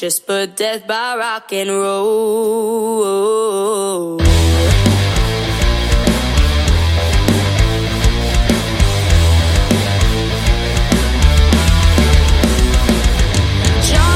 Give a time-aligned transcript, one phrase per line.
[0.00, 3.02] Just put death by rock and roll.
[4.16, 4.24] John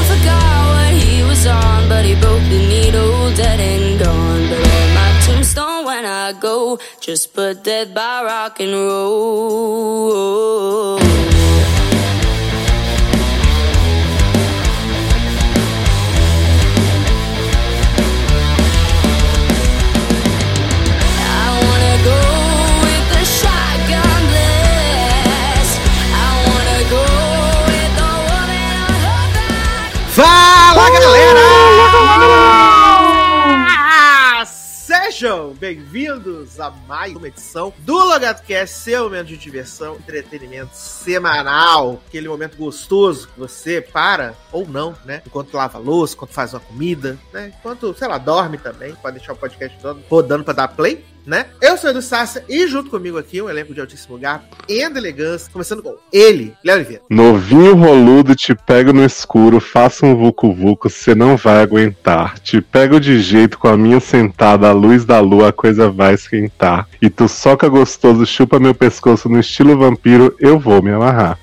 [0.09, 4.49] forgot what he was on, but he broke the needle, dead and gone.
[4.49, 10.15] But on my tombstone when I go, just put death by rock and roll.
[35.65, 42.55] Bem-vindos a mais uma edição do LogadoCast, seu momento de diversão, entretenimento semanal, aquele momento
[42.55, 45.23] gostoso que você para ou não, né?
[45.25, 47.51] Enquanto lava louça, enquanto faz uma comida, né?
[47.57, 49.75] Enquanto, sei lá, dorme também, pode deixar o podcast
[50.07, 51.03] rodando pra dar play.
[51.25, 51.47] Né?
[51.61, 54.81] Eu sou o Edu Sácia e junto comigo aqui um elenco de altíssimo lugar e
[54.81, 57.01] elegância, começando com ele, Léo Oliveira.
[57.09, 62.39] Novinho roludo, te pego no escuro, faça um vucu-vucu, você não vai aguentar.
[62.39, 66.13] Te pego de jeito com a minha sentada, à luz da lua, a coisa vai
[66.13, 66.87] esquentar.
[67.01, 71.39] E tu soca gostoso, chupa meu pescoço no estilo vampiro, eu vou me amarrar.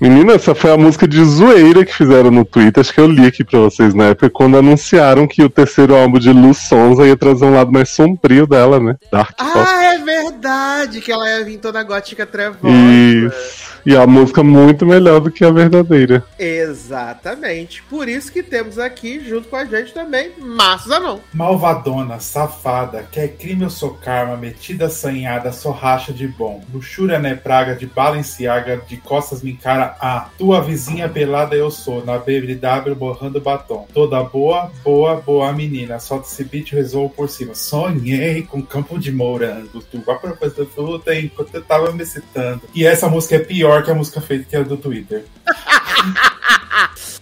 [0.00, 3.26] Menina, essa foi a música de zoeira que fizeram no Twitter, acho que eu li
[3.26, 7.16] aqui pra vocês na época, quando anunciaram que o terceiro álbum de Lu Sonza ia
[7.16, 8.96] trazer um lado mais sombrio dela, né?
[9.10, 9.34] Dark.
[9.38, 12.68] Ah, é verdade que ela ia vir toda gótica trevosa.
[12.68, 13.67] Isso.
[13.84, 16.24] E a música muito melhor do que a verdadeira.
[16.38, 17.82] Exatamente.
[17.84, 21.18] Por isso que temos aqui, junto com a gente também, Márcio Zanon.
[21.32, 26.62] Malvadona, safada, quer crime eu sou karma, metida assanhada, sou racha de bom.
[26.72, 30.28] Luxúria não é praga, de Balenciaga, de costas me encara a.
[30.36, 33.86] tua vizinha pelada eu sou, na BBW borrando batom.
[33.92, 37.54] Toda boa, boa, boa menina, solta esse beat resolvo por cima.
[37.54, 42.62] Sonhei com campo de morango, tu a propósito da fruta enquanto eu tava me citando.
[42.74, 45.24] E essa música é pior que a música feita que é do Twitter.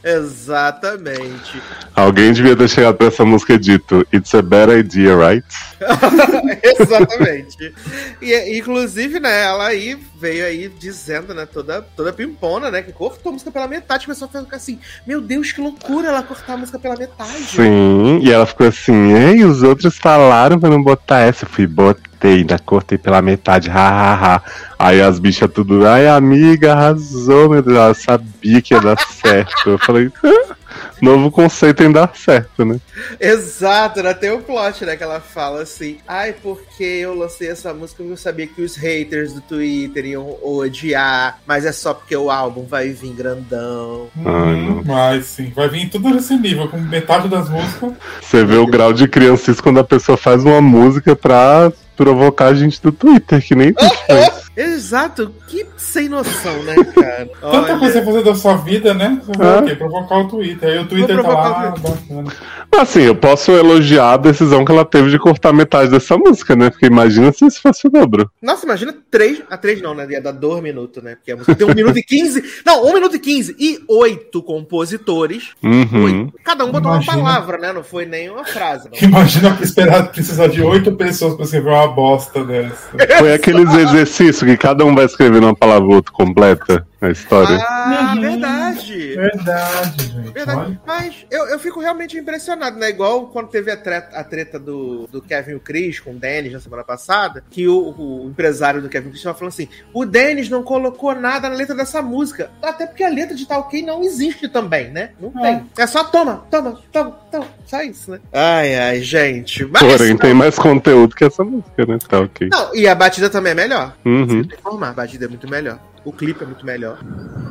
[0.06, 1.60] Exatamente.
[1.94, 5.44] Alguém devia ter chegado pra essa música e dito It's a bad idea, right?
[6.62, 7.74] Exatamente.
[8.22, 13.30] E, inclusive, né, ela aí veio aí dizendo, né, toda, toda pimpona, né, que cortou
[13.30, 14.06] a música pela metade.
[14.06, 17.42] Começou a ficar assim, meu Deus, que loucura ela cortar a música pela metade.
[17.42, 21.44] Sim, e ela ficou assim, ei, os outros falaram pra não botar essa.
[21.44, 21.66] Eu fui,
[22.16, 24.42] botei, ainda cortei pela metade, hahaha.
[24.78, 29.70] Aí as bichas tudo, ai amiga, arrasou, meu Deus, ela sabia que ia dar certo.
[29.70, 30.55] Eu falei, "Hã?
[31.02, 32.80] Novo conceito em dar certo, né?
[33.20, 34.14] Exato, né?
[34.14, 34.96] Tem o plot, né?
[34.96, 38.76] Que ela fala assim: Ai, porque eu lancei essa música eu não sabia que os
[38.76, 44.08] haters do Twitter iam odiar, mas é só porque o álbum vai vir grandão.
[44.24, 44.82] Ai, não.
[44.84, 47.92] Mas sim, vai vir tudo nesse nível, com metade das músicas.
[48.20, 52.54] Você vê o grau de criancice quando a pessoa faz uma música pra provocar a
[52.54, 54.45] gente do Twitter, que nem tu faz.
[54.56, 57.26] Exato, que sem noção, né, cara?
[57.40, 59.20] Tanta Olha, coisa pra fazer da sua vida, né?
[59.24, 59.60] Você vai Ah.
[59.60, 59.74] o quê?
[59.74, 60.68] Provocar o Twitter.
[60.70, 62.32] Aí o Twitter tá lá, o bacana.
[62.78, 66.70] Assim, eu posso elogiar a decisão que ela teve de cortar metade dessa música, né?
[66.70, 68.30] Porque imagina se isso fosse o dobro.
[68.42, 69.42] Nossa, imagina três.
[69.50, 70.06] A três não, né?
[70.10, 71.14] Ia dar dois minutos, né?
[71.16, 72.42] Porque a música tem um minuto e quinze.
[72.64, 73.54] Não, um minuto e quinze.
[73.58, 75.50] E oito compositores.
[75.62, 76.04] Uhum.
[76.04, 76.34] Oito.
[76.44, 77.16] Cada um botou Imagina.
[77.18, 77.72] uma palavra, né?
[77.72, 78.88] Não foi nem uma frase.
[78.90, 79.08] Não.
[79.08, 82.90] Imagina esperar precisar de oito pessoas pra escrever uma bosta dessa.
[83.18, 87.58] Foi aqueles exercícios que cada um vai escrever uma palavra ou outra completa na história.
[87.68, 88.20] Ah, Uhum.
[88.20, 88.65] verdade.
[88.96, 90.32] Verdade, gente.
[90.32, 90.60] Verdade.
[90.60, 90.80] Olha.
[90.86, 92.88] Mas eu, eu fico realmente impressionado, né?
[92.90, 96.14] Igual quando teve a treta, a treta do, do Kevin e o Chris com o
[96.14, 99.52] Dennis na semana passada, que o, o empresário do Kevin e o Chris tava falando
[99.52, 102.50] assim: o Dennis não colocou nada na letra dessa música.
[102.62, 105.10] Até porque a letra de Tá Ok não existe também, né?
[105.20, 105.54] Não É.
[105.54, 105.66] tem.
[105.78, 107.46] É só toma, toma, toma, toma.
[107.64, 108.20] Só isso, né?
[108.32, 109.64] Ai, ai, gente.
[109.64, 111.98] Mas, Porém, tem mais conteúdo que essa música, né?
[112.08, 112.48] Tá ok.
[112.50, 113.96] Não, e a batida também é melhor.
[114.04, 114.42] Uhum.
[114.44, 115.78] Se informar, a batida é muito melhor.
[116.06, 117.00] O clipe é muito melhor.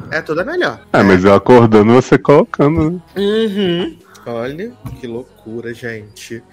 [0.10, 0.80] É toda melhor.
[0.94, 3.02] É, mas eu acordando você colocando, né?
[3.18, 3.98] Uhum.
[4.26, 4.72] Olha,
[5.02, 5.08] que
[5.46, 6.44] loucura, gente.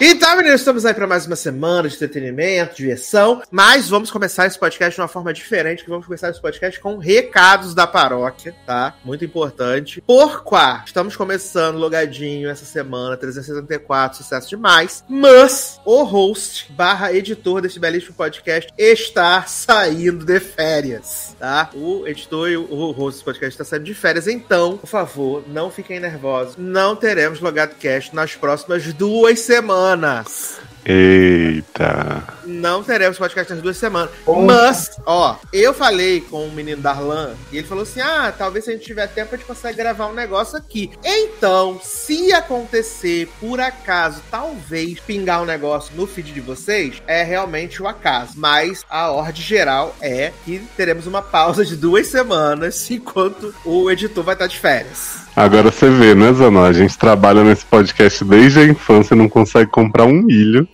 [0.00, 3.42] Então, meninos, estamos aí para mais uma semana de entretenimento, diversão.
[3.50, 6.96] Mas vamos começar esse podcast de uma forma diferente, que vamos começar esse podcast com
[6.96, 8.94] recados da paróquia, tá?
[9.04, 10.00] Muito importante.
[10.00, 15.04] Por quá, estamos começando logadinho essa semana, 374, sucesso demais.
[15.08, 21.70] Mas o host barra editor desse belíssimo podcast está saindo de férias, tá?
[21.74, 25.70] O editor e o host desse podcast está saindo de férias, então, por favor, não
[25.70, 26.56] fiquem nervosos.
[26.56, 30.60] Não teremos Logado Cast nas próximas duas semanas.
[30.84, 32.22] Eita.
[32.44, 34.10] Não teremos podcast nas duas semanas.
[34.24, 34.40] Poxa.
[34.40, 38.70] Mas, ó, eu falei com o menino Darlan e ele falou assim: ah, talvez se
[38.70, 40.90] a gente tiver tempo a gente consegue gravar um negócio aqui.
[41.04, 47.82] Então, se acontecer, por acaso, talvez pingar um negócio no feed de vocês, é realmente
[47.82, 48.32] o acaso.
[48.36, 54.24] Mas a ordem geral é que teremos uma pausa de duas semanas enquanto o editor
[54.24, 55.20] vai estar de férias.
[55.40, 56.66] Agora você vê, né, Zanó?
[56.66, 60.68] A gente trabalha nesse podcast desde a infância, não consegue comprar um milho.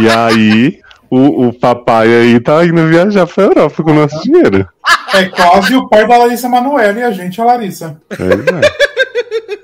[0.00, 0.80] e aí,
[1.10, 4.66] o, o papai aí tá indo viajar pra Europa com o nosso dinheiro.
[5.12, 8.00] É quase o pai da Larissa Manoela e a gente, a Larissa.
[8.08, 9.09] Pois é.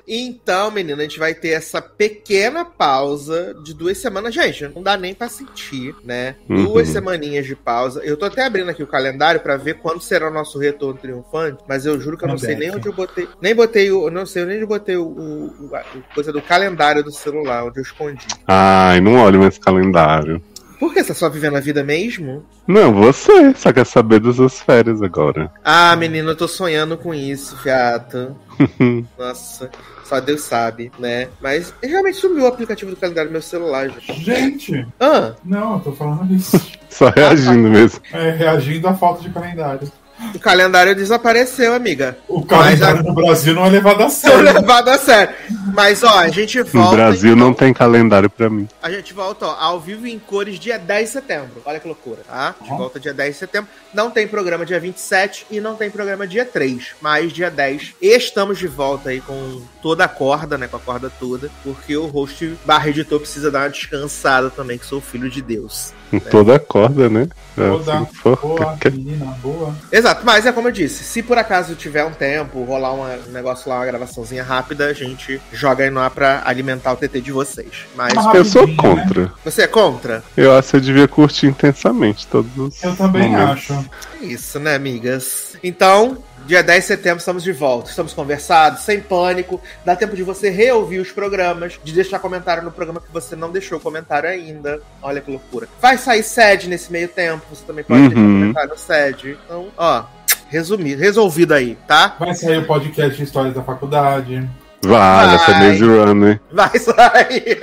[0.08, 4.32] Então, menina, a gente vai ter essa pequena pausa de duas semanas.
[4.34, 6.36] Gente, não dá nem pra sentir, né?
[6.48, 6.64] Uhum.
[6.64, 8.00] Duas semaninhas de pausa.
[8.04, 11.62] Eu tô até abrindo aqui o calendário pra ver quando será o nosso retorno triunfante,
[11.68, 13.28] mas eu juro que eu não sei nem onde eu botei.
[13.40, 14.10] Nem botei o.
[14.10, 15.82] Não sei nem onde eu botei o, o- o- a
[16.14, 18.26] coisa do calendário do celular, onde eu escondi.
[18.46, 20.40] Ai, não olhe mais calendário.
[20.78, 22.44] Por que você tá só vivendo a vida mesmo?
[22.66, 25.50] Não, você só quer saber das suas férias agora.
[25.64, 28.36] Ah, menino, eu tô sonhando com isso, fiato.
[29.18, 29.70] Nossa,
[30.04, 31.28] só Deus sabe, né?
[31.40, 34.22] Mas realmente sumiu o aplicativo do calendário do meu celular, gente.
[34.22, 36.60] Gente, Ah, não, eu tô falando isso.
[36.88, 38.00] Só reagindo mesmo.
[38.12, 39.90] É, reagindo à falta de calendário.
[40.34, 42.16] O calendário desapareceu, amiga.
[42.28, 44.40] O calendário Mas no Brasil não é levado a sério.
[44.40, 45.34] levado a sério.
[45.74, 46.96] Mas, ó, a gente No volta.
[46.96, 48.68] Brasil não tem calendário pra mim.
[48.82, 51.62] A gente volta, ó, ao vivo em cores dia 10 de setembro.
[51.64, 52.54] Olha que loucura, tá?
[52.58, 52.76] A gente Ó.
[52.76, 53.68] volta dia 10 de setembro.
[53.92, 57.94] Não tem programa dia 27 e não tem programa dia 3, mas dia 10.
[58.00, 60.66] Estamos de volta aí com toda a corda, né?
[60.68, 61.50] Com a corda toda.
[61.62, 65.92] Porque o host barra editor precisa dar uma descansada também, que sou filho de Deus.
[66.10, 67.28] Com toda a corda, né?
[67.54, 69.74] Toda se for- boa, menina boa.
[69.90, 73.32] Exato, mas é como eu disse, se por acaso tiver um tempo, rolar uma- um
[73.32, 77.20] negócio lá, uma gravaçãozinha rápida, a gente joga aí no ar pra alimentar o TT
[77.20, 77.86] de vocês.
[77.96, 78.74] Mas Eu sou né?
[78.76, 79.32] contra.
[79.44, 80.22] você é contra?
[80.36, 82.82] Eu acho que você devia curtir intensamente todos os.
[82.84, 83.70] Eu também momentos.
[83.70, 83.90] acho.
[84.20, 85.56] É Isso, né, amigas?
[85.64, 87.90] Então, dia 10 de setembro estamos de volta.
[87.90, 89.60] Estamos conversados, sem pânico.
[89.84, 93.50] Dá tempo de você reouvir os programas, de deixar comentário no programa que você não
[93.50, 94.80] deixou comentário ainda.
[95.02, 95.68] Olha que loucura.
[95.80, 98.40] Vai sair sede nesse meio tempo, você também pode deixar Uhum.
[98.40, 99.38] comentário no sede.
[99.44, 100.04] Então, ó,
[100.48, 102.14] resumido, resolvido aí, tá?
[102.18, 104.48] Vai sair o podcast de histórias da faculdade.
[104.82, 105.68] Vai, vai ser Vai.
[105.68, 106.40] Maze Runner.
[106.52, 107.58] Vai sair.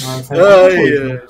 [0.00, 1.22] Vai Ai, coisa.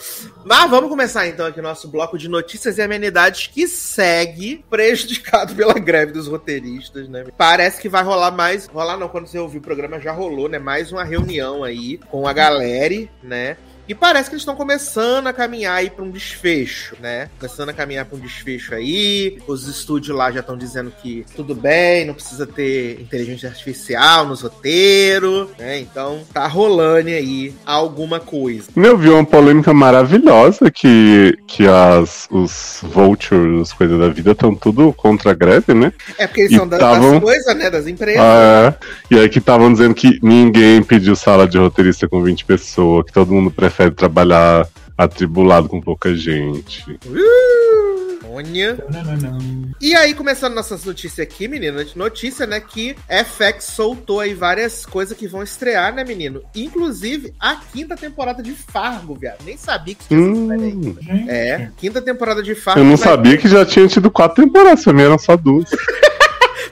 [0.44, 5.74] Mas vamos começar então aqui nosso bloco de notícias e amenidades que segue prejudicado pela
[5.74, 7.24] greve dos roteiristas, né?
[7.36, 8.66] Parece que vai rolar mais.
[8.66, 10.58] Rolar não, quando você ouvir o programa já rolou, né?
[10.58, 13.56] Mais uma reunião aí com a galera, né?
[13.90, 17.28] E parece que eles estão começando a caminhar aí para um desfecho, né?
[17.40, 19.38] Começando a caminhar para um desfecho aí.
[19.48, 24.42] Os estúdios lá já estão dizendo que tudo bem, não precisa ter inteligência artificial nos
[24.42, 25.80] roteiros, né?
[25.80, 28.68] Então tá rolando aí alguma coisa.
[28.76, 34.54] Eu vi uma polêmica maravilhosa que, que as, os vultures, as coisas da vida, estão
[34.54, 35.92] tudo contra a greve, né?
[36.16, 37.68] É porque eles E são das, tavam- das coisas, né?
[37.68, 38.22] Das empresas.
[38.22, 38.76] Ah,
[39.10, 39.14] é.
[39.16, 43.12] E aí que estavam dizendo que ninguém pediu sala de roteirista com 20 pessoas, que
[43.12, 44.66] todo mundo prefere trabalhar
[44.98, 46.82] atribulado com pouca gente.
[47.06, 48.78] Uh, Olha.
[48.92, 49.38] Não, não, não.
[49.80, 51.78] E aí, começando nossas notícias aqui, menino.
[51.96, 56.42] Notícia, né, que FX soltou aí várias coisas que vão estrear, né, menino?
[56.54, 59.38] Inclusive, a quinta temporada de Fargo, viado.
[59.44, 60.20] Nem sabia que tinha.
[60.20, 60.96] Hum.
[61.28, 62.80] É, quinta temporada de Fargo.
[62.80, 65.68] eu não vai- sabia que já tinha tido quatro temporadas, pra mim eram só duas.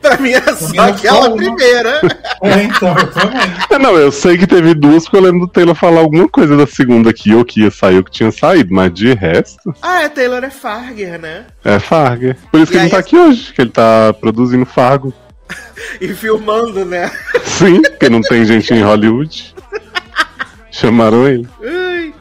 [0.01, 2.01] Pra mim era só era aquela primeira.
[2.43, 3.41] É, então, eu também.
[3.71, 6.57] É, não, eu sei que teve duas, porque eu lembro do Taylor falar alguma coisa
[6.57, 10.03] da segunda aqui, ou que ia sair, ou que tinha saído, mas de resto, ah,
[10.03, 11.45] é, Taylor é Farger, né?
[11.65, 12.35] é Fargo.
[12.51, 15.13] Por isso E que ele não tá as- aqui hoje, que ele tá produzindo Fargo.
[16.01, 17.11] E filmando, né?
[17.45, 19.55] Sim, porque não tem gente em Hollywood.
[20.79, 21.49] Chamaram ele.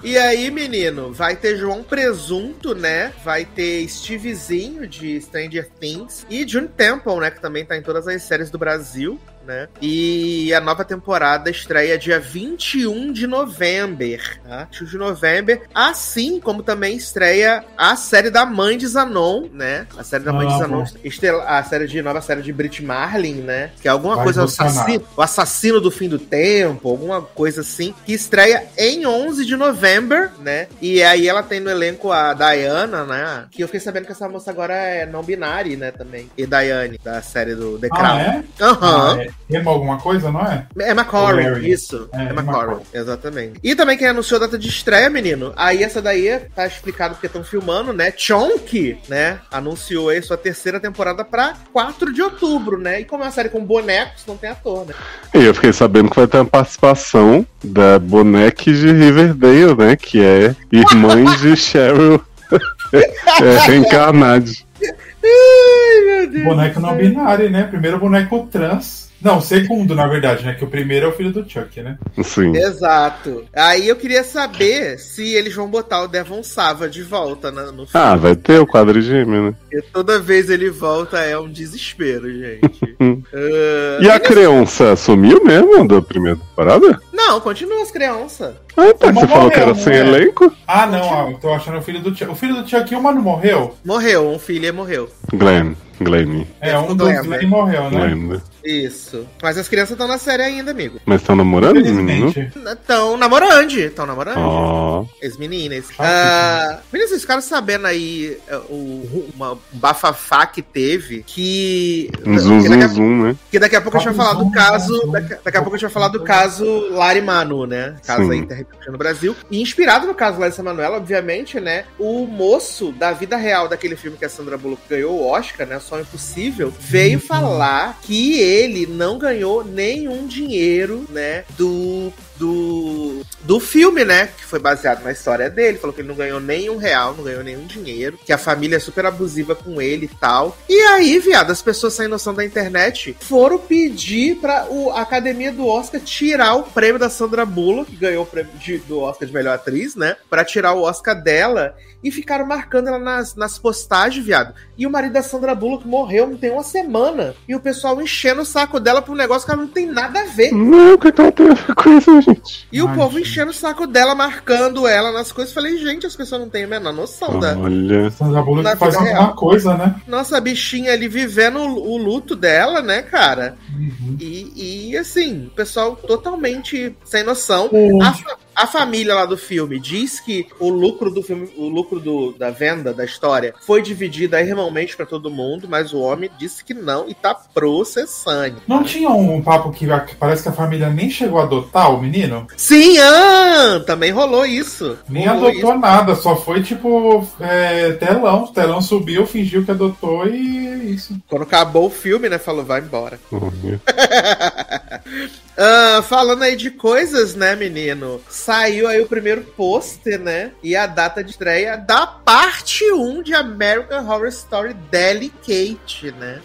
[0.03, 3.13] E aí, menino, vai ter João Presunto, né?
[3.23, 7.29] Vai ter Stevezinho de Stranger Things e June Temple, né?
[7.29, 9.67] Que também tá em todas as séries do Brasil, né?
[9.81, 14.67] E a nova temporada estreia dia 21 de novembro, tá?
[14.71, 19.87] 21 de novembro, assim como também estreia a série da Mãe de Zanon, né?
[19.97, 20.91] A série da Mãe de Ah, Zanon, bom.
[21.03, 23.71] estel- a série de nova série de Brit Marlin, né?
[23.81, 27.93] Que é alguma Vai coisa assassino, o assassino do fim do tempo, alguma coisa assim,
[28.05, 30.67] que estreia em 11 de novembro, né?
[30.81, 33.45] E aí ela tem no elenco a Diana, né?
[33.49, 36.29] Que eu fiquei sabendo que essa moça agora é não binária, né, também.
[36.37, 38.05] E Diane, da série do The Crown.
[38.17, 38.43] Ah, é?
[38.63, 39.15] Aham.
[39.17, 39.29] Ah, é.
[39.49, 40.67] Emma alguma coisa, não é?
[40.77, 42.09] É McCorry, isso.
[42.11, 43.59] É, É, McCorry, exatamente.
[43.63, 45.53] E também quem anunciou a data de estreia, menino.
[45.55, 48.11] Aí essa daí tá explicado porque estão filmando, né?
[48.15, 49.39] Chonk, né?
[49.49, 52.99] Anunciou aí sua terceira temporada pra 4 de outubro, né?
[53.01, 54.93] E como é uma série com bonecos, não tem ator, né?
[55.33, 59.95] E eu fiquei sabendo que vai ter uma participação da boneca de Riverdale, né?
[59.95, 62.21] Que é irmã de Cheryl
[62.91, 64.65] é, reencarnade.
[64.83, 66.43] Ai, meu Deus.
[66.43, 67.63] Boneco não binário, né?
[67.63, 69.06] Primeiro boneco trans.
[69.21, 70.53] Não, segundo, na verdade, né?
[70.53, 71.97] Que o primeiro é o filho do Chuck, né?
[72.23, 72.55] Sim.
[72.55, 73.45] Exato.
[73.55, 77.87] Aí eu queria saber se eles vão botar o Devon Sava de volta na- no
[77.87, 77.89] filme.
[77.93, 79.53] Ah, vai ter o quadrigêmeo, né?
[79.59, 82.87] Porque toda vez ele volta é um desespero, gente.
[83.33, 86.99] Ah, E a criança sumiu mesmo da primeira temporada?
[87.13, 88.55] Não, continua as crianças.
[88.75, 89.11] Ah, tá.
[89.11, 89.99] Não Você falou que era sem é?
[89.99, 90.51] elenco?
[90.67, 92.31] Ah, não, ah, eu tô achando o filho do Chuck.
[92.31, 93.75] O filho do Chuck Uma não morreu?
[93.85, 95.09] Morreu, um filho morreu.
[95.33, 95.73] Glenn.
[95.99, 96.43] Glenn.
[96.61, 97.41] É, Esse um do dos Glenn, né?
[97.47, 97.89] morreu, né?
[98.07, 98.27] Glenn.
[98.33, 98.41] né?
[98.63, 99.25] Isso.
[99.41, 100.99] Mas as crianças estão na série ainda, amigo.
[101.05, 102.27] Mas estão namorando, menino?
[102.27, 104.37] Estão namorando, estão namorando.
[104.39, 105.05] Ó.
[105.23, 105.85] As meninas.
[105.97, 112.11] Ah, Ah, meninas, vocês ficaram sabendo aí é, o, uma, um bafafá que teve que.
[112.25, 113.35] Um zoom, que, daqui a, zoom, né?
[113.49, 115.11] que daqui a pouco a gente vai falar do caso.
[115.11, 117.95] Daqui, daqui a pouco a gente vai falar do caso Lari Manu, né?
[118.05, 118.31] Caso Sim.
[118.31, 119.35] aí que tá no Brasil.
[119.49, 121.85] E inspirado no caso Larissa Manoela, obviamente, né?
[121.97, 125.79] O moço da vida real daquele filme que a Sandra Bullock ganhou o Oscar, né?
[125.87, 131.45] Só Impossível, veio falar que ele não ganhou nenhum dinheiro, né?
[131.57, 134.29] Do do, do filme, né?
[134.37, 135.77] Que foi baseado na história dele.
[135.77, 138.17] Falou que ele não ganhou nenhum real, não ganhou nenhum dinheiro.
[138.25, 140.57] Que a família é super abusiva com ele e tal.
[140.69, 145.51] E aí, viado, as pessoas sem noção da internet foram pedir pra o, a academia
[145.51, 149.27] do Oscar tirar o prêmio da Sandra Bullock, que ganhou o prêmio de- do Oscar
[149.27, 150.15] de melhor atriz, né?
[150.29, 151.75] Pra tirar o Oscar dela.
[152.03, 154.53] E ficaram marcando ela nas, nas postagens, viado.
[154.77, 157.33] E o marido da Sandra Bullock morreu não tem uma semana.
[157.49, 160.21] E o pessoal enchendo o saco dela por um negócio que ela não tem nada
[160.21, 160.51] a ver.
[160.53, 162.67] Não, que ela tem com isso, gente?
[162.71, 163.29] E o povo gente.
[163.29, 165.53] enchendo o saco dela, marcando ela nas coisas.
[165.53, 168.09] Falei, gente, as pessoas não têm a menor noção da Olha.
[168.11, 169.95] Sandra faz alguma coisa, né?
[170.07, 173.57] nossa bichinha ali vivendo o, o luto dela, né, cara?
[173.73, 174.17] Uhum.
[174.19, 177.69] E, e, assim, o pessoal totalmente sem noção.
[177.71, 178.01] Uhum.
[178.01, 178.15] A,
[178.57, 182.49] a família lá do filme diz que o lucro do filme, o lucro do, da
[182.49, 187.07] venda da história foi dividido irmãomente pra todo mundo, mas o homem disse que não
[187.07, 188.61] e tá processando.
[188.67, 189.85] Não tinha um papo que,
[190.19, 192.47] parece que a família nem chegou a adotar o menino?
[192.57, 194.97] Sim, ah, também rolou isso.
[195.07, 198.45] Nem Rolou adotou nada, só foi tipo é, telão.
[198.45, 201.15] O telão subiu, fingiu que adotou e é isso.
[201.27, 202.39] Quando acabou o filme, né?
[202.39, 203.19] Falou, vai embora.
[203.31, 203.79] Olha.
[205.57, 208.21] Ah, falando aí de coisas, né, menino?
[208.29, 210.51] Saiu aí o primeiro pôster, né?
[210.61, 216.39] E a data de estreia da parte 1 de American Horror Story Delicate, né?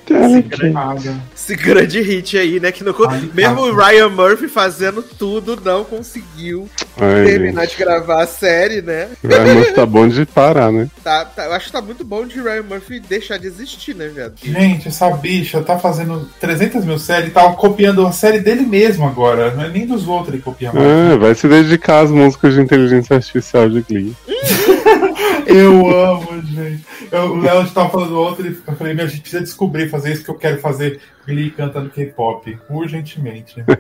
[0.72, 1.14] Nada.
[1.34, 2.72] Esse grande hit aí, né?
[2.72, 3.74] Que no, Ai, mesmo o.
[3.74, 7.72] Ryan Murphy fazendo tudo, não conseguiu Ai, terminar gente.
[7.72, 9.08] de gravar a série, né?
[9.22, 10.88] Vai, mas tá bom de parar, né?
[11.02, 14.06] Tá, tá- eu acho que tá muito bom de Ryan Murphy deixar de existir, né,
[14.06, 14.34] viado?
[14.40, 19.54] Gente, essa bicha tá fazendo 300 mil séries, tá copiando a série dele mesmo agora.
[19.54, 20.86] Não é nem dos outros ele copia mais.
[20.86, 24.14] É, vai se dedicar às músicas de inteligência artificial de Glee.
[25.46, 26.84] Eu amo, gente.
[27.10, 30.12] Eu, o Léo tava falando ontem, ele- eu falei, meu, a gente precisa descobrir, fazer
[30.12, 33.62] isso que eu quero fazer Glee cantando K-pop, urgentemente.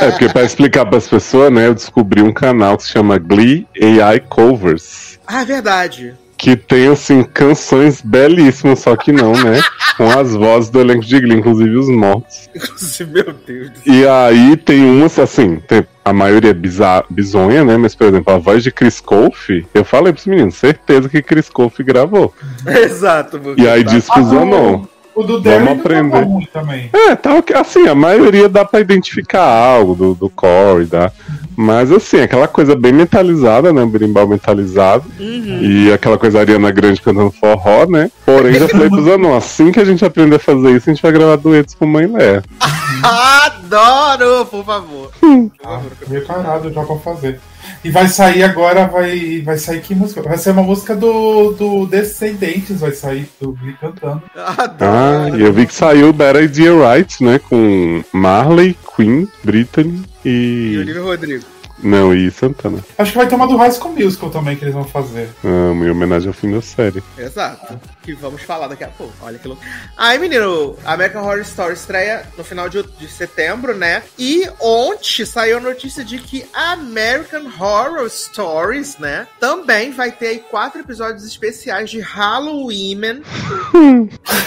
[0.00, 3.66] É, porque pra explicar pras pessoas, né, eu descobri um canal que se chama Glee
[3.80, 5.18] AI Covers.
[5.26, 6.14] Ah, é verdade.
[6.38, 9.60] Que tem, assim, canções belíssimas, só que não, né?
[9.96, 12.50] Com as vozes do elenco de Glee, inclusive os mortos.
[12.54, 13.94] Inclusive, meu Deus do céu.
[13.94, 17.76] E aí tem umas, assim, tem- a maioria é biza- bizonha, né?
[17.78, 21.48] Mas, por exemplo, a voz de Chris Colfe, eu falei pros meninos, certeza que Chris
[21.48, 22.34] Colfe gravou.
[22.66, 23.40] Exato.
[23.56, 24.86] E aí tá- diz pros anões.
[25.16, 26.10] O do Vamos Derry aprender.
[26.10, 26.90] tava ruim também.
[26.92, 27.56] É, tá ok.
[27.56, 31.10] Assim, a maioria dá pra identificar algo do, do core, dá.
[31.56, 33.86] Mas assim, aquela coisa bem mentalizada, né?
[33.86, 35.04] Berimbau mentalizado.
[35.18, 35.58] Uhum.
[35.62, 38.10] E aquela coisa Ariana Grande cantando forró, né?
[38.26, 41.02] Porém, já falei pros anões, assim que a gente aprender a fazer isso, a gente
[41.02, 42.42] vai gravar duetos com Mãe Léa.
[43.02, 45.10] Adoro, por favor.
[45.64, 47.40] Ah, preparado já pra fazer.
[47.84, 50.22] E vai sair agora, vai, vai sair que música?
[50.22, 54.22] Vai ser uma música do, do Descendentes, vai sair do Glee cantando.
[54.34, 54.76] Adoro.
[54.80, 57.38] Ah, e eu vi que saiu Better Idea Right, né?
[57.38, 60.78] Com Marley, Queen, Brittany E e.
[60.78, 61.44] Olivia Rodrigo.
[61.82, 62.78] Não, e Santana.
[62.96, 65.28] Acho que vai ter uma do High School Musical também que eles vão fazer.
[65.44, 67.02] Amo, em homenagem ao fim da série.
[67.18, 67.78] Exato.
[68.06, 69.12] Que vamos falar daqui a pouco.
[69.20, 69.60] Olha que louco.
[69.96, 74.02] Aí, menino, American Horror Story estreia no final de, de setembro, né?
[74.16, 79.26] E ontem saiu a notícia de que American Horror Stories, né?
[79.40, 82.96] Também vai ter aí quatro episódios especiais de Halloween.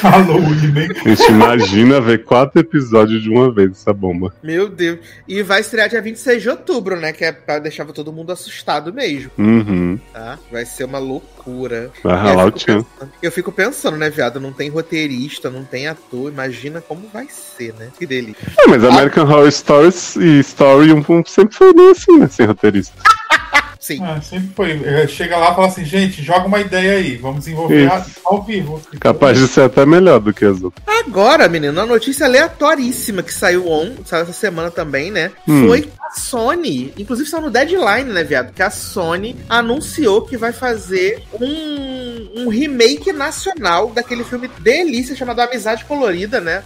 [0.01, 0.87] Halloween, né?
[1.05, 4.33] Gente, imagina ver quatro episódios de uma vez essa bomba.
[4.41, 4.99] Meu Deus.
[5.27, 7.11] E vai estrear dia 26 de outubro, né?
[7.11, 9.99] Que é pra deixar todo mundo assustado mesmo, Uhum.
[10.13, 10.37] tá?
[10.51, 11.91] Vai ser uma loucura.
[12.03, 12.85] Vai ralar o tchan.
[13.21, 14.39] Eu fico pensando, né, viado?
[14.39, 16.31] Não tem roteirista, não tem ator.
[16.31, 17.91] Imagina como vai ser, né?
[17.97, 18.47] Que delícia.
[18.57, 22.27] É, mas American Horror Stories e Story um, um, sempre foi meio assim, né?
[22.27, 22.93] Sem roteirista.
[23.79, 24.03] Sim.
[24.03, 24.71] Ah, sempre foi.
[24.83, 28.43] É, Chega lá e fala assim, gente, joga uma ideia aí, vamos desenvolver a- ao
[28.43, 28.81] vivo.
[28.99, 30.83] Capaz de ser até melhor do que as outras.
[30.85, 35.31] Agora, menino, uma notícia aleatoríssima que saiu on, saiu essa semana também, né?
[35.47, 35.67] Hum.
[35.67, 38.51] Foi que a Sony, inclusive saiu no deadline, né, viado?
[38.53, 45.39] Que a Sony anunciou que vai fazer um, um remake nacional daquele filme delícia chamado
[45.39, 46.63] Amizade Colorida, né?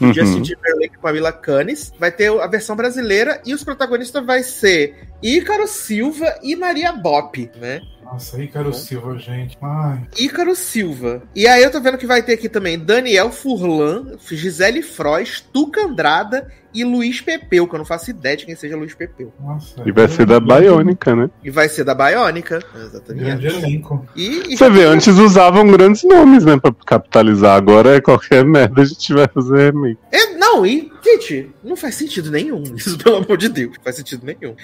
[0.00, 0.12] Uhum.
[0.12, 1.92] Justin Timberlake com a Mila Kunis.
[1.98, 7.50] Vai ter a versão brasileira e os protagonistas vai ser Ícaro Silva e Maria Bop,
[7.56, 7.80] né?
[8.04, 9.56] Nossa, Ícaro Silva, gente.
[9.60, 11.22] Ai, Ícaro Silva.
[11.34, 15.86] E aí eu tô vendo que vai ter aqui também Daniel Furlan, Gisele Frois, Tuca
[15.86, 19.32] Andrada e Luiz Pepeu, que eu não faço ideia de quem seja Luiz Pepeu.
[19.40, 19.82] nossa.
[19.86, 21.30] E vai ser da Biônica, né?
[21.42, 22.58] E vai ser da Baiônica.
[22.72, 23.46] Grande Exatamente.
[23.46, 24.06] elenco.
[24.16, 26.58] E, e Você vê, antes usavam grandes nomes, né?
[26.58, 27.56] Pra capitalizar.
[27.56, 29.98] Agora é qualquer merda a gente vai fazer remake.
[30.10, 33.76] É, não, e, gente, não faz sentido nenhum isso, pelo amor de Deus.
[33.76, 34.56] Não faz sentido nenhum.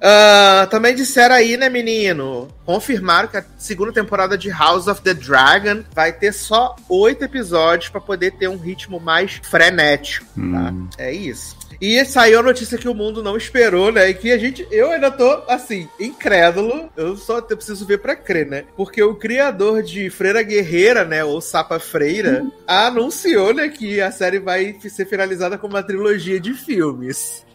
[0.00, 2.48] Ah, também disseram aí, né, menino?
[2.64, 7.90] Confirmaram que a segunda temporada de House of the Dragon vai ter só oito episódios
[7.90, 10.40] pra poder ter um ritmo mais frenético, tá?
[10.40, 10.88] Hum.
[10.96, 11.57] É isso.
[11.80, 14.10] E saiu a notícia que o mundo não esperou, né?
[14.10, 16.90] E que a gente, eu ainda tô, assim, incrédulo.
[16.96, 18.64] Eu só preciso ver pra crer, né?
[18.76, 21.22] Porque o criador de Freira Guerreira, né?
[21.22, 23.68] Ou Sapa Freira, anunciou, né?
[23.68, 27.46] Que a série vai ser finalizada com uma trilogia de filmes.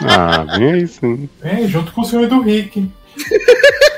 [0.00, 1.28] Ah, bem aí sim.
[1.40, 2.88] Vem, junto com o filme do Rick.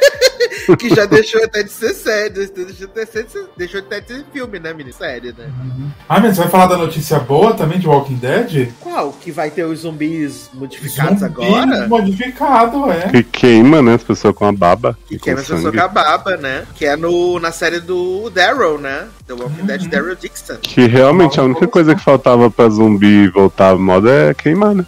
[0.79, 2.31] Que já deixou até de ser série.
[2.31, 4.95] Deixou, de ser, deixou até de ser filme, né, menino?
[4.97, 5.51] Série, né?
[6.09, 8.69] Ah, mas você vai falar da notícia boa também de Walking Dead?
[8.81, 9.13] Qual?
[9.13, 11.89] Que vai ter os zumbis modificados Zumbi agora?
[11.89, 13.09] modificado, é.
[13.09, 13.95] Que queima, né?
[13.95, 14.97] As pessoas com a baba.
[15.07, 16.65] Que queima as pessoas com a baba, né?
[16.75, 19.07] Que é no, na série do Daryl, né?
[19.27, 19.67] The Walking Uhum.
[19.67, 20.57] Dead Daryl Dixon.
[20.63, 24.85] Que realmente a única coisa que faltava pra zumbi voltar à moda é queimar, né?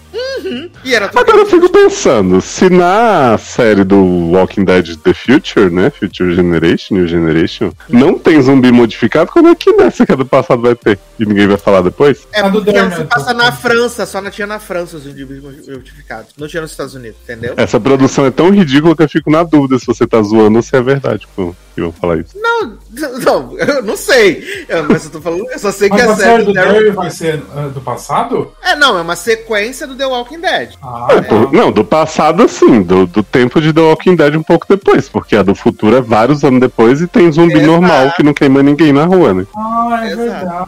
[0.84, 3.96] E era Agora eu fico pensando, se na série do
[4.30, 5.90] Walking Dead The Future, né?
[5.90, 10.26] Future Generation, New Generation, não tem zumbi modificado, como é que nessa que é do
[10.26, 10.98] passado vai ter?
[11.18, 12.26] E ninguém vai falar depois?
[12.32, 13.44] É A do porque ela se passa né?
[13.44, 16.32] na França, só não tinha na França os zumbis modificados.
[16.36, 17.54] Não tinha nos Estados Unidos, entendeu?
[17.56, 20.62] Essa produção é tão ridícula que eu fico na dúvida se você tá zoando ou
[20.62, 22.36] se é verdade pô, que vão falar isso.
[22.38, 22.78] Não,
[23.24, 24.66] não, eu não sei.
[24.68, 26.72] Eu, mas eu tô falando, eu só sei que Mas a a série do Daryl.
[26.74, 28.52] Daryl vai ser ah, do passado?
[28.62, 30.74] É, não, é uma sequência do The Walking Dead.
[30.82, 34.42] Ah, É, pô, não, do passado sim, do, do tempo de The Walking Dead um
[34.42, 37.66] pouco depois, porque a do futuro é vários anos depois e tem zumbi Exato.
[37.66, 39.46] normal que não queima ninguém na rua, né?
[39.56, 40.16] ah é Exato.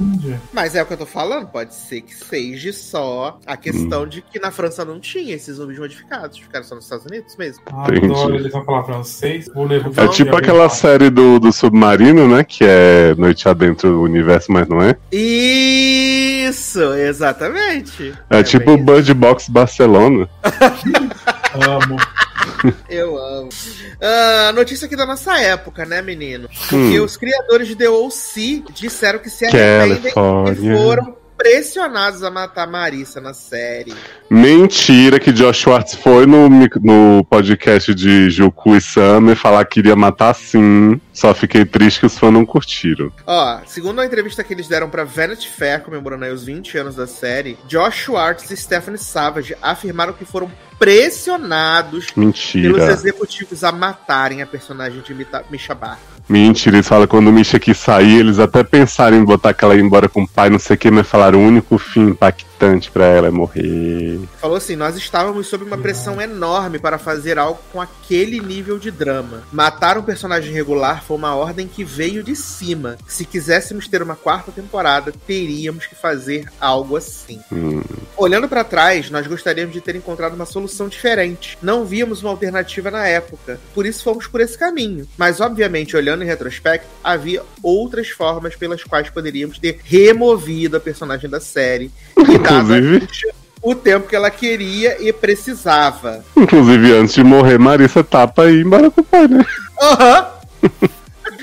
[0.05, 0.41] verdade.
[0.53, 4.23] Mas é o que eu tô falando, pode ser que seja só a questão de
[4.23, 7.63] que na França não tinha esses zumbis modificados, ficaram só nos Estados Unidos mesmo.
[7.67, 8.35] Adoro, Entendi.
[8.37, 9.49] eles vão falar francês.
[9.55, 12.45] Vou levar É tipo aquela série do, do submarino, né?
[12.45, 14.97] Que é Noite Adentro do Universo, mas não é.
[15.13, 18.15] Isso, exatamente.
[18.31, 20.29] É, tipo o bem Bird Box Barcelona.
[21.55, 21.97] Amo.
[22.89, 23.49] Eu amo.
[24.01, 26.49] Ah, notícia aqui da nossa época, né, menino?
[26.49, 27.05] Porque Hum.
[27.05, 28.63] os criadores de The O.C.
[28.73, 30.13] disseram que se arrependem
[30.53, 33.95] e foram pressionados a matar Marissa na série.
[34.29, 39.95] Mentira que Josh Schwartz foi no, no podcast de Juku e Summer falar que iria
[39.95, 41.01] matar sim.
[41.13, 43.13] Só fiquei triste que os fãs não curtiram.
[43.25, 46.97] Ó, segundo a entrevista que eles deram pra Vanity Fair, comemorando aí os 20 anos
[46.97, 52.93] da série, Josh Schwartz e Stephanie Savage afirmaram que foram pressionados pelos Mentira.
[52.93, 55.15] executivos a matarem a personagem de
[55.51, 56.18] Misha Barton.
[56.29, 60.09] Mentira, eles falam quando o Misha quis sair, eles até pensaram em botar aquela embora
[60.09, 62.48] com o pai, não sei o que, mas falaram o único fim impactante
[62.93, 64.19] pra ela é morrer.
[64.41, 68.91] Falou assim: nós estávamos sob uma pressão enorme para fazer algo com aquele nível de
[68.91, 69.43] drama.
[69.53, 72.97] Matar um personagem regular foi uma ordem que veio de cima.
[73.07, 77.41] Se quiséssemos ter uma quarta temporada, teríamos que fazer algo assim.
[77.53, 77.83] Hum.
[78.17, 81.57] Olhando para trás, nós gostaríamos de ter encontrado uma solução diferente.
[81.63, 85.07] Não víamos uma alternativa na época, por isso fomos por esse caminho.
[85.17, 91.31] Mas, obviamente, olhando em retrospecto, havia outras formas pelas quais poderíamos ter removido a personagem
[91.31, 93.09] da série e Inclusive-
[93.61, 96.25] o tempo que ela queria e precisava.
[96.37, 99.45] Inclusive, antes de morrer, Marissa tapa e com o pai, né?
[99.83, 100.27] Aham.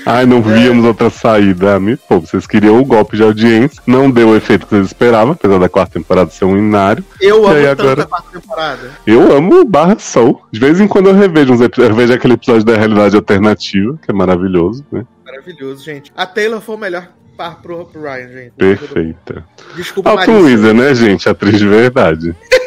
[0.08, 1.80] Ai, não víamos outra saída.
[1.80, 5.32] Me pô, vocês queriam o golpe de audiência, não deu o efeito que vocês esperavam,
[5.32, 7.04] apesar da quarta temporada ser um inário.
[7.20, 8.90] Eu E amo aí agora- a quarta temporada.
[9.06, 10.40] Eu amo Barra Soul.
[10.52, 13.98] De vez em quando eu revejo uns episódios, eu vejo aquele episódio da realidade alternativa,
[14.00, 15.04] que é maravilhoso, né?
[15.24, 16.12] Maravilhoso, gente.
[16.16, 18.52] A Taylor foi o melhor par pro, pro Ryan, gente.
[18.52, 19.44] Perfeita.
[19.76, 20.14] Desculpa.
[20.14, 21.28] Weasley, né, gente?
[21.28, 22.34] Atriz de verdade.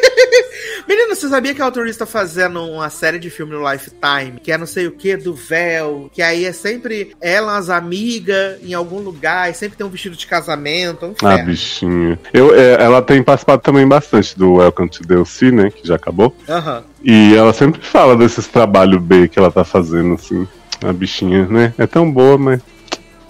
[0.90, 4.40] Menina, você sabia que a Reese tá fazendo uma série de filme no Lifetime?
[4.42, 6.10] Que é não sei o que, do véu.
[6.12, 9.48] Que aí é sempre ela, as amigas, em algum lugar.
[9.48, 11.06] E sempre tem um vestido de casamento.
[11.06, 12.18] Um Ah, bichinha.
[12.32, 15.70] Eu, é, ela tem participado também bastante do Welcome to DLC, né?
[15.70, 16.34] Que já acabou.
[16.48, 16.82] Aham.
[17.04, 20.48] E ela sempre fala desses trabalhos B que ela tá fazendo, assim.
[20.82, 21.72] A bichinha, né?
[21.78, 22.60] É tão boa, mas.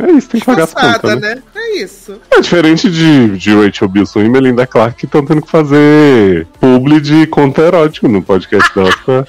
[0.03, 1.35] É isso, tem que pagar as contas, né?
[1.35, 1.43] né?
[1.55, 2.21] É isso.
[2.31, 7.01] É diferente de, de Rachel Bilson e Melinda Clark que estão tendo que fazer publi
[7.01, 8.91] de conto erótico no podcast dela.
[9.05, 9.27] pra-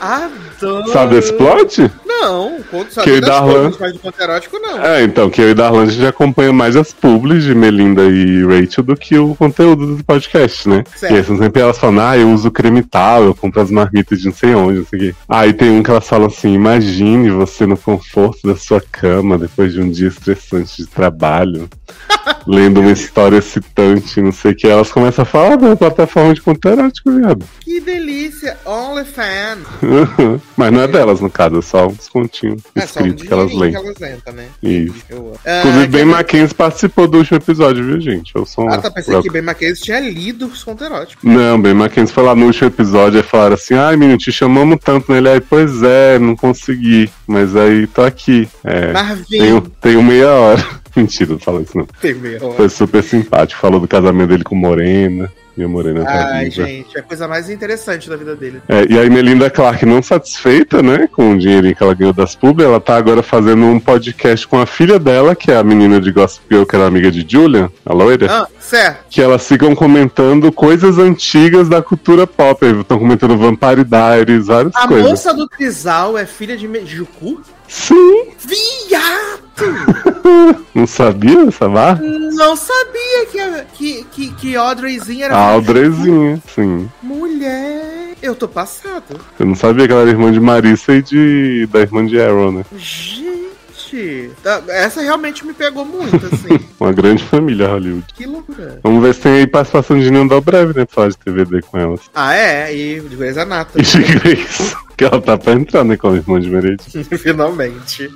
[0.00, 0.92] Adoro.
[0.92, 1.90] Sabe esse plot?
[2.06, 4.78] Não, conto Que sabe Darlan- coisas, mas de conto erótico não.
[4.84, 8.44] É, então, que eu e Darlan a gente acompanha mais as publis de Melinda e
[8.44, 10.82] Rachel do que o conteúdo do podcast, né?
[10.96, 11.12] Certo.
[11.14, 14.18] E aí são sempre elas falando, ah, eu uso creme tal, eu compro as marmitas
[14.20, 15.14] de não sei onde, não sei o quê.
[15.28, 19.72] Aí tem um que elas falam assim, imagine você no conforto da sua cama depois
[19.72, 21.68] de um dia estressante de trabalho,
[22.46, 24.66] lendo uma história excitante, não sei o que.
[24.66, 27.44] Elas começam a falar da plataforma de conteúdo erótico, viado.
[27.60, 28.56] Que delícia.
[28.64, 29.58] OnlyFans.
[30.56, 33.32] Mas não é delas, no caso, é só uns continhos É só um escritos que
[33.32, 33.70] elas leem.
[33.72, 33.98] que elas
[34.34, 34.46] né?
[34.62, 34.94] Isso.
[35.08, 35.34] Eu amo.
[35.58, 38.32] Inclusive, Ah, Ben que- Mackenzie participou do último episódio, viu, gente?
[38.34, 38.90] Eu sou um Ah, tá.
[38.90, 41.22] Pensei que Ben Mackenzie tinha lido os contos eróticos.
[41.24, 44.78] Não, Ben Mackenzie foi lá no último episódio e falaram assim: ai, menino, te chamamos
[44.84, 45.28] tanto nele.
[45.28, 47.10] Aí, pois é, não consegui.
[47.26, 48.48] Mas aí tô aqui.
[48.64, 48.92] É,
[49.28, 50.66] tenho, tenho meia hora.
[50.96, 51.86] Mentira, não fala isso não.
[52.00, 52.54] Tem meia hora.
[52.56, 53.60] Foi super simpático.
[53.60, 55.30] Falou do casamento dele com Morena.
[55.58, 56.66] E a Morena tá Ai, viva.
[56.68, 58.62] gente, é a coisa mais interessante da vida dele.
[58.68, 62.36] É, e aí, Melinda Clark, não satisfeita, né, com o dinheirinho que ela ganhou das
[62.36, 66.00] pub, ela tá agora fazendo um podcast com a filha dela, que é a menina
[66.00, 68.26] de Gossip Girl, que era amiga de Julia, a loira.
[68.30, 69.06] Ah, certo.
[69.10, 72.64] que elas ficam comentando coisas antigas da cultura pop.
[72.64, 75.10] Estão comentando Vampire Diaries, várias A coisas.
[75.10, 77.40] moça do Trisal é filha de Mejuku?
[77.66, 79.47] Sim, Viado!
[80.74, 82.00] não sabia essa barra?
[82.02, 86.88] Não sabia que, a- que, que, que Audreyzinha era A Audreyzinha, sim.
[87.02, 89.20] Mulher, eu tô passado.
[89.38, 92.52] Eu não sabia que ela era irmã de Marissa e de da irmã de Arrow,
[92.52, 92.64] né?
[92.76, 96.58] Gente, tá- essa realmente me pegou muito, assim.
[96.78, 98.04] Uma grande família Hollywood.
[98.14, 98.78] que loucura.
[98.82, 100.84] Vamos ver se tem aí participação de Nindal breve, né?
[100.84, 102.00] Pra falar de TVD com elas.
[102.14, 103.82] Ah, é, e de Grey's Anatomy.
[103.82, 105.96] E de Grace, que ela tá pra entrar, né?
[105.96, 107.04] De Meredith.
[107.18, 108.10] Finalmente.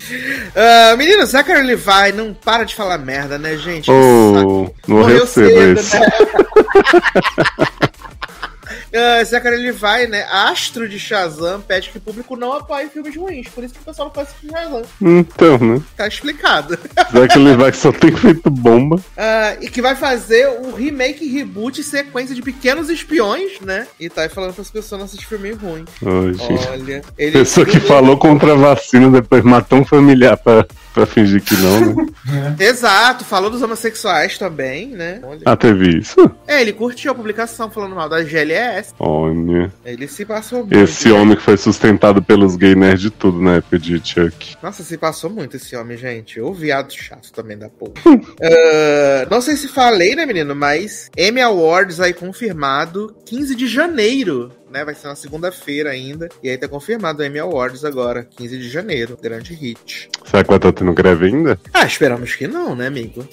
[0.55, 3.88] Ah, menino, Zachary Levi não para de falar merda, né, gente?
[3.88, 5.99] Oh, Morreu recebo cedo, esse.
[5.99, 6.07] né?
[8.94, 10.26] Ah, Zachary Levi, né?
[10.31, 13.48] Astro de Shazam pede que o público não apoie filmes ruins.
[13.48, 14.83] Por isso que o pessoal não de Shazam.
[15.00, 15.83] Então, né?
[15.96, 16.78] Tá explicado.
[17.35, 19.00] Ele vai que só tem feito bomba.
[19.16, 23.87] Ah, e que vai fazer o remake, reboot e sequência de Pequenos Espiões, né?
[23.98, 25.85] E tá aí falando pras pessoas não assistir filme ruim.
[26.05, 27.02] Olha.
[27.16, 31.57] Ele Pessoa que falou contra a vacina, depois matou um familiar pra, pra fingir que
[31.57, 32.57] não, né?
[32.61, 35.20] Exato, falou dos homossexuais também, né?
[35.22, 35.40] Olha.
[35.44, 36.31] Ah, teve isso?
[36.46, 38.82] É, ele curtiu a publicação falando mal da GLS.
[38.99, 39.73] Olha.
[39.85, 40.77] Ele se passou muito.
[40.77, 41.14] Esse né?
[41.14, 44.57] homem que foi sustentado pelos gay nerds de tudo na época de Chuck.
[44.62, 46.40] Nossa, se passou muito esse homem, gente.
[46.40, 47.92] O viado chato também da porra.
[48.42, 50.55] Ah, não sei se falei, né, menino?
[50.55, 54.51] Mas Emmy Awards aí confirmado 15 de janeiro.
[54.72, 56.30] Né, vai ser na segunda-feira ainda.
[56.42, 59.18] E aí tá confirmado o Emmy Awards agora, 15 de janeiro.
[59.20, 60.08] Grande hit.
[60.24, 61.61] Será que vai estar tendo greve ainda?
[61.74, 63.26] Ah, esperamos que não, né, amigo?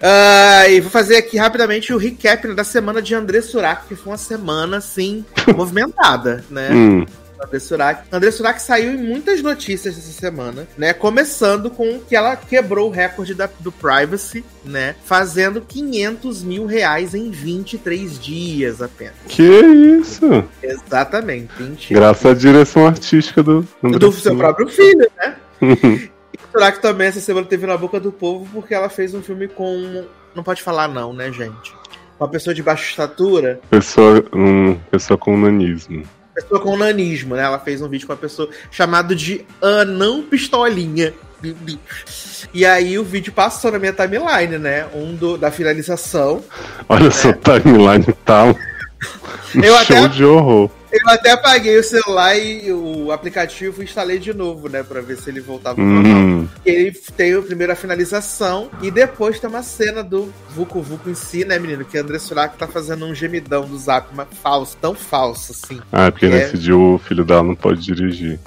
[0.00, 3.94] Ah, e vou fazer aqui rapidamente o recap né, da semana de André Surak, que
[3.94, 6.70] foi uma semana, assim, movimentada, né?
[6.72, 7.04] Hum.
[7.44, 8.02] André Surak.
[8.12, 10.92] André Surak saiu em muitas notícias essa semana, né?
[10.92, 14.94] Começando com que ela quebrou o recorde da- do Privacy, né?
[15.04, 19.14] Fazendo 500 mil reais em 23 dias apenas.
[19.28, 20.44] Que isso?
[20.62, 25.36] Exatamente, 20 Graças à direção artística do André do seu próprio filho, né?
[26.50, 30.04] Surak também essa semana teve na boca do povo porque ela fez um filme com.
[30.34, 31.74] Não pode falar, não, né, gente?
[32.20, 36.02] Uma pessoa de baixa estatura, pessoa, um, pessoa com nanismo.
[36.34, 37.42] Pessoa com nanismo, né?
[37.42, 41.12] Ela fez um vídeo com uma pessoa chamado de Anão Pistolinha.
[42.54, 44.86] E aí o vídeo passou na minha timeline, né?
[44.94, 46.42] Um do, da finalização.
[46.88, 48.48] Olha só, timeline e tal.
[49.54, 50.70] Um Eu show até- de horror.
[50.92, 54.82] Eu até apaguei o celular e o aplicativo e instalei de novo, né?
[54.82, 56.12] Pra ver se ele voltava normal.
[56.12, 61.14] Hum, Ele tem primeiro a finalização e depois tem uma cena do Vucu Vucu em
[61.14, 61.84] si, né, menino?
[61.84, 65.80] Que André Surak tá fazendo um gemidão do zap, mas falso, tão falso, assim.
[65.90, 66.50] Ah, porque É.
[66.52, 68.38] dia o filho dela não pode dirigir.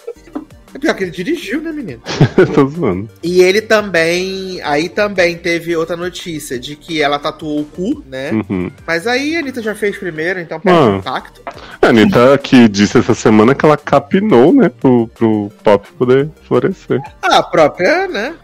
[0.76, 2.02] É pior que ele dirigiu, né, menino?
[2.54, 3.10] Tô zoando.
[3.24, 4.62] E ele também.
[4.62, 8.32] Aí também teve outra notícia de que ela tatuou o cu, né?
[8.50, 8.70] Uhum.
[8.86, 10.86] Mas aí a Anitta já fez primeiro, então perde Ah.
[10.88, 11.42] o impacto.
[11.82, 17.00] A Anitta que disse essa semana que ela capinou, né, pro, pro pop poder florescer.
[17.22, 18.36] A própria, né?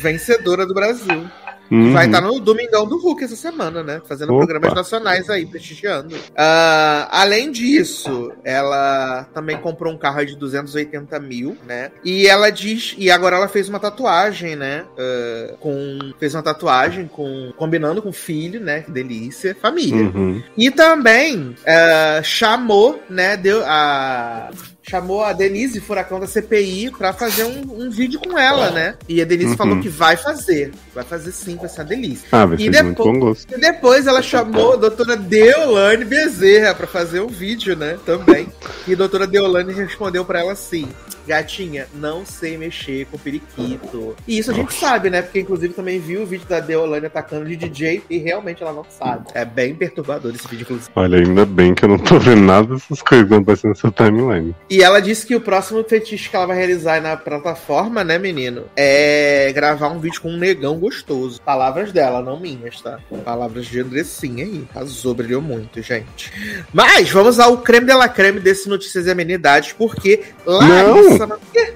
[0.00, 1.24] Vencedora do Brasil.
[1.70, 1.92] Uhum.
[1.92, 4.00] Vai estar no Domingão do Hulk essa semana, né?
[4.06, 4.46] Fazendo Opa.
[4.46, 6.14] programas nacionais aí, prestigiando.
[6.36, 11.90] Ah, além disso, ela também comprou um carro de 280 mil, né?
[12.04, 12.94] E ela diz.
[12.98, 14.84] E agora ela fez uma tatuagem, né?
[14.98, 16.12] Ah, com.
[16.18, 17.52] Fez uma tatuagem com.
[17.56, 18.82] Combinando com filho, né?
[18.82, 19.56] Que delícia.
[19.60, 20.04] Família.
[20.04, 20.42] Uhum.
[20.56, 23.36] E também ah, chamou, né?
[23.36, 24.50] Deu a.
[24.86, 28.94] Chamou a Denise Furacão da CPI pra fazer um, um vídeo com ela, né?
[29.08, 29.56] E a Denise Uhum.
[29.56, 30.72] falou que vai fazer.
[30.94, 32.28] Vai fazer sim, ser uma delícia.
[32.30, 33.46] Ah, vai E depois-.
[33.50, 37.98] E depois ela chamou a doutora Deolane Bezerra pra fazer um vídeo, né?
[38.04, 38.48] Também.
[38.86, 40.86] E a doutora Deolane respondeu pra ela assim:
[41.26, 44.16] Gatinha, não sei mexer com periquito.
[44.26, 45.22] E isso a gente sabe, né?
[45.22, 48.84] Porque inclusive também viu o vídeo da Deolane atacando de DJ e realmente ela não
[48.88, 49.26] sabe.
[49.34, 50.90] É bem perturbador esse vídeo, inclusive.
[50.94, 54.54] Olha, ainda bem que eu não tô vendo nada dessas coisas que aparecendo nessa timeline.
[54.68, 58.64] E ela disse que o próximo fetiche que ela vai realizar na plataforma, né, menino?
[58.76, 61.40] É gravar um vídeo com um negão gostoso.
[61.40, 62.98] Palavras dela, não minhas, tá?
[63.24, 64.64] Palavras de Andressinha aí.
[64.74, 66.32] Arrasou, brilhou muito, gente.
[66.72, 71.10] Mas vamos ao creme de la creme desse Notícias e Amenidades, porque Larissa...
[71.10, 71.13] Não.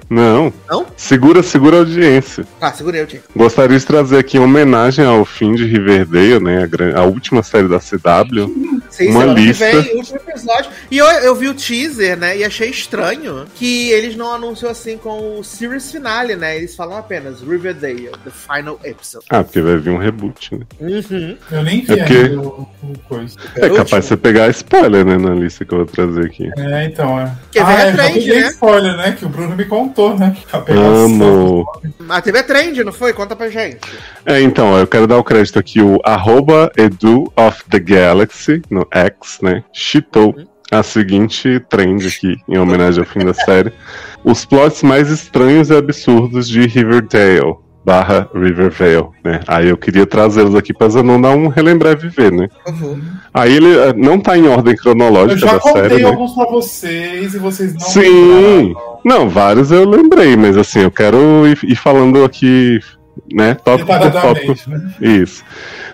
[0.09, 0.51] Não?
[0.97, 2.45] Segura, segura a audiência.
[2.59, 3.21] Ah, segurei o dia.
[3.35, 6.63] Gostaria de trazer aqui em homenagem ao fim de Riverdale, né?
[6.63, 8.81] A, gran- a última série da CW.
[8.89, 9.65] Sim, Uma que lista.
[9.81, 10.71] vem, último episódio.
[10.89, 12.37] E eu, eu vi o teaser, né?
[12.37, 16.57] E achei estranho que eles não anunciam assim com o series finale, né?
[16.57, 19.25] Eles falam apenas Riverdale, the final episode.
[19.29, 20.65] Ah, porque vai vir um reboot, né?
[20.79, 21.37] Uhum.
[21.51, 23.35] Eu nem vi É porque- ainda o, o coisa.
[23.55, 23.77] É último.
[23.77, 25.17] capaz de você pegar spoiler, né?
[25.17, 26.49] Na lista que eu vou trazer aqui.
[26.57, 27.31] É, então, é.
[27.51, 28.47] Que vem ah, a já trend, né?
[28.49, 29.11] spoiler, né?
[29.17, 30.35] Que o Bruno me contou, né?
[30.65, 31.05] Pegação.
[31.05, 31.65] Amo.
[32.09, 33.13] A TV é trend, não foi?
[33.13, 33.79] Conta pra gente.
[34.25, 38.85] É, então, eu quero dar o crédito aqui, o arroba edu of the galaxy, no
[38.91, 39.63] X, né?
[39.71, 40.35] Chitou
[40.71, 43.71] a seguinte trend aqui, em homenagem ao fim da série.
[44.23, 47.55] Os plots mais estranhos e absurdos de Riverdale.
[47.89, 49.39] Barra Rivervale, né?
[49.47, 52.47] Aí eu queria trazê-los aqui pra não dar um relembrar e viver, né?
[52.47, 52.99] Por favor.
[53.33, 56.09] Aí ele eh, não tá em ordem Eu cronológica já da contei série, né?
[56.09, 58.01] alguns pra vocês e vocês não Sim.
[58.01, 58.99] lembraram.
[59.03, 62.79] Não, vários eu lembrei, mas assim, eu quero ir, ir falando aqui,
[63.33, 63.55] né?
[63.55, 64.69] Tópico por tópico.
[64.69, 64.93] Né?
[65.01, 65.43] Isso.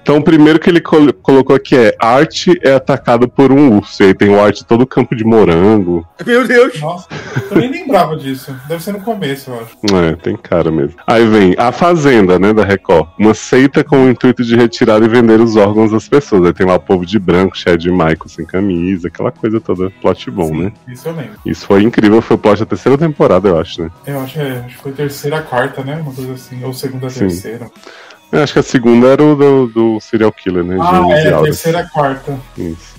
[0.02, 4.04] Então, o primeiro que ele col- colocou aqui é Art é atacado por um urso.
[4.04, 6.06] E aí tem o Art todo campo de morango.
[6.26, 6.80] Meu Deus.
[6.80, 7.08] Nossa,
[7.52, 8.56] eu nem lembrava disso.
[8.68, 9.96] Deve ser no começo, eu acho.
[9.96, 10.96] É, tem cara mesmo.
[11.08, 13.08] Aí vem A Fazenda, né, da Record.
[13.18, 16.46] Uma seita com o intuito de retirar e vender os órgãos das pessoas.
[16.46, 19.90] Aí tem lá o povo de branco, cheio de Michael sem camisa, aquela coisa toda.
[20.02, 20.72] Plot bom, Sim, né?
[20.88, 21.32] Isso eu lembro.
[21.46, 23.90] Isso foi incrível, foi o plot da terceira temporada, eu acho, né?
[24.06, 25.96] Eu acho, é, acho que foi terceira, quarta, né?
[25.96, 26.64] Uma coisa assim.
[26.64, 27.25] Ou segunda, Sim.
[27.28, 27.72] Terceira.
[28.32, 30.78] Eu acho que a segunda era o do, do serial killer, né?
[30.80, 31.52] Ah, é, Alden.
[31.52, 32.38] terceira, quarta.
[32.58, 32.96] Isso.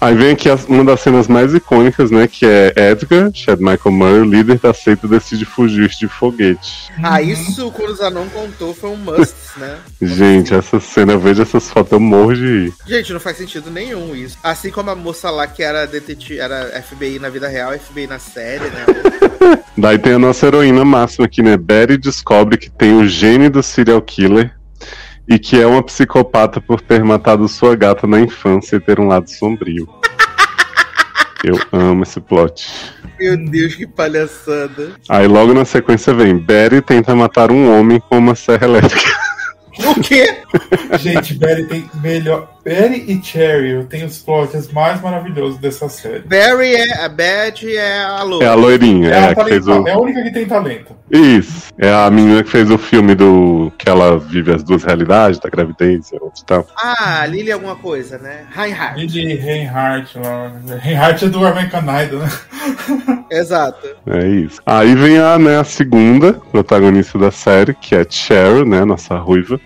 [0.00, 2.26] Aí vem aqui as- uma das cenas mais icônicas, né?
[2.26, 6.90] Que é Edgar, Chad Michael Murray, o líder da seita, decide fugir de foguete.
[7.02, 9.76] Ah, isso quando o Zanon contou foi um must, né?
[10.00, 12.74] Gente, essa cena, eu vejo essas fotos, eu morro de rir.
[12.86, 14.36] Gente, não faz sentido nenhum isso.
[14.42, 18.18] Assim como a moça lá que era detetive, era FBI na vida real, FBI na
[18.18, 18.84] série, né?
[19.76, 21.56] Daí tem a nossa heroína máxima aqui, né?
[21.56, 24.55] Betty descobre que tem o gene do serial killer
[25.28, 29.08] e que é uma psicopata por ter matado sua gata na infância e ter um
[29.08, 29.88] lado sombrio.
[31.44, 32.66] Eu amo esse plot.
[33.18, 34.92] Meu Deus, que palhaçada.
[35.08, 39.25] Aí logo na sequência vem Betty tenta matar um homem com uma serra elétrica.
[39.78, 40.38] O quê?
[40.98, 42.48] Gente, Barry tem melhor.
[42.64, 46.20] Barry e Cheryl tem os plots mais maravilhosos dessa série.
[46.20, 47.04] Barry é.
[47.04, 48.42] A Bad é a Lu.
[48.42, 49.86] É a loirinha, é, Ela a que fez o.
[49.86, 50.96] é a única que tem talento.
[51.10, 51.72] Isso.
[51.78, 53.72] É a menina que fez o filme do.
[53.78, 56.66] que ela vive as duas realidades, da gravidez e outro e tal.
[56.76, 58.46] Ah, Lily alguma coisa, né?
[58.50, 59.06] Reinhardt.
[59.06, 60.52] Lily Reinhardt lá.
[60.80, 62.28] Reinhardt é do American Idol, né?
[63.30, 63.88] Exato.
[64.06, 64.60] É isso.
[64.64, 68.84] Aí vem a, né, a segunda protagonista da série, que é Cheryl, né?
[68.84, 69.60] Nossa ruiva.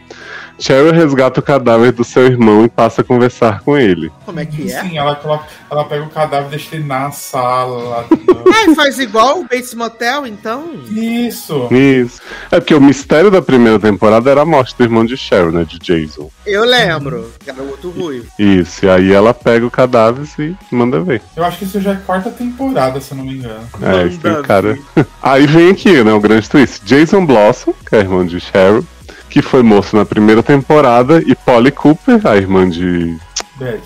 [0.61, 4.13] Cheryl resgata o cadáver do seu irmão e passa a conversar com ele.
[4.27, 4.83] Como é que é?
[4.83, 8.07] Sim, ela, ela, ela pega o cadáver e deixa ele na sala.
[8.11, 10.71] Ah, e faz igual o Bates Motel, então?
[10.91, 11.69] Isso.
[11.71, 12.21] Isso.
[12.51, 15.65] É porque o mistério da primeira temporada era a morte do irmão de Cheryl, né?
[15.65, 16.31] De Jason.
[16.47, 17.33] Eu lembro.
[17.39, 18.27] que Era o outro ruivo.
[18.39, 18.85] Isso.
[18.85, 21.23] E aí ela pega o cadáver e manda ver.
[21.37, 23.67] Eu acho que isso já é quarta temporada, se eu não me engano.
[23.83, 24.79] É, isso tem cara.
[25.23, 26.13] Aí vem aqui, né?
[26.13, 26.85] O grande twist.
[26.85, 28.85] Jason Blossom, que é a irmã de Cheryl,
[29.31, 33.17] que foi morto na primeira temporada, e Polly Cooper, a irmã de,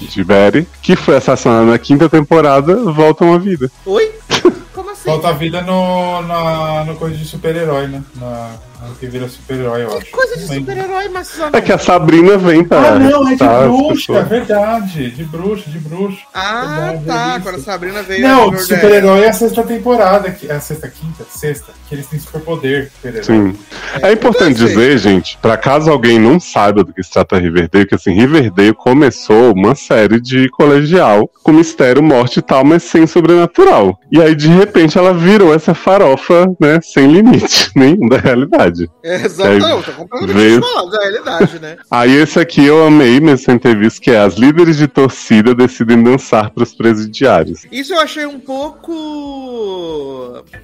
[0.01, 3.71] de Betty, que foi assassinada na quinta temporada, voltam à vida.
[3.85, 4.11] Oi?
[4.75, 5.11] Como assim?
[5.11, 8.03] Volta a vida no, na, no coisa de super-herói, né?
[8.17, 8.57] Na,
[8.99, 10.07] que vira super-herói, eu acho.
[10.07, 12.95] Que coisa de super-herói, mas É que a Sabrina vem pra.
[12.95, 15.11] Ah, não, é de as bruxa, é verdade.
[15.11, 16.23] De bruxa, de bruxa.
[16.33, 17.35] Ah, Verdade, tá.
[17.37, 17.61] é Quando a.
[17.61, 18.23] Sabrina veio.
[18.23, 22.19] Não, super-herói é a sexta temporada, que, é a sexta, quinta, sexta, que eles têm
[22.19, 23.25] superpoder, super-herói.
[23.25, 23.59] Sim.
[24.03, 27.39] É importante então, assim, dizer, gente, pra caso alguém não saiba do que se trata
[27.39, 32.83] Riverdale, que assim, Riverdale começou uma série de colegial com mistério, morte e tal, mas
[32.83, 33.99] sem sobrenatural.
[34.11, 38.74] E aí, de repente, ela virou essa farofa, né, sem limite nenhum da realidade.
[39.03, 40.61] É, Exato, Aí não, completamente veio-
[40.91, 41.77] da realidade, né?
[41.91, 45.55] Aí esse aqui eu amei mesmo sem ter visto, que é as líderes de torcida
[45.55, 47.67] decidem dançar pros presidiários.
[47.71, 48.93] Isso eu achei um pouco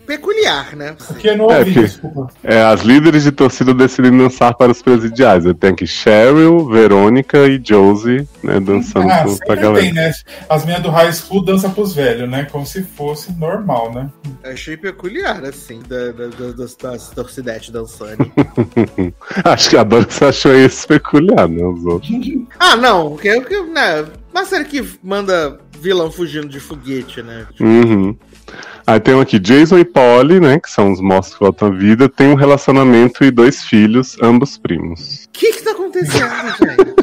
[0.07, 0.97] peculiar, né?
[1.07, 2.29] Porque não É, ouvi, que- desculpa.
[2.43, 5.53] É, as líderes de torcida decidem dançar para os presidiários.
[5.59, 9.81] Tem aqui Cheryl, Verônica e Josie, né, dançando Ah, pro- pra galera.
[9.85, 10.13] tem, né?
[10.49, 12.47] As minhas do high school dançam pros velhos, né?
[12.51, 14.09] Como se fosse normal, né?
[14.45, 17.90] Achei peculiar, assim, da, da, da- das, das torcidetes dançando.
[19.45, 22.11] Acho que que você achou isso peculiar, né, os outros.
[22.59, 27.47] ah, não, porque, porque né, uma série que manda vilão fugindo de foguete, né?
[27.59, 28.17] Uhum.
[28.87, 31.71] Aí tem um aqui Jason e Polly, né, que são os monstros que voltam à
[31.71, 35.25] vida, tem um relacionamento e dois filhos, ambos primos.
[35.27, 37.01] O que que tá acontecendo, gente?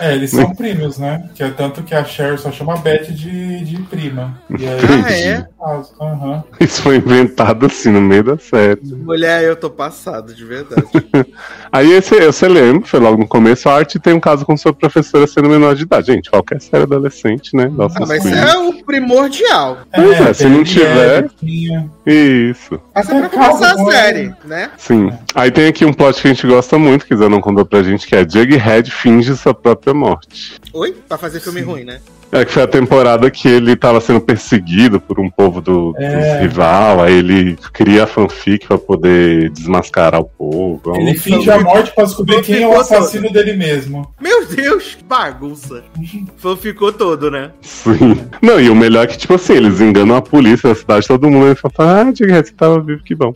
[0.00, 1.28] É, eles são primos, né?
[1.34, 4.40] Que é tanto que a Cheryl só chama a Beth de, de prima.
[4.56, 5.46] E aí, Ah, é?
[5.58, 6.44] caso, aham.
[6.60, 8.80] Isso foi inventado assim no meio da série.
[8.84, 10.84] Mulher, eu tô passado, de verdade.
[11.72, 14.72] Aí esse, você lembra, foi logo no começo, a arte tem um caso com sua
[14.72, 16.06] professora sendo menor de idade.
[16.12, 17.66] Gente, qualquer série adolescente, né?
[17.66, 19.78] Nossa, Ah, mas é o primordial.
[19.92, 21.90] Pois é, se não a tiver- Betinha.
[22.06, 22.80] Isso.
[22.94, 23.92] Essa é pra É, começar a calma.
[23.92, 24.70] série, né?
[24.76, 25.10] Sim.
[25.34, 27.82] Aí tem aqui um plot que a gente gosta muito, que Zé não contou pra
[27.82, 30.60] gente, que é Jughead finge sua própria morte.
[30.72, 30.96] Oi?
[31.08, 32.00] Pra fazer filme ruim, né?
[32.30, 36.08] É que foi a temporada que ele tava sendo perseguido por um povo do, É.
[36.08, 40.94] dos rival, aí ele cria a fanfic pra poder desmascarar o povo.
[40.94, 44.12] É Ele finge a morte pra descobrir quem é o assassino dele mesmo.
[44.20, 45.82] Meu Deus, que bagunça.
[46.36, 47.50] Foi, ficou todo, né?
[47.62, 48.20] Sim.
[48.42, 51.30] Não, e o melhor é que, tipo assim, eles enganam a polícia da cidade, todo
[51.30, 53.32] mundo aí fala, ah, Jughead, você tava vivo, que bom.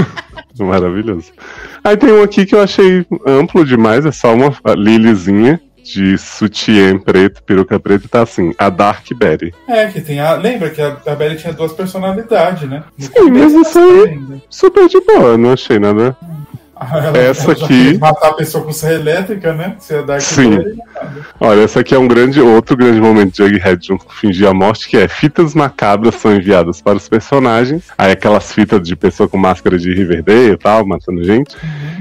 [0.58, 1.32] Maravilhoso.
[1.84, 6.98] Aí tem um aqui que eu achei amplo demais, é só uma Lilizinha de sutiã
[6.98, 9.52] preto, peruca preta, tá assim, a Dark Betty.
[9.68, 10.34] É, que tem a.
[10.34, 12.84] Lembra que a, a Belle tinha duas personalidades, né?
[12.98, 14.42] No Sim, mas isso aí- ainda.
[14.48, 16.02] Super de boa, não achei nada.
[16.02, 16.16] Ela,
[17.14, 19.76] Essa aqui- matar a pessoa com serra elétrica, né?
[19.78, 20.50] Se a Dark Sim.
[20.56, 20.76] Belle,
[21.40, 24.54] Olha, esse aqui é um grande, outro grande momento de Jughead junto com Fingir a
[24.54, 27.84] Morte, que é fitas macabras são enviadas para os personagens.
[27.98, 31.56] Aí aquelas fitas de pessoa com máscara de Riverdale e tal, matando gente.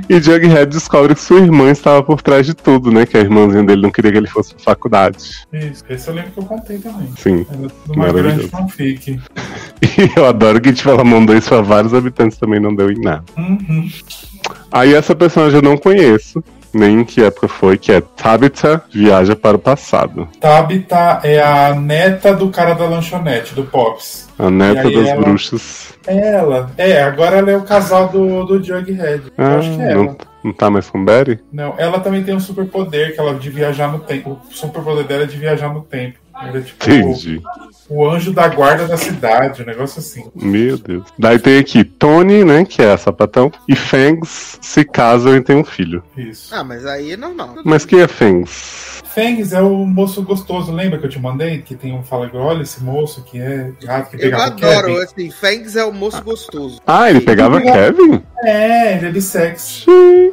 [0.09, 3.05] E Jughead descobre que sua irmã estava por trás de tudo, né?
[3.05, 5.17] Que a irmãzinha dele não queria que ele fosse pra faculdade.
[5.53, 7.09] Isso, esse eu lembro que eu contei também.
[7.17, 7.45] Sim.
[7.51, 9.19] Era uma grande fanfic.
[9.97, 13.01] E eu adoro que tipo, ela mandou isso pra vários habitantes também, não deu em
[13.01, 13.23] nada.
[13.35, 13.89] Uhum.
[14.71, 19.35] Aí essa personagem eu não conheço, nem em que época foi, que é Tabitha Viaja
[19.35, 20.27] para o Passado.
[20.39, 24.29] Tabitha é a neta do cara da lanchonete, do Pops.
[24.39, 25.93] A neta das ela- bruxas.
[26.07, 26.71] É ela.
[26.77, 29.23] É, agora ela é o casal do, do Jughead.
[29.37, 30.03] Eu Ah, acho que é ela.
[30.03, 31.39] não, não tá mais com Betty?
[31.51, 34.39] Não, ela também tem um superpoder que ela de viajar no tempo.
[34.49, 36.17] O superpoder dela é de viajar no tempo.
[36.41, 37.41] Ela é tipo Entendi.
[37.91, 40.25] O, anjo da guarda da cidade, um negócio assim.
[40.35, 41.03] Meu Deus.
[41.17, 45.55] Daí tem aqui Tony, né, que é a sapatão, e Fangs se casam e tem
[45.57, 46.03] um filho.
[46.15, 46.53] Isso.
[46.55, 47.55] Ah, mas aí é normal.
[47.63, 49.01] Mas quem é Fangs?
[49.13, 51.61] Fangs é o moço gostoso, lembra que eu te mandei?
[51.61, 54.87] Que tem um fala olha esse moço que é gato que Eu pegava o adoro,
[54.87, 54.99] Kevin.
[55.03, 56.79] assim, Fangs é o moço gostoso.
[56.87, 58.23] Ah, ele pegava Ele Kevin?
[58.43, 59.85] É, ele é bissexo.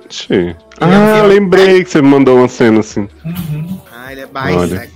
[0.08, 0.56] Gente.
[0.80, 3.08] Ah, é um- lembrei que você me mandou uma cena assim.
[3.24, 3.80] Uhum.
[3.92, 4.88] Ah, ele é Olha.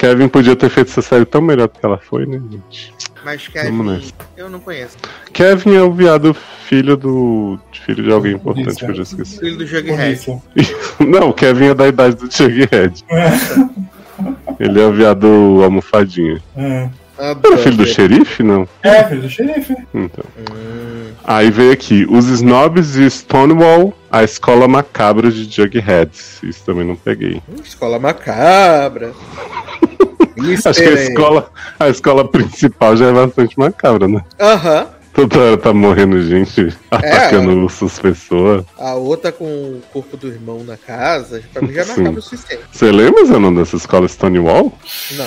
[0.00, 2.94] Kevin podia ter feito essa série tão melhor do que ela foi, né, gente?
[3.22, 4.00] Mas Kevin,
[4.34, 4.96] eu não conheço.
[5.30, 6.32] Kevin é o viado
[6.64, 7.60] filho do.
[7.84, 9.02] filho de alguém importante Isso, que eu já é.
[9.02, 9.38] esqueci.
[9.38, 10.42] Filho do Jughead.
[11.06, 13.04] Não, o Kevin é da idade do Jughead.
[14.58, 15.26] Ele é o viado
[15.62, 16.42] almofadinha.
[16.56, 16.88] É.
[17.18, 18.42] Era filho do xerife?
[18.42, 18.66] Não.
[18.82, 19.76] É, filho do xerife.
[19.92, 20.24] Então.
[21.22, 26.10] Aí veio aqui, os snobs de Stonewall, a escola macabra de Jughead.
[26.42, 27.42] Isso também não peguei.
[27.62, 29.12] Escola macabra.
[30.64, 31.04] Acho que a é.
[31.08, 34.22] escola, a escola principal já é bastante macabra, né?
[34.38, 34.86] Aham.
[35.12, 38.64] Toda hora tá morrendo gente atacando ursos pessoas.
[38.78, 42.02] A outra com o corpo do irmão na casa, pra mim já Sim.
[42.02, 42.62] acaba o suficiente.
[42.70, 44.72] Você lembra, Zanon, dessa escola Stonewall?
[45.12, 45.26] Não.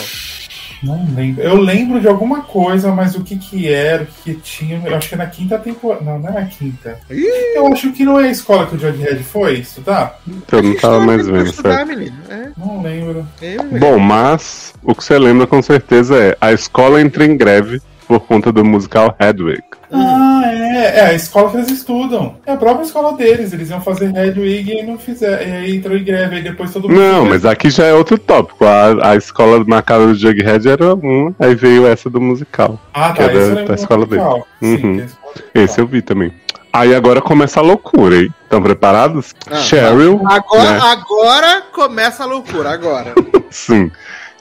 [0.84, 1.42] Não lembro.
[1.42, 4.82] Eu lembro de alguma coisa, mas o que que era, o que que tinha.
[4.86, 6.04] Eu acho que é na quinta temporada.
[6.04, 7.00] Não, não é na quinta.
[7.10, 7.56] Ih.
[7.56, 10.20] Eu acho que não é a escola que o Jughead foi estudar.
[10.52, 11.88] Eu não tava mais vendo, certo?
[11.88, 12.18] menino.
[12.30, 13.26] É, Não lembro.
[13.42, 17.82] eu, Bom, mas o que você lembra com certeza é a escola entra em greve
[18.04, 19.64] por conta do musical Hedwig.
[19.92, 21.00] Ah, é.
[21.00, 22.36] É a escola que eles estudam.
[22.46, 23.54] É a própria escola deles.
[23.54, 25.42] Eles iam fazer Hedwig e não fizeram.
[25.48, 26.36] E aí entrou em greve.
[26.38, 27.00] Aí depois todo mundo.
[27.00, 27.30] Não, fez.
[27.30, 28.66] mas aqui já é outro tópico.
[28.66, 32.80] A, a escola marcada do Jughead era uma, aí veio essa do musical.
[32.94, 33.32] Ah, que tá.
[33.32, 34.48] é eu lembro da escola musical.
[34.62, 34.80] Sim, Uhum.
[34.96, 35.34] tem a escola.
[35.56, 36.34] Esse eu vi também.
[36.72, 38.34] Aí agora começa a loucura, hein?
[38.44, 39.36] Estão preparados?
[39.50, 40.20] Ah, Cheryl.
[40.26, 40.80] Agora, né?
[40.82, 43.14] agora começa a loucura, agora.
[43.52, 43.92] Sim.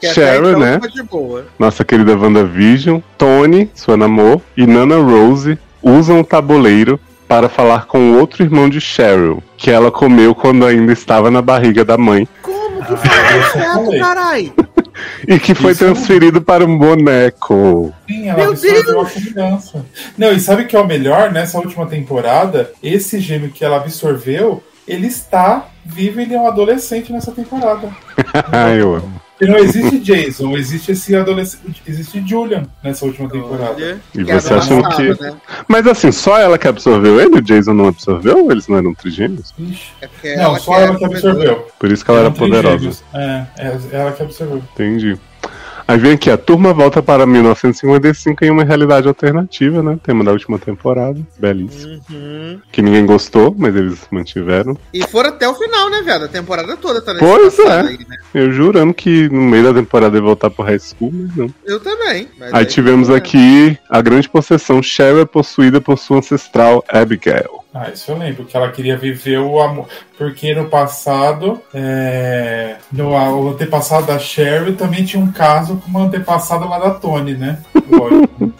[0.03, 0.72] Que até Cheryl, então né?
[0.74, 1.46] ficou de boa.
[1.57, 6.98] Nossa querida WandaVision, Tony, sua namor, e Nana Rose usam o tabuleiro
[7.28, 11.40] para falar com o outro irmão de Cheryl, que ela comeu quando ainda estava na
[11.40, 14.53] barriga da mãe, Como que Ah, foi eu certo, carai?
[15.28, 15.84] e que foi Isso.
[15.84, 17.94] transferido para um boneco.
[18.09, 19.86] Sim, ela Meu absorveu a criança.
[20.18, 21.30] Não, e sabe o que é o melhor?
[21.30, 26.48] Nessa última temporada, esse gêmeo que ela absorveu, ele está vivo e ele é um
[26.48, 27.88] adolescente nessa temporada.
[28.50, 29.22] Ai, eu amo.
[29.43, 31.82] E não existe Jason, existe esse adolescente.
[31.84, 33.74] Existe Julian nessa última temporada.
[33.74, 35.20] Olha, E que você avançado, que.
[35.20, 35.34] né?
[35.66, 37.38] Mas assim, só ela que absorveu ele?
[37.38, 38.53] O Jason não absorveu?
[38.53, 39.53] Eles não eram trigêmeos?
[40.01, 41.66] É porque Não, só é ela que absorveu.
[41.76, 43.03] Por isso que ela era poderosa.
[43.12, 44.62] É, é ela que absorveu.
[44.74, 45.18] Entendi.
[45.87, 49.99] Aí vem aqui, a turma volta para 1955 em uma realidade alternativa, né?
[50.03, 51.20] Tema da última temporada.
[51.39, 52.01] Belíssimo.
[52.11, 52.61] Uhum.
[52.70, 54.76] Que ninguém gostou, mas eles mantiveram.
[54.93, 56.24] E foram até o final, né, viado?
[56.24, 57.80] A temporada toda tá nesse Pois é.
[57.80, 58.16] aí, né?
[58.35, 61.53] Eu jurando que no meio da temporada ia voltar pro high school, mas não.
[61.64, 62.28] Eu também.
[62.39, 63.16] mas Aí tivemos é.
[63.16, 64.83] aqui a grande possessão.
[64.83, 67.62] Cheryl é possuída por sua ancestral Abigail.
[67.75, 69.87] Ah, isso eu lembro, que ela queria viver o amor.
[70.18, 76.03] Porque no passado, é, no o antepassado da Sherry também tinha um caso com uma
[76.05, 77.59] antepassada lá da Tony, né?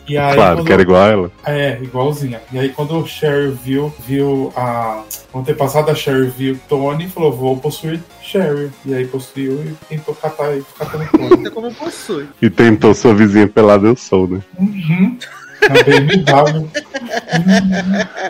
[0.07, 1.31] E aí, claro, quando- que era igual a ela.
[1.45, 2.41] É, igualzinha.
[2.53, 5.03] E aí quando o Sherry viu, viu a.
[5.33, 8.71] O antepassado da Sherry viu Tony, falou, vou possuir Sherry.
[8.85, 11.51] E aí possuiu e tentou catar e catando Tony.
[11.51, 12.29] Como possui.
[12.43, 14.41] E tentou sua vizinha pelada, eu sou, né?
[14.59, 15.17] uhum.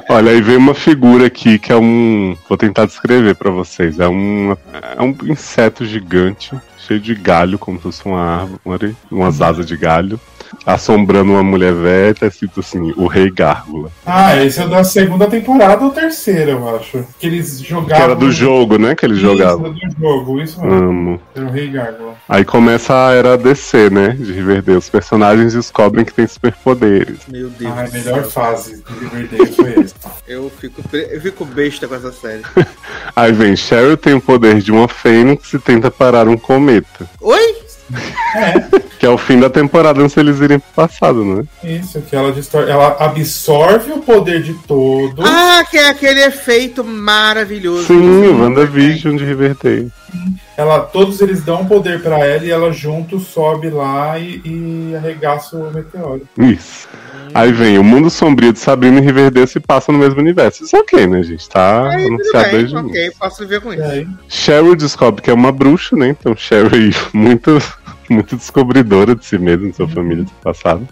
[0.09, 2.37] Olha, aí vem uma figura aqui que é um.
[2.49, 3.99] Vou tentar descrever pra vocês.
[3.99, 4.57] É um,
[4.97, 6.55] é um inseto gigante,
[6.87, 8.21] cheio de galho, como se fosse uma
[8.65, 10.19] árvore, umas asas de galho,
[10.67, 12.15] assombrando uma mulher velha.
[12.15, 13.91] Tá escrito assim: o Rei Gárgula.
[14.05, 17.05] Ah, esse é da segunda temporada ou terceira, eu acho.
[17.19, 18.05] Que eles Que jogavam.
[18.05, 18.95] era do jogo, né?
[18.95, 19.67] Que eles Isso, jogavam.
[19.67, 20.77] era do jogo, isso mesmo.
[20.77, 21.21] Amo.
[21.35, 22.13] Era o Rei Gárgula.
[22.29, 24.09] Aí começa a era DC, né?
[24.11, 24.79] De Riverdale.
[24.79, 27.19] Os personagens descobrem que têm superpoderes.
[27.29, 27.73] Meu Deus.
[27.77, 29.95] Ah, a melhor fase de Riverdale foi essa.
[30.27, 32.43] Eu fico, eu fico besta com essa série.
[33.15, 36.72] Aí vem, Cheryl tem o poder de uma fênix e tenta parar um cometa.
[37.21, 37.57] Oi?
[38.99, 41.45] Que é o fim da temporada antes deles irem pro passado, né?
[41.65, 42.69] Isso, que ela, distor...
[42.69, 45.25] ela absorve o poder de todos.
[45.27, 47.89] Ah, que é aquele efeito maravilhoso.
[47.89, 49.91] Sim, o WandaVision de Riverdale.
[50.57, 55.57] Ela, todos eles dão poder pra ela e ela junto sobe lá e, e arregaça
[55.57, 56.23] o meteoro.
[56.39, 56.89] Isso.
[57.35, 60.65] Aí vem, o mundo sombrio de Sabrina e Riverdale se passa no mesmo universo.
[60.65, 61.49] Isso é ok, né, gente?
[61.49, 63.83] Tá Aí, tudo anunciado bem, desde ok, posso viver com isso.
[63.83, 66.09] aí, Cheryl descobre que é uma bruxa, né?
[66.09, 66.71] Então Cheryl
[67.13, 67.63] muito,
[68.11, 70.87] muito descobridora de si mesma, de sua família do passado.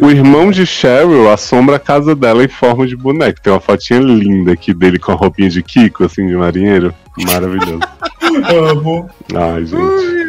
[0.00, 3.40] O irmão de Cheryl assombra a casa dela em forma de boneco.
[3.42, 6.94] Tem uma fotinha linda aqui dele com a roupinha de Kiko, assim, de marinheiro.
[7.26, 7.80] Maravilhoso.
[8.70, 9.10] Amo.
[9.34, 10.22] Ai, gente.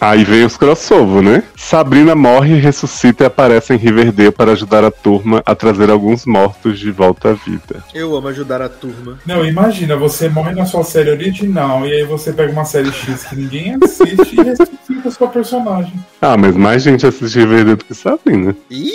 [0.00, 1.42] Aí vem os crossover, né?
[1.56, 6.78] Sabrina morre, ressuscita e aparece em Riverdale para ajudar a turma a trazer alguns mortos
[6.78, 7.82] de volta à vida.
[7.92, 9.18] Eu amo ajudar a turma.
[9.26, 13.24] Não, imagina, você morre na sua série original e aí você pega uma série X
[13.24, 15.92] que ninguém assiste e ressuscita sua personagem.
[16.22, 18.54] Ah, mas mais gente assiste Riverdale do que Sabrina.
[18.70, 18.92] Ih,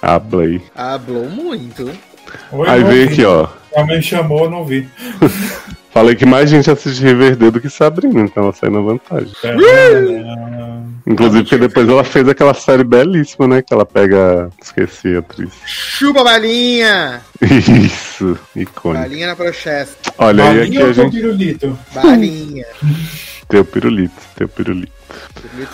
[0.00, 0.62] Hablei.
[0.76, 1.90] hablou muito.
[2.52, 3.12] Oi, Aí vem vi.
[3.12, 3.48] aqui, ó.
[3.76, 4.88] A mãe chamou, não vi.
[5.94, 9.32] Falei que mais gente assiste Riverdale do que Sabrina, então ela sai na vantagem.
[11.06, 13.62] Inclusive porque depois ela fez aquela série belíssima, né?
[13.62, 14.50] Que ela pega.
[14.60, 15.52] Esqueci a atriz.
[15.64, 17.20] Chupa balinha!
[17.40, 19.04] Isso, icônico.
[19.04, 20.12] Balinha na prochesta.
[20.18, 21.12] Olha, aí aqui Balinha a ou gente.
[21.12, 21.78] pirulito?
[21.94, 22.66] Balinha.
[23.46, 24.92] Tem o pirulito, tem o pirulito.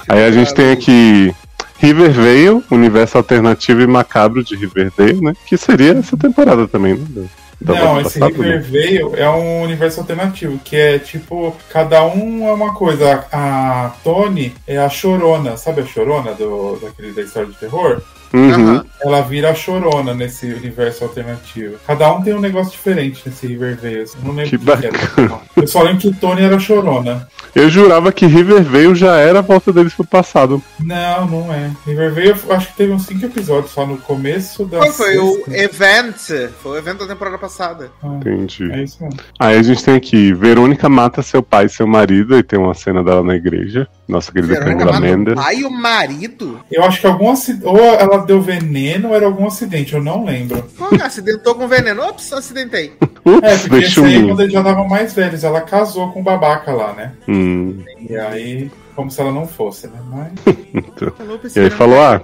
[0.08, 1.32] Aí a gente tem aqui
[1.78, 5.32] Rivervale, universo alternativo e macabro de Riverdale, né?
[5.46, 7.28] Que seria essa temporada também, né?
[7.60, 8.26] Da Não, esse né?
[8.26, 13.26] Rivervale é um universo alternativo, que é tipo, cada um é uma coisa.
[13.30, 18.02] A, a Tony é a chorona, sabe a chorona do, daquele da história de terror?
[18.32, 18.82] Uhum.
[19.02, 21.76] Ela vira a chorona nesse universo alternativo.
[21.86, 24.00] Cada um tem um negócio diferente nesse Rivervale.
[24.02, 24.18] assim.
[24.22, 25.28] Não lembro Que o que era.
[25.28, 25.40] não.
[25.56, 27.26] Eu só lembro que o Tony era chorona.
[27.54, 30.62] Eu jurava que Rivervale já era a volta deles pro passado.
[30.78, 31.70] Não, não é.
[31.86, 34.78] Rivervale, eu acho que teve uns 5 episódios só no começo da.
[34.78, 36.50] Qual foi o event?
[36.62, 37.90] Foi o evento da temporada passada.
[38.02, 38.70] Ah, Entendi.
[38.70, 39.18] É isso mesmo.
[39.38, 42.74] Aí a gente tem aqui, Verônica mata seu pai e seu marido, e tem uma
[42.74, 43.88] cena dela na igreja.
[44.06, 45.34] Nossa querida Verônica Camila Mendes.
[45.34, 46.60] pai e o marido?
[46.70, 47.66] Eu acho que algum acidente.
[47.66, 50.62] Ou ela deu veneno ou era algum acidente, eu não lembro.
[50.76, 52.02] Pô, acidentou com veneno.
[52.02, 52.92] Ops, acidentei.
[53.24, 54.28] Ups, É, porque isso um aí mim.
[54.28, 55.44] quando eles já estavam mais velhos.
[55.44, 57.12] Ela casou com o babaca lá, né?
[57.28, 59.98] Hum, E aí, como se ela não fosse, né?
[60.10, 60.32] Mas.
[60.74, 61.12] então.
[61.44, 62.20] Esse E aí falou, ah,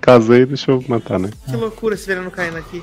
[0.00, 1.30] casei, deixa eu matar, né?
[1.48, 2.82] Que loucura esse veneno caindo aqui.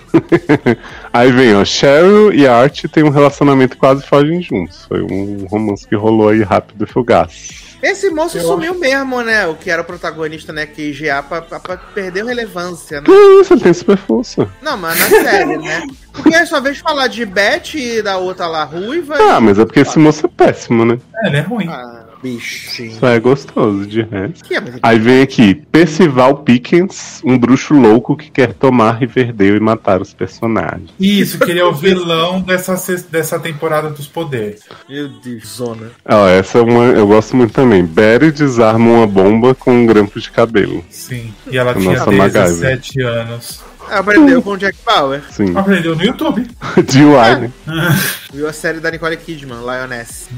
[1.14, 4.86] Aí vem, ó, Cheryl e Art têm um relacionamento quase fogem juntos.
[4.86, 7.62] Foi um romance que rolou aí rápido e fugaz.
[7.84, 9.45] Esse moço Eu sumiu mesmo, né?
[9.45, 10.65] O que era o protagonista, né?
[10.65, 13.05] Que GA pra, pra, pra perdeu relevância, né?
[13.05, 13.11] Que
[13.41, 14.49] isso, ele tem super força.
[14.61, 15.86] Não, mas na série, né?
[16.14, 19.16] Porque eu só vejo falar de Beth e da outra lá, Ruiva.
[19.20, 20.99] Ah, mas é porque esse moço é péssimo, né?
[21.24, 21.68] É, ele é ruim.
[21.68, 22.93] Ah, bichinho.
[22.99, 24.43] Só é gostoso de resto.
[24.45, 29.59] Que é, Aí vem aqui, Percival Pickens, um bruxo louco que quer tomar Riverdale e
[29.59, 30.89] matar os personagens.
[30.99, 32.76] Isso, que ele é o vilão dessa,
[33.09, 34.61] dessa temporada dos poderes.
[34.88, 35.91] Meu Deus, zona.
[36.05, 37.84] Ó, essa é uma, eu gosto muito também.
[37.84, 40.84] Barry desarma uma bomba com um grampo de cabelo.
[40.89, 41.34] Sim.
[41.51, 43.72] E ela A tinha nossa 17 anos.
[43.89, 45.21] Aprendeu com o Jack Bauer.
[45.31, 45.55] Sim.
[45.55, 46.47] Aprendeu no YouTube.
[46.75, 47.51] DUI, né?
[48.34, 50.29] Viu a série da Nicole Kidman, Lioness.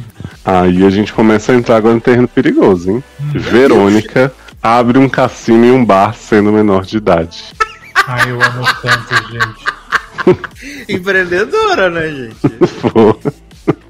[0.43, 3.03] Aí a gente começa a entrar agora no terreno perigoso, hein?
[3.33, 4.31] Verônica
[4.61, 7.53] abre um cassino e um bar sendo menor de idade.
[8.07, 10.89] Ai, eu amo tanto, gente.
[10.89, 12.35] Empreendedora, né, gente?
[12.81, 13.17] Pô.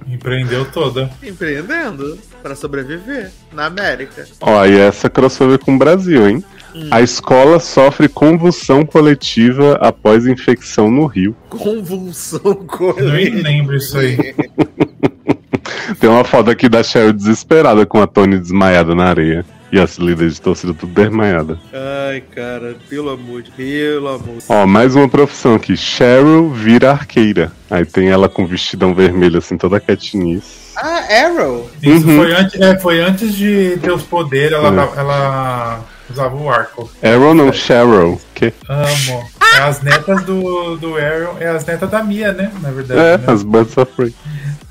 [0.07, 1.09] Empreendeu toda.
[1.23, 4.25] Empreendendo pra sobreviver na América.
[4.41, 6.43] Ó, e essa crossover com o Brasil, hein?
[6.91, 11.35] A escola sofre convulsão coletiva após infecção no Rio.
[11.49, 13.41] Convulsão Eu nem coletiva.
[13.49, 14.17] lembro isso aí.
[15.99, 19.45] Tem uma foto aqui da Cheryl desesperada com a Tony desmaiada na areia.
[19.71, 21.59] E as líderes de torcida tudo desmaiada.
[21.73, 24.37] Ai, cara, pelo amor de pelo amor.
[24.47, 25.75] Ó, mais uma profissão aqui.
[25.75, 27.51] Cheryl vira arqueira.
[27.69, 30.65] Aí tem ela com vestidão vermelho, assim, toda quietinice.
[30.77, 31.69] Ah, Arrow.
[31.81, 32.17] Isso Uhum.
[32.17, 36.89] foi, antes, é, foi antes de ter os poderes, ela, dava- ela usava o arco.
[37.03, 38.19] Arrow não, Cheryl.
[38.33, 38.53] Que?
[38.67, 39.25] Amo.
[39.55, 42.51] É as netas do, do Aaron, é as netas da Mia, né?
[42.61, 42.99] Na verdade.
[42.99, 43.23] É, né?
[43.27, 44.13] as Birds of Prey.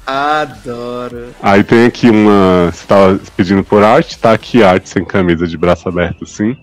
[0.07, 1.29] Adoro.
[1.43, 2.71] Aí tem aqui uma.
[2.71, 6.57] Você tava pedindo por arte, tá aqui arte sem camisa de braço aberto, assim.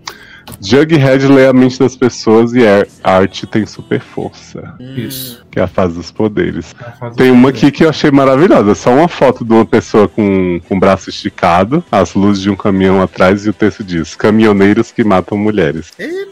[0.61, 5.43] Jughead lê a mente das pessoas e Ar- arte tem super força, Isso.
[5.51, 6.75] que é a fase dos poderes.
[6.79, 10.07] Ela faz Tem uma aqui que eu achei maravilhosa, só uma foto de uma pessoa
[10.07, 14.15] com, com o braço esticado, as luzes de um caminhão atrás e o texto diz:
[14.15, 15.91] Caminhoneiros que matam mulheres.
[15.97, 16.31] Eita.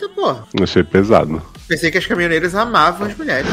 [0.54, 1.42] Eu achei pesado.
[1.68, 3.50] Pensei que as caminhoneiras amavam as mulheres.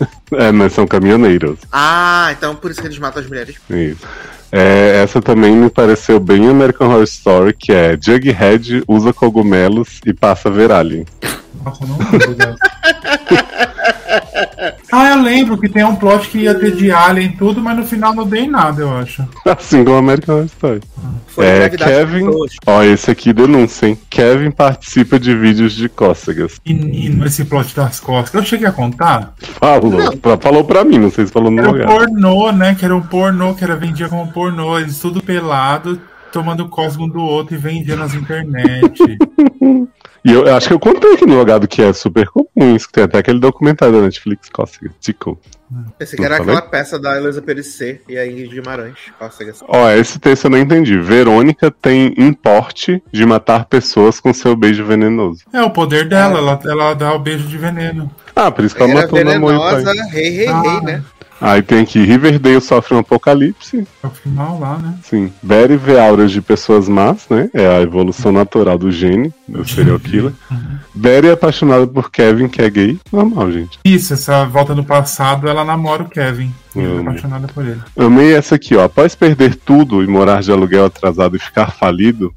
[0.32, 1.60] É, mas são caminhoneiros.
[1.70, 3.54] Ah, então por isso que eles matam as mulheres.
[3.70, 4.04] Isso.
[4.58, 10.14] É, essa também me pareceu bem American Horror Story, que é Jughead usa cogumelos e
[10.14, 11.04] passa a ver alien.
[11.62, 12.56] Nossa, não lembro dessa.
[14.98, 17.76] Ah, eu lembro que tem um plot que ia ter de Alien e tudo, mas
[17.76, 19.22] no final não dei nada, eu acho.
[19.44, 20.80] Assim como American Horror Story.
[21.26, 22.24] Foi é, Kevin.
[22.66, 23.98] Ó, esse aqui denúncia, hein?
[24.08, 26.58] Kevin participa de vídeos de cócegas.
[26.64, 29.34] E, e nesse plot das costas, eu cheguei a contar.
[29.60, 30.16] Falou.
[30.16, 31.88] Pra, falou pra mim, não sei se falou no Era um lugar.
[31.88, 32.74] pornô, né?
[32.74, 36.00] Que era um pornô, que era vendia como pornô, eles tudo pelado,
[36.32, 39.18] tomando cosmo um do outro e vendia nas internet.
[40.26, 42.88] E eu, eu acho que eu contei aqui no logado que é super comum isso,
[42.88, 44.90] que tem até aquele documentário da Netflix, cócegas.
[45.00, 45.38] Tico.
[45.98, 46.54] Pensei que era falei?
[46.54, 48.96] aquela peça da Heloísa Perissé e a Ingrid Guimarães.
[49.18, 49.62] Cócegas.
[49.68, 50.98] Ó, esse texto eu não entendi.
[50.98, 55.42] Verônica tem importe de matar pessoas com seu beijo venenoso.
[55.52, 58.10] é o poder dela, ela, ela dá o beijo de veneno.
[58.34, 59.54] Ah, por isso que ela Era matou o namoro.
[59.54, 59.76] e o pai.
[59.84, 60.60] venenosa, rei, rei, Ah.
[60.62, 61.04] rei, né?
[61.38, 63.86] Aí tem aqui, Riverdale sofre um apocalipse.
[64.02, 64.94] É o final lá, né?
[65.02, 65.30] Sim.
[65.42, 67.50] Barry vê auras de pessoas más, né?
[67.52, 70.32] É a evolução natural do gene, do serial killer.
[70.94, 72.98] Barry é apaixonado por Kevin, que é gay.
[73.12, 73.78] Normal, gente.
[73.84, 76.52] Isso, essa volta no passado, ela namora o Kevin.
[76.74, 77.80] E ela é apaixonada por ele.
[77.96, 78.84] Amei essa aqui, ó.
[78.84, 82.34] Após perder tudo e morar de aluguel atrasado e ficar falido,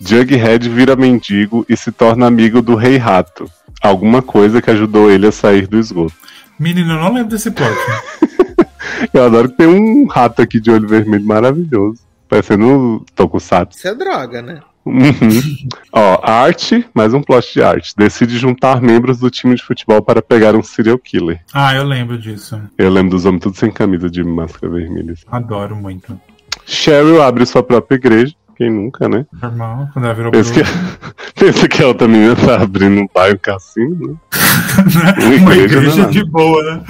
[0.00, 3.50] Jughead vira mendigo e se torna amigo do Rei Rato.
[3.80, 6.14] Alguma coisa que ajudou ele a sair do esgoto.
[6.58, 7.70] Menino, eu não lembro desse plot.
[9.14, 12.00] Eu adoro que tem um rato aqui de olho vermelho maravilhoso.
[12.28, 13.78] Parecendo um Tokusatsu.
[13.78, 14.60] Isso é droga, né?
[14.88, 15.68] Uhum.
[15.92, 17.94] Ó, arte, mais um plot de arte.
[17.96, 21.40] Decide juntar membros do time de futebol para pegar um serial killer.
[21.52, 22.60] ah, eu lembro disso.
[22.76, 25.14] Eu lembro dos homens tudo sem camisa de máscara vermelha.
[25.30, 26.18] Adoro muito.
[26.66, 28.34] Cheryl abre sua própria igreja.
[28.56, 29.24] Quem nunca, né?
[29.40, 30.60] Normal, quando ela virou Pensa que,
[31.38, 34.16] pensa que a outra menina tá abrindo um um cassino, né?
[35.40, 36.12] Uma igreja igreja danada.
[36.12, 36.82] de boa, né?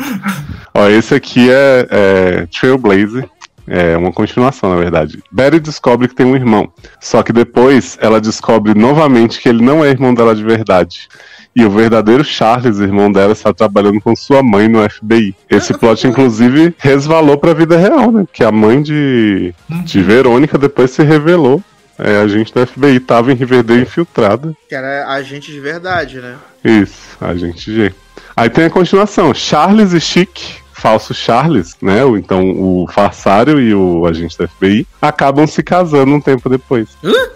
[0.72, 3.28] Ó, esse aqui é, é Trailblazer.
[3.68, 5.22] É uma continuação, na verdade.
[5.30, 6.72] Betty descobre que tem um irmão.
[7.00, 11.08] Só que depois ela descobre novamente que ele não é irmão dela de verdade.
[11.54, 15.34] E o verdadeiro Charles, irmão dela, está trabalhando com sua mãe no FBI.
[15.50, 18.24] Esse plot, inclusive, resvalou pra vida real, né?
[18.24, 19.52] Porque a mãe de,
[19.84, 21.62] de Verônica depois se revelou.
[21.98, 24.54] É, a gente do FBI tava em Riverdale infiltrada.
[24.68, 26.36] Que era agente de verdade, né?
[26.64, 27.92] Isso, a gente G.
[28.36, 30.38] Aí tem a continuação, Charles e Chic,
[30.78, 32.04] falso Charles, né?
[32.04, 36.88] O, então o farsário e o agente da FBI acabam se casando um tempo depois.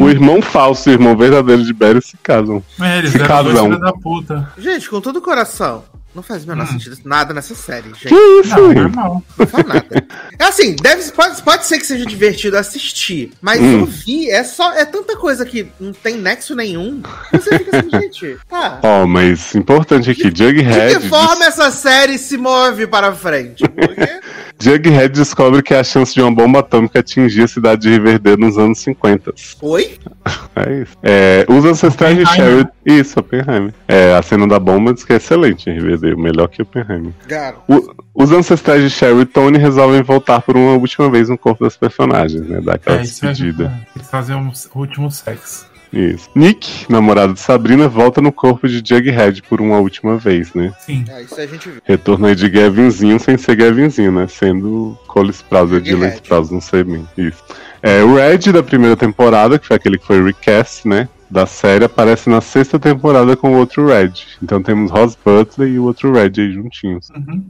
[0.00, 2.62] O irmão falso e o irmão verdadeiro de Barry se casam.
[2.80, 3.66] É, eles casão.
[3.66, 4.52] filhos da puta.
[4.58, 5.84] Gente, com todo o coração.
[6.14, 8.14] Não faz o menor sentido nada nessa série, Que gente.
[8.46, 8.74] isso, Não, hein?
[8.74, 9.22] normal.
[9.36, 10.06] Não faz nada.
[10.38, 13.80] É assim, deve, pode, pode ser que seja divertido assistir, mas Hum.
[13.80, 14.72] eu vi, é só.
[14.74, 17.02] É tanta coisa que não tem nexo nenhum.
[17.30, 18.38] que Você fica assim, gente.
[18.48, 18.78] Tá.
[18.82, 23.64] Ó, mas importante aqui, De Jughead, que forma essa série se move para frente?
[23.68, 24.20] Porque.
[24.60, 28.56] Jughead descobre que a chance de uma bomba atômica atingir a cidade de Riverdale nos
[28.56, 29.34] anos 50.
[29.62, 29.98] Oi?
[30.56, 30.96] É isso.
[31.02, 32.24] É, os ancestrais de.
[32.26, 32.64] Sherry.
[32.86, 33.74] Isso, Oppenheimer.
[33.88, 37.12] É, a cena da bomba diz que é excelente em Riverdale, melhor que Oppenheimer.
[37.28, 37.56] Cara.
[37.68, 41.64] O- os ancestrais de Sherry e Tony resolvem voltar por uma última vez no corpo
[41.64, 42.60] das personagens, né?
[42.60, 43.72] Dar aquela É, é, despedida.
[43.96, 45.66] eles fazem um último sexo.
[45.94, 46.28] Isso.
[46.34, 50.72] Nick, namorado de Sabrina, volta no corpo de Jughead por uma última vez, né?
[50.80, 51.04] Sim.
[51.08, 51.80] É, isso a gente viu.
[51.84, 54.26] Retorno aí de Gavinzinho sem ser Gavinzinho, né?
[54.26, 56.08] Sendo Cole Sprouse, Dylan.
[56.08, 57.06] Sprouse, não sei bem.
[57.16, 57.42] Isso.
[57.80, 61.08] É, o Red da primeira temporada, que foi aquele que foi recast, né?
[61.34, 64.12] Da série, aparece na sexta temporada com o outro Red.
[64.40, 67.10] Então temos Ross Butler e o outro Red aí juntinhos.
[67.10, 67.44] Uhum.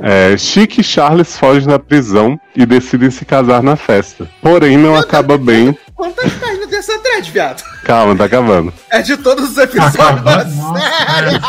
[0.00, 4.30] É, Chic e Charles fogem da prisão e decidem se casar na festa.
[4.40, 5.76] Porém, não acaba bem.
[5.96, 7.64] Quantas páginas tem essa thread, viado?
[7.82, 8.72] Calma, tá acabando.
[8.88, 11.40] É de todos os episódios da Acabando, nossa, série.
[11.40, 11.48] Tá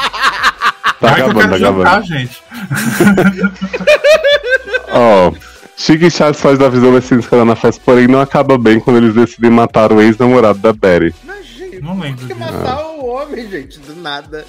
[1.01, 2.07] eu acabando, tá quero jantar, acabando.
[2.07, 2.43] gente.
[4.89, 5.31] Ó,
[5.77, 8.57] Chic e Charles fogem da prisão e decidem se casar na festa, porém não acaba
[8.57, 11.13] bem quando eles decidem matar o ex-namorado da Betty.
[11.23, 11.44] Mas,
[11.81, 13.79] Não lembro por que matar o homem, gente?
[13.79, 14.45] Do nada.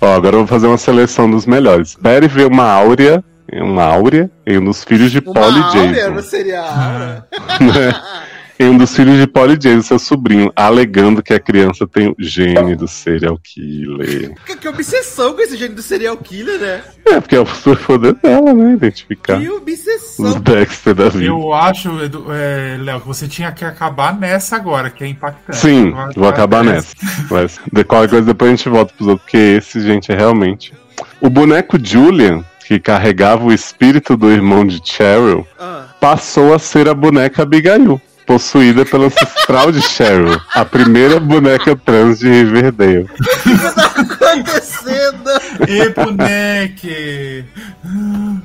[0.00, 1.96] Ó, agora eu vou fazer uma seleção dos melhores.
[2.00, 6.10] Betty vê uma áurea, uma áurea em um dos filhos de Uma Polly áurea Jason.
[6.10, 7.26] não seria a aura?
[8.58, 12.14] em um dos filhos de Polly Jason, seu sobrinho, alegando que a criança tem o
[12.18, 14.32] gene do serial killer.
[14.46, 16.82] Que, que obsessão com esse gênio do serial killer, né?
[17.04, 18.72] É, porque é o superpoder dela, né?
[18.72, 20.40] Identificar Que os obsessão.
[20.40, 21.26] Dexter da vida.
[21.26, 21.90] Eu acho,
[22.32, 25.58] é, Léo, que você tinha que acabar nessa agora, que é impactante.
[25.58, 26.94] Sim, Agora vou acabar nessa.
[27.02, 27.20] nessa.
[27.30, 30.72] Mas de qualquer coisa depois a gente volta pros outros, porque esse, gente, é realmente.
[31.20, 35.88] O boneco Julian, que carregava o espírito do irmão de Cheryl, Ah.
[36.00, 42.18] passou a ser a boneca Abigail, possuída pela ancestral de Cheryl, a primeira boneca trans
[42.18, 43.04] de Riverdale.
[43.04, 45.30] O que tá acontecendo?
[45.68, 47.44] E boneque!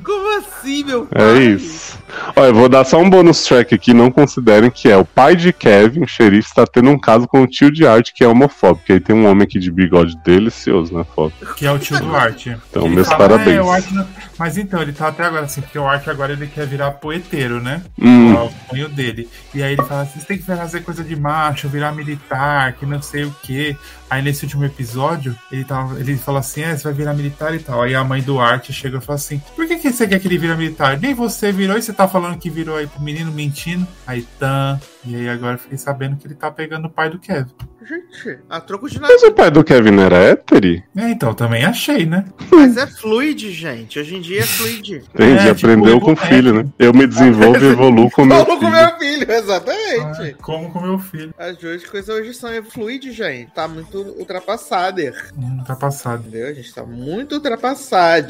[0.04, 1.22] Como assim, meu pai?
[1.22, 1.98] É isso.
[2.36, 5.34] Olha, eu vou dar só um bônus track aqui, não considerem que é o pai
[5.34, 8.28] de Kevin, o xerife, está tendo um caso com o tio de arte que é
[8.28, 8.92] homofóbico.
[8.92, 11.32] Aí tem um homem aqui de bigode delicioso na foto.
[11.56, 12.46] Que é o tio do Art.
[12.46, 13.56] Então, Ele meus fala, parabéns.
[13.56, 14.06] "É, o Art não-"
[14.38, 17.60] Mas então, ele tá até agora assim, porque o Art agora ele quer virar poeteiro,
[17.60, 17.80] né?
[18.00, 18.34] Hum.
[18.34, 19.28] É o sonho dele.
[19.54, 23.00] E aí ele fala, vocês têm que fazer coisa de macho, virar militar, que não
[23.02, 23.76] sei o quê.
[24.08, 27.58] Aí nesse último episódio, ele, tava, ele fala assim, é, você vai virar militar e
[27.58, 27.82] tal.
[27.82, 30.28] Aí a mãe do Art chega e fala assim, por que, que você quer que
[30.28, 30.98] ele vira militar?
[30.98, 33.86] Nem você virou e você tá falando que virou aí pro menino mentindo.
[34.06, 34.80] Aí, tan.
[35.04, 37.50] E aí agora fiquei sabendo que ele tá pegando o pai do Kevin.
[37.86, 39.12] Gente, a troco de nada.
[39.12, 40.82] Mas o pai do Kevin era hétero?
[40.96, 42.24] É, então, também achei, né?
[42.50, 43.98] Mas é fluid, gente.
[43.98, 45.02] Hoje em dia é fluid.
[45.14, 46.34] Entendi, É, tipo, aprendeu o com o boneco.
[46.34, 46.68] filho, né?
[46.78, 48.72] Eu me desenvolvo e evoluo com meu Falou com filho.
[48.72, 50.36] meu filho, exatamente.
[50.42, 51.34] Como com meu filho.
[51.38, 53.50] As duas coisas hoje são é fluid, gente.
[53.52, 55.00] Tá muito ultrapassado.
[55.36, 56.24] Hum, tá passado.
[56.28, 56.48] Entendeu?
[56.48, 58.26] A gente tá muito ultrapassado.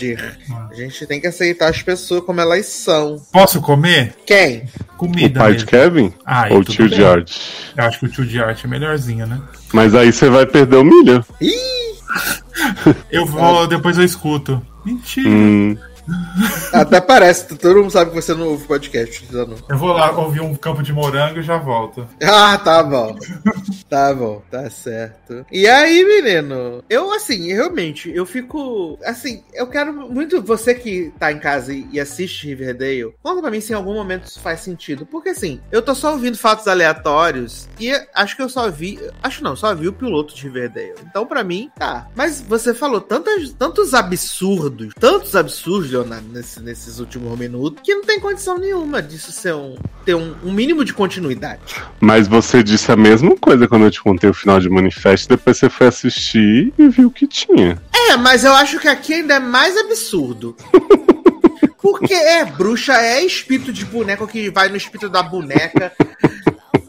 [0.71, 3.21] A gente tem que aceitar as pessoas como elas são.
[3.33, 4.15] Posso comer?
[4.25, 4.65] Quem?
[4.95, 5.67] O Comida pai mesmo.
[5.67, 6.15] de Kevin?
[6.25, 6.97] Ah, Ou o tio bem.
[6.97, 7.73] de arte?
[7.77, 9.41] Eu acho que o tio de arte é melhorzinho, né?
[9.73, 11.25] Mas aí você vai perder o milho.
[13.11, 14.61] Eu vou, depois eu escuto.
[14.85, 15.29] Mentira.
[15.29, 15.77] Hum,
[16.73, 19.57] Até parece, todo mundo sabe que você não ouve podcast, Zanon.
[19.69, 22.07] Eu vou lá ouvir um campo de morango e já volto.
[22.23, 23.17] Ah, tá bom.
[23.89, 25.45] Tá bom, tá certo.
[25.53, 26.83] E aí, menino?
[26.89, 28.99] Eu, assim, realmente, eu fico.
[29.05, 30.41] Assim, eu quero muito.
[30.43, 33.95] Você que tá em casa e e assiste Riverdale, conta pra mim se em algum
[33.95, 35.05] momento isso faz sentido.
[35.05, 38.99] Porque, assim, eu tô só ouvindo fatos aleatórios e acho que eu só vi.
[39.23, 40.95] Acho não, só vi o piloto de Riverdale.
[41.07, 42.09] Então, pra mim, tá.
[42.15, 47.95] Mas você falou tantas, tantos absurdos, tantos absurdos horrível na- nesse- nesses últimos minutos que
[47.95, 51.77] não tem condição nenhuma disso ser um, ter um, um mínimo de continuidade.
[52.01, 55.57] Mas você disse a mesma coisa quando eu te contei o final de Manifesto, depois
[55.59, 57.81] você foi assistir e viu que tinha.
[58.11, 60.57] É, mas eu acho que aqui ainda é mais absurdo.
[61.81, 65.93] Porque é, bruxa é espírito de boneco que vai no espírito da boneca.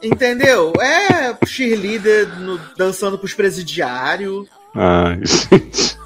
[0.03, 0.71] Entendeu?
[0.79, 4.47] É cheerleader no- dançando pros presidiários.
[4.75, 5.97] Ai, gente.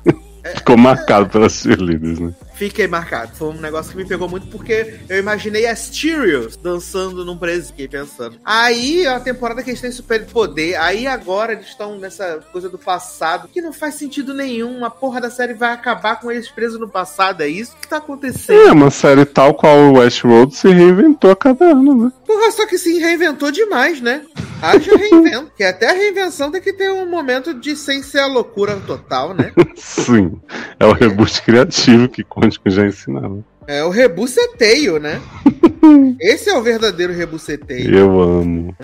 [0.56, 2.32] Ficou marcado pelas cheerleaders, né?
[2.58, 3.36] Fiquei marcado.
[3.36, 7.68] Foi um negócio que me pegou muito porque eu imaginei as Tyrios dançando num preso.
[7.68, 8.38] Fiquei pensando.
[8.44, 10.76] Aí, é a temporada que eles têm super poder.
[10.76, 14.84] Aí agora eles estão nessa coisa do passado que não faz sentido nenhum.
[14.84, 17.42] A porra da série vai acabar com eles presos no passado.
[17.42, 18.68] É isso que tá acontecendo.
[18.68, 22.12] É uma série tal qual o Westworld se reinventou a cada ano, né?
[22.26, 24.24] Porra, só que se reinventou demais, né?
[24.62, 25.52] Haja reinvento.
[25.56, 29.34] que até a reinvenção tem que ter um momento de sem ser a loucura total,
[29.34, 29.52] né?
[29.76, 30.40] Sim.
[30.80, 33.44] É o reboot criativo que Quantico já ensinava.
[33.68, 35.22] É o rebuceteio, né?
[36.20, 37.96] Esse é o verdadeiro rebuceteio.
[37.96, 38.76] Eu amo.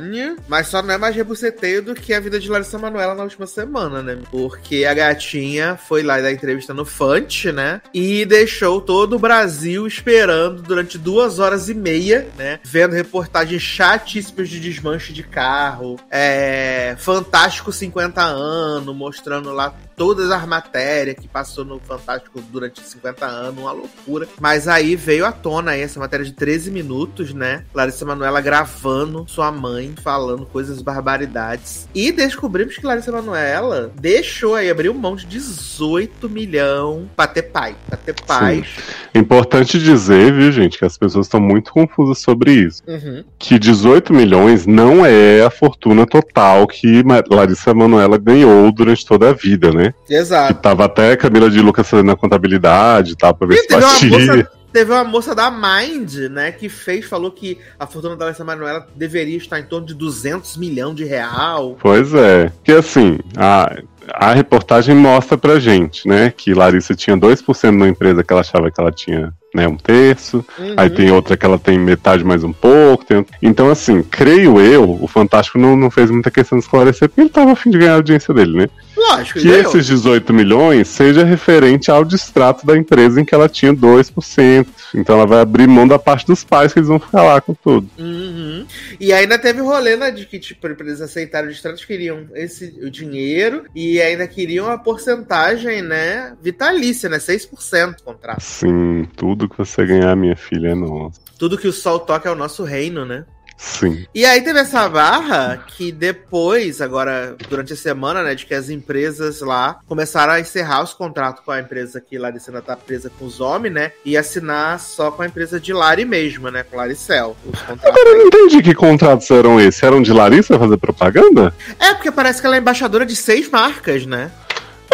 [0.47, 3.47] Mas só não é mais rebuceteio do que a vida de Larissa Manoela na última
[3.47, 4.17] semana, né?
[4.31, 7.81] Porque a gatinha foi lá dar entrevista no Fante, né?
[7.93, 12.59] E deixou todo o Brasil esperando durante duas horas e meia, né?
[12.63, 20.45] Vendo reportagens chatíssimas de desmanche de carro, é, Fantástico 50 anos, mostrando lá todas as
[20.45, 24.27] matérias que passou no Fantástico durante 50 anos, uma loucura.
[24.39, 26.92] Mas aí veio à tona aí essa matéria de 13 minutos,
[27.33, 27.63] né?
[27.73, 31.87] Larissa Manoela gravando sua mãe falando coisas barbaridades.
[31.93, 37.75] E descobrimos que Larissa Manoela deixou aí, abriu mão de 18 milhões pra ter pai.
[37.87, 38.67] Pra ter paz.
[39.13, 42.81] Importante dizer, viu, gente, que as pessoas estão muito confusas sobre isso.
[42.87, 43.23] Uhum.
[43.37, 49.33] Que 18 milhões não é a fortuna total que Larissa Manoela ganhou durante toda a
[49.33, 49.93] vida, né?
[50.05, 50.53] Que Exato.
[50.55, 53.33] tava até Camila de Lucas fazendo a contabilidade, tá?
[53.33, 54.49] Pra ver E se batia.
[54.73, 58.87] Teve uma moça da Mind, né, que fez, falou que a fortuna da Larissa Manoela
[58.95, 61.77] deveria estar em torno de 200 milhões de real.
[61.79, 62.51] Pois é.
[62.63, 63.77] Que assim, a,
[64.11, 66.33] a reportagem mostra pra gente, né?
[66.35, 70.43] Que Larissa tinha 2% numa empresa que ela achava que ela tinha né, um terço.
[70.57, 70.73] Uhum.
[70.77, 73.05] Aí tem outra que ela tem metade mais um pouco.
[73.05, 77.21] tem- Então, assim, creio eu, o Fantástico não, não fez muita questão de esclarecer, porque
[77.21, 78.69] ele tava afim de ganhar a audiência dele, né?
[78.95, 83.73] Lógico, Que esses 18 milhões seja referente ao distrato da empresa em que ela tinha
[83.73, 84.67] 2%.
[84.95, 87.53] Então ela vai abrir mão da parte dos pais que eles vão ficar lá com
[87.55, 87.89] tudo.
[87.97, 88.65] Uhum.
[88.99, 92.89] E ainda teve rolê né, de que, tipo, eles aceitarem o distrato, queriam esse, o
[92.89, 98.41] dinheiro e ainda queriam a porcentagem, né, vitalícia, né, 6% do contrato.
[98.41, 101.19] Sim, tudo que você ganhar, minha filha, é nossa.
[101.37, 103.25] Tudo que o sol toca é o nosso reino, né?
[103.63, 104.05] Sim.
[104.13, 108.69] E aí teve essa barra que depois, agora, durante a semana, né, de que as
[108.69, 113.25] empresas lá começaram a encerrar os contratos com a empresa que Laricena tá presa com
[113.25, 117.37] os homens, né, e assinar só com a empresa de Lari mesmo, né, com Laricel.
[117.45, 119.81] Os contratos Agora eu não entendi que contratos eram esses.
[119.81, 121.53] Eram de Larissa fazer propaganda?
[121.79, 124.31] É, porque parece que ela é embaixadora de seis marcas, né?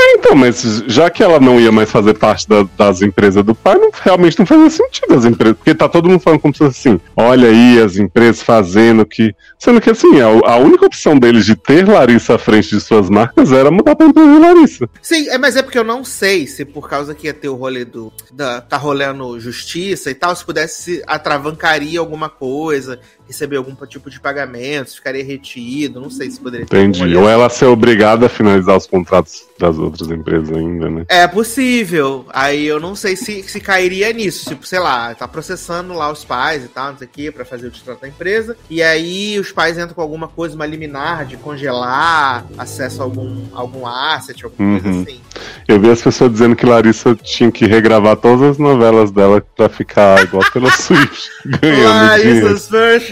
[0.01, 3.53] É, então, mas já que ela não ia mais fazer parte da- das empresas do
[3.53, 5.57] pai, não, realmente não fazia sentido as empresas.
[5.57, 9.35] Porque tá todo mundo falando como se assim: olha aí as empresas fazendo que.
[9.57, 13.09] Sendo que assim, a, a única opção deles de ter Larissa à frente de suas
[13.09, 14.89] marcas era mudar pra empresa de Larissa.
[15.01, 17.55] Sim, é, mas é porque eu não sei se por causa que ia ter o
[17.55, 18.11] rolê do.
[18.31, 24.19] Da, tá rolando justiça e tal, se pudesse atravancaria alguma coisa, receber algum tipo de
[24.19, 27.15] pagamento, se ficaria retido, não sei se poderia ter Entendi.
[27.15, 31.05] Ou ela ser obrigada a finalizar os contratos das outras empresas ainda, né?
[31.07, 32.25] É possível.
[32.33, 34.49] Aí eu não sei se, se cairia nisso.
[34.49, 37.45] Tipo, sei lá, tá processando lá os pais e tal, não sei o que, pra
[37.45, 38.57] fazer o distrato da empresa.
[38.69, 43.45] E aí os pais entram com alguma coisa, uma liminar de congelar acesso a algum,
[43.53, 45.03] algum asset, alguma coisa Uhum.
[45.03, 45.21] assim.
[45.67, 49.69] Eu vi as pessoas dizendo que Larissa tinha que regravar todas as novelas dela pra
[49.69, 52.45] ficar igual pela Swift, ganhando dinheiro.
[52.47, 52.67] Larissa's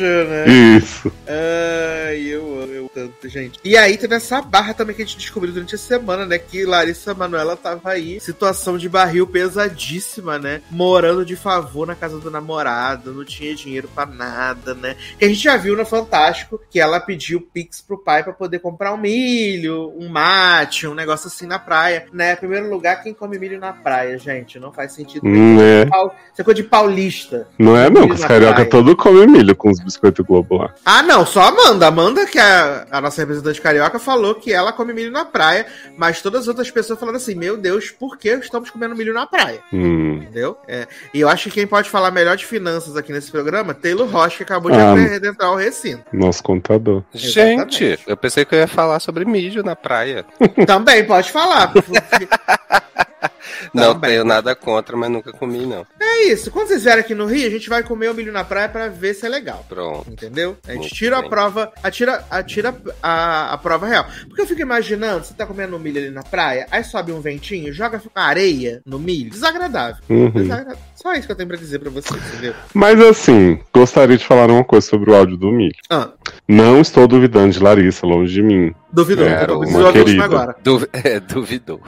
[0.07, 0.77] né?
[0.77, 1.11] Isso.
[1.27, 3.59] Ai, eu amo tanto, gente.
[3.63, 6.37] E aí teve essa barra também que a gente descobriu durante a semana, né?
[6.37, 10.61] Que Larissa Manoela tava aí, situação de barril pesadíssima, né?
[10.71, 14.95] Morando de favor na casa do namorado, não tinha dinheiro pra nada, né?
[15.17, 18.59] Que a gente já viu no Fantástico que ela pediu Pix pro pai pra poder
[18.59, 22.35] comprar um milho, um mate, um negócio assim na praia, né?
[22.35, 24.59] Primeiro lugar, quem come milho na praia, gente?
[24.59, 25.25] Não faz sentido.
[25.25, 25.83] Hum, é.
[25.83, 27.47] Isso é coisa de paulista.
[27.57, 28.69] Não é não, que os carioca praia.
[28.69, 30.73] todo comem milho com os biscoitos Globo lá.
[30.85, 31.87] Ah, não, só a Amanda.
[31.87, 35.65] Amanda, que é a nossa representante carioca, falou que ela come milho na praia,
[35.97, 39.25] mas todas as outras pessoas falaram assim: Meu Deus, por que estamos comendo milho na
[39.25, 39.59] praia?
[39.73, 40.17] Hum.
[40.21, 40.57] Entendeu?
[40.67, 44.07] É, e eu acho que quem pode falar melhor de finanças aqui nesse programa, Taylor
[44.07, 44.93] Rocha, que acabou Ah.
[44.95, 46.03] de adentrar o recinto.
[46.11, 47.03] Nosso contador.
[47.13, 47.99] Gente, Exatamente.
[48.07, 50.25] eu pensei que eu ia falar sobre mídia na praia.
[50.65, 51.71] Também pode falar.
[53.73, 54.11] Não Também.
[54.11, 55.85] tenho nada contra, mas nunca comi, não.
[55.99, 56.49] É isso.
[56.51, 58.87] Quando vocês vierem aqui no Rio, a gente vai comer o milho na praia pra
[58.87, 59.65] ver se é legal.
[59.69, 60.09] Pronto.
[60.09, 60.57] Entendeu?
[60.67, 61.29] A gente Muito tira a bem.
[61.29, 64.05] prova, atira, atira a, a prova real.
[64.27, 67.71] Porque eu fico imaginando, você tá comendo milho ali na praia, aí sobe um ventinho,
[67.73, 69.29] joga uma areia no milho.
[69.29, 70.03] Desagradável.
[70.09, 70.29] Uhum.
[70.31, 70.77] Desagradável.
[70.95, 72.53] Só isso que eu tenho pra dizer pra vocês, entendeu?
[72.73, 75.75] Mas assim, gostaria de falar uma coisa sobre o áudio do milho.
[75.89, 76.09] Ah,
[76.47, 78.73] Não estou duvidando de Larissa, longe de mim.
[78.91, 79.25] duvidou.
[79.27, 80.23] É, tô uma querida.
[80.23, 80.55] agora.
[80.63, 81.81] Du- é, duvidou.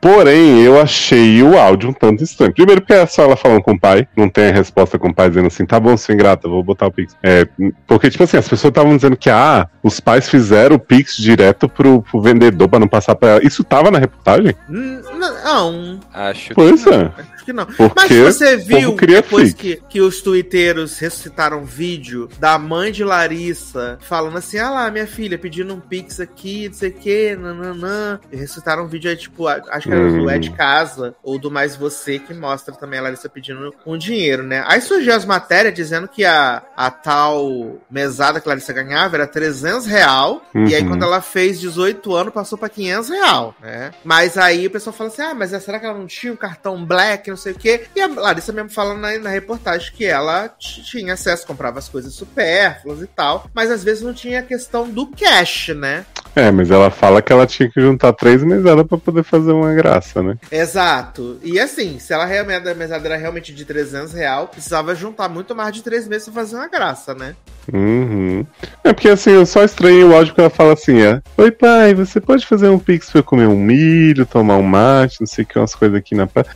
[0.00, 2.52] Porém, eu achei o áudio um tanto estranho.
[2.52, 5.14] Primeiro, porque é só ela falando com o pai, não tem a resposta com o
[5.14, 7.16] pai dizendo assim: tá bom, sou ingrata, vou botar o Pix.
[7.22, 7.46] É,
[7.86, 11.68] porque, tipo assim, as pessoas estavam dizendo que, ah, os pais fizeram o Pix direto
[11.68, 13.46] pro, pro vendedor pra não passar pra ela.
[13.46, 14.54] Isso tava na reportagem?
[14.68, 17.10] Não, Acho Pois que é.
[17.48, 17.66] Que não.
[17.66, 23.02] Porque Mas você viu depois que, que os twitteiros ressuscitaram um vídeo da mãe de
[23.04, 27.36] Larissa falando assim: ah lá, minha filha pedindo um pix aqui, não sei o que,
[27.36, 28.20] nananã.
[28.30, 30.30] E ressuscitaram um vídeo aí, tipo, acho que era do Hum.
[30.30, 34.42] É de Casa ou do Mais Você, que mostra também a Larissa pedindo um dinheiro,
[34.42, 34.62] né?
[34.66, 39.26] Aí surgiu as matérias dizendo que a, a tal mesada que a Larissa ganhava era
[39.26, 40.42] 300 real.
[40.54, 40.88] E aí, Uhum.
[40.88, 43.92] quando ela fez 18 anos, passou pra 500 real, né?
[44.04, 46.84] Mas aí o pessoal fala assim: ah, mas será que ela não tinha um cartão
[46.84, 47.86] black, não sei o quê?
[47.96, 52.12] E a Larissa mesmo falando na, na reportagem que ela tinha acesso, comprava as coisas
[52.14, 56.04] supérfluas e tal, mas às vezes não tinha a questão do cash, né?
[56.34, 59.74] É, mas ela fala que ela tinha que juntar três mesadas pra poder fazer uma
[59.74, 60.36] graça, né?
[60.52, 61.38] Exato.
[61.42, 65.54] E assim, se ela realmente a mesada era realmente de 300 real, precisava juntar muito
[65.54, 67.34] mais de três meses pra fazer uma graça, né?
[67.72, 68.46] Uhum.
[68.84, 71.20] É porque assim, eu só estranho o áudio que ela fala assim, é.
[71.36, 75.20] Oi pai, você pode fazer um pix pra eu comer um milho, tomar um mate,
[75.20, 76.48] não sei o que, umas coisas aqui na praia.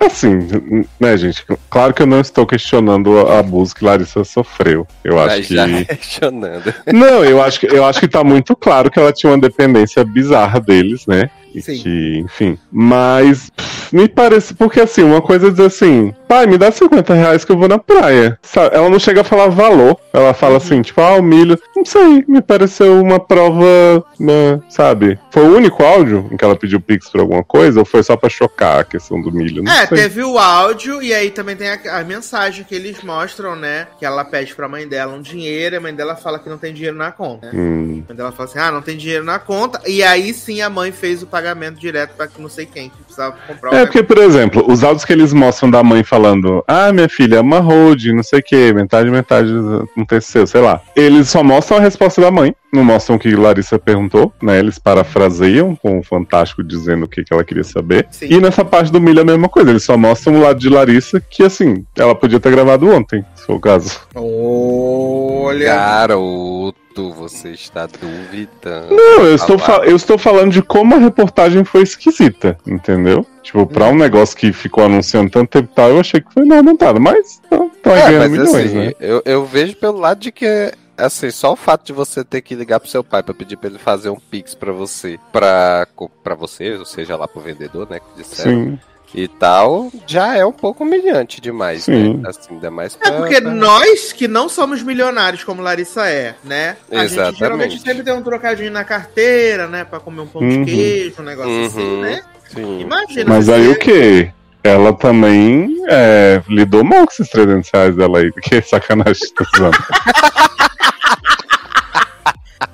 [0.00, 1.44] Assim, né, gente?
[1.70, 4.86] Claro que eu não estou questionando o abuso que Larissa sofreu.
[5.02, 5.54] Eu acho Mas que.
[5.54, 6.74] já questionando.
[6.92, 10.04] Não, eu acho que eu acho que tá muito claro que ela tinha uma dependência
[10.04, 11.30] bizarra deles, né?
[11.54, 11.82] E Sim.
[11.82, 12.58] que, enfim.
[12.70, 17.12] Mas pff, me parece, porque assim, uma coisa é dizer assim, pai, me dá 50
[17.12, 18.38] reais que eu vou na praia.
[18.42, 18.74] Sabe?
[18.74, 19.98] Ela não chega a falar valor.
[20.14, 21.58] Ela fala assim, tipo, ah, o milho.
[21.76, 25.18] Não sei, me pareceu uma prova, né, sabe?
[25.30, 28.16] Foi o único áudio em que ela pediu Pix pra alguma coisa, ou foi só
[28.16, 29.62] pra chocar a questão do milho?
[29.62, 29.98] Não É, sei.
[29.98, 33.88] teve o áudio e aí também tem a, a mensagem que eles mostram, né?
[33.98, 36.56] Que ela pede pra mãe dela um dinheiro e a mãe dela fala que não
[36.58, 37.46] tem dinheiro na conta.
[37.46, 37.52] Né?
[37.54, 39.80] Hum, A mãe dela fala assim: ah, não tem dinheiro na conta.
[39.86, 43.34] E aí sim a mãe fez o pagamento direto pra não sei quem que precisava
[43.46, 46.21] comprar o É, porque, por exemplo, os áudios que eles mostram da mãe falando,
[46.66, 49.50] ah, minha filha, é uma road, não sei o que, metade, metade
[49.92, 50.80] aconteceu, sei lá.
[50.94, 54.58] Eles só mostram a resposta da mãe, não mostram o que Larissa perguntou, né?
[54.58, 58.06] Eles parafraseiam com o Fantástico dizendo o que, que ela queria saber.
[58.10, 58.26] Sim.
[58.30, 60.68] E nessa parte do milho é a mesma coisa, eles só mostram o lado de
[60.68, 64.00] Larissa que, assim, ela podia ter gravado ontem, se for o caso.
[64.14, 65.74] Olha.
[65.74, 66.81] Garoto,
[67.14, 68.94] você está duvidando.
[68.94, 73.26] Não, eu estou, Ah, eu estou falando de como a reportagem foi esquisita, entendeu?
[73.42, 76.44] Tipo, pra um negócio que ficou anunciando tanto tempo e tal, eu achei que foi
[76.44, 77.40] mal montado, mas
[77.82, 78.92] tá É, ganhando mas milhões, assim, né?
[79.00, 82.54] eu, eu vejo pelo lado de que, assim, só o fato de você ter que
[82.54, 86.08] ligar pro seu pai pra pedir pra ele fazer um pix pra você, pra, co-
[86.22, 88.78] pra você, ou seja, lá pro vendedor, né, que disseram, Sim,
[89.14, 92.14] e tal, já é um pouco humilhante demais, Sim.
[92.14, 92.28] né?
[92.30, 93.18] Assim, ainda mais É pra...
[93.18, 96.76] porque pra- nós que não somos milionários como Larissa é, né?
[96.90, 97.38] A gente Exatamente.
[97.38, 99.84] geralmente sempre tem um trocadinho na carteira, né?
[99.84, 100.64] Pra comer um pão Uhum.
[100.64, 102.00] de queijo, um negócio assim, Uhum.
[102.00, 102.22] né?
[102.54, 102.80] Sim.
[102.80, 103.24] Imagina.
[103.28, 104.30] mas aí o que?
[104.64, 109.76] Ela também é, lidou mal com esses 300 reais dela aí, que sacanagem tá usando.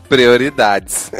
[0.09, 1.11] Prioridades.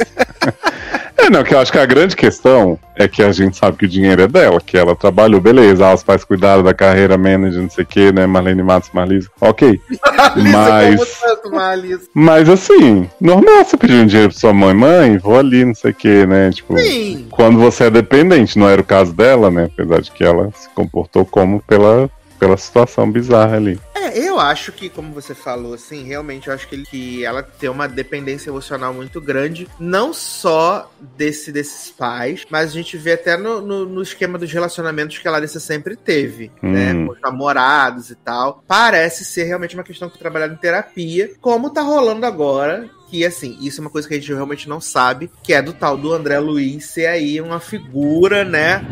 [1.17, 3.85] É, não, que eu acho que a grande questão é que a gente sabe que
[3.85, 7.69] o dinheiro é dela, que ela trabalhou, beleza, os pais cuidaram da carreira manager, não
[7.69, 9.79] sei o que, né, Marlene Matos, Marlisa, ok.
[10.51, 11.07] Marlisa,
[11.51, 12.09] mas-.
[12.13, 15.91] Mas assim, normal você pedir um dinheiro pra sua mãe, mãe, vou ali, não sei
[15.91, 16.77] o que, né, tipo...
[16.77, 17.27] Sim.
[17.29, 20.69] Quando você é dependente, não era o caso dela, né, apesar de que ela se
[20.69, 22.09] comportou como pela,
[22.39, 23.79] pela situação bizarra ali.
[23.95, 27.43] É, eu acho que, como você falou, assim, realmente eu acho que, ele- que ela
[27.43, 33.11] tem uma dependência emocional muito grande, não só desse desses pais, mas a gente vê
[33.13, 36.93] até no, no, no esquema dos relacionamentos que a Larissa sempre teve, né?
[36.93, 37.07] Hum.
[37.07, 38.63] Com os namorados e tal.
[38.67, 42.89] Parece ser realmente uma questão que foi trabalhada em terapia, como tá rolando agora.
[43.09, 45.73] Que assim, isso é uma coisa que a gente realmente não sabe, que é do
[45.73, 48.85] tal do André Luiz ser aí uma figura, né?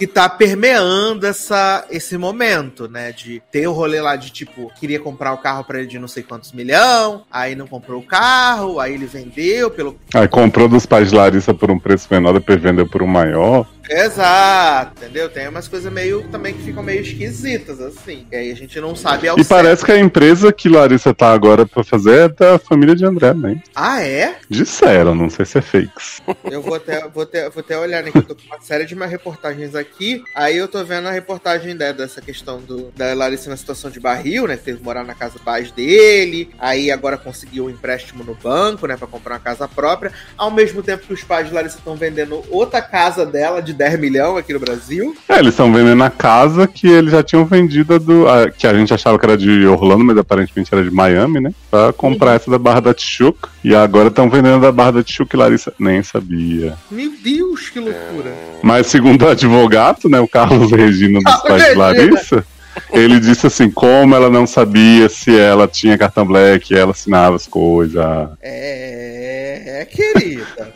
[0.00, 3.12] Que tá permeando essa, esse momento, né?
[3.12, 6.08] De ter o rolê lá de tipo, queria comprar o carro pra ele de não
[6.08, 9.94] sei quantos milhão, aí não comprou o carro, aí ele vendeu pelo.
[10.14, 13.66] Aí comprou dos pais de Larissa por um preço menor, depois vendeu por um maior.
[13.88, 15.28] Exato, entendeu?
[15.28, 18.26] Tem umas coisas meio também que ficam meio esquisitas, assim.
[18.30, 21.32] E aí a gente não sabe ao E parece que a empresa que Larissa tá
[21.32, 23.60] agora pra fazer é da família de André, né?
[23.74, 24.36] Ah, é?
[24.48, 26.20] Disseram, não sei se é fakes.
[26.50, 28.10] Eu vou até, vou até, vou até olhar, né?
[28.10, 30.22] Que eu tô com uma série de mais reportagens aqui.
[30.34, 34.00] Aí eu tô vendo a reportagem né, dessa questão do, da Larissa na situação de
[34.00, 34.56] barril, né?
[34.56, 36.50] Que teve que morar na casa pais dele.
[36.58, 38.96] Aí agora conseguiu um empréstimo no banco, né?
[38.96, 40.12] Pra comprar uma casa própria.
[40.36, 43.98] Ao mesmo tempo que os pais de Larissa estão vendendo outra casa dela de 10
[43.98, 45.16] milhões aqui no Brasil.
[45.26, 48.28] É, eles estão vendendo a casa que eles já tinham vendido do.
[48.28, 51.50] a- que a gente achava que era de Orlando, mas aparentemente era de Miami, né?
[51.70, 53.48] Pra comprar essa da Barra da Tijuca.
[53.64, 56.74] E agora estão vendendo da Barra da Tijuca e Larissa nem sabia.
[56.90, 58.34] Meu Deus, que loucura.
[58.62, 61.74] Mas segundo o advogado, né, o Carlos Regina dos Carlos pais de.
[61.78, 62.44] Larissa,
[62.92, 67.46] ele disse assim, como ela não sabia se ela tinha cartão black, ela assinava as
[67.46, 68.04] coisas.
[68.42, 70.74] É, querida.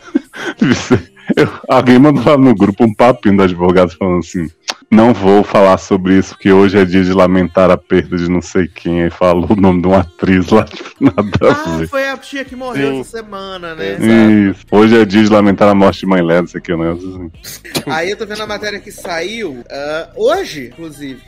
[1.35, 4.47] Eu- alguém mandou lá no grupo um papinho do advogado falando assim.
[4.89, 8.41] Não vou falar sobre isso, porque hoje é dia de lamentar a perda de não
[8.41, 9.03] sei quem.
[9.03, 11.87] Aí falou o nome de uma atriz lá, tipo, nada a Ah, ver.
[11.89, 12.99] foi a tia que morreu Sim.
[13.01, 13.97] essa semana, né?
[14.51, 14.63] Isso.
[14.71, 16.95] Hoje é dia de lamentar a morte de mãe Léa, não sei o que, né?
[17.87, 21.19] Aí eu tô vendo a matéria que saiu ah, hoje, inclusive.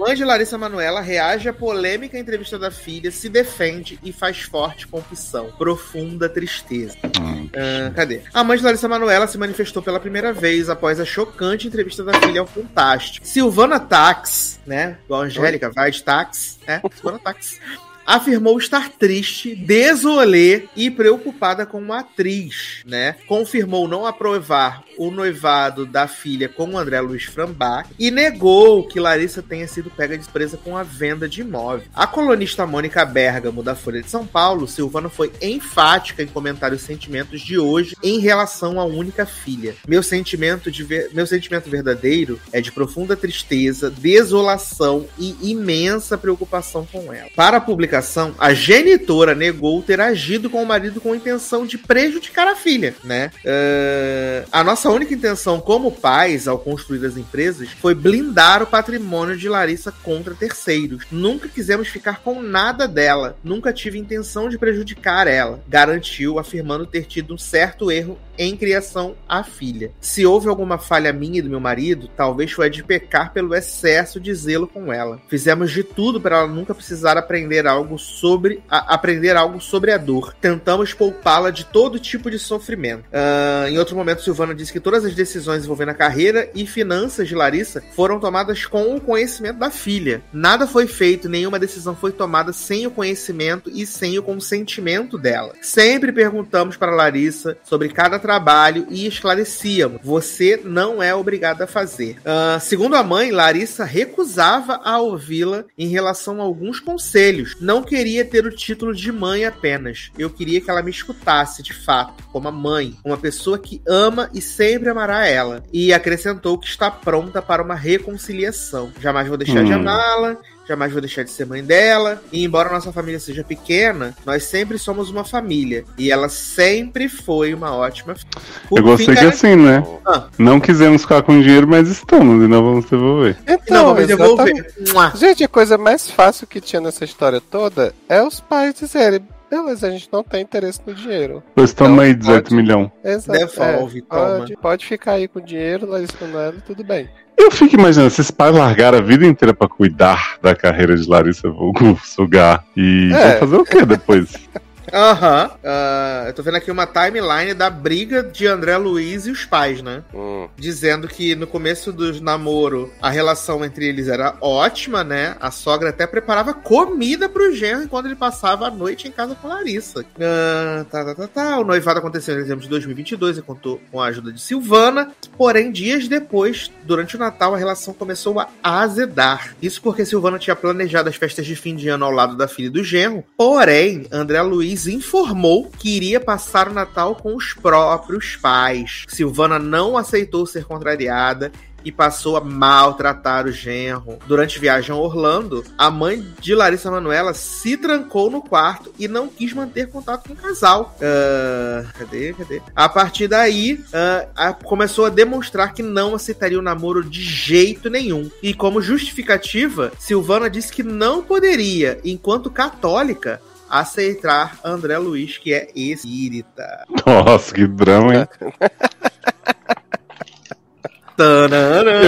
[0.00, 4.86] Mãe de Larissa Manoela reage à polêmica entrevista da filha, se defende e faz forte
[4.86, 5.52] confissão.
[5.58, 6.96] Profunda tristeza.
[7.20, 7.50] Hum.
[7.54, 8.22] Ah, cadê?
[8.32, 12.14] A mãe de Larissa Manoela se manifestou pela primeira vez após a chocante entrevista da
[12.14, 13.26] filha ao Fantástico.
[13.26, 14.96] Silvana Tax, né?
[15.04, 16.80] Igual a Angélica, vai de Tax, né?
[16.94, 17.60] Silvana Tax.
[18.06, 23.16] Afirmou estar triste, desolê e preocupada com uma atriz, né?
[23.28, 29.00] Confirmou não aprovar o noivado da filha com o André Luiz Frambach e negou que
[29.00, 31.86] Larissa tenha sido pega de surpresa com a venda de imóvel.
[31.94, 36.82] A colunista Mônica Bergamo, da Folha de São Paulo, Silvana foi enfática em comentar os
[36.82, 39.74] sentimentos de hoje em relação à única filha.
[39.88, 46.86] Meu sentimento, de ver- Meu sentimento verdadeiro é de profunda tristeza, desolação e imensa preocupação
[46.92, 47.30] com ela.
[47.34, 52.46] Para a publicação, a genitora negou ter agido com o marido com intenção de prejudicar
[52.46, 53.30] a filha, né?
[53.42, 59.36] Eh, a nossa única intenção como pais, ao construir as empresas, foi blindar o patrimônio
[59.36, 61.04] de Larissa contra terceiros.
[61.10, 63.36] Nunca quisemos ficar com nada dela.
[63.42, 69.14] Nunca tive intenção de prejudicar ela, garantiu, afirmando ter tido um certo erro em criação
[69.28, 69.92] à filha.
[70.00, 73.54] Se houve alguma falha minha e do meu marido, talvez foi a de pecar pelo
[73.54, 75.20] excesso de zelo com ela.
[75.28, 79.98] Fizemos de tudo para ela nunca precisar aprender algo sobre a- aprender algo sobre a
[79.98, 80.34] dor.
[80.40, 83.04] Tentamos poupá-la de todo tipo de sofrimento.
[83.12, 87.28] Ah, em outro momento, Silvana disse que todas as decisões envolvendo a carreira e finanças
[87.28, 90.22] de Larissa foram tomadas com o conhecimento da filha.
[90.32, 95.52] Nada foi feito, nenhuma decisão foi tomada sem o conhecimento e sem o consentimento dela.
[95.60, 102.18] Sempre perguntamos para Larissa sobre cada trabalho e esclarecíamos: você não é obrigada a fazer.
[102.24, 107.56] Ah, segundo a mãe, Larissa recusava a ouvi-la em relação a alguns conselhos.
[107.60, 110.12] Não queria ter o título de mãe apenas.
[110.16, 114.30] Eu queria que ela me escutasse de fato, como a mãe, uma pessoa que ama
[114.32, 115.64] e sempre amará ela.
[115.72, 118.92] E acrescentou que está pronta para uma reconciliação.
[119.00, 119.80] Jamais vou deixar de Hum.
[119.80, 120.36] amá-la,
[120.70, 122.22] jamais vou deixar de ser mãe dela.
[122.32, 125.84] E embora nossa família seja pequena, nós sempre somos uma família.
[125.98, 128.28] E ela sempre foi uma ótima filha.
[128.68, 129.84] Por Eu gostei que assim, né?
[130.06, 130.28] Ah.
[130.38, 133.36] Não quisemos ficar com dinheiro, mas estamos e não vamos devolver.
[133.46, 134.62] Não, Então, vamos exatamente.
[134.62, 134.94] devolver.
[134.94, 135.12] Mua.
[135.16, 139.88] Gente, a coisa mais fácil que tinha nessa história toda é os pais dizerem: beleza,
[139.88, 141.42] a gente não tem interesse no dinheiro.
[141.54, 142.90] Pois toma Então, aí 18 pode- milhões.
[143.04, 143.38] Exato.
[143.38, 144.38] Devolve, é, toma.
[144.38, 147.08] pode, pode ficar aí com o dinheiro, Larissa Manoela, tudo bem.
[147.42, 151.48] Eu fico imaginando, esses pais largaram a vida inteira pra cuidar da carreira de Larissa
[151.48, 152.64] Vulgo, sugar.
[152.76, 153.30] E É.
[153.30, 154.28] vão fazer o que depois?
[154.92, 155.50] Aham.
[155.64, 159.82] Ah, eu tô vendo aqui uma timeline da briga de André Luiz e os pais,
[159.82, 160.02] né?
[160.14, 160.48] Hum.
[160.56, 165.36] Dizendo que no começo do namoro a relação entre eles era ótima, né?
[165.40, 169.48] A sogra até preparava comida pro genro enquanto ele passava a noite em casa com
[169.48, 170.04] a Larissa.
[170.20, 171.58] Ah, tá, tá, tá, tá.
[171.58, 175.12] O noivado aconteceu em dezembro de 2022 e contou com a ajuda de Silvana.
[175.36, 179.54] Porém, dias depois, durante o Natal, a relação começou a azedar.
[179.62, 182.70] Isso porque Silvana tinha planejado as festas de fim de ano ao lado da filha
[182.70, 183.24] do genro.
[183.36, 189.04] Porém, André Luiz informou que iria passar o Natal com os próprios pais.
[189.08, 191.50] Silvana não aceitou ser contrariada
[191.82, 194.18] e passou a maltratar o genro.
[194.26, 199.28] Durante viagem a Orlando, a mãe de Larissa Manoela se trancou no quarto e não
[199.28, 200.94] quis manter contato com o casal.
[201.00, 202.60] Ah, cadê, cadê?
[202.76, 207.88] A partir daí, ah, a- começou a demonstrar que não aceitaria o namoro de jeito
[207.88, 208.30] nenhum.
[208.42, 215.68] E como justificativa, Silvana disse que não poderia, enquanto católica, aceitar André Luiz, que é
[215.74, 216.84] espírita.
[217.06, 218.28] Nossa, que drama, hein?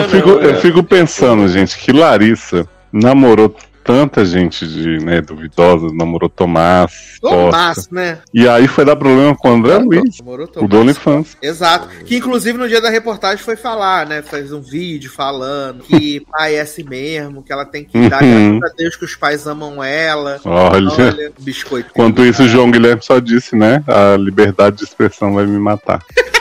[0.08, 3.54] fico, eu fico pensando, gente, que Larissa namorou
[3.84, 7.94] tanta gente de, né, duvidosa, namorou Tomás, Tomás, Costa.
[7.94, 8.18] né?
[8.32, 10.18] E aí foi dar problema com o André Luiz,
[10.56, 11.36] o do OnlyFans.
[11.42, 11.88] Exato.
[12.04, 14.22] Que inclusive no dia da reportagem foi falar, né?
[14.22, 18.58] Fez um vídeo falando que pai é assim mesmo, que ela tem que dar Uhum.
[18.58, 20.40] graças a Deus que os pais amam ela.
[20.44, 20.90] Olha.
[20.90, 21.90] Olha, biscoito.
[21.90, 23.82] Enquanto isso, o João Guilherme só disse, né?
[23.86, 26.00] A liberdade de expressão vai me matar.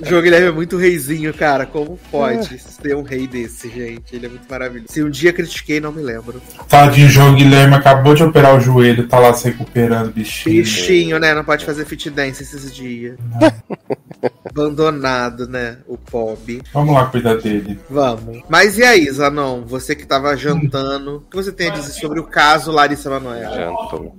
[0.00, 1.66] O João Guilherme é muito reizinho, cara.
[1.66, 4.14] Como pode ser um rei desse, gente?
[4.14, 4.92] Ele é muito maravilhoso.
[4.92, 6.40] Se um dia critiquei, não me lembro.
[6.68, 10.62] Tadinho, João Guilherme acabou de operar o joelho, tá lá se recuperando, bichinho.
[10.62, 11.34] Bichinho, né?
[11.34, 13.16] Não pode fazer fit dance esses dias.
[14.48, 15.78] Abandonado, né?
[15.86, 16.62] O Pob.
[16.72, 17.78] Vamos lá cuidar dele.
[17.88, 18.42] Vamos.
[18.48, 19.62] Mas e aí, Zanon?
[19.64, 23.54] Você que tava jantando, o que você tem a dizer sobre o caso Larissa Manoela?
[23.54, 24.16] Jantou.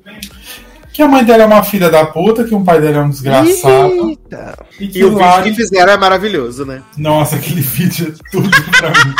[0.99, 3.09] Que a mãe dela é uma filha da puta, que o pai dela é um
[3.09, 4.09] desgraçado.
[4.09, 4.65] Eita.
[4.77, 6.81] E que E o vídeo que fizeram é maravilhoso, né?
[6.97, 9.15] Nossa, aquele vídeo é tudo pra mim.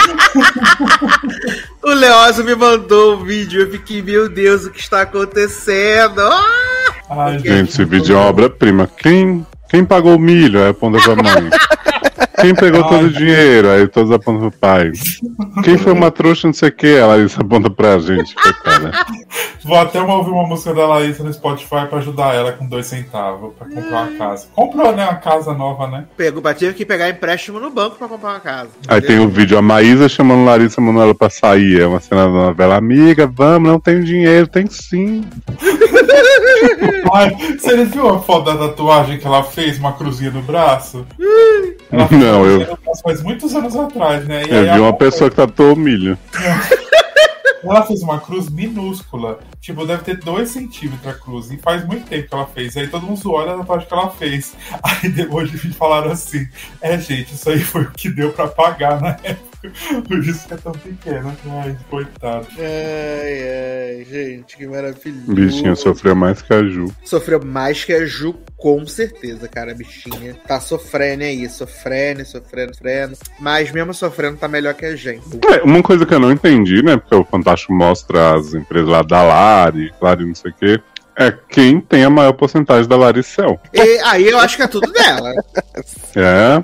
[1.82, 6.19] O Leozo me mandou o vídeo, eu fiquei, meu Deus, o que está acontecendo?
[6.19, 6.69] Ah!
[7.11, 8.89] Ai, Gente, esse vídeo é uma obra-prima.
[8.97, 10.61] Quem, quem pagou o milho?
[10.61, 11.49] Aí aponta pra mãe.
[12.39, 13.70] Quem pegou todo o dinheiro?
[13.70, 14.91] Aí todos apontam pro pai.
[15.63, 16.97] Quem foi uma trouxa, não sei o que?
[16.97, 18.34] A Larissa aponta pra gente.
[18.34, 18.91] Coitada.
[19.63, 23.51] Vou até ouvir uma música da Larissa no Spotify pra ajudar ela com dois centavos
[23.57, 24.47] pra comprar uma casa.
[24.55, 25.03] Comprou, né?
[25.03, 26.05] Uma casa nova, né?
[26.15, 28.70] Pegou, tive que pegar empréstimo no banco pra comprar uma casa.
[28.88, 31.82] Aí tem o vídeo, a Maísa chamando Larissa Manoela pra sair.
[31.82, 32.78] É uma cena da novela.
[32.78, 34.47] Amiga, vamos, não tenho dinheiro.
[34.47, 35.26] Tem sim.
[37.60, 41.05] Você viu a foto da tatuagem que ela fez, uma cruzinha no braço?
[41.91, 44.43] Ela fez Não, eu- Faz muitos anos atrás, né?
[44.43, 46.18] E Eu vi uma pessoa que tatuou milho.
[47.62, 49.39] Ela fez uma cruz minúscula.
[49.60, 51.51] Tipo, deve ter dois centímetros a cruz.
[51.51, 52.78] E faz muito tempo que ela fez.
[52.78, 54.55] Aí todo mundo zoou a tatuagem que ela fez.
[54.82, 56.47] Aí depois de falaram assim:
[56.82, 59.49] É, gente, isso aí foi o que deu pra pagar na época.
[60.07, 61.36] Por isso que é tão pequena.
[61.49, 62.47] Ai, coitado.
[62.57, 65.34] Ai, ai, gente, que maravilhoso.
[65.34, 66.86] Bichinho sofreu mais que a Ju.
[67.03, 70.36] Sofreu mais que a Ju, com certeza, cara, a bichinha.
[70.47, 73.18] Tá sofrendo aí, sofrendo, sofrendo, sofrendo.
[73.39, 75.24] Mas mesmo sofrendo, tá melhor que a gente.
[75.47, 76.95] É, uma coisa que eu não entendi, né?
[76.95, 80.82] Porque o Fantástico mostra as empresas lá da Lari, Lari não sei o quê.
[81.18, 83.60] É quem tem a maior porcentagem da Laricel.
[83.74, 85.34] E aí eu acho que é tudo dela.
[86.16, 86.64] É.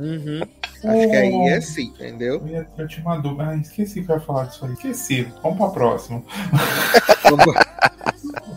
[0.00, 0.40] Uhum.
[0.84, 2.42] Acho que aí é sim, entendeu?
[2.44, 3.48] Eu, ia, eu tinha uma dúvida.
[3.48, 4.72] Ah, esqueci que eu ia falar disso aí.
[4.72, 5.28] Esqueci.
[5.42, 6.22] Vamos pra próxima.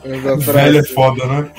[0.05, 1.51] Velho é foda, né?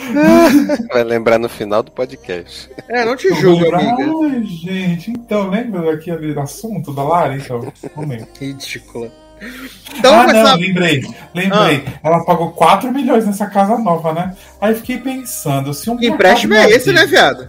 [0.93, 2.71] Vai lembrar no final do podcast.
[2.89, 4.05] É, não te julgo, amiga.
[4.31, 5.11] Ai, gente.
[5.11, 7.37] Então, lembra daquele assunto da Lara?
[7.37, 8.29] Então, vamos ver.
[8.41, 9.11] Ridícula.
[9.99, 11.05] Então, ah, não, essa- lembrei.
[11.34, 11.84] Lembrei.
[12.03, 14.34] Ela pagou 4 milhões nessa casa nova, né?
[14.61, 17.49] Aí fiquei pensando, se um que empréstimo é esse, né, viado?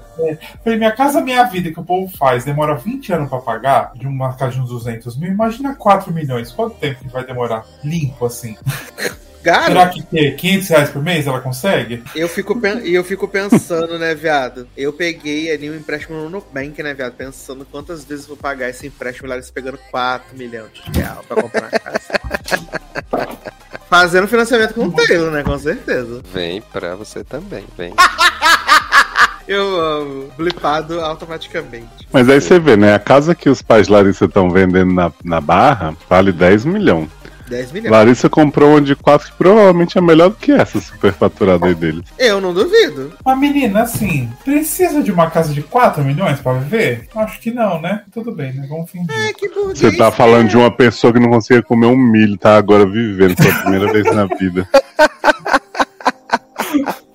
[0.64, 4.08] Falei, minha casa, minha vida que o povo faz, demora 20 anos pra pagar, de
[4.08, 6.52] uma casa de uns 200 mil, imagina 4 milhões.
[6.52, 7.64] Quanto tempo que vai demorar?
[7.84, 8.58] Limpo, assim.
[9.48, 10.32] Será Cara, que quê?
[10.32, 12.04] 500 reais por mês ela consegue?
[12.16, 14.68] eu fico, pen- e eu fico pensando, né, viado?
[14.76, 17.14] Eu peguei ali um empréstimo no Nubank, né, viado?
[17.14, 21.20] Pensando quantas vezes eu vou pagar esse empréstimo lá, eles pegando 4 milhões de reais
[21.28, 23.38] pra comprar uma casa.
[23.90, 25.44] Fazendo financiamento com o Taylor, né?
[25.44, 26.22] Com certeza.
[26.34, 27.94] Vem pra você também, vem.
[29.48, 30.30] Eu amo.
[30.36, 32.06] Blipado automaticamente.
[32.12, 32.94] Mas aí você vê, né?
[32.94, 37.08] A casa que os pais Larissa estão vendendo na, na Barra vale 10 milhões.
[37.50, 37.92] 10 milhões.
[37.92, 42.04] Larissa comprou uma de 4 que provavelmente é melhor do que essa superfaturada aí deles.
[42.18, 43.14] Eu não duvido.
[43.26, 47.08] Uma menina, assim, precisa de uma casa de 4 milhões pra viver?
[47.16, 48.04] Acho que não, né?
[48.12, 48.66] Tudo bem, né?
[48.70, 49.10] Vamos fingir.
[49.10, 49.80] É, que burguês.
[49.80, 53.36] Você tá falando de uma pessoa que não conseguia comer um milho, tá agora vivendo
[53.36, 54.68] pela primeira vez na vida.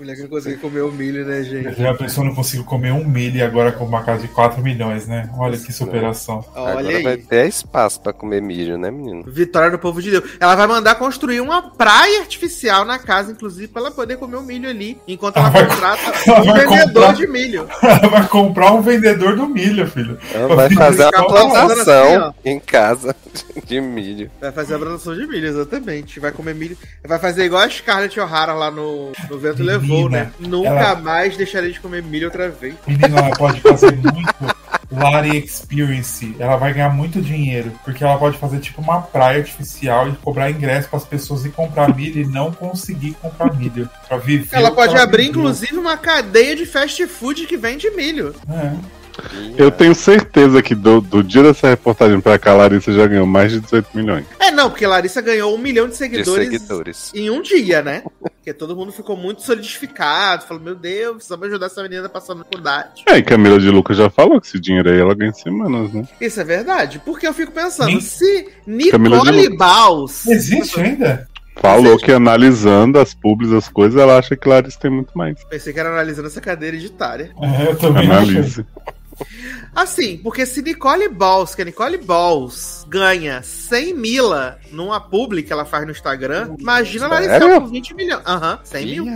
[0.00, 1.80] Mulher que não consegue comer o milho, né, gente?
[1.80, 5.06] Já pensou não consigo comer um milho e agora com uma casa de 4 milhões,
[5.06, 5.28] né?
[5.36, 6.42] Olha que superação.
[6.54, 7.02] Olha Agora aí.
[7.02, 9.24] vai ter espaço pra comer milho, né, menino?
[9.26, 10.24] Vitória do povo de Deus.
[10.40, 14.42] Ela vai mandar construir uma praia artificial na casa, inclusive, pra ela poder comer o
[14.42, 17.68] milho ali, enquanto ela Ela vai- contrata ela um vendedor comprar- de milho.
[17.82, 20.18] Ela vai comprar um vendedor do milho, filho.
[20.32, 22.32] Ela vai fazer assim, plantação ó.
[22.44, 23.14] em casa
[23.66, 24.30] de milho.
[24.40, 26.18] Vai fazer a plantação de milho, exatamente.
[26.20, 26.76] Vai comer milho.
[27.06, 30.30] Vai fazer igual a Scarlett O'Hara lá no, no Vento Menina, Levou, né?
[30.38, 32.74] Nunca ela- mais deixarei de comer milho outra vez.
[32.86, 34.34] Menina, ela pode fazer muito
[34.90, 36.34] Lari Experience.
[36.38, 37.72] Ela vai ganhar muito dinheiro.
[37.84, 41.50] Porque ela pode fazer tipo uma praia artificial e cobrar ingresso para as pessoas ir
[41.50, 43.88] comprar milho e não conseguir comprar milho.
[44.08, 44.48] Pra viver.
[44.56, 45.40] Ela pode abrir, viveu.
[45.42, 48.34] inclusive, uma cadeia de fast food que vende milho.
[48.48, 49.00] É.
[49.56, 53.26] Eu tenho certeza que do, do dia dessa reportagem pra cá, a Larissa já ganhou
[53.26, 54.24] mais de 18 milhões.
[54.38, 57.12] É, não, porque Larissa ganhou um milhão de De seguidores, seguidores.
[57.14, 58.02] em um dia, né?
[58.40, 63.02] Porque todo mundo ficou muito solidificado, falou, meu Deus, precisamos ajudar essa menina passando dificuldade.
[63.06, 65.92] É, e Camila de Lucas já falou que esse dinheiro aí ela ganha em semanas,
[65.92, 66.08] né?
[66.18, 69.54] Isso é verdade, porque eu fico pensando, se Nicole.
[69.58, 70.26] Baus...
[70.26, 71.28] Existe ainda?
[71.56, 75.44] Falou que analisando as publis, as coisas, ela acha que Larissa tem muito mais.
[75.44, 77.34] Pensei que era analisando essa cadeira editária.
[77.42, 78.30] É, eu também acho.
[78.30, 78.66] Analise.
[79.74, 85.52] Assim, porque se Nicole Balls, que a Nicole Balls ganha 100 mila numa publi que
[85.52, 87.60] ela faz no Instagram, imagina a Larissa Sério?
[87.60, 88.22] com 20 milhões.
[88.26, 89.06] Aham, 100 mil.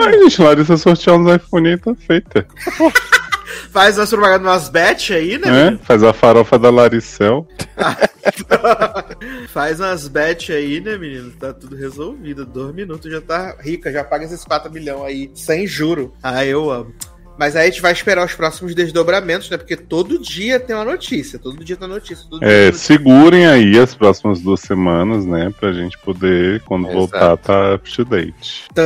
[0.00, 2.46] Ai, gente, Larissa sortear uns iPhone aí tá feita.
[3.70, 5.68] Faz umas propagandas, umas bet aí, né?
[5.68, 7.46] É, faz a farofa da Laricel.
[9.48, 11.30] Faz umas bet aí, né, menino?
[11.32, 12.46] Tá tudo resolvido.
[12.46, 16.12] Dois minutos já tá rica, já paga esses 4 milhões aí, sem juro.
[16.22, 16.94] Ah, eu amo.
[17.36, 19.56] Mas aí a gente vai esperar os próximos desdobramentos, né?
[19.56, 21.38] Porque todo dia tem uma notícia.
[21.38, 22.24] Todo dia tem uma notícia.
[22.30, 22.86] Todo dia tem É, notícia.
[22.86, 25.52] segurem aí as próximas duas semanas, né?
[25.58, 26.98] Pra gente poder, quando Exato.
[26.98, 28.64] voltar, tá up to date.
[28.72, 28.84] Tã...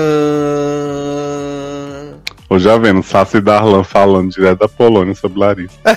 [2.48, 5.76] Ou já vendo, Sassi e Darlan falando direto da Polônia sobre Larissa.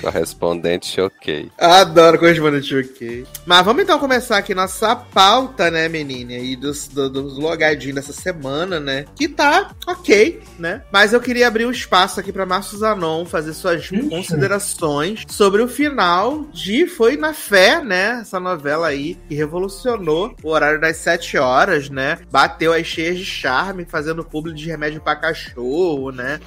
[0.00, 1.50] Correspondente choquei.
[1.58, 3.26] Adoro correspondente ok.
[3.44, 6.34] Mas vamos então começar aqui nossa pauta, né, menina?
[6.34, 9.04] E dos, do- dos logadinhos dessa semana, né?
[9.16, 10.82] Que tá ok, né?
[10.92, 14.08] Mas eu queria abrir um espaço aqui pra Márcio Zanon fazer suas Ixi.
[14.08, 18.18] considerações sobre o final de Foi na Fé, né?
[18.20, 22.18] Essa novela aí que revolucionou o horário das 7 horas, né?
[22.30, 26.40] Bateu as cheias de charme, fazendo publi de remédio pra cachorro, né?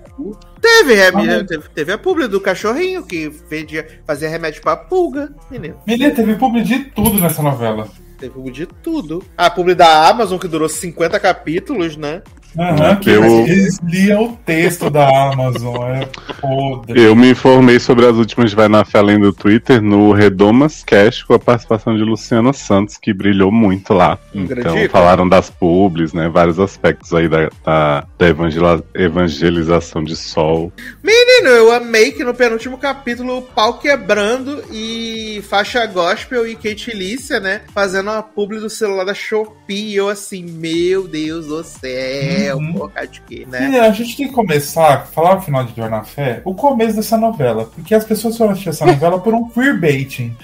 [0.60, 5.78] Teve, remédio, teve, teve a publi do cachorrinho que vendia, fazia remédio pra pulga, menino.
[5.86, 7.88] Menina, teve publi de tudo nessa novela.
[8.18, 9.24] Teve publi de tudo.
[9.36, 12.22] A publi da Amazon, que durou 50 capítulos, né?
[12.58, 15.76] Aham, que Eu- eles liam o texto da Amazon.
[15.90, 16.08] É
[16.40, 17.00] podre.
[17.02, 21.22] Eu me informei sobre as últimas Vai na Fé além do Twitter no Redomas Cash
[21.22, 24.18] com a participação de Luciana Santos, que brilhou muito lá.
[24.34, 26.28] Então, falaram das publis, né?
[26.28, 30.72] Vários aspectos aí da, da, da evangela- evangelização de sol.
[31.02, 36.90] Menino, eu amei que no penúltimo capítulo o pau quebrando e faixa gospel e Kate
[36.96, 37.62] Lícia, né?
[37.74, 39.88] Fazendo uma publi do celular da Shopee.
[39.90, 42.73] E eu assim, meu Deus do céu, Uhum.
[42.74, 43.70] porra de quê, né?
[43.70, 46.55] E a gente tem que começar a falar o final de Dor na Fé, o
[46.55, 47.66] começo dessa novela.
[47.74, 50.36] Porque as pessoas foram assistir essa novela por um queerbaiting.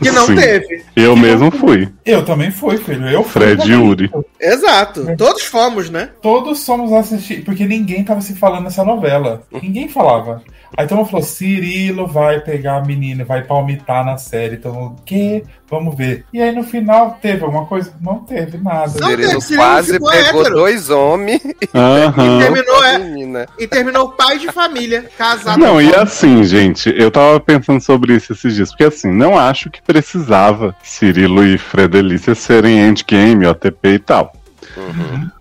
[0.00, 0.36] Que não Sim.
[0.36, 0.84] teve.
[0.94, 1.88] Eu mesmo fui.
[2.04, 3.08] Eu também fui, filho.
[3.08, 3.76] Eu fui Fred também.
[3.76, 4.10] Yuri.
[4.40, 5.04] Exato.
[5.16, 6.10] Todos fomos, né?
[6.22, 9.42] Todos somos assistir, porque ninguém tava se falando nessa novela.
[9.50, 10.42] Ninguém falava.
[10.76, 14.56] Aí todo mundo falou: Cirilo vai pegar a menina, vai palmitar na série.
[14.58, 15.42] Todo mundo, que?
[15.68, 16.24] Vamos ver.
[16.32, 17.92] E aí no final teve alguma coisa?
[18.00, 18.92] Não teve nada.
[19.00, 20.54] Não Cirilo teve, Cirilo quase ficou pegou hétero.
[20.56, 22.38] dois homens e Aham.
[22.38, 22.98] Terminou, é.
[22.98, 23.46] menina.
[23.58, 25.58] E terminou pai de família, casado.
[25.58, 29.70] Não, e assim, gente, eu tava pensando sobre isso esses dias, porque assim, não acho
[29.70, 34.32] que precisava Cirilo e Fredelícia serem endgame, OTP e tal.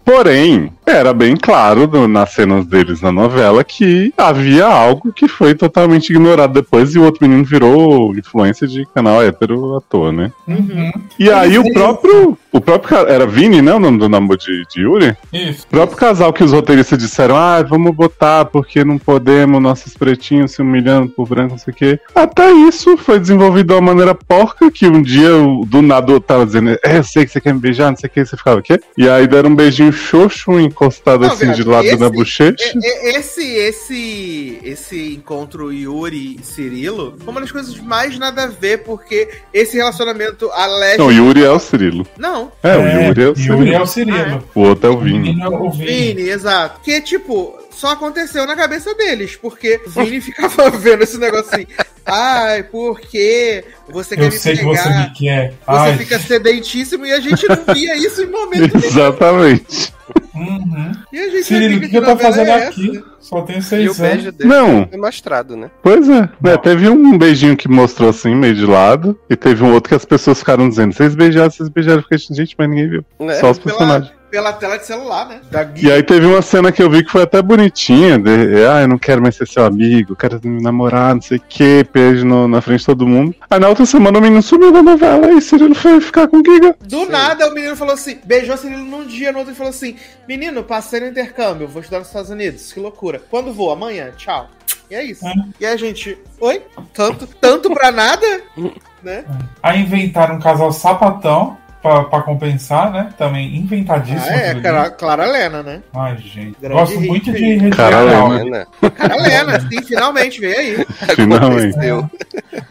[0.03, 5.53] Porém, era bem claro no- nas cenas deles na novela que havia algo que foi
[5.53, 10.31] totalmente ignorado depois e o outro menino virou influência de canal hétero à toa, né?
[10.47, 10.91] Uhum.
[11.19, 12.35] E aí o próprio.
[12.51, 12.97] O próprio.
[13.07, 13.71] Era Vini, né?
[13.73, 15.15] O nome do namoro de, de Yuri?
[15.31, 15.65] Isso.
[15.67, 20.53] O próprio casal que os roteiristas disseram, ah, vamos botar porque não podemos, nossos pretinhos
[20.53, 21.99] se humilhando por branco, não sei o quê.
[22.15, 26.19] Até isso foi desenvolvido de uma maneira porca, que um dia o- do nada eu
[26.19, 28.35] tava dizendo, é, eu sei que você quer me beijar, não sei o que, você
[28.35, 28.80] ficava o quê?
[28.97, 32.55] E aí deram um beijinho xoxo, encostado Não, assim viado, de lado esse- na bochecha.
[32.75, 38.43] E- e- Esse, esse, esse encontro Yuri e Cirilo foi uma das coisas mais nada
[38.43, 41.03] a ver, porque esse relacionamento alégrico.
[41.03, 42.07] Não, Yuri é o Cirilo.
[42.17, 43.57] Não, É, o Yuri é o Cirilo.
[43.59, 44.43] Yuri é o Cirilo.
[44.55, 45.41] O outro é o O Vini.
[45.41, 45.85] é o Vini.
[46.13, 46.79] Vini, exato.
[46.81, 51.65] Que, tipo, só aconteceu na cabeça deles, porque Vini ficava vendo esse negócio assim.
[52.06, 54.81] Ai, porque você quer Eu me sei que pegar?
[54.84, 55.49] você me quer.
[55.51, 55.97] Você Ai.
[55.97, 58.88] fica sedentíssimo e a gente não via isso em momento nenhum.
[58.88, 59.93] Exatamente.
[60.35, 60.91] Uhum.
[61.14, 62.97] E a gente Cirilo, o que, que eu tô fazendo é aqui?
[62.97, 63.06] essa?
[63.19, 64.34] Só tenho seis anos.
[64.39, 64.88] Não.
[64.88, 65.69] foi mostrado, né?
[65.84, 66.30] Pois é, né?
[66.41, 66.57] Não.
[66.57, 70.06] Teve um beijinho que mostrou assim, meio de lado, e teve um outro que as
[70.06, 73.06] pessoas ficaram dizendo, vocês beijaram, vocês beijaram, fiquei, gente, mas ninguém viu.
[73.19, 74.10] É, Só os personagens.
[74.10, 75.41] pela tela de celular, né?
[75.49, 78.30] Da E aí teve uma cena que eu vi que foi até bonitinha, de,
[78.69, 81.85] ah, eu não quero mais ser seu amigo, quero me namorar, não sei o que,
[81.93, 83.35] beijo no- na frente de todo mundo.
[83.49, 86.76] Aí na outra semana o menino sumiu da novela e Cirilo foi ficar com Giga.
[86.81, 89.95] Do nada o menino falou assim, beijou Cirilo num dia, no outro ele falou assim,
[90.27, 93.22] menino, passei no intercâmbio, vou estudar nos Estados Unidos, que loucura.
[93.30, 93.72] Quando vou?
[93.72, 94.49] Amanhã, tchau.
[94.89, 95.26] E é isso.
[95.27, 95.34] É.
[95.60, 96.61] E a gente, oi?
[96.93, 98.26] Tanto, tanto pra nada?
[99.03, 99.23] né?
[99.61, 101.57] Aí inventaram um casal sapatão.
[101.81, 103.10] Pra, pra compensar, né?
[103.18, 104.22] Também inventadíssimo.
[104.31, 104.56] Ah, é.
[104.56, 105.81] Clara, Clara Lena, né?
[105.93, 106.56] Ai, gente.
[106.60, 107.43] Grande Gosto hit muito de aí.
[107.53, 108.51] Regina Cara, Alves.
[108.51, 108.65] Né?
[108.95, 110.85] Clara Lena, sim, finalmente, veio aí.
[111.15, 111.77] Finalmente.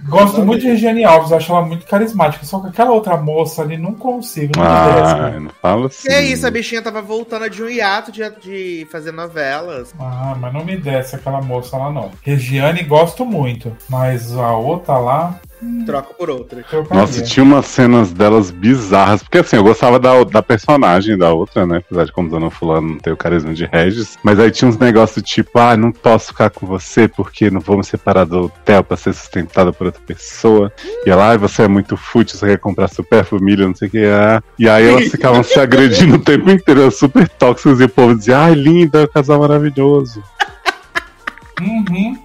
[0.09, 2.45] Gosto muito de Regiane Alves, acho ela muito carismática.
[2.45, 4.53] Só que aquela outra moça ali não consigo.
[4.57, 5.41] Não me Ah, desce.
[5.41, 6.09] não fala assim.
[6.09, 9.95] Que é isso, a bichinha tava voltando de um hiato de, de fazer novelas.
[10.01, 12.11] Ah, mas não me desce aquela moça lá, não.
[12.23, 15.35] Regiane gosto muito, mas a outra lá.
[15.85, 16.65] Troca por outra.
[16.91, 19.23] Nossa, tinha umas cenas delas bizarras.
[19.23, 21.79] Porque assim, eu gostava da, da personagem da outra, né?
[21.79, 24.17] Apesar de como Dona Fulano não ter o carisma de Regis.
[24.23, 27.77] Mas aí tinha uns negócios tipo, ah, não posso ficar com você porque não vou
[27.77, 30.73] me separar do Theo pra ser sustentada por outra pessoa.
[31.05, 33.91] E ela, ah, você é muito fútil, você quer comprar super família, não sei o
[33.91, 34.05] que.
[34.05, 34.43] Ah.
[34.59, 38.15] E aí elas ficavam se agredindo o tempo inteiro, eram super tóxicas, e o povo
[38.15, 40.23] dizia, ai, linda, é um casal maravilhoso.
[41.61, 42.17] Uhum.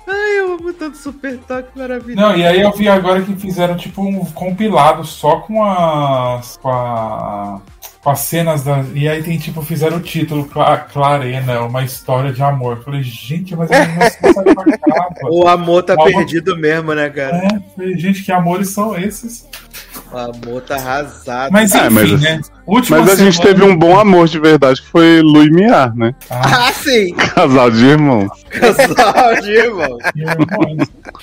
[0.78, 2.22] Tanto super toque maravilhoso.
[2.22, 6.58] Não, e aí eu vi agora que fizeram tipo um compilado só com as.
[6.58, 7.62] com a.
[8.04, 8.84] com as cenas da.
[8.94, 12.78] E aí tem tipo, fizeram o título, Cla- Clarena, uma história de amor.
[12.78, 14.34] Eu falei, gente, mas capa.
[15.30, 17.38] O amor tá Amor- perdido mesmo, né, cara?
[17.38, 19.48] É, falei, gente, que amores são esses?
[20.12, 21.52] O amor tá arrasado.
[21.52, 22.42] Mas É, enfim, mas- né?
[22.66, 25.52] Última Mas a gente semana- teve um bom amor de verdade, que foi Lu e
[25.52, 26.14] Miar, né?
[26.30, 27.14] Ah, Ah, sim!
[27.36, 28.30] Casal de irmãos.
[28.50, 29.98] Casal de irmãos.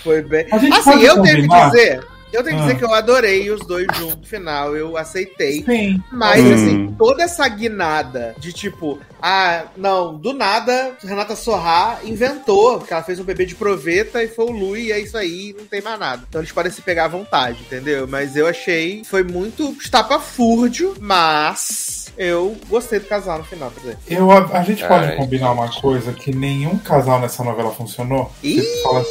[0.02, 0.47] Foi bem.
[0.52, 1.70] A gente Assim, eu tenho que combinar?
[1.70, 2.01] dizer.
[2.32, 2.66] Eu tenho que Ah.
[2.66, 4.77] dizer que eu adorei os dois juntos no final.
[4.77, 5.65] Eu aceitei.
[5.65, 6.02] Sim.
[6.12, 6.55] Mas, Hum.
[6.55, 13.02] assim, toda essa guinada de tipo, ah, não, do nada, Renata Sorrá inventou, porque ela
[13.02, 15.81] fez um bebê de proveta e foi o Lu, e é isso aí, não tem
[15.82, 16.23] mais nada.
[16.28, 18.07] Então eles podem se pegar à vontade, entendeu?
[18.09, 24.01] Mas eu achei, foi muito estapafúrdio, mas eu gostei do casal no final, por exemplo.
[24.09, 28.31] Eu, a, a gente pode Ai, combinar uma coisa que nenhum casal nessa novela funcionou?
[28.43, 28.61] Ih!
[28.61, 29.05] Você fala,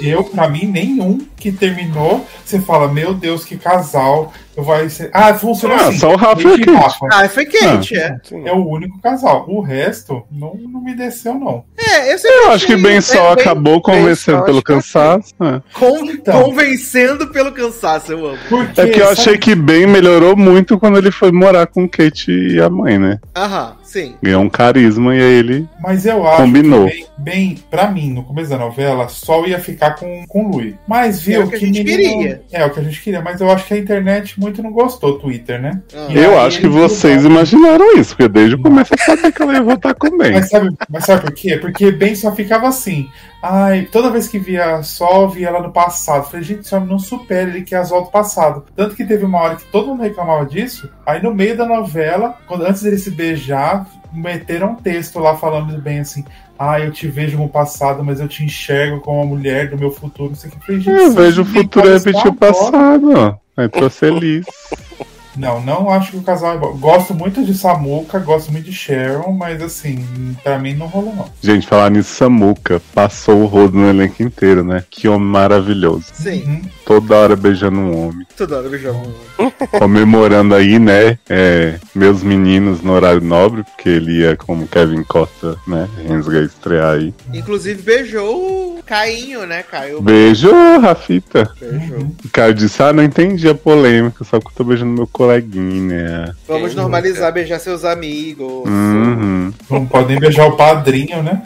[0.00, 4.32] eu, pra mim, nenhum que terminou, você fala, meu Deus, que casal.
[4.56, 5.10] Eu vai ser.
[5.12, 5.98] Ah, funcionou Ah, assim.
[5.98, 6.62] só o Rafa e.
[6.72, 7.06] Rafa.
[7.12, 8.16] Ah, foi quente, é.
[8.22, 8.46] Sim.
[8.46, 9.44] É o único casal.
[9.48, 11.64] O resto não, não me desceu, não.
[11.76, 15.34] É, eu, Eu acho que bem só é, bem- acabou convencendo só, pelo que cansaço.
[15.42, 15.60] é.
[15.72, 16.42] Con- Então.
[16.44, 18.38] Convencendo pelo cansaço, eu amo.
[18.48, 21.88] Porque, É que eu sabe- achei que bem melhorou muito quando ele foi morar com
[21.88, 23.18] Kate e a mãe, né?
[23.36, 24.14] Aham, sim.
[24.22, 25.68] Ganhou um carisma e aí ele.
[25.80, 26.86] Mas eu acho Combinou.
[26.88, 30.50] que, bem, bem, pra mim, no começo da novela, Sol ia ficar com, com o
[30.52, 30.76] Lui.
[30.86, 32.42] Mas viu É o que a gente menino- queria.
[32.52, 35.18] É o que a gente queria, mas eu acho que a internet muito não gostou,
[35.18, 35.82] Twitter, né?
[35.94, 36.12] Ah.
[36.12, 37.34] Eu acho que vocês mudaram.
[37.34, 40.32] imaginaram isso, porque desde o começo eu sabia que ela ia voltar com o bem.
[40.32, 41.56] Mas sabe, mas sabe por quê?
[41.56, 43.08] Porque bem só ficava assim.
[43.46, 46.24] Ai, toda vez que via Sol, via ela no passado.
[46.24, 48.64] Falei, gente, esse homem não supera, ele quer as voltas do passado.
[48.74, 50.88] Tanto que teve uma hora que todo mundo reclamava disso.
[51.04, 55.78] Aí no meio da novela, quando, antes dele se beijar, meteram um texto lá falando
[55.78, 56.24] bem assim.
[56.58, 59.90] Ah, eu te vejo no passado, mas eu te enxergo como a mulher do meu
[59.90, 60.30] futuro.
[60.30, 60.64] Não sei o que.
[60.64, 63.34] Falei, gente, Eu vejo o futuro repetir o passado, ó.
[63.58, 64.46] Aí tô feliz.
[65.36, 66.76] Não, não acho que o casal é bom.
[66.76, 70.04] Gosto muito de Samuca, gosto muito de Sharon, mas assim,
[70.42, 71.28] pra mim não rolou não.
[71.42, 74.84] Gente, falar nisso, Samuca passou o rodo no elenco inteiro, né?
[74.90, 76.04] Que homem maravilhoso.
[76.12, 76.62] Sim, Uhum.
[76.84, 78.26] Toda hora beijando um homem.
[78.36, 79.14] toda hora eu jogo.
[79.78, 81.18] Comemorando aí, né?
[81.28, 85.88] é, meus meninos no horário nobre, porque ele ia como Kevin Costa, né?
[86.06, 87.14] Rensga estrear aí.
[87.32, 90.00] Inclusive beijou o Cainho, né, Caio?
[90.00, 90.50] Beijo,
[90.80, 91.50] Rafita.
[91.60, 92.12] Beijou.
[92.24, 96.34] O cara disse: Ah, não entendi a polêmica, só que eu tô beijando meu coleguinha.
[96.46, 98.68] Vamos Quem normalizar beijar seus amigos.
[98.68, 99.52] Uhum.
[99.70, 101.42] Não podem beijar o padrinho, né?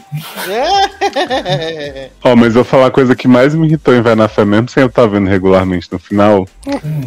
[2.23, 4.45] Ó, mas eu vou falar a coisa que mais me irritou em Vai na Fé,
[4.45, 6.47] mesmo sem eu estar vendo regularmente no final,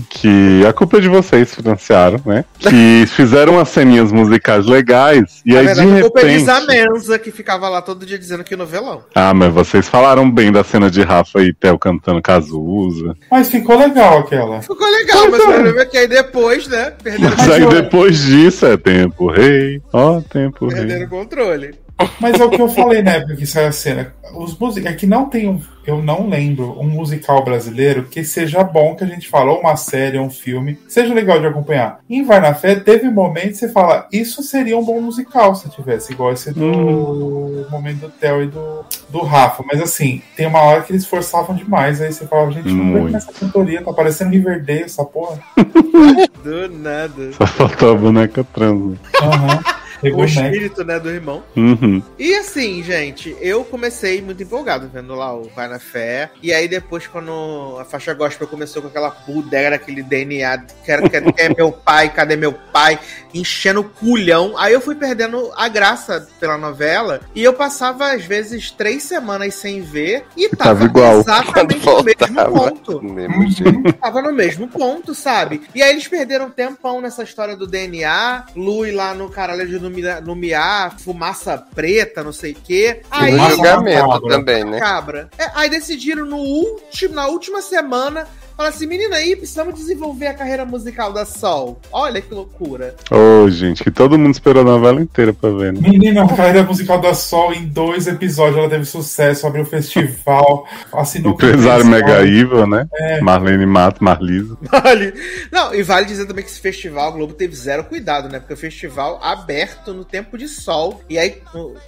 [0.10, 2.46] que a culpa é de vocês financiaram, né?
[2.60, 6.30] Que fizeram umas ceninhas musicais legais, e Na aí de verdade, a culpa é de
[6.30, 6.46] repente...
[6.46, 9.04] Zamenza, que ficava lá todo dia dizendo que novelão.
[9.14, 13.16] Ah, mas vocês falaram bem da cena de Rafa e Theo cantando Cazuza.
[13.30, 14.62] Mas ficou legal aquela.
[14.62, 18.66] Ficou legal, mas o problema é que aí depois, né, perderam, Mas aí depois disso
[18.66, 21.06] é tempo rei, ó, tempo perderam rei.
[21.06, 21.76] o controle.
[22.20, 24.14] Mas é o que eu falei na época que saiu a cena.
[24.36, 24.88] Os music...
[24.88, 25.62] É que não tem um.
[25.86, 29.76] Eu não lembro um musical brasileiro que seja bom que a gente fala, ou uma
[29.76, 32.00] série, ou um filme, seja legal de acompanhar.
[32.08, 35.70] Em Vai na Fé, teve momentos que você fala, isso seria um bom musical se
[35.70, 39.64] tivesse, igual esse do momento do Theo e do, do Rafa.
[39.66, 43.12] Mas assim, tem uma hora que eles forçavam demais, aí você fala, gente, não vem
[43.12, 45.40] nessa cantoria, tá parecendo Riverdale essa porra.
[46.44, 47.34] Do nada.
[47.34, 48.98] Só faltou a boneca trans.
[49.22, 49.60] Aham.
[49.62, 51.44] Pegou o o espírito, né, do irmão.
[51.56, 52.02] Uhum.
[52.18, 56.32] E assim, gente, eu comecei muito empolgado vendo lá o Vai na Fé.
[56.42, 61.34] E aí depois, quando a faixa gospel começou com aquela bodega, aquele DNA, quero, quero,
[61.34, 63.00] quer meu pai, cadê meu pai?
[63.34, 64.54] Enchendo o culhão.
[64.58, 67.22] Aí eu fui perdendo a graça pela novela.
[67.36, 70.26] E eu passava, às vezes, três semanas sem ver.
[70.36, 71.20] E tava, Tava igual.
[71.20, 75.62] exatamente no mesmo ponto mesmo tava no mesmo ponto, sabe?
[75.74, 79.78] E aí eles perderam um tempão nessa história do DNA, Lui lá no caralho de
[79.92, 83.02] Lumia- Lumiar, fumaça preta, não sei o quê.
[83.12, 84.30] Aí, julgamento macabra.
[84.30, 84.80] também, né?
[84.80, 85.30] cabra.
[85.38, 88.28] É, aí decidiram no último, na última semana,
[88.62, 91.82] falar assim, menina aí, precisamos desenvolver a carreira musical da Sol.
[91.92, 92.96] Olha que loucura.
[93.10, 95.80] Ô, gente, que todo mundo esperou a novela inteira pra ver, né?
[95.82, 101.34] Menina, a carreira musical da Sol em dois episódios ela teve sucesso, abriu festival, assinou
[101.34, 101.86] Empresário.
[101.86, 102.88] Mega Evil, né?
[103.22, 104.56] Marlene Mato, Marlisa.
[104.62, 105.14] Vale.
[105.52, 108.40] Não, e vale dizer também que esse festival, a Globo teve zero cuidado, né?
[108.40, 111.02] Porque o festival aberto no tempo de sol.
[111.10, 111.42] E aí,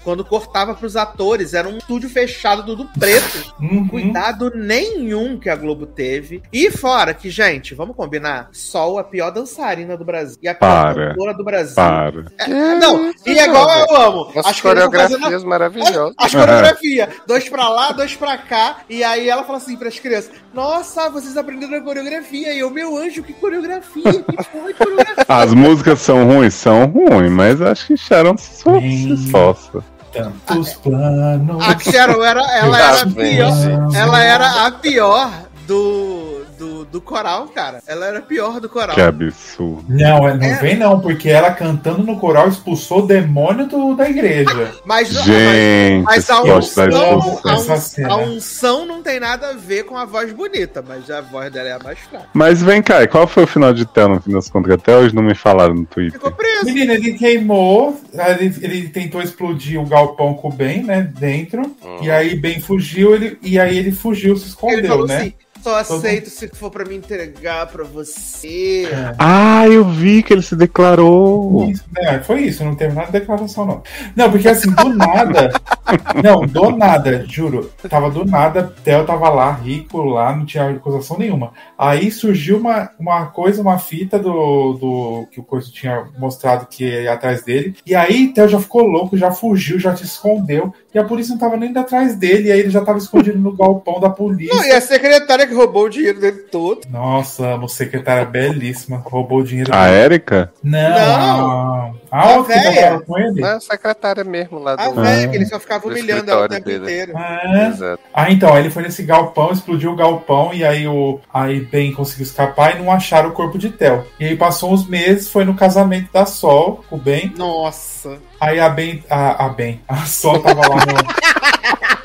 [0.04, 3.54] quando cortava pros atores, era um estúdio fechado, tudo preto.
[3.62, 3.88] Uhum.
[3.88, 6.42] Cuidado nenhum que a Globo teve.
[6.52, 8.50] E fora que, gente, vamos combinar?
[8.52, 10.38] Sol, a pior dançarina do Brasil.
[10.42, 11.10] E a pior Para.
[11.10, 11.76] cantora do Brasil.
[11.76, 12.26] Para.
[12.38, 12.48] É,
[12.80, 14.32] não, e é igual eu amo.
[14.36, 16.16] As As coreografias fazendo maravilhosas.
[16.18, 20.32] as coreografias, dois pra lá, dois pra cá, e aí ela fala assim pras crianças:
[20.54, 25.26] Nossa, vocês aprenderam a coreografia, e eu, meu anjo, que coreografia, que porra de coreografia.
[25.28, 26.54] As músicas são ruins?
[26.54, 29.84] São ruins, mas acho que Sharon se esfor- se esforça.
[30.14, 31.64] Tantos planos.
[31.68, 35.32] A Cheryl era, ela era a Tá pior, ela era a pior
[35.66, 36.33] do,
[36.64, 37.82] do, do coral, cara.
[37.86, 38.96] Ela era a pior do coral.
[38.96, 39.84] Que absurdo.
[39.90, 40.56] Não, é- não É.
[40.60, 44.72] vem não, porque ela cantando no coral expulsou o demônio do- da igreja.
[44.86, 48.10] Mas, Gente, mas a poste da unção, a, cena.
[48.14, 51.70] a unção não tem nada a ver com a voz bonita, mas a voz dela
[51.70, 52.28] é a mais fraca.
[52.34, 54.74] Mas vem cá, e qual foi o final de Theo no fim das contas?
[54.74, 56.14] Até hoje não me falaram no Twitter.
[56.14, 56.66] Ficou preso.
[56.66, 58.00] Menina, ele queimou,
[58.40, 63.16] ele, ele tentou explodir o galpão com o Ben, né, dentro, e aí Ben fugiu,
[63.16, 65.18] ele, e aí ele fugiu, se Ele escondeu, falou né?
[65.18, 65.34] assim:
[65.64, 68.88] só aceito se for pra me entregar pra você.
[69.18, 71.70] Ah, eu vi que ele se declarou.
[71.70, 73.84] Isso, né, foi isso, não teve nada de declaração, não.
[74.14, 75.54] Não, porque assim, do nada.
[76.22, 77.72] não, do nada, juro.
[77.90, 81.54] Tava do nada, Theo tava lá, rico lá, não tinha acusação nenhuma.
[81.78, 86.84] Aí surgiu uma, uma coisa, uma fita do, do que o Coisa tinha mostrado que
[86.84, 87.76] ia atrás dele.
[87.86, 90.74] E aí Theo já ficou louco, já fugiu, já se escondeu.
[90.94, 92.50] E a polícia não tava nem atrás dele.
[92.50, 94.56] E aí ele já tava escondido no galpão da polícia.
[94.56, 96.82] Não, e a secretária que roubou o dinheiro dele todo.
[96.90, 98.98] Nossa, amo secretária belíssima.
[99.06, 99.98] Roubou o dinheiro A dele.
[100.00, 100.52] Érica?
[100.64, 101.96] Não, Não.
[102.12, 103.42] a, A a trabalhava com ele.
[103.42, 105.02] Não, é a secretária mesmo lá A do.
[105.02, 106.84] velha, que ele só ficava do humilhando ela o tempo dele.
[106.84, 107.14] inteiro.
[107.16, 108.00] Ah, Exato.
[108.14, 111.94] Ah, então, aí ele foi nesse galpão, explodiu o galpão e aí o aí Ben
[111.94, 114.06] conseguiu escapar e não acharam o corpo de Tel.
[114.20, 117.34] E aí passou uns meses, foi no casamento da Sol, com o Ben.
[117.38, 118.18] Nossa.
[118.40, 120.84] Aí a Ben, a, a Ben, a Sol tava lá no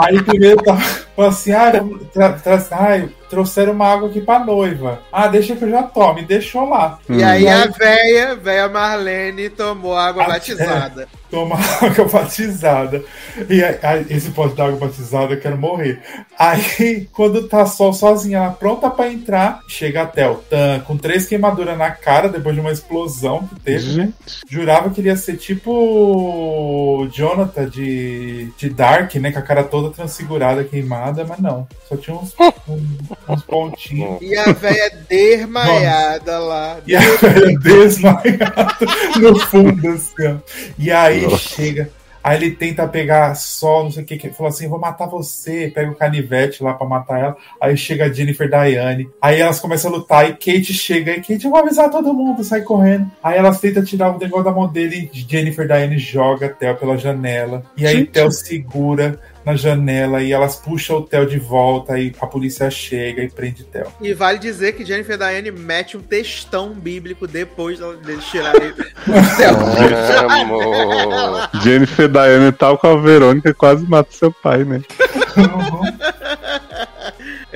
[0.00, 1.72] Aí primeiro tava falou assim: ah,
[2.12, 5.00] tra, tra, ai, trouxeram uma água aqui pra noiva.
[5.12, 6.18] Ah, deixa que eu já tomo.
[6.18, 6.98] E deixou lá.
[7.08, 11.08] E aí E a aí- véia, véia Marlene, tomou água Ah, batizada.
[11.30, 13.04] Toma água batizada.
[13.48, 16.02] E aí, aí, esse pote de água batizada, eu quero morrer.
[16.36, 21.26] Aí, quando tá Sol sozinha, ela pronta pra entrar, chega até o Tan, com três
[21.26, 23.78] queimaduras na cara, depois de uma explosão que teve.
[23.92, 24.14] Gente.
[24.50, 29.30] Jurava que ele ia ser tipo Jonathan de, de Dark, né?
[29.30, 31.68] Com a cara toda transfigurada, queimada, mas não.
[31.88, 32.34] Só tinha uns,
[32.68, 32.98] um-
[33.28, 34.20] uns pontinhos.
[34.20, 36.78] E a véia desmaiada lá.
[36.86, 38.76] E a velha desmaiada
[39.20, 40.36] no fundo, assim, ó.
[40.78, 41.36] E aí Nossa.
[41.38, 41.90] chega.
[42.22, 45.06] Aí ele tenta pegar sol, não sei o que, que ele falou assim: vou matar
[45.06, 45.70] você.
[45.74, 47.36] Pega o canivete lá pra matar ela.
[47.60, 49.08] Aí chega a Jennifer Diane.
[49.20, 50.28] Aí elas começam a lutar.
[50.28, 51.12] E Kate chega.
[51.12, 53.10] E Kate, eu vou avisar todo mundo, sai correndo.
[53.22, 55.10] Aí elas tentam tirar o negócio da mão dele.
[55.14, 57.62] E Jennifer Diane joga a Theo pela janela.
[57.76, 58.10] E aí Gente.
[58.10, 60.22] Theo segura na janela.
[60.22, 61.98] E elas puxam o Theo de volta.
[61.98, 63.92] E a polícia chega e prende Theo.
[64.00, 69.56] E vale dizer que Jennifer Diane mete um textão bíblico depois deles tirarem do céu.
[70.30, 71.48] Amor.
[71.62, 74.82] Jennifer Diane tal com a Verônica quase mata seu pai, né?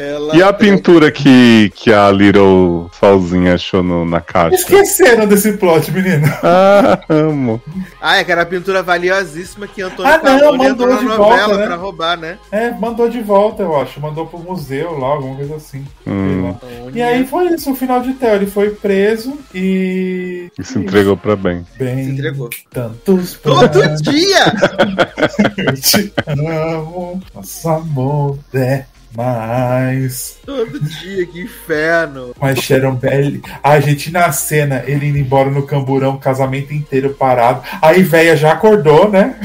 [0.05, 4.55] Ela E a pintura que, que a Little Solzinha achou no- na caixa?
[4.57, 6.27] Esqueceram desse plot, menino.
[6.43, 7.61] Ah, amo.
[8.01, 11.17] Ah, é que era a pintura valiosíssima que Antônio Ah, não, mandou de novela
[11.47, 11.67] volta, né?
[11.67, 12.39] pra roubar, né?
[12.53, 14.01] É, mandou de volta, eu acho.
[14.01, 15.85] Mandou pro museu lá, alguma coisa assim.
[16.07, 16.55] Hum.
[16.93, 18.35] E aí foi isso, o final de Theo.
[18.35, 20.51] Ele foi preso e.
[20.59, 21.65] E se entregou pra bem.
[21.79, 22.05] Bem.
[22.05, 22.51] Se entregou.
[22.73, 23.71] Tantos Todo
[24.03, 24.45] dia!
[25.57, 27.21] eu te amo.
[27.35, 28.85] Nosso amor é
[29.17, 30.39] Mas.
[30.45, 32.35] Todo dia, que inferno.
[32.41, 33.43] Mas Sharon Belly.
[33.63, 37.63] A gente na cena, ele indo embora no camburão, o casamento inteiro parado.
[37.81, 39.39] Aí véia já acordou, né?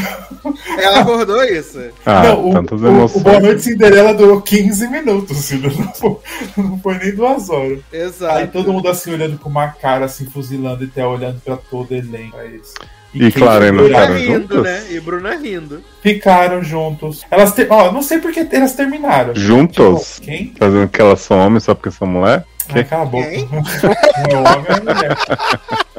[0.78, 1.80] Ela acordou isso.
[2.06, 3.22] Ah, não, o, tantas o, emoções.
[3.22, 5.52] o Boa Noite Cinderela durou 15 minutos.
[5.52, 6.18] Não foi,
[6.58, 7.80] não foi nem duas horas.
[7.92, 8.38] Exato.
[8.38, 11.94] Aí todo mundo assim olhando com uma cara, assim, fuzilando e até olhando pra todo
[11.94, 12.38] elenco.
[12.38, 12.74] É isso.
[13.14, 14.64] E e segura- Bruna ficaram rindo, juntas?
[14.64, 14.84] né?
[14.92, 15.84] E Bruna rindo.
[16.02, 17.26] Ficaram juntos.
[17.32, 17.68] Elas ter...
[17.72, 19.34] Ó, não sei porque elas terminaram.
[19.36, 20.16] Juntos?
[20.16, 20.54] Tipo, quem?
[20.58, 22.46] Fazendo que elas são homens só porque são mulher?
[22.72, 23.26] Ai, cala a boca.
[23.28, 23.38] É
[24.38, 25.18] homem, é mulher.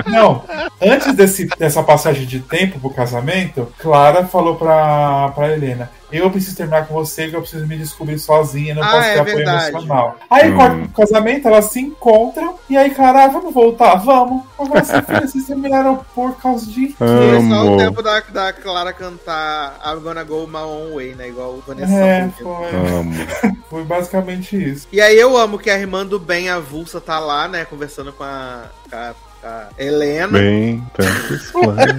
[0.06, 0.44] Não,
[0.80, 6.56] antes desse, dessa passagem de tempo pro casamento, Clara falou pra, pra Helena: Eu preciso
[6.56, 9.36] terminar com você, que eu preciso me descobrir sozinha, não Ah, posso é ter apoio
[9.36, 9.68] verdade.
[9.70, 10.16] emocional.
[10.30, 10.56] Aí, Hum.
[10.56, 13.94] corta pro casamento, elas se encontram, e aí, Clara, ah, vamos voltar?
[13.96, 14.42] Vamos.
[14.58, 16.94] Agora, assim, filha, vocês terminaram por causa de quê?
[16.98, 21.28] Foi só o tempo da, da Clara cantar I'm gonna go my own way, né?
[21.28, 21.92] Igual o Vanessa.
[21.92, 23.14] É, foi, Amo.
[23.70, 24.88] foi basicamente isso.
[24.92, 27.64] E aí eu amo que a irmã do Ben avulsa tá lá, né?
[27.64, 30.38] Conversando com a, com a, com a Helena.
[30.38, 31.96] Bem, tantos planos.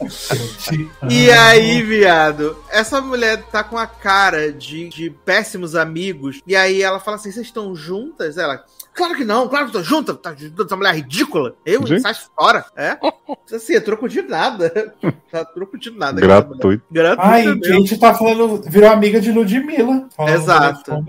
[1.08, 6.40] E aí, viado, essa mulher tá com a cara de, de péssimos amigos.
[6.46, 8.36] E aí ela fala assim: vocês estão juntas?
[8.36, 8.64] Ela.
[9.00, 10.12] Claro que não, claro que tô junta.
[10.12, 11.54] Tá junto essa mulher ridícula.
[11.64, 12.02] Eu, Gente.
[12.02, 12.66] sai fora.
[12.76, 12.98] É?
[13.50, 14.94] Assim, é troco de nada.
[15.32, 16.20] Tá troco de nada.
[16.20, 16.48] essa mulher.
[16.48, 16.84] Gratuito.
[16.90, 17.64] Gratuito Ai, mesmo.
[17.64, 20.06] gente tá falando, virou amiga de Ludmilla.
[20.28, 21.02] Exato.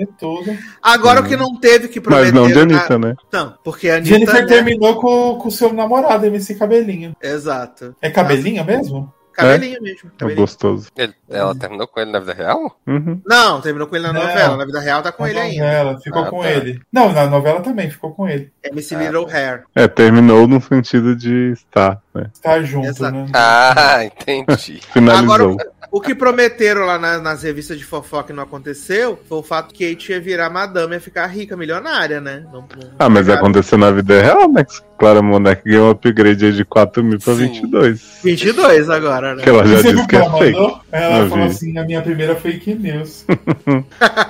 [0.81, 2.31] Agora o que não teve que prometer.
[2.31, 3.13] Mas não de Anitta, né?
[3.29, 4.09] Não, porque a Anitta.
[4.09, 4.47] Jennifer né?
[4.47, 7.13] terminou com o seu namorado, MC Cabelinho.
[7.21, 7.93] Exato.
[8.01, 9.13] É cabelinho mesmo?
[9.33, 10.09] Cabelinho mesmo.
[10.15, 10.41] É Cabelinho.
[10.41, 10.89] gostoso.
[10.97, 12.77] Ele- ela terminou com ele na vida real?
[12.85, 13.21] Uhum.
[13.25, 14.21] Não, terminou com ele na Não.
[14.21, 14.57] novela.
[14.57, 15.63] Na vida real tá com Na ele ainda.
[15.65, 16.49] novela, ficou Ah, com tá.
[16.51, 16.81] ele.
[16.91, 18.51] Não, na novela também ficou com ele.
[18.63, 19.63] MC Ah, Little Hair.
[19.75, 22.29] É, terminou no sentido de estar, né?
[22.33, 23.15] Estar junto, Exato.
[23.15, 23.25] né?
[23.33, 24.81] Ah, entendi.
[24.93, 25.33] Finalizou.
[25.33, 29.43] Agora, O que prometeram lá na- nas revistas de fofoca e não aconteceu foi o
[29.43, 32.45] fato que Kate ia virar madame e ia ficar rica, milionária, né?
[32.45, 34.65] Não- não- Ah, mas aconteceu na vida real, né?
[35.01, 37.47] Clara Monek ganhou um upgrade aí de 4 mil pra Sim.
[37.47, 38.19] 22.
[38.23, 39.41] 22 agora, né?
[39.41, 40.59] Que ela já Você disse que é ela fake.
[40.59, 40.79] mandou?
[40.91, 41.51] Ela Eu falou vi.
[41.51, 43.25] assim: a minha primeira fake news.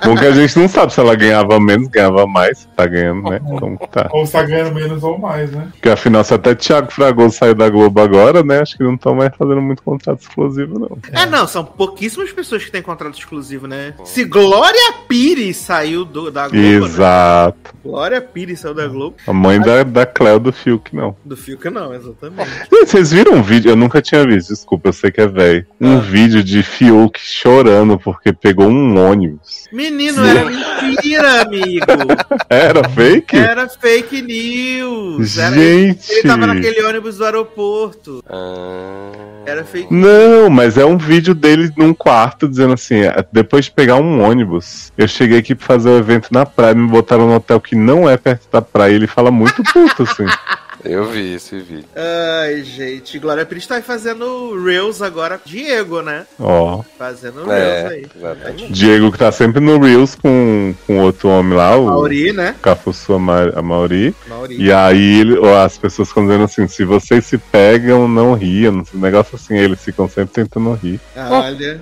[0.04, 2.66] Bom que a gente não sabe se ela ganhava menos, ganhava mais.
[2.74, 3.38] Tá ganhando, né?
[3.58, 4.08] Como que tá?
[4.12, 5.68] ou está ganhando menos ou mais, né?
[5.72, 8.60] Porque afinal, se até Thiago Fragoso saiu da Globo agora, né?
[8.60, 10.98] Acho que não estão mais fazendo muito contrato exclusivo, não.
[11.12, 13.92] É, não, são pouquíssimas pessoas que têm contrato exclusivo, né?
[14.04, 16.68] Se Glória Pires saiu do- da Globo, né?
[16.86, 17.74] Exato.
[17.84, 21.16] Glória Pires saiu da Globo, A mãe da, da Cleo do Fiuk, não.
[21.24, 22.50] do Fiuk não, exatamente.
[22.70, 23.70] Vocês viram um vídeo?
[23.70, 25.66] Eu nunca tinha visto, desculpa, eu sei que é velho.
[25.80, 26.00] Um Ah.
[26.00, 29.68] vídeo de Fiuk chorando porque pegou um ônibus.
[29.72, 30.44] Menino, era
[30.82, 31.86] mentira, amigo.
[32.48, 33.36] Era fake?
[33.36, 35.38] Era fake news.
[35.38, 36.12] Era Gente.
[36.12, 38.22] Ele tava naquele ônibus do aeroporto.
[38.28, 43.66] Ah, Era fake Não, mas é um vídeo dele num quarto dizendo assim: "É, depois
[43.66, 47.26] de pegar um ônibus, eu cheguei aqui pra fazer o evento na praia, me botaram
[47.26, 48.92] no hotel que não é perto da praia.
[48.92, 50.26] Ele fala muito puto, assim.
[50.84, 51.84] eu vi esse vídeo.
[51.96, 53.18] Ai, gente.
[53.18, 55.40] Glória Pires tá aí fazendo Reels agora.
[55.44, 56.26] Diego, né?
[56.38, 56.82] Ó.
[56.98, 58.06] Fazendo Reels É, aí.
[58.16, 58.72] exatamente.
[58.72, 62.54] Diego que tá sempre no Reels com, com outro homem lá, o Mauri, né?
[62.62, 63.18] Cafuçu a
[63.62, 64.14] Mauri.
[64.28, 64.56] Mauri.
[64.58, 68.82] E aí ele, ou as pessoas ficam dizendo assim: se vocês se pegam, não riam.
[68.94, 71.00] Um negócio assim, eles ficam sempre tentando rir.
[71.16, 71.80] Olha.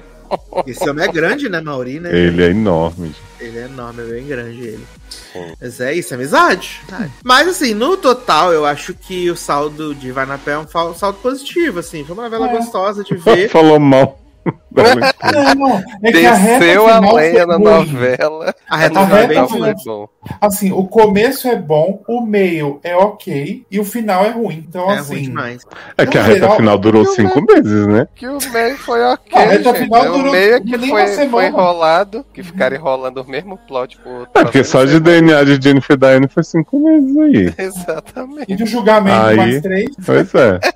[0.64, 2.16] Esse homem é grande, né, Mauri, né?
[2.16, 3.08] Ele é enorme.
[3.08, 3.18] gente.
[3.40, 4.84] Ele é enorme, é bem grande ele.
[5.32, 5.52] Sim.
[5.60, 6.80] Mas é isso, é amizade.
[7.24, 10.66] Mas assim, no total, eu acho que o saldo de Vai na Pé é um
[10.94, 12.04] saldo positivo, assim.
[12.04, 12.56] Foi uma novela É.
[12.56, 13.48] gostosa de ver.
[13.48, 14.19] Falou mal.
[14.72, 15.82] Não, não.
[16.02, 17.64] É que a reta Desceu a final lenha foi na ruim.
[17.64, 18.54] novela.
[18.68, 20.08] A reta A final é reta final- foi bom.
[20.40, 24.64] Assim, o começo é bom, o meio é ok e o final é ruim.
[24.66, 25.14] Então, É assim.
[25.14, 25.66] ruim demais.
[25.98, 28.06] É que a reta geral, final durou cinco meses, né?
[28.14, 29.38] Que o meio foi ok.
[29.38, 29.78] A reta gente.
[29.84, 31.30] final É o durou meio que nem foi, uma semana.
[31.30, 34.28] foi enrolado, que ficaram enrolando o mesmo plot por.
[34.34, 37.54] É porque só de DNA de Jennifer Diane foi cinco meses aí.
[37.66, 38.52] Exatamente.
[38.52, 40.60] E do julgamento Aí- mais três, Pois é.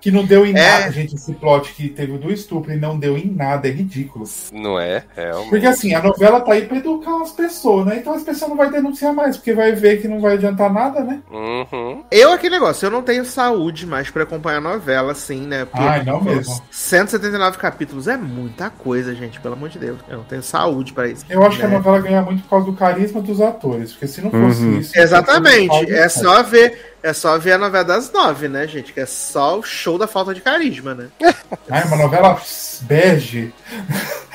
[0.00, 0.52] que não deu em É.
[0.52, 1.14] nada, gente.
[1.14, 4.24] Esse plot que teve o do estupro e não deu em nada, é ridículo.
[4.52, 5.04] Não é?
[5.14, 5.50] Realmente.
[5.50, 7.96] Porque assim, a novela tá aí pra educar as pessoas, né?
[7.98, 11.02] Então as pessoas não vão denunciar mais, porque vai ver que não vai adiantar nada,
[11.02, 11.20] né?
[11.30, 12.02] Uhum.
[12.10, 15.64] Eu, aquele negócio, eu não tenho saúde mais pra acompanhar a novela, assim, né?
[15.64, 16.60] Porque Ai, não mesmo.
[16.70, 19.98] 179 capítulos é muita coisa, gente, pelo amor de Deus.
[20.08, 21.24] Eu não tenho saúde pra isso.
[21.28, 21.76] Eu acho que a né?
[21.76, 24.78] novela ganha muito por causa do carisma dos atores, porque se não fosse Uhum.
[24.78, 24.98] isso.
[24.98, 25.90] Exatamente.
[25.92, 26.94] É só ver.
[27.02, 28.92] É só ver a novela das nove, né, gente?
[28.92, 31.08] Que é só o show da falta de carisma, né?
[31.70, 32.40] Ai, uma novela
[32.82, 33.52] bege.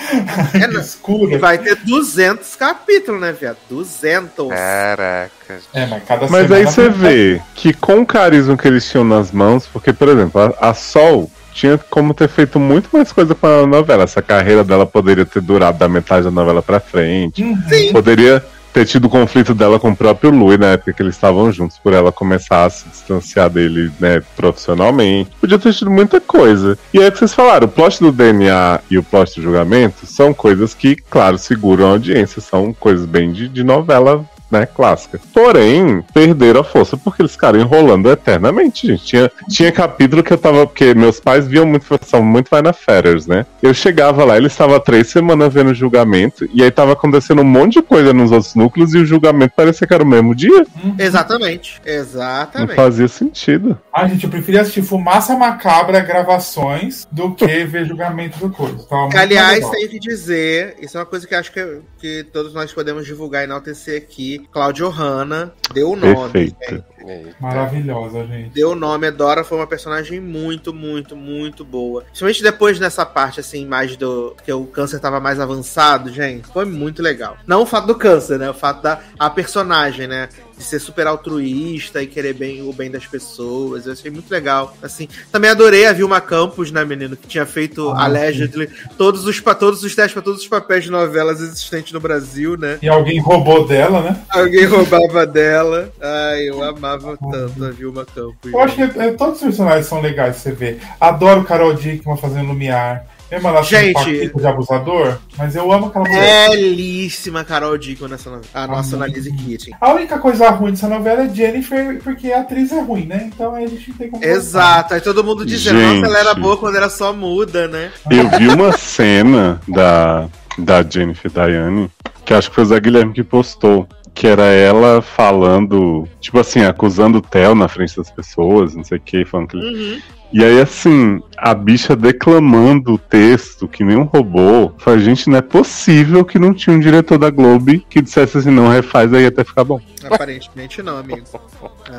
[0.53, 0.57] É.
[0.57, 1.38] E escura.
[1.38, 3.57] vai ter 200 capítulos, né, viado?
[3.69, 4.49] 200.
[4.49, 5.59] Caraca.
[5.73, 9.31] É, mas cada Mas aí você vê que com o carisma que eles tinham nas
[9.31, 13.47] mãos, porque, por exemplo, a, a Sol tinha como ter feito muito mais coisa com
[13.47, 14.03] a novela.
[14.03, 17.43] Essa carreira dela poderia ter durado da metade da novela pra frente.
[17.69, 17.91] Sim.
[17.91, 18.43] Poderia
[18.73, 21.77] ter tido o conflito dela com o próprio Louis na época que eles estavam juntos,
[21.77, 25.31] por ela começar a se distanciar dele, né, profissionalmente.
[25.39, 26.77] Podia ter tido muita coisa.
[26.93, 30.34] E aí que vocês falaram, o plot do DNA e o plot do julgamento são
[30.34, 35.19] coisas que, claro, seguram a audiência, são coisas bem de, de novela né, clássica.
[35.34, 39.06] Porém, perderam a força porque eles ficaram enrolando eternamente, gente.
[39.06, 40.68] Tinha, tinha capítulo que eu tava.
[40.68, 43.45] Porque meus pais viam muito, são muito vai na Fetters, né?
[43.61, 47.45] Eu chegava lá, ele estava três semanas vendo o julgamento, e aí tava acontecendo um
[47.45, 50.65] monte de coisa nos outros núcleos, e o julgamento parecia que era o mesmo dia.
[50.98, 51.82] Exatamente.
[51.86, 52.76] Não Exatamente.
[52.76, 53.78] fazia sentido.
[53.94, 58.84] Ai, gente, eu preferia assistir Fumaça Macabra gravações do que ver julgamento do coisa.
[58.88, 59.72] Tava Que, aliás, legal.
[59.72, 63.44] tem que dizer, isso é uma coisa que acho que, que todos nós podemos divulgar
[63.44, 64.40] e enaltecer aqui.
[64.52, 66.32] Cláudio Hanna deu o nome.
[66.32, 66.57] Perfeito.
[66.68, 66.84] gente.
[67.07, 67.36] Eita.
[67.40, 68.49] Maravilhosa, gente.
[68.52, 72.03] Deu o nome, a Dora foi uma personagem muito, muito, muito boa.
[72.03, 74.36] Principalmente depois nessa parte, assim, mais do.
[74.44, 76.48] que o câncer tava mais avançado, gente.
[76.48, 77.38] Foi muito legal.
[77.45, 78.49] Não o fato do câncer, né?
[78.49, 80.30] O fato da a personagem, né?
[80.57, 83.88] De ser super altruísta e querer bem o bem das pessoas.
[83.88, 84.76] Eu achei muito legal.
[84.82, 87.18] Assim, também adorei a Vilma Campos, né, menino?
[87.18, 90.91] Que tinha feito, Ah, allegedly, todos os, todos os testes para todos os papéis de
[90.91, 92.78] novelas existentes no Brasil, né?
[92.82, 94.22] E alguém roubou dela, né?
[94.30, 95.91] Alguém roubava dela.
[95.99, 98.51] Ai, eu amava tanto a Vilma Campos.
[98.51, 100.81] Eu acho que é, todos os personagens são legais de você ver.
[100.99, 103.05] Adoro Carol Dickman fazendo Lumiar.
[103.31, 103.93] Mesmo ela Gente.
[103.93, 106.49] paquita de abusador, mas eu amo aquela mulher.
[106.49, 108.41] Belíssima Carol Dickman nessa.
[108.53, 109.72] A nossa muito Annalise Keating.
[109.80, 113.30] A única coisa ruim dessa novela é Jennifer, porque a atriz é ruim, né?
[113.34, 114.22] Então aí a gente tem como.
[114.22, 114.95] Exato.
[114.95, 116.01] Aí todo mundo dizendo, Gente.
[116.01, 117.89] nossa, ela era boa quando era só muda, né?
[118.09, 120.27] Eu vi uma cena da,
[120.57, 121.89] da Jennifer Diane,
[122.26, 123.88] que acho que foi o Zé Guilherme que postou.
[124.13, 128.97] Que era ela falando, tipo assim, acusando o Theo na frente das pessoas, não sei
[128.97, 130.01] o que, falando que ele Uhum.
[130.33, 134.71] E aí, assim, a bicha declamando o texto, que nem um robô.
[134.77, 138.49] Falei, gente, não é possível que não tinha um diretor da Globo que dissesse assim,
[138.49, 139.81] não, refaz aí até ficar bom.
[140.05, 141.23] Aparentemente não, amigo.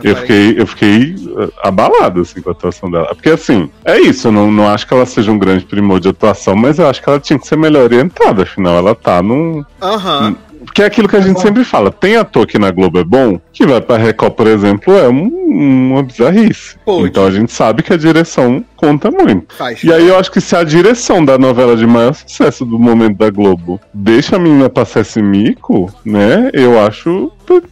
[0.02, 3.14] Eu fiquei, eu fiquei uh, abalado, assim, com a atuação dela.
[3.14, 6.09] Porque, assim, é isso, eu não, não acho que ela seja um grande primor de
[6.09, 9.62] atuação, mas eu acho que ela tinha que ser melhor orientada, afinal, ela tá num...
[9.80, 10.36] Aham.
[10.64, 13.40] Porque é aquilo que a gente sempre fala, tem ator que na Globo é bom,
[13.52, 15.28] que vai pra Record, por exemplo, é um-
[15.93, 16.76] uma bizarrice.
[16.84, 17.09] Pode.
[17.09, 19.54] Então a gente sabe que a direção conta muito.
[19.54, 19.82] Faz.
[19.84, 23.16] E aí eu acho que se a direção da novela de maior sucesso do momento
[23.16, 26.50] da Globo deixa a menina passar esse mico, né?
[26.52, 27.30] Eu acho,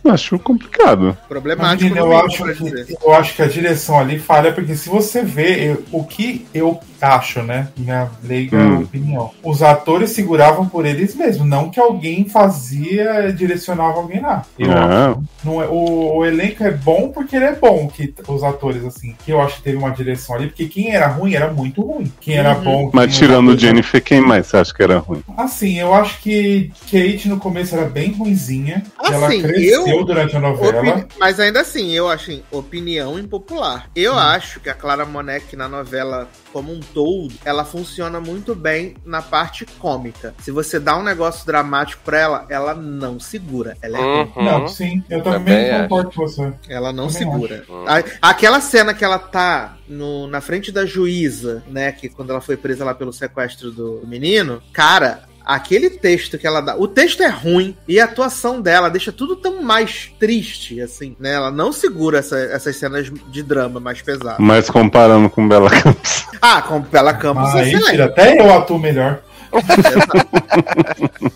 [0.09, 1.17] acho complicado.
[1.29, 5.23] Problemático no eu, acho que, eu acho que a direção ali falha, porque se você
[5.23, 7.69] vê eu- o que eu acho, né?
[7.77, 8.83] Minha leiga Hum.
[8.83, 9.31] opinião.
[9.43, 14.45] Os atores seguravam por eles mesmos, não que alguém fazia, direcionava alguém lá.
[14.59, 15.09] Eu Ah.
[15.11, 15.23] acho.
[15.43, 19.15] Não é, o, o elenco é bom porque ele é bom, que os atores, assim,
[19.25, 22.13] que eu acho que teve uma direção ali, porque quem era ruim era muito ruim.
[22.21, 22.63] Quem era Uhum.
[22.65, 22.91] bom.
[22.93, 25.23] Mas quem tirando era- Jennifer, quem mais você acha que era ruim?
[25.37, 28.83] Assim, eu acho que Kate no começo era bem ruinzinha.
[29.03, 30.81] e ela Assim, cresceu eu- durante a novela.
[30.81, 33.89] Opini- Mas ainda assim, eu acho, assim, opinião impopular.
[33.97, 38.95] Eu acho que a Clara Monet na novela como um todo, ela funciona muito bem
[39.05, 40.35] na parte cômica.
[40.41, 43.77] Se você dá um negócio dramático pra ela, ela não segura.
[43.83, 44.01] Ela é.
[44.03, 44.33] Uhum.
[44.45, 46.53] Não, sim, eu também, Também concordo com você.
[46.69, 47.63] Ela não Também segura.
[47.63, 47.73] acho.
[48.23, 51.93] A- aquela cena que ela tá no- na frente da juíza, né?
[51.93, 55.30] Que quando ela foi presa lá pelo sequestro do menino, cara.
[55.45, 56.77] Aquele texto que ela dá.
[56.77, 61.33] O texto é ruim e a atuação dela deixa tudo tão mais triste, assim, né?
[61.35, 64.37] Ela não segura essa- essas cenas de drama mais pesadas.
[64.39, 66.27] Mas comparando com Bela Campos.
[66.43, 67.91] Ah, com Bela Campos é Aí, excelente.
[67.91, 69.21] tira, até eu atuo melhor.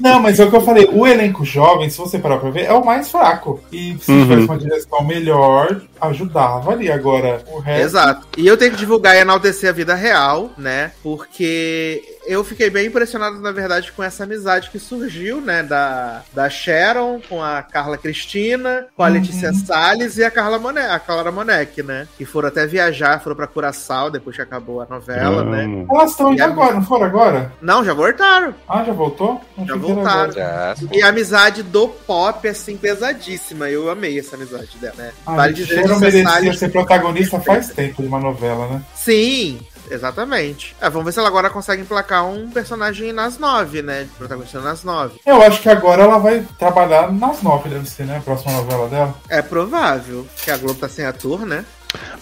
[0.01, 2.65] Não, mas é o que eu falei, o elenco jovem, se você parar pra ver,
[2.65, 3.61] é o mais fraco.
[3.73, 4.23] E se Uhum.
[4.23, 6.91] tivesse uma direção melhor, ajudava ali.
[6.91, 7.85] Agora, o resto.
[7.85, 8.27] Exato.
[8.37, 10.93] E eu tenho que divulgar e enaltecer a vida real, né?
[11.03, 15.63] Porque eu fiquei bem impressionado, na verdade, com essa amizade que surgiu, né?
[15.63, 19.13] Da, da Sharon com a Carla Cristina, com a Uhum.
[19.15, 22.09] Letícia Salles e a Carla Monek, a Clara Monek, né?
[22.17, 25.65] Que foram até viajar, foram pra Curaçao depois que acabou a novela, né?
[25.65, 25.87] Amo.
[25.91, 27.53] Elas estão indo agora, não foram agora?
[27.61, 28.55] Não, já voltaram.
[28.69, 29.41] Ah, já voltou?
[29.57, 30.33] Achei Já voltaram.
[30.33, 33.69] Já, E a amizade do pop, assim, pesadíssima.
[33.71, 35.13] Eu amei essa amizade dela, né?
[35.27, 36.59] Ah, vale dizer Sharon que merecia Salles...
[36.59, 38.83] ser protagonista faz tempo de uma novela, né?
[38.95, 39.61] Sim,
[39.91, 40.75] exatamente.
[40.81, 44.09] É, vamos ver se ela agora consegue emplacar um personagem nas nove, né?
[44.17, 45.21] Protagonista nas nove.
[45.25, 48.19] Eu acho que agora ela vai trabalhar nas nove, deve ser, né?
[48.19, 49.15] A próxima novela dela.
[49.29, 51.65] É provável, que a Globo tá sem ator, né?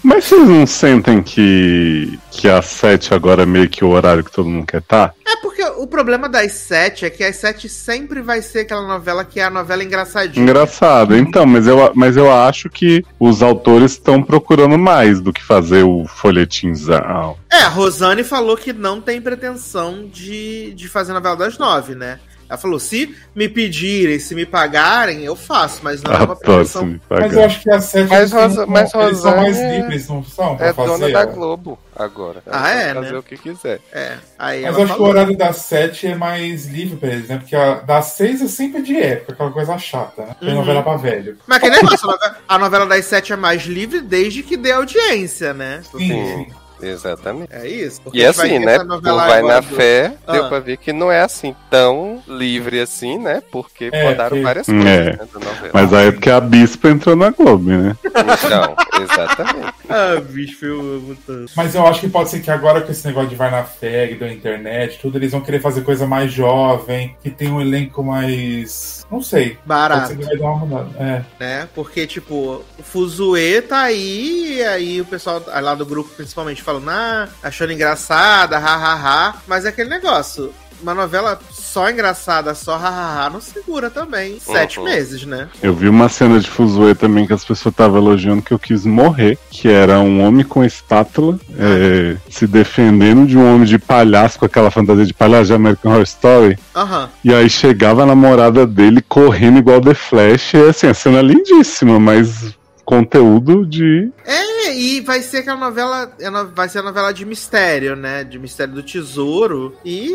[0.02, 4.32] Mas vocês não sentem que, que a 7 agora é meio que o horário que
[4.32, 5.14] todo mundo quer estar?
[5.24, 9.24] É porque o, problema das sete é que as sete sempre vai ser aquela novela
[9.24, 10.42] que é a novela engraçadinha.
[10.42, 11.16] Engraçado.
[11.16, 15.84] Então, mas eu, mas eu acho que os autores estão procurando mais do que fazer
[15.84, 17.36] o folhetinzão.
[17.50, 22.18] É, a Rosane falou que não tem pretensão de, de fazer novela das nove, né?
[22.52, 26.26] Ela falou: se me pedirem, se me pagarem, eu faço, mas não é uma Ah,
[26.26, 26.84] posso pretensão.
[26.84, 30.56] me Mas eu acho que a sete Mas Rosa- são mais Rosane livres, não são?
[30.58, 31.24] Pra É fazer dona da.
[31.24, 32.42] Globo agora.
[32.46, 33.18] Ah, Ela é, pode fazer né?
[33.18, 33.80] o que quiser.
[33.90, 37.28] É, aí Mas eu acho que o horário das sete é mais livre pra eles,
[37.28, 37.38] né?
[37.38, 40.36] Porque a das seis é sempre de época, aquela coisa chata, né?
[40.38, 40.56] Tem Uhum.
[40.56, 41.38] novela pra velho.
[41.46, 44.72] Mas que negócio, a novela, a novela das sete é mais livre desde que dê
[44.72, 45.80] audiência, né?
[45.90, 46.46] Sim, Sim.
[46.82, 47.48] Exatamente.
[47.52, 48.00] É isso.
[48.02, 48.78] Porque E assim, né?
[48.78, 50.48] Por Vai na do- Fé, deu Ah.
[50.48, 53.42] pra ver que não é assim tão livre assim, né?
[53.50, 54.72] Porque É, porque- várias É.
[54.72, 55.70] coisas né, da novela.
[55.72, 57.96] Mas aí é porque a Bispa entrou na Globo, né?
[58.04, 59.72] Então, exatamente.
[59.94, 61.52] Ah, bicho, eu amo tanto.
[61.54, 64.14] Mas eu acho que pode ser que agora com esse negócio de vai na FEG,
[64.14, 69.01] da internet, tudo, eles vão querer fazer coisa mais jovem, que tem um elenco mais.
[69.12, 69.50] Não sei.
[69.50, 70.90] Pode Barato, ser que vai dar uma mudada.
[70.98, 71.24] É.
[71.38, 71.68] né?
[71.74, 76.88] Porque, tipo, o Fuzue tá aí, e aí o pessoal lá do grupo, principalmente, falando,
[76.88, 79.36] ah, achando engraçada, hahaha.
[79.46, 80.54] Mas é aquele negócio.
[80.82, 84.38] Uma novela só engraçada, só hahaha, não segura também.
[84.40, 84.84] Sete Uhum.
[84.84, 85.48] meses, né?
[85.62, 88.84] Eu vi uma cena de Fuzue também que as pessoas estavam elogiando que eu quis
[88.84, 94.38] morrer, que era um homem com espátula é, se defendendo de um homem de palhaço
[94.38, 96.58] com aquela fantasia de palhaço de American Horror Story.
[96.74, 97.08] Aham.
[97.24, 100.54] E aí chegava a namorada dele correndo igual The Flash.
[100.54, 102.54] E assim, a cena é lindíssima, mas
[102.84, 104.10] conteúdo de.
[104.26, 106.10] É, e vai ser aquela novela.
[106.20, 108.24] é Vai ser a novela de mistério, né?
[108.24, 109.74] De mistério do tesouro.
[109.84, 110.10] E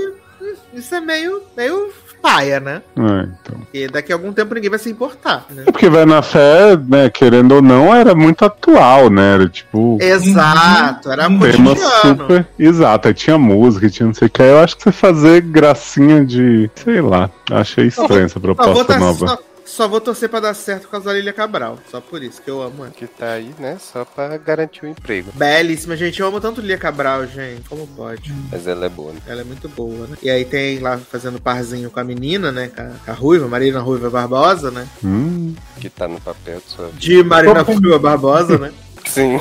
[0.74, 1.92] isso é meio, meio
[2.22, 2.82] paia, né?
[2.98, 3.60] É, então.
[3.60, 5.64] Porque daqui a algum tempo ninguém vai se importar, né?
[5.68, 9.36] É porque vai na fé, né, querendo ou não, era muito atual, né?
[9.36, 9.98] Era tipo.
[10.02, 12.48] Exato, era Um tema super.
[12.58, 14.42] Exato, aí tinha música, tinha não sei o que.
[14.42, 16.70] Aí Eu acho que você fazer gracinha de.
[16.76, 17.30] Sei lá.
[17.52, 19.28] Achei estranha essa proposta tor- nova.
[19.28, 19.38] só,
[19.68, 21.78] só vou torcer pra dar certo por causa da Lilia Cabral.
[21.92, 22.92] Só por isso que eu amo ela.
[22.96, 23.78] Que tá aí, né?
[23.80, 25.32] Só pra garantir o emprego.
[25.36, 26.20] Belíssima, gente.
[26.20, 27.68] Eu amo tanto Lilia Cabral, gente.
[27.70, 28.34] Como pode?
[28.52, 29.20] Mas ela é boa, né?
[29.28, 30.18] Ela é muito boa, né?
[30.24, 32.70] E aí tem lá fazendo parzinho com a menina, né?
[32.74, 34.88] Com a, com a Ruiva, Marina Ruiva Barbosa, né?
[35.04, 37.00] Hum, Que tá no papel de sua vida.
[37.00, 38.72] De Marina Ruiva Barbosa, né?
[39.08, 39.40] Sim.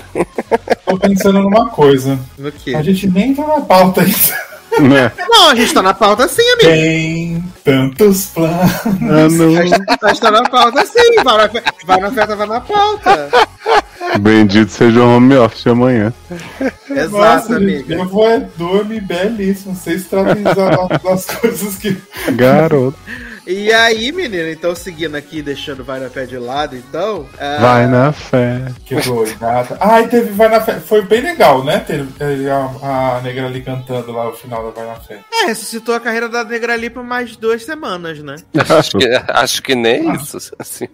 [0.84, 2.18] Tô pensando numa coisa.
[2.38, 2.74] No quê?
[2.74, 4.88] A gente nem tá na pauta ainda.
[4.94, 5.12] né?
[5.28, 6.68] Não, a gente tá na pauta sim, amigo.
[6.70, 8.72] Tem tantos planos.
[8.86, 9.56] Ah, não.
[9.58, 11.22] A gente, a gente tá na pauta sim.
[11.24, 13.28] Vai na, vai na festa, vai na pauta.
[14.20, 16.14] Bendito seja o home office de amanhã.
[16.88, 17.94] Exato, Nossa, amiga.
[17.94, 19.74] eu vou é dormir belíssimo.
[19.74, 20.42] Vocês tratam
[21.02, 22.00] das coisas que.
[22.32, 22.96] Garoto.
[23.46, 27.28] E aí, menina, então seguindo aqui, deixando Vai na Fé de lado, então.
[27.38, 28.72] ah, Vai na fé.
[28.84, 29.76] Que doidada.
[29.80, 30.80] Ai, teve Vai na Fé.
[30.80, 31.78] Foi bem legal, né?
[31.78, 35.20] Teve teve a, a negra ali cantando lá o final da Vai na Fé.
[35.32, 38.34] É, ressuscitou a carreira da Negra ali por mais duas semanas, né?
[38.76, 40.38] Acho que, acho que nem isso.
[40.58, 40.88] Assim.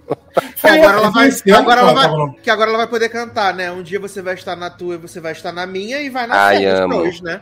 [0.61, 3.73] Que agora ela vai, agora que ela vai, que agora ela vai poder cantar, né?
[3.73, 6.27] Um dia você vai estar na tua e você vai estar na minha e vai
[6.27, 6.95] na Ai, fé amo.
[6.97, 7.41] depois, né?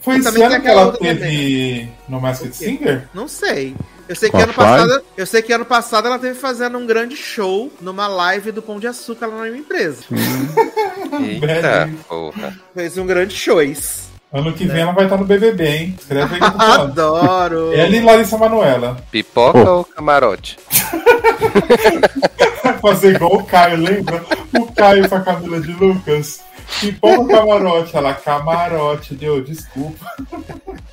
[0.00, 2.56] Foi esse também ano que ela teve no Masked?
[2.56, 3.06] Singer?
[3.14, 3.76] Não sei.
[4.08, 7.14] Eu sei que ano passado, eu sei que ano passado ela teve fazendo um grande
[7.16, 10.02] show numa live do Pão de Açúcar lá na minha empresa.
[11.20, 12.56] Eita, porra.
[12.74, 13.58] Fez um grande show.
[14.32, 14.66] Ano que É.
[14.66, 15.96] vem ela vai estar no BBB, hein?
[15.98, 17.00] Escreve aí falando.
[17.00, 17.72] Adoro.
[17.74, 18.96] Ela e Larissa Manoela.
[19.10, 19.78] Pipoca Oh.
[19.78, 20.58] ou camarote?
[22.80, 24.24] Fazer igual o Caio, lembra?
[24.58, 26.40] O Caio com a Camila de Lucas.
[26.80, 27.96] Pipoca camarote.
[27.96, 30.06] Ela, camarote, deu, desculpa.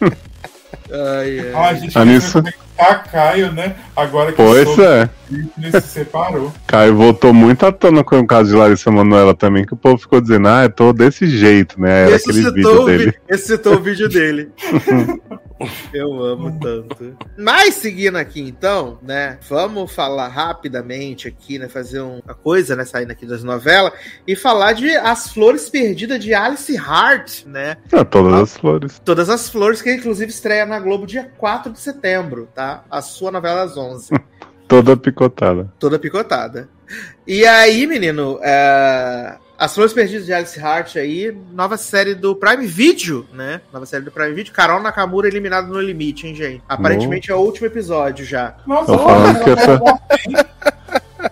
[0.02, 1.54] Ai, ai.
[1.54, 1.98] Ai, gente,
[2.78, 3.76] tá Caio, né?
[3.96, 5.10] Agora que Pois soube é.
[5.82, 6.52] se separou.
[6.68, 9.98] Caio voltou muito à tona com o caso de Larissa Manoela também, que o povo
[9.98, 12.08] ficou dizendo, ah, eu tô desse jeito, né?
[12.08, 13.06] Era aquele vídeo dele.
[13.06, 14.50] vi- ressuscitou o vídeo dele.
[15.94, 17.18] Eu amo tanto.
[17.38, 19.38] Mas seguindo aqui então, né?
[19.48, 21.70] Vamos falar rapidamente aqui, né?
[21.70, 22.84] Fazer um- uma coisa, né?
[22.84, 23.94] Saindo aqui das novelas
[24.28, 27.78] e falar de As Flores Perdidas de Alice Hart, né?
[27.94, 29.02] Ah, todas as flores.
[29.06, 32.84] Todas as Flores, que inclusive estreia na Globo dia 4 de setembro, tá?
[32.92, 34.10] A sua novela das 11.
[34.68, 35.72] Toda picotada.
[35.80, 36.68] toda picotada.
[37.28, 42.68] E aí, menino, é, As Flores Perdidas de Alice Hart aí, nova série do Prime
[42.68, 43.62] Video, né?
[43.72, 44.52] Nova série do Prime Video.
[44.52, 46.62] Carol Nakamura eliminada no limite, hein, gente?
[46.68, 48.56] Aparentemente é o último episódio já.
[48.68, 49.82] Nossa, Tô falando que essa.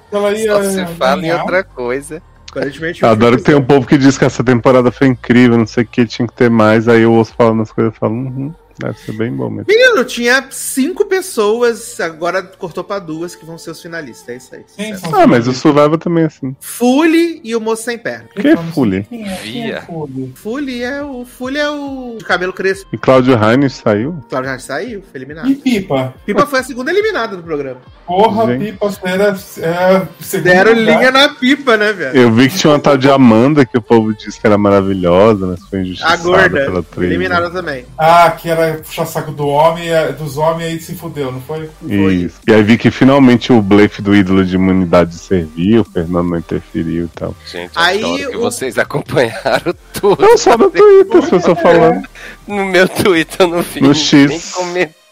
[0.10, 0.54] ela ia.
[0.54, 2.22] Só se fala em outra coisa.
[2.50, 5.84] Aparentemente Adoro que tem um povo que diz que essa temporada foi incrível, não sei
[5.84, 6.88] o que, tinha que ter mais.
[6.88, 8.54] Aí eu ouço falando as coisas e falo, uhum.
[8.80, 9.66] Deve ser bem bom mesmo.
[9.68, 14.28] Menino, tinha cinco pessoas, agora cortou pra duas que vão ser os finalistas.
[14.30, 14.66] É isso aí.
[14.76, 16.56] Quem são Ah, mas o Survivor também é assim.
[16.60, 18.26] Fully e o moço sem perna.
[18.36, 19.04] Que é Fully?
[19.04, 19.36] Quem é?
[19.38, 19.82] Quem é Via.
[19.84, 20.34] Fully?
[20.36, 21.26] Fully é o.
[21.26, 22.88] Fully é o de cabelo crespo.
[22.91, 24.16] E Cláudio Reines saiu?
[24.30, 25.48] Claro, já saiu, foi eliminado.
[25.50, 26.14] E Pipa?
[26.26, 27.80] Pipa foi a segunda eliminada do programa.
[28.08, 28.72] Porra, Gente.
[28.72, 30.98] Pipa era, era segundo Deram lugar.
[31.00, 32.18] linha na pipa, né, velho?
[32.18, 35.45] Eu vi que tinha uma tal de Amanda que o povo disse que era maravilhosa,
[35.48, 36.84] mas foi A injustiçada gorda.
[36.84, 37.86] pela eliminada também.
[37.98, 41.69] Ah, que era puxar saco do homem, eh, dos homens aí se fudeu, não foi?
[41.84, 42.40] Isso.
[42.48, 46.38] E aí vi que finalmente o blefe do ídolo de imunidade serviu, o Fernando não
[46.38, 47.35] interferiu e tal.
[47.52, 50.22] Gente, Aí que vocês acompanharam tudo.
[50.22, 52.07] Não, só no Twitter, as pessoas falando.
[52.48, 54.56] No meu Twitter eu não vi No X.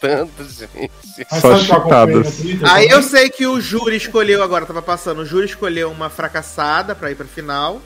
[0.02, 0.92] comentando, gente.
[1.40, 2.42] Só que no chitadas.
[2.64, 6.94] Aí eu sei que o júri escolheu, agora tava passando, o júri escolheu uma fracassada
[6.94, 7.80] pra ir pra final.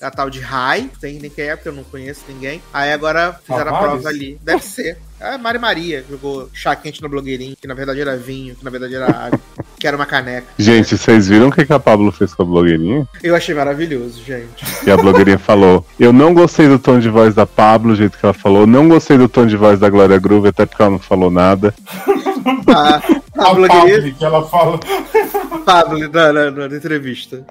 [0.00, 2.60] a tal de Rai, tem nem quem é, porque eu não conheço ninguém.
[2.72, 4.38] Aí agora fizeram a prova ali.
[4.42, 4.98] Deve ser.
[5.20, 8.70] A Mari Maria jogou chá quente no blogueirinho, que na verdade era vinho, que na
[8.70, 9.40] verdade era água,
[9.82, 10.46] que era uma caneca.
[10.56, 13.04] Gente, vocês viram o que, que a Pablo fez com a blogueirinha?
[13.20, 14.64] Eu achei maravilhoso, gente.
[14.86, 18.16] E a blogueirinha falou: Eu não gostei do tom de voz da Pablo, o jeito
[18.16, 20.92] que ela falou, não gostei do tom de voz da Glória Groove, até porque ela
[20.92, 21.74] não falou nada.
[22.68, 23.66] A, Pablo,
[24.18, 24.78] que ela fala.
[25.64, 27.44] Pablo na, na- na entrevista.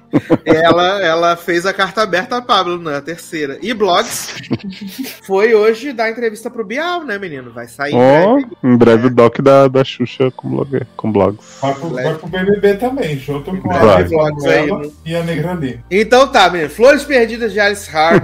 [0.44, 3.58] Ela, ela fez a carta aberta a Pablo na terceira.
[3.60, 4.28] E blogs
[5.24, 7.50] foi hoje dar entrevista pro Bial, né, menino?
[7.52, 7.94] Vai sair.
[7.94, 8.44] Ó, né?
[8.62, 10.64] em breve o doc da, da Xuxa com,
[10.96, 11.58] com blogs.
[11.60, 14.90] Vai pro, vai pro BBB também, junto com a Vlogs aí, né?
[15.04, 15.80] e a Negra ali.
[15.90, 16.70] Então tá, menino.
[16.70, 18.22] Flores Perdidas de Alice Hart.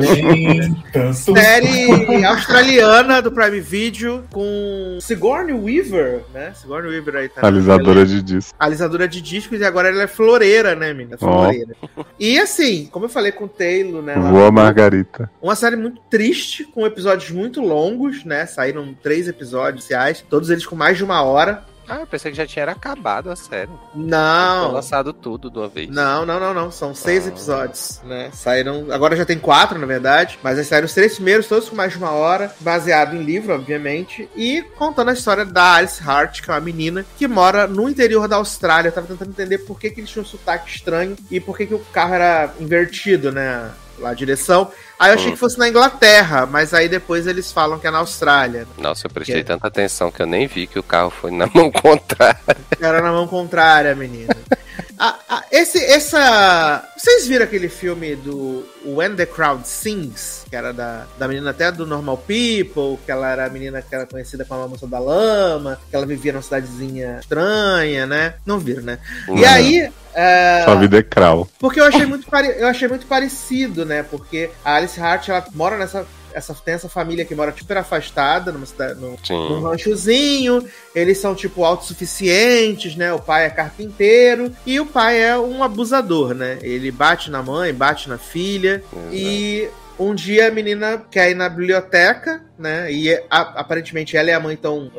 [1.14, 6.52] Série australiana do Prime Video com Sigourney Weaver, né?
[6.54, 7.47] Sigourney Weaver aí tá.
[7.48, 8.54] Alisadora de disco.
[8.58, 11.18] Alisadora de discos e agora ela é floreira, né, menina?
[11.18, 11.74] Floreira.
[12.18, 14.14] E assim, como eu falei com o Taylor, né?
[14.14, 15.30] Voa Margarita.
[15.40, 18.46] Uma série muito triste, com episódios muito longos, né?
[18.46, 21.64] Saíram três episódios reais, todos eles com mais de uma hora.
[21.88, 23.68] Ah, eu pensei que já tinha acabado a série.
[23.68, 24.72] Foi Não.
[24.72, 25.88] lançado tudo de uma vez.
[25.88, 26.70] Não, não, não, não.
[26.70, 27.28] São seis Ah.
[27.28, 28.30] episódios, né?
[28.32, 28.86] Saíram.
[28.90, 30.38] Agora já tem quatro, na verdade.
[30.42, 32.54] Mas aí saíram os três primeiros, todos com mais de uma hora.
[32.60, 34.28] Baseado em livro, obviamente.
[34.36, 38.28] E contando a história da Alice Hart, que é uma menina que mora no interior
[38.28, 38.88] da Austrália.
[38.88, 41.66] Eu tava tentando entender por que, que eles tinham um sotaque estranho e por que,
[41.66, 43.70] que o carro era invertido, né?
[43.98, 44.70] Lá a direção.
[44.98, 45.32] Aí eu achei Hum.
[45.32, 48.66] que fosse na Inglaterra, mas aí depois eles falam que é na Austrália.
[48.78, 49.44] Nossa, eu prestei Que é?
[49.44, 52.38] tanta atenção que eu nem vi que o carro foi na mão contrária.
[52.80, 54.34] Era na mão contrária, menina.
[55.00, 56.84] Ah, ah, esse, essa.
[56.96, 60.44] Vocês viram aquele filme do When the Crowd Sings?
[60.50, 63.94] Que era da, da menina até do Normal People, que ela era a menina que
[63.94, 68.34] era conhecida como a moça da lama, que ela vivia numa cidadezinha estranha, né?
[68.44, 68.98] Não viram, né?
[69.28, 69.48] E Não.
[69.48, 69.88] aí.
[70.14, 71.48] é, Sua vida é crawl.
[71.60, 74.02] porque eu achei muito, pare- eu achei muito parecido, né?
[74.02, 76.06] Porque a Alice Hart, ela mora nessa.
[76.32, 79.16] Essa, tem essa família que mora super afastada, numa cidade, num,
[79.48, 80.64] num ranchozinho.
[80.94, 83.12] Eles são, tipo, autossuficientes, né?
[83.12, 86.58] O pai é carpinteiro e o pai é um abusador, né?
[86.62, 88.82] Ele bate na mãe, bate na filha.
[89.10, 92.92] E um dia a menina quer ir na biblioteca, né?
[92.92, 94.90] E a- aparentemente ela e a mãe estão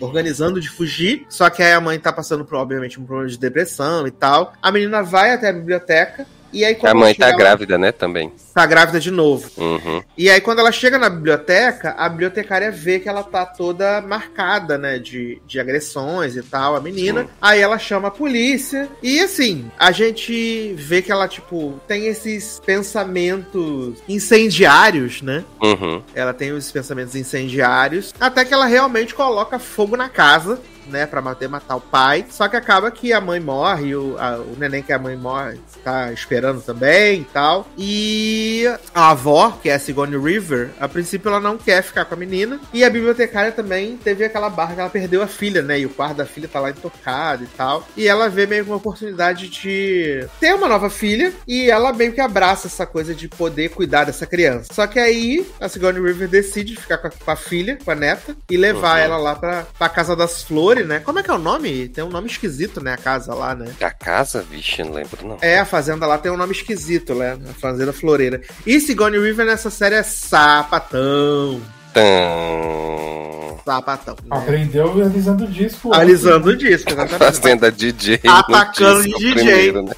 [0.00, 1.26] organizando de fugir.
[1.28, 4.52] Só que aí a mãe tá passando por, obviamente, um problema de depressão e tal.
[4.62, 6.26] A menina vai até a biblioteca.
[6.54, 8.32] E aí, quando A mãe ela tá lá- grávida, né, também.
[8.54, 9.50] Tá grávida de novo.
[9.56, 10.00] Uhum.
[10.16, 14.78] E aí, quando ela chega na biblioteca, a bibliotecária vê que ela tá toda marcada,
[14.78, 14.96] né?
[15.00, 17.22] De, de agressões e tal, a menina.
[17.22, 17.28] Sim.
[17.42, 18.88] Aí ela chama a polícia.
[19.02, 25.44] E assim, a gente vê que ela, tipo, tem esses pensamentos incendiários, né?
[25.60, 26.00] Uhum.
[26.14, 28.14] Ela tem os pensamentos incendiários.
[28.20, 30.60] Até que ela realmente coloca fogo na casa.
[30.86, 32.26] Né, pra matar, matar o pai.
[32.30, 35.58] Só que acaba que a mãe morre, o, a- o neném que a mãe morre
[35.82, 37.66] tá esperando também e tal.
[37.76, 42.14] E a avó, que é a Sigourney River, a princípio ela não quer ficar com
[42.14, 42.60] a menina.
[42.72, 45.78] E a bibliotecária também teve aquela barra que ela perdeu a filha, né?
[45.80, 47.86] E o quarto da filha tá lá intocado e tal.
[47.96, 51.32] E ela vê meio que uma oportunidade de ter uma nova filha.
[51.46, 54.72] E ela meio que abraça essa coisa de poder cuidar dessa criança.
[54.72, 57.94] Só que aí a Sigourney River decide ficar com a, com a filha, com a
[57.94, 59.04] neta, e levar Uhum.
[59.04, 61.00] ela lá pra, pra Casa das Flores, né?
[61.00, 61.88] Como é que é o nome?
[61.88, 62.94] Tem um nome esquisito, né?
[62.94, 63.72] A casa lá, né?
[63.80, 65.38] A casa, vixe, não lembro não.
[65.40, 67.38] É, a fazenda lá tem um nome esquisito, né?
[67.48, 68.40] A fazenda floreira.
[68.66, 71.60] E Sigourney River nessa série é sapatão.
[71.92, 73.60] Tão...
[73.64, 74.16] Sapatão.
[74.24, 74.36] Né?
[74.36, 75.94] Aprendeu alisando o disco.
[75.94, 77.18] Alisando o disco, exatamente.
[77.40, 78.20] Fazenda DJ.
[78.26, 79.34] Atacando no disco DJ.
[79.34, 79.92] primeiro, né?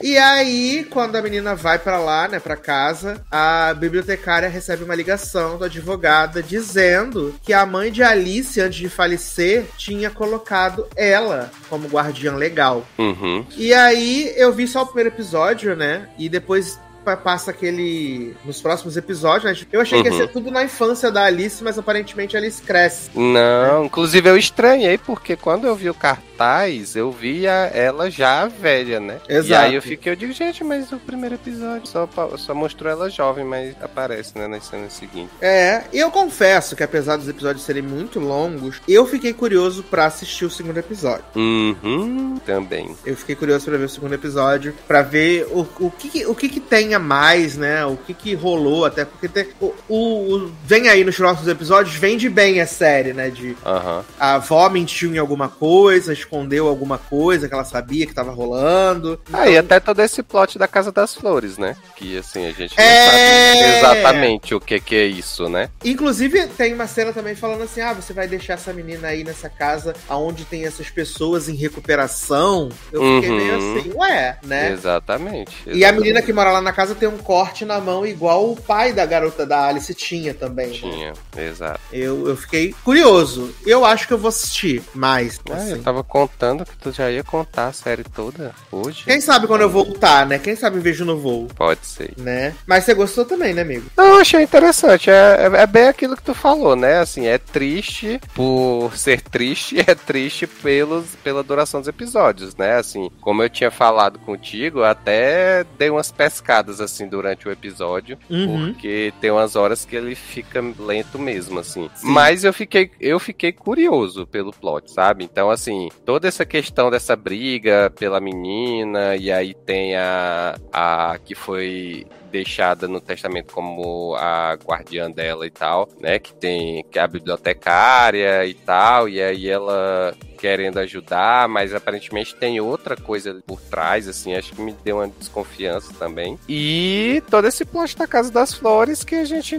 [0.00, 4.94] E aí, quando a menina vai pra lá, né, pra casa, a bibliotecária recebe uma
[4.94, 11.50] ligação da advogada dizendo que a mãe de Alice, antes de falecer, tinha colocado ela
[11.68, 12.86] como guardiã legal.
[12.98, 13.44] Uhum.
[13.56, 16.08] E aí eu vi só o primeiro episódio, né?
[16.16, 18.36] E depois pa- passa aquele.
[18.44, 19.66] Nos próximos episódios, né?
[19.72, 20.18] Eu achei que ia Uhum.
[20.20, 23.10] ser tudo na infância da Alice, mas aparentemente a Alice cresce.
[23.14, 25.94] Não, inclusive eu estranhei, porque quando eu vi o
[26.38, 29.18] cartaz, eu via ela já velha, né?
[29.28, 29.66] E Exato.
[29.66, 33.44] aí eu fiquei, eu digo, gente, mas o primeiro episódio só, só mostrou ela jovem,
[33.44, 35.30] mas aparece, né, nas cenas seguintes.
[35.42, 40.06] É, e eu confesso que apesar dos episódios serem muito longos, eu fiquei curioso pra
[40.06, 41.24] assistir o segundo episódio.
[41.34, 42.94] Uhum, também.
[43.04, 46.48] Eu fiquei curioso pra ver o segundo episódio, pra ver o, o, que, o que
[46.48, 47.84] que tem a mais, né?
[47.84, 51.96] O que que rolou, até porque tem, o, o- o- vem aí nos próximos episódios,
[51.96, 53.28] vende bem a série, né?
[53.30, 54.04] De Aham.
[54.20, 59.18] a avó mentiu em alguma coisa, escondeu alguma coisa que ela sabia que tava rolando.
[59.32, 61.74] Ah, e até todo esse plot da Casa das Flores, né?
[61.96, 63.06] Que assim, a gente não É.
[63.06, 65.70] sabe exatamente o que, que é isso, né?
[65.84, 69.48] Inclusive, tem uma cena também falando assim: ah, você vai deixar essa menina aí nessa
[69.48, 72.68] casa aonde tem essas pessoas em recuperação.
[72.92, 73.36] Eu fiquei Uhum.
[73.36, 74.72] meio assim, ué, né?
[74.72, 75.56] Exatamente.
[75.66, 76.00] E a exatamente.
[76.00, 79.04] menina que mora lá na casa tem um corte na mão igual o pai da
[79.06, 80.68] garota da Alice tinha também.
[80.68, 80.72] né?
[80.74, 81.80] Tinha, exato.
[81.92, 83.54] Eu, eu fiquei curioso.
[83.66, 85.40] Eu acho que eu vou assistir mais.
[85.50, 85.72] Ah, assim.
[85.72, 89.04] eu tava contando que tu já ia contar a série toda hoje.
[89.04, 90.38] Quem sabe quando eu voltar, né?
[90.38, 92.12] Quem sabe vejo no voo, Pode ser.
[92.16, 92.54] né?
[92.66, 93.88] Mas você gostou também, né, amigo?
[93.96, 95.10] Não, eu achei interessante.
[95.10, 96.98] É, é, é bem aquilo que tu falou, né?
[96.98, 102.76] Assim, é triste por ser triste, é triste pelos, pela duração dos episódios, né?
[102.76, 108.18] Assim, como eu tinha falado contigo, até dei umas pescadas, assim, durante o episódio.
[108.28, 108.72] Uhum.
[108.72, 111.88] Porque tem umas horas que ele fica lento mesmo, assim.
[111.94, 112.08] Sim.
[112.08, 115.24] Mas eu fiquei, eu fiquei curioso pelo plot, sabe?
[115.24, 121.34] Então, assim, toda essa questão dessa briga pela menina, e aí tem a, a que
[121.34, 126.18] foi deixada no testamento como a guardiã dela e tal, né?
[126.18, 132.32] Que tem que é a bibliotecária e tal, e aí ela querendo ajudar, mas aparentemente
[132.36, 136.38] tem outra coisa por trás, assim, acho que me deu uma desconfiança também.
[136.48, 139.58] E todo esse plot da Casa das Flores que a gente,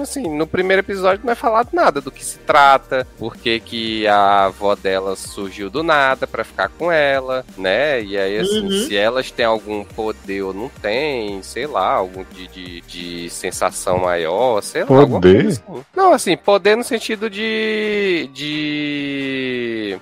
[0.00, 4.46] assim, no primeiro episódio não é falado nada do que se trata, por que a
[4.46, 8.02] avó dela surgiu do nada pra ficar com ela, né?
[8.02, 8.86] E aí, assim, Uhum.
[8.86, 13.98] se elas têm algum poder ou não tem, sei lá, algum de, de, de sensação
[13.98, 14.96] maior, sei lá.
[15.00, 15.46] alguma Poder?
[15.46, 15.62] assim.
[15.94, 18.30] Não, assim, poder no sentido de.
[18.32, 19.98] de.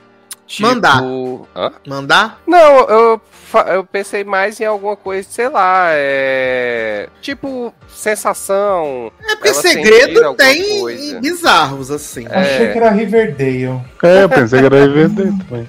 [0.47, 0.69] Tipo...
[0.69, 1.03] Mandar.
[1.57, 1.73] Hã?
[1.87, 2.43] Mandar?
[2.47, 3.21] Não, eu,
[3.69, 7.09] eu pensei mais em alguma coisa, sei lá, é.
[7.23, 9.11] Tipo, sensação.
[9.23, 11.21] É porque segredo tem coisa.
[11.21, 12.27] bizarros, assim.
[12.29, 12.39] É.
[12.39, 13.81] Achei que era Riverdale.
[14.03, 15.69] É, eu pensei que era EVD também.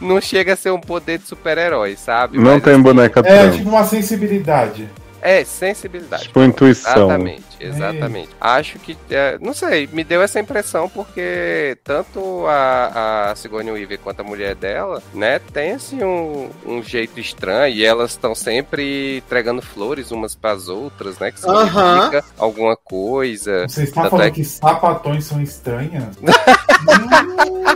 [0.00, 2.36] Não chega a ser um poder de super-herói, sabe?
[2.36, 4.88] Não Mas, tem assim, boneca É, tipo uma sensibilidade.
[5.28, 6.24] É, sensibilidade.
[6.24, 6.92] Tipo intuição.
[6.92, 8.30] Exatamente, exatamente.
[8.40, 13.98] Acho que, é, não sei, me deu essa impressão porque tanto a, a Sigourney Weaver
[13.98, 19.18] quanto a mulher dela, né, tem assim um, um jeito estranho e elas estão sempre
[19.18, 23.68] entregando flores umas pras outras, né, que significa alguma coisa.
[23.68, 26.16] Você está Tanto falando é que sapatões são estranhas?
[26.78, 27.68] Hum.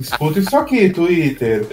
[0.00, 1.66] Escuta isso aqui, Twitter.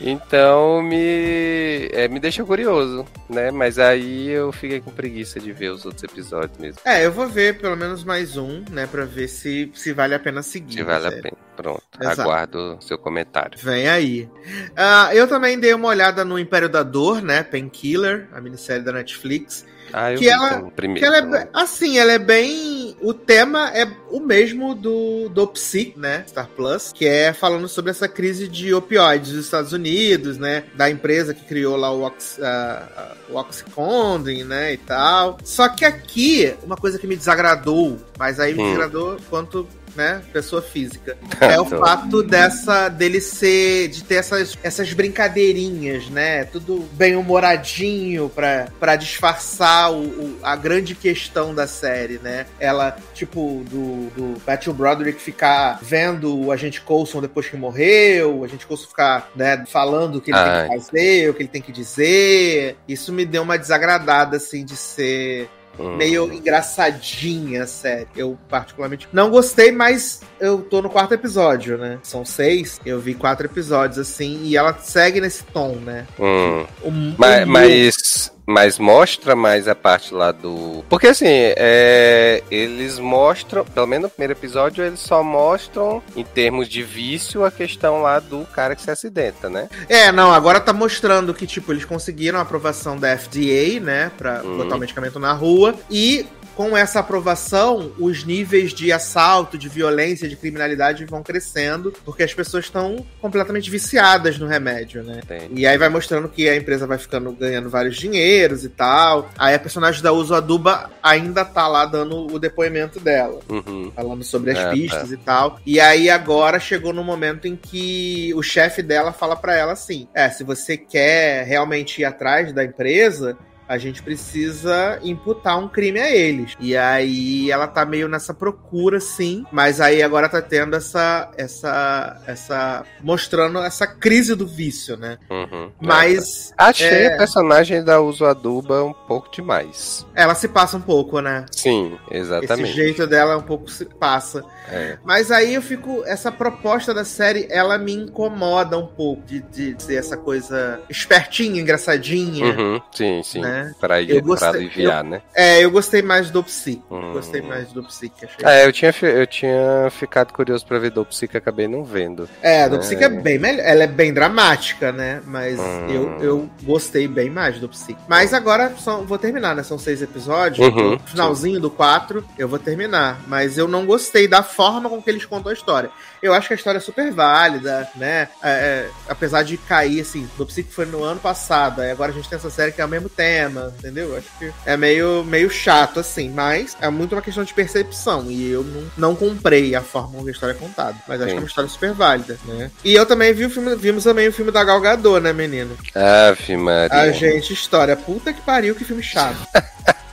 [0.00, 3.50] Então me, é, me deixa curioso, né?
[3.50, 6.80] Mas aí eu fiquei com preguiça de ver os outros episódios mesmo.
[6.84, 8.86] É, eu vou ver pelo menos mais um, né?
[8.86, 10.74] Pra ver se, se vale a pena seguir.
[10.74, 11.36] Se vale a pena.
[11.56, 12.20] Pronto, Exato.
[12.20, 13.58] aguardo seu comentário.
[13.58, 14.28] Vem aí.
[14.76, 17.42] Ah, eu também dei uma olhada no Império da Dor, né?
[17.42, 19.64] Painkiller, a minissérie da Netflix.
[19.92, 21.00] Ah, eu Que ela- primeiro.
[21.00, 22.96] Que ela é, be- assim, ela é bem.
[23.00, 26.24] O tema é o mesmo do, do Psy, né?
[26.26, 30.64] Star Plus, que é falando sobre essa crise de opioides dos Estados Unidos, né?
[30.74, 34.72] Da empresa que criou lá o, Ox, ah, o Oxycontin, né?
[34.72, 35.38] E tal.
[35.44, 38.66] Só que aqui, uma coisa que me desagradou, mas aí me Hum.
[38.66, 39.68] desagradou quanto.
[39.96, 41.16] Né, pessoa física.
[41.40, 46.44] É o fato dessa dele ser de ter essas, essas brincadeirinhas, né?
[46.44, 52.44] Tudo bem humoradinho pra, pra disfarçar o, o- a grande questão da série, né?
[52.60, 58.44] Ela, tipo, do, do Matthew Broderick ficar vendo o agente Coulson depois que morreu, o
[58.44, 60.68] agente Coulson ficar, né, falando o que ele tem Ai.
[60.68, 62.76] que fazer, o que ele tem que dizer.
[62.86, 65.96] Isso me deu uma desagradada, assim, de ser Hum.
[65.96, 68.06] meio engraçadinha a série.
[68.16, 71.98] Eu, particularmente, não gostei, mas eu tô no quarto episódio, né?
[72.02, 72.80] São seis.
[72.84, 76.06] Eu vi quatro episódios, assim, e ela segue nesse tom, né?
[76.18, 76.64] Hum.
[76.82, 80.84] O, Mas, o- mas, mas mostra mais a parte lá do.
[80.88, 86.68] Porque assim, é, eles mostram, pelo menos no primeiro episódio, eles só mostram, em termos
[86.68, 89.68] de vício, a questão lá do cara que se acidenta, né?
[89.88, 94.10] É, não, agora tá mostrando que, tipo, eles conseguiram a aprovação da FDA, né?
[94.16, 94.58] Pra Uhum.
[94.58, 95.74] botar o medicamento na rua.
[95.90, 102.22] E com essa aprovação, os níveis de assalto, de violência, de criminalidade vão crescendo, porque
[102.22, 105.20] as pessoas estão completamente viciadas no remédio, né?
[105.22, 105.60] Entendi.
[105.60, 109.30] E aí vai mostrando que a empresa vai ficando ganhando vários dinheiros e tal.
[109.36, 113.92] Aí a personagem da Uso Aduba ainda tá lá dando o depoimento dela Uhum.
[113.94, 115.60] falando sobre as Ah, pistas e tal.
[115.66, 120.08] E aí agora chegou no momento em que o chefe dela fala pra ela assim:
[120.14, 123.36] "É, se você quer realmente ir atrás da empresa,
[123.68, 126.54] a gente precisa imputar um crime a eles.
[126.60, 132.22] E aí ela tá meio nessa procura, sim, mas aí agora tá tendo essa essa
[132.26, 135.18] essa mostrando essa crise do vício, né?
[135.30, 135.70] Uhum.
[135.80, 140.06] Mas Achei é- a personagem da Uso Aduba um pouco demais.
[140.14, 141.46] ela se passa um pouco, né?
[141.50, 142.72] Sim, Esse exatamente.
[142.72, 144.44] jeito dela um pouco se passa.
[144.70, 144.96] É.
[145.04, 146.02] Mas aí eu fico.
[146.06, 151.60] Essa proposta da série, ela me incomoda um pouco de, de ser essa coisa espertinha,
[151.60, 152.46] engraçadinha.
[152.46, 153.40] Uhum, sim, sim.
[153.40, 153.72] Né?
[153.80, 155.22] Pra, ir, Eu gostei- pra aliviar, né?
[155.34, 156.82] É, eu gostei mais do Psy.
[156.90, 157.12] Hum.
[157.12, 158.36] Gostei mais do Psy que achei.
[158.44, 162.28] É, eu tinha, eu tinha ficado curioso pra ver Dopsy que acabei não vendo.
[162.42, 162.78] É, do É.
[162.78, 163.64] Psy é bem melhor.
[163.64, 165.20] Ela é bem dramática, né?
[165.26, 165.86] Mas Hum.
[165.88, 167.96] eu, eu gostei bem mais do Psy.
[168.08, 169.62] Mas agora são, vou terminar, né?
[169.62, 170.66] São seis episódios.
[170.66, 173.20] Uhum, no finalzinho do quatro, eu vou terminar.
[173.26, 175.90] Mas eu não gostei da forma com que eles contam a história.
[176.22, 178.28] Eu acho que a história é super válida, né?
[178.42, 181.82] É, é, apesar de cair, assim, do que foi no ano passado.
[181.82, 184.10] Aí agora a gente tem essa série que é o mesmo tema, entendeu?
[184.10, 186.30] Eu Acho que é meio, meio chato, assim.
[186.30, 188.30] Mas é muito uma questão de percepção.
[188.30, 190.96] E eu não, não comprei a forma como a história é contada.
[191.06, 191.30] Mas acho Sim.
[191.32, 192.70] que é uma história super válida, né?
[192.82, 195.76] E eu também vi o filme, vimos também o filme da Gal Gadot, né, menino?
[195.94, 196.98] Ave Maria.
[196.98, 197.94] A gente, história.
[197.94, 199.36] Puta que pariu, que filme chato.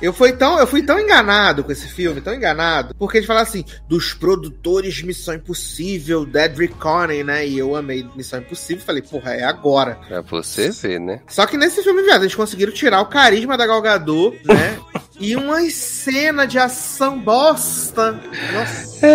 [0.00, 3.42] Eu fui, tão, eu fui tão enganado com esse filme, tão enganado, porque eles falam
[3.42, 7.46] assim, dos produtores Missão Impossível, Dead Reckoning, né?
[7.46, 9.98] E eu amei Missão Impossível, falei, porra, é agora.
[10.06, 11.20] Pra você ver, né?
[11.26, 14.78] Só que nesse filme, viado, eles conseguiram tirar o carisma da Gal Gadot, né?
[15.18, 18.12] e uma cena de ação bosta.
[18.52, 19.06] Nossa.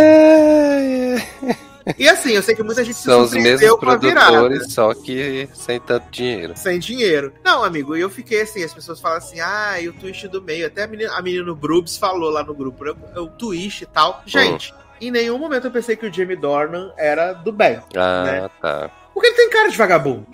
[1.97, 4.31] E assim, eu sei que muita gente São se surpreendeu com a virada.
[4.31, 6.53] produtores, só que sem tanto dinheiro.
[6.55, 7.33] Sem dinheiro.
[7.43, 10.41] Não, amigo, e eu fiquei assim, as pessoas falam assim, ah, e o twist do
[10.41, 10.65] meio.
[10.67, 13.85] Até a menina, a menina no Brubs falou lá no grupo, né, o twist e
[13.85, 14.21] tal.
[14.25, 17.79] Gente, em nenhum momento eu pensei que o Jamie Dornan era do bem.
[17.95, 18.49] Ah, Né?
[18.61, 18.89] tá.
[19.13, 20.25] Porque ele tem cara de vagabundo.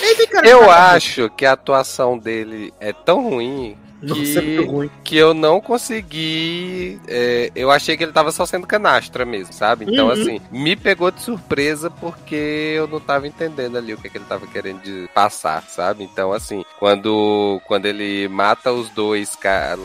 [0.00, 0.96] ele tem cara de Eu vagabundo.
[0.96, 3.76] acho que a atuação dele é tão ruim
[4.08, 6.98] Nossa, que- é que eu não consegui.
[7.08, 9.84] é, eu achei que ele tava só sendo canastra mesmo, sabe?
[9.88, 10.12] Então, Uhum.
[10.12, 14.24] assim, me pegou de surpresa porque eu não tava entendendo ali o que, que ele
[14.28, 16.04] tava querendo passar, sabe?
[16.04, 19.36] Então, assim, quando, quando ele mata os dois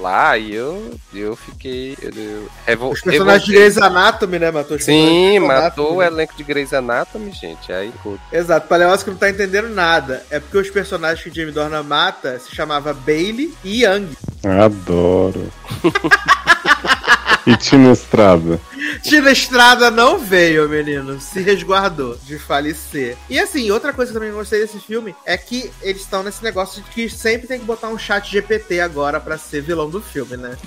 [0.01, 1.97] lá, eu, eu fiquei.
[2.01, 3.51] Eu, eu, revol- Os personagens de.
[3.53, 6.07] Grey's Anatomy, né, matou os Sim, matou o né?
[6.07, 7.71] elenco de Grey's Anatomy, gente.
[7.71, 10.23] Aí, pô, Exato, o Paleócio que não tá entendendo nada.
[10.29, 14.08] É porque os personagens que o Jamie Dornan mata se chamava Bailey e Young.
[14.63, 15.51] Adoro.
[17.45, 18.59] e Tina Estrada.
[19.01, 21.19] Tina Estrada não veio, menino.
[21.19, 23.17] Se resguardou de falecer.
[23.29, 26.43] E assim, outra coisa que eu também gostei desse filme é que eles estão nesse
[26.43, 30.01] negócio de que sempre tem que botar um chat GPT agora pra ser vilão do
[30.01, 30.57] filme, né?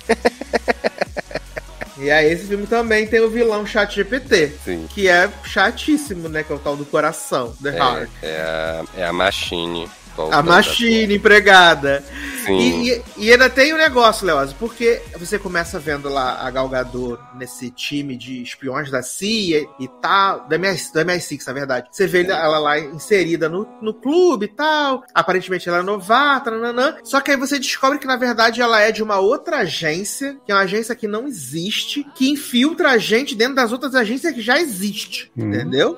[1.97, 4.53] e aí esse filme também tem o vilão chat GPT.
[4.63, 4.87] sim.
[4.89, 6.43] Que é chatíssimo, né?
[6.43, 8.09] Que é o tal do coração, The Heart.
[8.21, 9.89] É, é a, é a Machine.
[10.13, 12.03] A voltando Machine empregada.
[12.45, 12.57] Sim.
[12.59, 16.67] E, e- e ainda tem um negócio, Leoz, porque você começa vendo lá a Gal
[16.67, 21.87] Gadot nesse time de espiões da CIA e tal, da MI, do MI6, na verdade.
[21.89, 26.97] Você vê ela lá inserida no, no clube e tal, aparentemente ela é novata, nananã.
[27.03, 30.51] Só que aí você descobre que, na verdade, ela é de uma outra agência, que
[30.51, 34.41] é uma agência que não existe, que infiltra a gente dentro das outras agências que
[34.41, 35.47] já existe, Hum.
[35.49, 35.97] entendeu?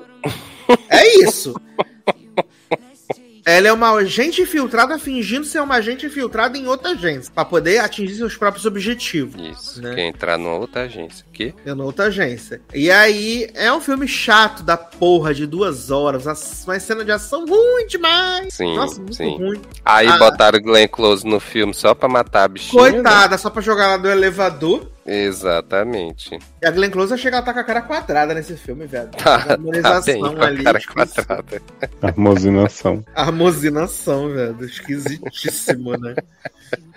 [0.88, 1.54] É isso.
[3.46, 7.78] Ela é uma agente infiltrada fingindo ser uma agente infiltrada em outra agência, pra poder
[7.78, 9.40] atingir seus próprios objetivos.
[9.40, 9.94] Isso, né?
[9.94, 11.24] quer entrar numa outra agência.
[11.32, 11.54] Que?
[11.64, 12.60] É na outra agência.
[12.74, 17.12] E aí, é um filme chato da porra de duas horas, as- uma cena de
[17.12, 18.52] ação ruim demais.
[18.52, 19.36] Sim, Nossa, muito sim.
[19.36, 19.62] ruim.
[19.84, 20.18] Aí Ah.
[20.18, 22.82] botaram Glenn Close no filme só pra matar a bichinha.
[22.82, 22.90] né?
[22.94, 24.90] Coitada, só pra jogar lá do elevador.
[25.06, 26.38] Exatamente.
[26.62, 29.10] E a Glenn Close chega, ela tá com a cara quadrada nesse filme, velho.
[29.16, 30.64] Tá, A tá harmonização bem, com a ali.
[30.64, 31.62] cara quadrada.
[32.02, 33.04] Armosinação.
[33.14, 34.64] Armosinação, velho.
[34.64, 36.14] Esquisitíssimo, né?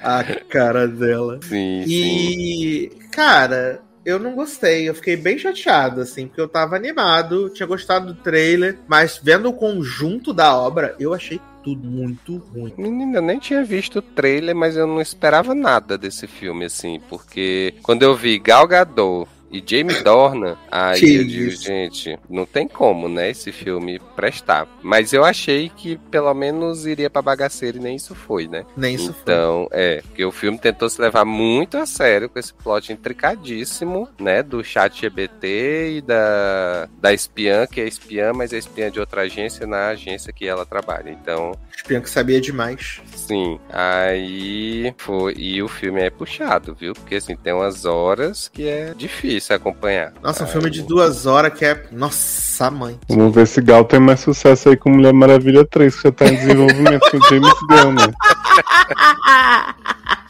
[0.04, 1.40] A cara dela.
[1.44, 1.88] Sim, sim.
[1.88, 4.90] E, cara, eu não gostei.
[4.90, 9.50] Eu fiquei bem chateado, assim, porque eu tava animado, tinha gostado do trailer, mas vendo
[9.50, 12.74] o conjunto da obra, eu achei tudo muito ruim.
[12.78, 17.00] Menina, eu nem tinha visto o trailer, mas eu não esperava nada desse filme, assim,
[17.10, 21.64] porque quando eu vi Gal Gadot e Jamie Dornan, aí Que eu digo, isso.
[21.64, 24.68] gente, não tem como, né, esse filme prestar.
[24.82, 28.66] Mas eu achei que pelo menos iria pra bagaceira e nem isso foi, né?
[28.78, 29.22] Nem isso foi.
[29.22, 34.08] Então, é, porque o filme tentou se levar muito a sério com esse plot intricadíssimo,
[34.20, 39.00] né, do chat GBT e da, da espiã, que é espiã, mas é espiã de
[39.00, 41.10] outra agência na agência que ela trabalha.
[41.10, 43.02] Então, Espião que sabia demais.
[43.16, 46.94] sim, aí foi, e o filme é puxado, viu?
[46.94, 50.14] Porque, assim, tem umas horas que é difícil acompanhar.
[50.22, 51.84] Nossa, um Aí- filme de duas horas que é.
[51.92, 53.00] Nossa, mãe.
[53.10, 56.26] Vamos ver se Gal tem mais sucesso aí com Mulher Maravilha 3, que já tá
[56.28, 58.14] em desenvolvimento com James Gunn, né?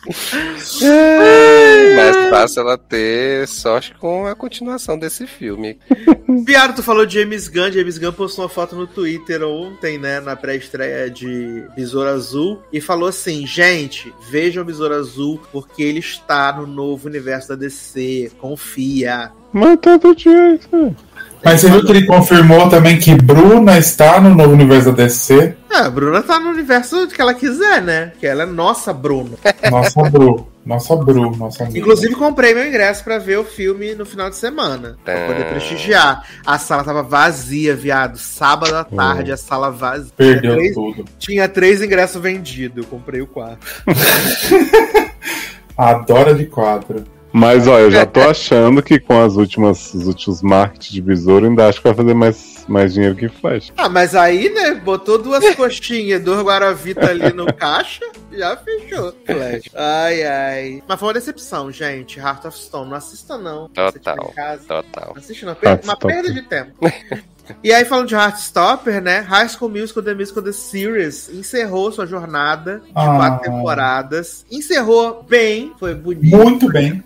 [1.96, 5.78] Mais fácil ela ter sorte com a continuação desse filme.
[6.46, 7.72] Viado, tu falou de James Gunn.
[7.72, 10.20] James Gunn postou uma foto no Twitter ontem, né?
[10.20, 12.62] Na pré-estreia de Besouro Azul.
[12.74, 18.32] E falou assim: gente, vejam Besouro Azul, porque ele está no novo universo da DC.
[18.40, 19.32] Confia.
[19.52, 20.96] Mas todo dia é isso.
[21.44, 25.56] Mas você viu que ele confirmou também que Bruna está no novo universo da DC?
[25.72, 28.12] É, a Bruna tá no universo que ela quiser, né?
[28.20, 29.38] Que ela é nossa Bruna.
[29.72, 30.48] Nossa Bru.
[30.66, 31.36] Nossa Bru.
[31.38, 31.78] Nossa Bru.
[31.78, 34.98] Inclusive, comprei meu ingresso pra ver o filme no final de semana.
[35.06, 36.24] Pra poder prestigiar.
[36.46, 38.18] A sala tava vazia, viado.
[38.18, 40.12] Sábado à tarde, a sala vazia.
[40.18, 41.06] Perdeu Três- tudo.
[41.18, 42.84] Tinha três ingressos vendidos.
[42.84, 43.66] Eu comprei o quarto.
[45.78, 47.04] Adora de quatro.
[47.32, 51.46] Mas ó, eu já tô achando que com as últimas, os últimos marketing de besouro,
[51.46, 53.72] ainda acho que vai fazer mais, mais dinheiro que Flash.
[53.78, 54.74] Ah, mas aí, né?
[54.76, 59.14] Botou duas coxinhas, dois Guaravita ali no caixa, já fechou.
[59.26, 59.70] Flash.
[59.76, 60.84] Ai, ai.
[60.88, 62.18] Mas foi uma decepção, gente.
[62.20, 62.90] Heart of Stone.
[62.90, 63.70] Não assista, não.
[63.70, 64.16] Total.
[64.32, 64.64] em casa.
[64.68, 65.12] Total.
[65.14, 65.54] Não assiste, não.
[65.56, 66.74] Per- Uma perda de tempo.
[67.64, 69.20] E aí, falando de Heartstopper, né?
[69.20, 73.16] High School Musical The Musical The Series encerrou sua jornada de Ah.
[73.16, 74.46] quatro temporadas.
[74.52, 76.36] Encerrou bem, foi bonito.
[76.36, 77.04] Muito bem.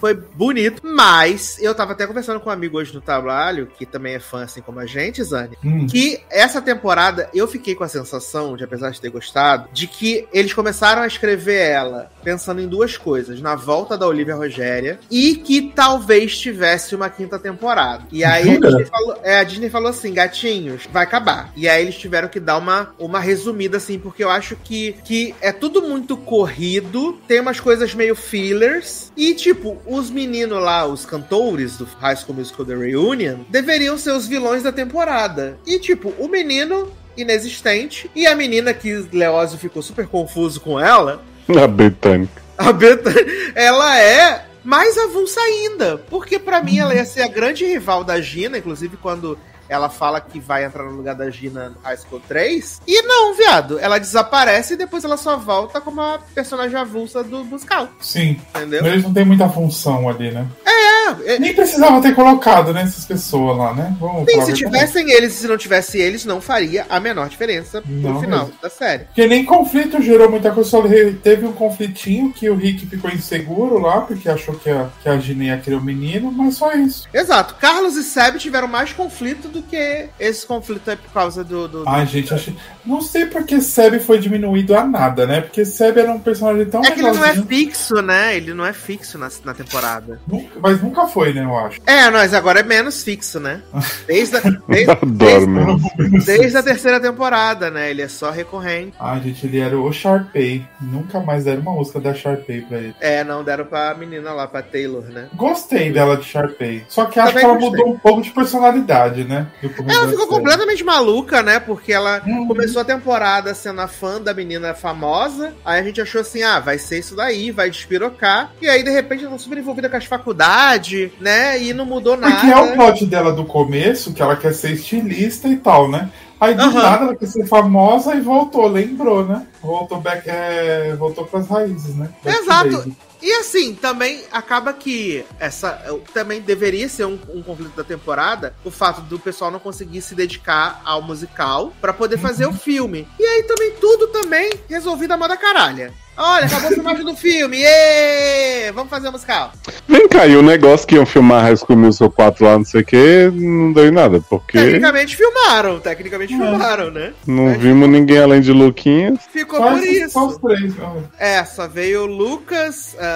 [0.00, 4.14] Foi bonito, mas eu tava até conversando com um amigo hoje no trabalho, que também
[4.14, 5.86] é fã assim como a gente, Zane, Hum.
[5.86, 10.26] que essa temporada eu fiquei com a sensação, de apesar de ter gostado, de que
[10.32, 15.36] eles começaram a escrever ela pensando em duas coisas: na volta da Olivia Rogéria e
[15.36, 18.04] que talvez tivesse uma quinta temporada.
[18.12, 18.60] E aí a?
[18.60, 21.52] Disney, falou, é, a Disney falou assim: gatinhos, vai acabar.
[21.56, 25.34] E aí eles tiveram que dar uma, uma resumida assim, porque eu acho que, que
[25.40, 31.04] é tudo muito corrido, tem umas coisas meio fillers, e tipo, os meninos lá, os
[31.04, 35.58] cantores do High School Musical The Reunion, deveriam ser os vilões da temporada.
[35.66, 41.22] E tipo, o menino inexistente e a menina que Leózio ficou super confuso com ela,
[41.48, 42.42] A britânica.
[42.58, 43.10] a Beta,
[43.54, 45.96] ela é mais avulsa ainda.
[46.10, 49.38] Porque pra mim ela ia ser a grande rival da Gina, inclusive quando
[49.68, 52.80] ela fala que vai entrar no lugar da Gina High School 3.
[52.86, 53.78] E não, viado.
[53.78, 57.88] Ela desaparece e depois ela só volta como a personagem avulsa do musical.
[58.00, 58.40] Sim.
[58.54, 58.84] Entendeu?
[58.86, 60.46] Eles não têm muita função ali, né?
[60.64, 63.96] É, é, Nem precisava ter colocado, né, essas pessoas lá, né?
[64.00, 67.82] Vamos Sim, se tivessem eles e se não tivesse eles, não faria a menor diferença
[67.86, 68.54] Não final mesmo.
[68.62, 69.04] da série.
[69.04, 70.82] Porque nem conflito gerou muita coisa, só
[71.22, 75.18] teve um conflitinho que o Rick ficou inseguro lá, porque achou que a, que a
[75.18, 77.06] Gina ia querer o menino, mas só isso.
[77.12, 77.54] Exato.
[77.56, 81.68] Carlos e Seb tiveram mais conflito do que esse conflito aí por causa do.
[81.68, 82.54] do- do- Ai, gente, achei...
[82.84, 85.40] não sei porque Seb foi diminuído a nada, né?
[85.40, 88.36] Porque Seb era um personagem tão É que ele não é fixo, né?
[88.36, 90.20] Ele não é fixo na, na temporada.
[90.26, 91.80] nunca- mas nunca foi, né, eu acho.
[91.86, 93.60] É, mas agora é menos fixo, né?
[94.06, 95.90] Desde a, desde, Adoro mesmo.
[96.24, 97.90] desde a terceira temporada, né?
[97.90, 98.94] Ele é só recorrente.
[99.00, 100.64] Ai, gente, ele era o Sharpay.
[100.80, 102.94] Nunca mais deram uma música da Sharpay pra ele.
[103.00, 105.28] É, não deram pra menina lá, pra Taylor, né?
[105.34, 106.84] Gostei dela de Sharpay.
[106.88, 107.70] Só que acho Também que ela gostei.
[107.78, 109.46] mudou um pouco de personalidade, né?
[109.62, 109.72] Ela
[110.08, 110.26] ficou série.
[110.28, 111.58] completamente maluca, né?
[111.58, 112.46] Porque ela Uhum.
[112.46, 115.52] começou a temporada sendo a fã da menina famosa.
[115.64, 118.52] Aí a gente achou assim: ah, vai ser isso daí, vai despirocar.
[118.60, 120.85] E aí, de repente, ela tá super envolvida com as faculdades,
[121.20, 121.62] né?
[121.62, 122.34] E não mudou nada.
[122.34, 126.10] Porque é o plot dela do começo, que ela quer ser estilista e tal, né?
[126.40, 126.82] Aí do Aham.
[126.82, 129.46] nada ela quer ser famosa e voltou, lembrou, né?
[129.62, 132.10] Voltou back, é, voltou pras raízes, né?
[132.22, 132.96] Back to Exato.
[133.26, 135.72] E assim, também acaba que essa
[136.14, 140.14] também deveria ser um, um conflito da temporada, o fato do pessoal não conseguir se
[140.14, 143.08] dedicar ao musical pra poder fazer o filme.
[143.18, 145.92] E aí também tudo também resolvido a moda caralha.
[146.18, 147.58] Olha, acabou a filmagem do filme.
[147.62, 148.72] Ê!
[148.72, 149.52] Vamos fazer o musical.
[149.86, 152.80] Vem cá, e o negócio que iam filmar High School Musical 4 lá, não sei
[152.80, 156.36] o que, não deu em nada, porque Tecnicamente filmaram, tecnicamente É.
[156.38, 157.12] filmaram, né?
[157.26, 159.18] não vimos ninguém além de Luquinhas.
[159.30, 160.40] Ficou Só por esses- só os isso.
[160.40, 160.74] três.
[161.18, 163.15] É, só veio o Lucas, ah,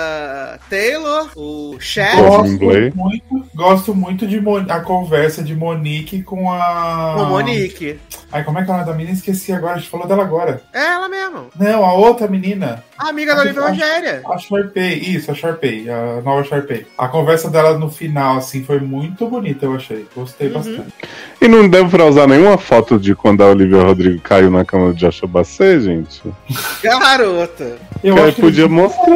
[0.68, 2.16] Taylor, o Chad.
[2.18, 2.94] Gosto.
[2.96, 7.16] Muito, gosto muito de Mon- a conversa de Monique com a.
[7.16, 7.98] O Monique.
[8.32, 9.12] Ai, como é que é o nome da menina?
[9.14, 10.62] Esqueci agora, a gente falou dela agora.
[10.72, 11.46] É ela mesmo.
[11.58, 12.84] Não, a outra menina.
[12.96, 14.22] A amiga da Olivia Rogéria.
[14.28, 16.86] A Sharpay, isso, a Sharpay, a nova Sharpay.
[16.96, 20.06] A conversa dela no final, assim, foi muito bonita, eu achei.
[20.14, 20.54] Gostei Uhum.
[20.54, 20.92] bastante.
[21.40, 24.92] E não deu pra usar nenhuma foto de quando a Olivia Rodrigo caiu na cama
[24.92, 26.22] de Joshua Bassett, gente?
[26.82, 27.78] Garota.
[28.04, 29.14] Eu Que aí acho que podia mostrar.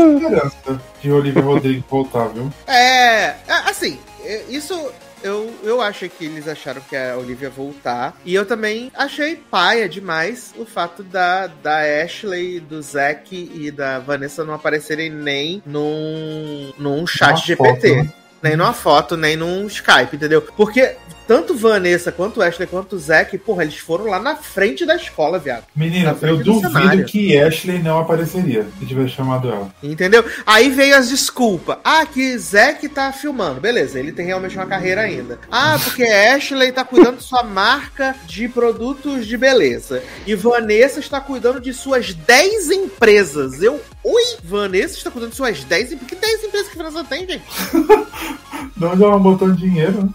[1.01, 2.53] De Olivia Rodrigo voltar, viu?
[2.67, 3.37] É, é,
[3.67, 4.75] assim, é, isso
[5.25, 8.15] eu, eu acho que eles acharam que a Olivia ia voltar.
[8.27, 13.99] E eu também achei paia demais o fato da, da Ashley, do Zack e da
[13.99, 17.89] Vanessa não aparecerem nem num, num chat Numa GPT.
[17.89, 18.13] foto, né?
[18.43, 20.43] Nem numa foto, nem num Skype, entendeu?
[20.43, 20.95] Porque
[21.27, 25.65] tanto Vanessa quanto Ashley quanto Zack, porra, eles foram lá na frente da escola, viado.
[25.75, 27.05] Menina, eu do duvido cenário.
[27.05, 29.75] que Ashley não apareceria se tivesse chamado ela.
[29.83, 30.25] Entendeu?
[30.47, 31.79] Aí veio as desculpas.
[31.85, 33.61] Ah, que Zack tá filmando.
[33.61, 35.39] Beleza, ele tem realmente uma carreira ainda.
[35.51, 40.03] Ah, porque Ashley tá cuidando de sua marca de produtos de beleza.
[40.27, 43.63] E Vanessa está cuidando de suas 10 empresas.
[43.63, 43.81] Eu.
[44.03, 44.23] Oi?
[44.43, 46.09] Vanessa está cuidando de suas 10 empresas.
[46.09, 47.45] Que 10 empresas que Vanessa tem, gente?
[48.81, 50.09] Onde ela botou dinheiro, né?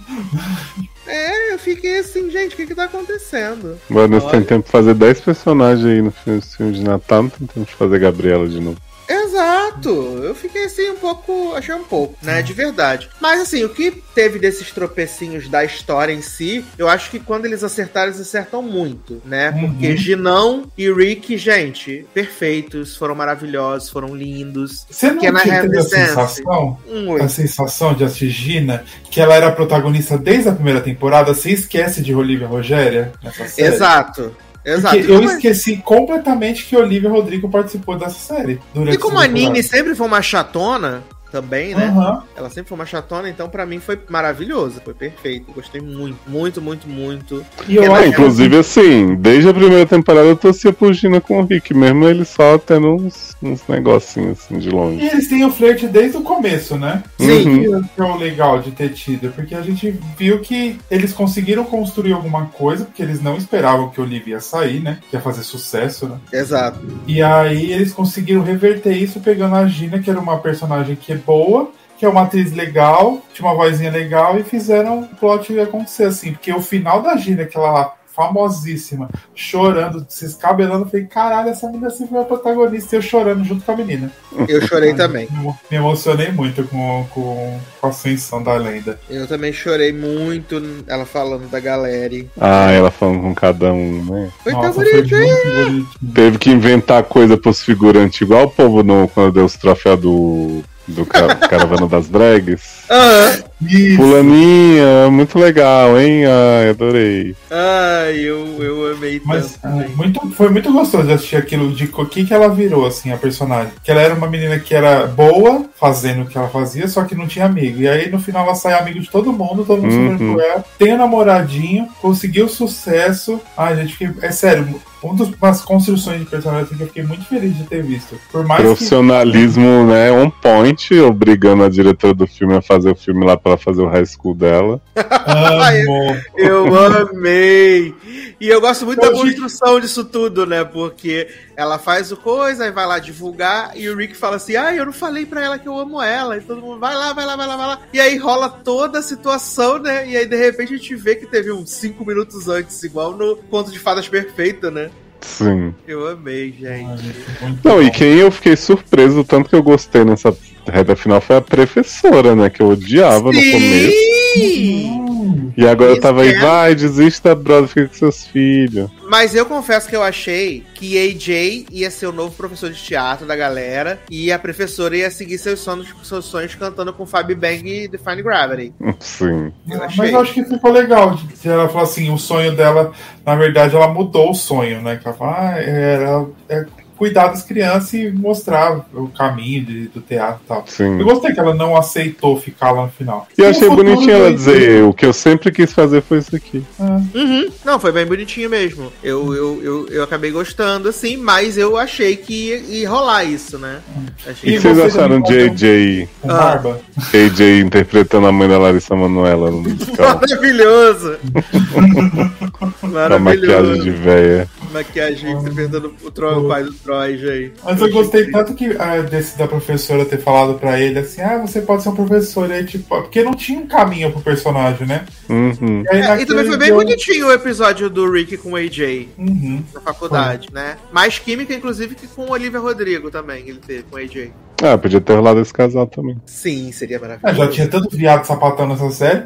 [1.10, 3.80] É, eu fiquei assim, gente, o que que tá acontecendo?
[3.90, 4.38] Vanessa Olha.
[4.38, 7.65] tem tempo pra fazer 10 personagens aí no filme, filme de Natal, não tem tempo
[7.65, 8.77] de fazer Gabriela de novo.
[9.10, 9.90] Exato,
[10.23, 13.10] eu fiquei assim um pouco, achei um pouco, né, de verdade.
[13.19, 17.45] Mas assim, o que teve desses tropecinhos da história em si, eu acho que quando
[17.45, 19.49] eles acertaram, eles acertam muito, né?
[19.49, 19.72] Uhum.
[19.72, 24.86] Porque Ginão e Rick, gente, perfeitos, foram maravilhosos, foram lindos.
[24.90, 26.77] Você não teve a sensação,
[27.19, 31.34] a sensação de assistir Gina, que ela era protagonista desde a primeira temporada?
[31.34, 33.73] Você esquece de Olivia Rogéria nessa série?
[33.73, 34.36] Exato.
[34.64, 34.98] Exato.
[34.98, 38.60] Porque eu esqueci completamente que Olivia Rodrigo participou dessa série.
[38.73, 41.85] Durante E como a Nini sempre foi uma chatona, também, né?
[41.85, 42.23] Aham.
[42.35, 45.51] Ela sempre foi uma chatona, então pra mim foi maravilhoso, foi perfeito.
[45.51, 47.45] Gostei muito, muito, muito, muito.
[47.68, 51.45] E eu acho inclusive, assim, desde a primeira temporada eu torcia por Gina com o
[51.45, 55.06] Rick, mesmo ele só tendo uns, uns negocinhos assim de E longe.
[55.06, 57.03] eles têm o flerte desde o começo, né?
[57.19, 57.61] Sim.
[57.61, 61.64] Isso que é o legal de ter tido, porque a gente viu que eles conseguiram
[61.64, 64.99] construir alguma coisa, porque eles não esperavam que Olivia ia sair, né?
[65.10, 66.18] Que ia fazer sucesso, né?
[66.31, 66.80] Exato.
[67.07, 71.19] E aí eles conseguiram reverter isso pegando a Gina, que era uma personagem que é
[71.20, 76.06] boa, que é uma atriz legal, tinha uma vozinha legal, e fizeram o plot acontecer,
[76.06, 76.32] assim.
[76.32, 81.68] Porque o final da Gina, aquela lá, famosíssima, chorando, se escabelando, eu falei, caralho, essa
[81.68, 84.12] menina sempre foi a protagonista, e eu chorando junto com a menina.
[84.48, 85.28] Eu chorei também.
[85.72, 89.00] Me emocionei muito com, com, com a ascensão da lenda.
[89.10, 92.26] Eu também chorei muito ela falando da galera.
[92.40, 94.30] Ah, ela falando com cada um, né?
[94.44, 95.88] Foi tão Nossa, muito bonitinho.
[96.14, 100.64] Teve que inventar coisa pros figurantes, igual o povo no, quando deu os troféus do,
[100.90, 102.84] do ca- Caravana das Drags.
[102.90, 103.49] Aham.
[103.61, 103.98] Isso.
[103.98, 106.24] Fulaninha, muito legal, hein?
[106.26, 107.36] Ai, adorei.
[107.52, 109.84] Ai, eu, eu amei Mas tanto.
[109.84, 113.11] ah, muito, foi muito gostoso de assistir aquilo de o que, que ela virou, assim,
[113.11, 113.74] a personagem.
[113.84, 117.14] Que ela era uma menina que era boa, fazendo o que ela fazia, só que
[117.16, 117.82] não tinha amigo.
[117.82, 119.94] E aí no final ela sai amigo de todo mundo, todo mundo
[120.24, 120.32] Uhum.
[120.32, 120.66] super ela.
[120.78, 123.41] Tem um namoradinho, conseguiu sucesso.
[123.57, 127.26] Ai, gente, fiquei, é sério, uma das construções de personagem assim, que eu fiquei muito
[127.26, 128.20] feliz de ter visto.
[128.32, 128.68] Por mais que.
[128.68, 130.12] Profissionalismo, né?
[130.12, 133.82] On point, obrigando a diretora do filme a fazer o filme lá pra ela fazer
[133.82, 134.82] o high school dela.
[134.96, 136.18] Amo.
[136.36, 136.68] Eu
[137.10, 137.94] amei!
[138.40, 140.64] E eu gosto muito da Hoje- construção disso tudo, né?
[140.64, 141.28] Porque
[141.60, 144.86] ela faz o coisa, aí vai lá divulgar, e o Rick fala assim: Ah, eu
[144.86, 146.38] não falei pra ela que eu amo ela.
[146.38, 147.81] E todo mundo vai lá, vai lá, vai lá, vai lá.
[147.91, 150.07] E aí rola toda a situação, né?
[150.07, 153.36] E aí de repente a gente vê que teve uns 5 minutos antes, igual no
[153.36, 154.90] Conto de Fadas Perfeita, né?
[155.19, 155.76] Sim.
[155.86, 157.14] Eu amei, gente.
[157.61, 160.34] Não, e quem eu fiquei surpreso, tanto que eu gostei nessa
[160.65, 162.49] reta final, foi a professora, né?
[162.49, 163.98] Que eu odiava no começo.
[164.34, 165.19] Sim!
[165.56, 166.40] E agora eu Isso tava aí, é.
[166.40, 168.90] vai, desista, brother, fica com seus filhos.
[169.10, 173.26] Mas eu confesso que eu achei que AJ ia ser o novo professor de teatro
[173.26, 177.68] da galera e a professora ia seguir seus sonhos, seus sonhos cantando com Fabi Bang
[177.68, 178.74] e Define Gravity.
[179.00, 179.52] Sim.
[179.70, 179.98] Eu achei.
[179.98, 181.16] Mas eu acho que ficou legal.
[181.16, 182.92] de Ela falou assim, o sonho dela,
[183.26, 184.98] na verdade, ela mudou o sonho, né?
[184.98, 186.66] Que ela fala, ah, era é
[187.00, 190.64] cuidar das crianças e mostrar o caminho de- do teatro e tal.
[190.68, 191.00] Sim.
[191.00, 193.26] Eu gostei que ela não aceitou ficar lá no final.
[193.38, 196.62] E eu achei bonitinho ela dizer, o que eu sempre quis fazer foi isso aqui.
[196.80, 197.48] Ah, Uhum.
[197.66, 198.92] Não, foi bem bonitinho mesmo.
[199.04, 203.58] Eu, eu, eu, eu acabei gostando, assim, mas eu achei que ia, ia rolar isso,
[203.58, 203.80] né?
[204.28, 206.34] E Achei o E que vocês você acharam de AJ, com Ah.
[206.38, 206.82] barba.
[207.14, 210.20] AJ interpretando a mãe da Larissa Manoela no musical?
[210.20, 211.18] Maravilhoso!
[212.82, 213.92] Com a maquiagem de Maravilhoso.
[214.04, 214.48] véia.
[214.72, 217.52] Maquiagem interpretando o, o pai do Troy aí.
[217.64, 221.38] Mas eu gostei tanto que ah, desse da professora ter falado pra ele assim: ah,
[221.38, 222.49] você pode ser um professor.
[222.49, 225.06] E aí, tipo, porque não tinha um caminho pro personagem, né?
[225.30, 225.84] Uhum.
[225.86, 228.56] E, aí, É, e também foi bem deu- bonitinho o episódio do Rick com o
[228.56, 229.64] AJ Uhum.
[229.74, 230.78] na faculdade, né?
[230.91, 234.32] Mais química, inclusive, que com o Olivia Rodrigo também, ele teve com o AJ.
[234.61, 236.18] Ah, podia ter rolado esse casal também.
[236.26, 237.38] Sim, seria Ah, maravilhoso.
[237.38, 239.23] já tinha tanto viado sapatão nessa série.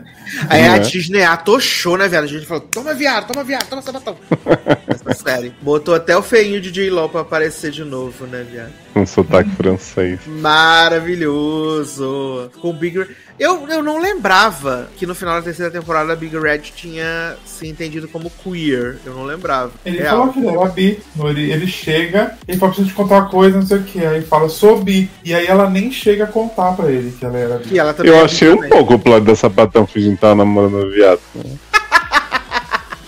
[0.49, 0.79] Aí a Né?
[0.79, 2.23] Disney atochou, né, velho?
[2.25, 4.15] A gente falou, toma viado, toma viado, toma sapatão.
[4.87, 5.53] Essa série.
[5.61, 8.71] Botou até o feinho de J-Lo pra aparecer de novo, né, viado?
[8.93, 10.19] Com sotaque francês.
[10.27, 12.49] Maravilhoso.
[12.61, 13.07] Com o Big Red.
[13.39, 17.67] Eu, eu não lembrava que no final da terceira temporada a Big Red tinha se
[17.67, 18.97] entendido como queer.
[19.03, 19.71] Eu não lembrava.
[19.83, 20.17] Ele Real.
[20.17, 20.99] falou que ele era bi.
[21.19, 24.05] Ele, ele chega, ele fala, preciso te contar uma coisa, não sei o que.
[24.05, 25.09] Aí fala, sou bi.
[25.25, 27.73] E aí ela nem chega a contar pra ele que ela era bi.
[27.73, 30.91] E Eu é achei bi um pouco o plano da sapatão fingindo estar namorando o
[30.91, 31.19] viado.
[31.33, 31.43] né?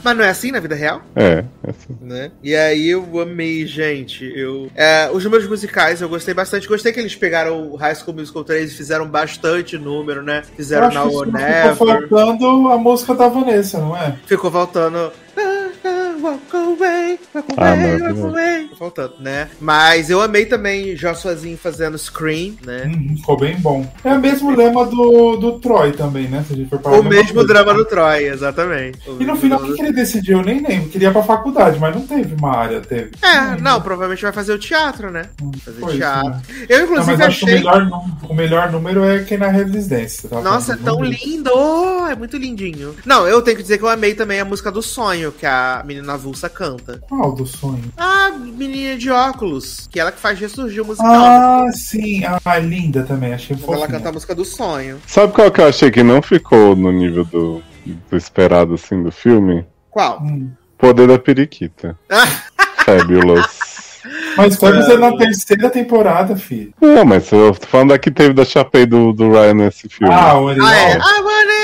[0.05, 1.01] Mas não é assim na vida real?
[1.15, 1.97] É, é assim.
[1.99, 2.31] né?
[2.43, 4.23] E aí eu amei, gente.
[4.35, 6.67] Eu, é, os números musicais eu gostei bastante.
[6.67, 10.43] Gostei que eles pegaram o High School Musical 3 e fizeram bastante número, né?
[10.55, 11.71] Fizeram acho Now que or isso Never.
[11.71, 14.15] ficou faltando a música da Vanessa, não é?
[14.27, 15.11] Ficou faltando.
[16.27, 18.27] "Ah, ah, Walk away, walk Ah, away, walk maravilhoso.
[18.27, 18.61] away.
[18.63, 19.49] Ficou faltando, né?
[19.59, 22.83] Mas eu amei também Jossuazinho fazendo Scream, né?
[22.85, 23.91] Uhum, ficou bem bom.
[24.03, 26.43] É o mesmo lema do, do Troy também, né?
[26.47, 27.47] Se a gente for parar O mesmo coisa.
[27.47, 28.99] drama do Troy, exatamente.
[29.09, 30.39] O E no final, o que, que ele decidiu?
[30.39, 30.89] Eu nem lembro.
[30.89, 33.11] Queria ir pra faculdade, mas não teve uma área, teve.
[33.21, 35.29] É, não, provavelmente vai fazer o teatro, né?
[35.63, 36.29] Fazer Foi isso, teatro.
[36.29, 36.41] né?
[36.69, 37.59] Eu, Não, inclusive, mas acho que o achei.
[37.59, 40.29] melhor, nú- o melhor número é quem na residência.
[40.29, 40.41] tá?
[40.41, 41.15] Nossa, é tão Número.
[41.23, 41.51] lindo!
[42.09, 42.95] É muito lindinho.
[43.05, 45.83] Não, eu tenho que dizer que eu amei também a música do sonho que a
[45.85, 47.01] menina avulsa canta.
[47.07, 47.83] Qual do sonho?
[47.97, 51.13] A menininha de óculos, que ela que faz ressurgir o musical.
[51.13, 52.23] Ah, sim.
[52.43, 53.33] Ah, linda também.
[53.33, 53.97] Achei Quando ela fofinha.
[53.97, 54.99] canta a música do sonho.
[55.07, 59.11] Sabe qual que eu achei que não ficou no nível do, do esperado assim do
[59.11, 59.65] filme?
[59.89, 60.21] Qual?
[60.21, 60.49] Hum.
[60.77, 61.97] Poder da Periquita.
[62.85, 64.01] Fabulous.
[64.37, 66.73] Mas Fabulous é na terceira temporada, filho.
[66.79, 70.13] Não, mas eu tô falando da que teve da Chapei do, do Ryan nesse filme.
[70.13, 70.69] Ah, o original.
[70.69, 70.91] Ah, é.
[70.91, 71.03] It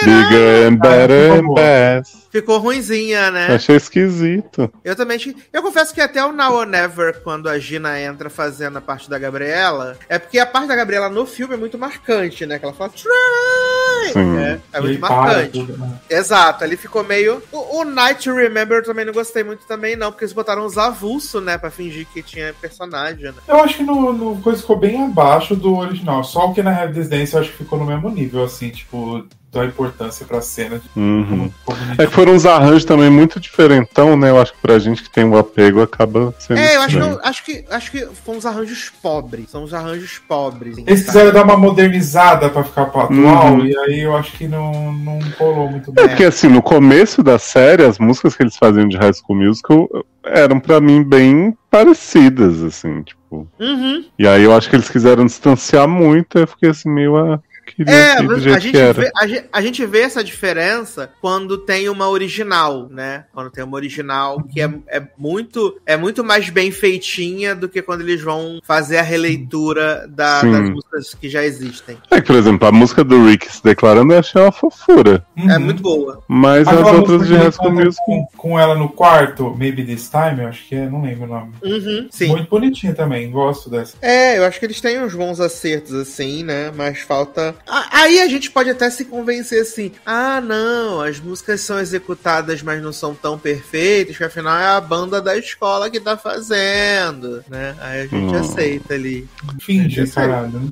[0.05, 2.21] Bigger and better and best.
[2.31, 3.47] Ficou ruinzinha, né?
[3.53, 4.71] Achei esquisito.
[4.85, 5.17] Eu também.
[5.17, 8.81] achei- Eu confesso que até o Now or Never, quando a Gina entra fazendo a
[8.81, 12.57] parte da Gabriela, é porque a parte da Gabriela no filme é muito marcante, né?
[12.57, 14.13] Que ela fala Try!
[14.13, 14.37] Sim.
[14.37, 15.49] É, é E muito para marcante.
[15.51, 15.99] tudo, né?
[16.09, 17.41] Exato, ali ficou meio.
[17.51, 20.65] O, o Night to Remember eu também não gostei muito também, não, porque eles botaram
[20.65, 21.57] os avulsos, né?
[21.57, 23.33] Pra fingir que tinha personagem, né?
[23.47, 26.23] Eu acho que no, no coisa ficou bem abaixo do original.
[26.23, 29.65] Só o que na residência eu acho que ficou no mesmo nível, assim, tipo, da
[29.65, 30.79] importância pra cena.
[30.79, 31.51] De, Uhum.
[31.97, 34.29] É que foram uns arranjos também muito diferentão, né?
[34.29, 36.57] Eu acho que pra gente que tem um apego acaba sendo.
[36.57, 39.49] É, eu acho que, acho que acho que foram uns arranjos pobres.
[39.49, 40.77] São uns arranjos pobres.
[40.77, 43.65] Eles quiseram dar uma modernizada pra ficar pra atual, Uhum.
[43.65, 46.07] e aí eu acho que não, não colou muito É bem.
[46.07, 49.89] porque assim, no começo da série, as músicas que eles faziam de High School Musical
[50.23, 53.47] eram pra mim bem parecidas, assim, tipo.
[53.59, 54.05] Uhum.
[54.17, 57.39] E aí eu acho que eles quiseram distanciar muito, aí eu fiquei assim, meio a.
[57.65, 62.09] Queria É, a gente, vê, a, gente, a gente vê essa diferença quando tem uma
[62.09, 63.25] original, né?
[63.33, 67.81] Quando tem uma original que é, é, muito, é muito mais bem feitinha do que
[67.81, 71.97] quando eles vão fazer a releitura da- das músicas que já existem.
[72.09, 75.25] É que, por exemplo, a música do Rick se declarando eu achei uma fofura.
[75.37, 75.59] É Uhum.
[75.59, 76.23] muito boa.
[76.27, 78.05] Mas Aquela as outras de canta Musical.
[78.05, 81.27] com, com ela no quarto, Maybe This Time, eu acho que é, não lembro o
[81.27, 81.53] nome.
[81.63, 82.27] Uhum, sim.
[82.27, 83.95] Muito bonitinha também, gosto dessa.
[84.01, 86.71] É, eu acho que eles têm uns bons acertos, assim, né?
[86.75, 87.50] Mas falta.
[87.91, 92.81] Aí a gente pode até se convencer assim: ah, não, as músicas são executadas, mas
[92.81, 97.75] não são tão perfeitas, que afinal é a banda da escola que tá fazendo, né?
[97.79, 98.39] Aí a gente Hum.
[98.39, 99.27] aceita ali.
[99.67, 100.07] Aí.
[100.09, 100.49] caralho.
[100.59, 100.69] Né?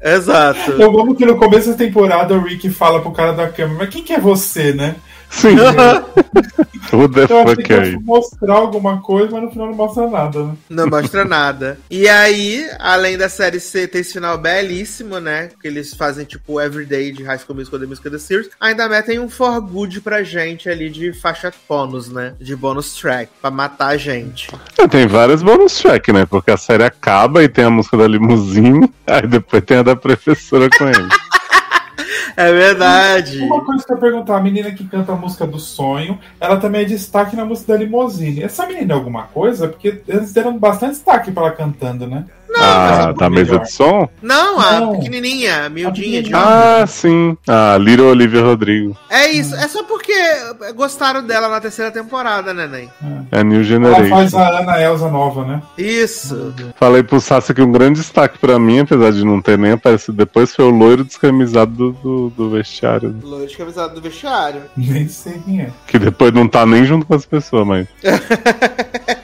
[0.14, 0.72] Exato.
[0.72, 3.88] Eu amo que no começo da temporada o Rick fala pro cara da câmera, mas
[3.90, 4.96] quem que é você, né?
[5.30, 5.54] Sim,
[6.92, 8.00] who the achei fuck are you?
[8.00, 10.54] mostrar alguma coisa, mas no final não mostra nada, né?
[10.68, 11.78] Não mostra nada.
[11.90, 15.50] E aí, além da série C ter esse final belíssimo, né?
[15.60, 19.20] Que eles fazem tipo Everyday de High School Musical da música da Series, ainda metem
[19.20, 22.34] um for good pra gente ali de faixa bônus, né?
[22.40, 24.48] De bônus track, pra matar a gente.
[24.78, 26.26] É, Tem vários bonus track, né?
[26.26, 29.94] Porque a série acaba e tem a música da limusine, aí depois tem a da
[29.94, 31.08] professora com ele.
[32.36, 33.40] É verdade.
[33.40, 36.82] Uma coisa que eu perguntar, a menina que canta a música do sonho, ela também
[36.82, 38.42] é destaque na música da Limousine.
[38.42, 39.68] Essa menina é alguma coisa?
[39.68, 42.24] Porque eles deram bastante destaque pra ela cantando, né?
[42.58, 43.64] Ah, mas é da mesa melhor.
[43.64, 44.08] de som?
[44.22, 44.98] Não, a Não.
[44.98, 46.34] pequenininha, a miudinha de.
[46.34, 47.36] Ah, sim.
[47.48, 48.96] A Little Olivia Rodrigo.
[49.08, 50.12] É isso, é só porque
[50.74, 52.90] gostaram dela na terceira temporada, né, Neném?
[53.30, 54.08] É a New Ela Generation.
[54.08, 55.62] faz a Ana Elsa nova, né?
[55.78, 56.54] Isso.
[56.76, 60.16] Falei pro Sassi que um grande destaque pra mim, apesar de não ter nem aparecido
[60.16, 63.14] depois, foi o loiro descamisado do, do, do vestiário.
[63.22, 64.62] Loiro de camisada do vestiário.
[64.76, 65.70] Nem sei quem é.
[65.86, 67.86] Que depois não tá nem junto com as pessoas, mas.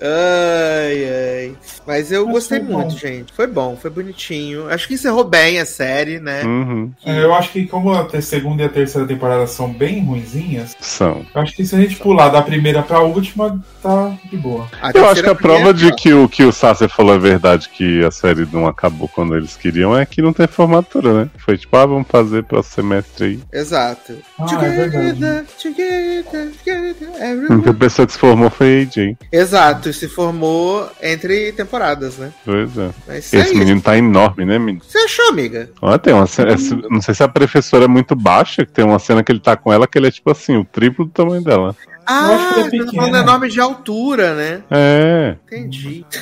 [0.00, 1.56] Ai, ai.
[1.86, 2.78] Mas eu Mas gostei bom.
[2.78, 3.32] muito, gente.
[3.32, 4.68] Foi bom, foi bonitinho.
[4.68, 6.42] Acho que encerrou bem a série, né?
[6.44, 6.90] Uhum.
[7.04, 11.24] É, eu acho que como a segunda e a terceira temporada são bem ruinzinhas, São.
[11.34, 14.68] eu acho que se a gente pular da primeira pra última, tá de boa.
[14.94, 18.04] Eu acho que a prova de que o que o Sasser falou é verdade, que
[18.04, 21.30] a série não acabou quando eles queriam, é que não tem formatura, né?
[21.38, 23.40] Foi tipo, ah, vamos fazer próximo semestre aí.
[23.52, 24.14] Exato.
[24.38, 25.46] Ah, é verdade.
[25.60, 29.16] together, together, A única pessoa que se formou foi AJ.
[29.32, 32.32] Exato, e se formou entre temporadas, né?
[32.44, 32.90] Pois é.
[33.06, 33.58] Mas é Esse isso.
[33.58, 34.80] menino tá enorme, né, menino?
[34.84, 35.70] Você achou, amiga?
[35.82, 36.52] Olha, tem uma cena.
[36.52, 39.40] essa- Não sei se a professora é muito baixa, que tem uma cena que ele
[39.40, 41.76] tá com ela que ele é tipo assim, o triplo do tamanho dela.
[42.06, 44.62] Ah, acho que ele é você tá falando enorme de altura, né?
[44.70, 45.36] É.
[45.46, 46.04] Entendi.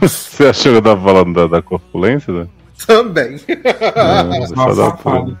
[0.00, 2.32] Você achou que eu tava falando da, da corpulência?
[2.32, 2.46] Né?
[2.86, 3.40] Também.
[4.54, 5.38] Nossa, safado.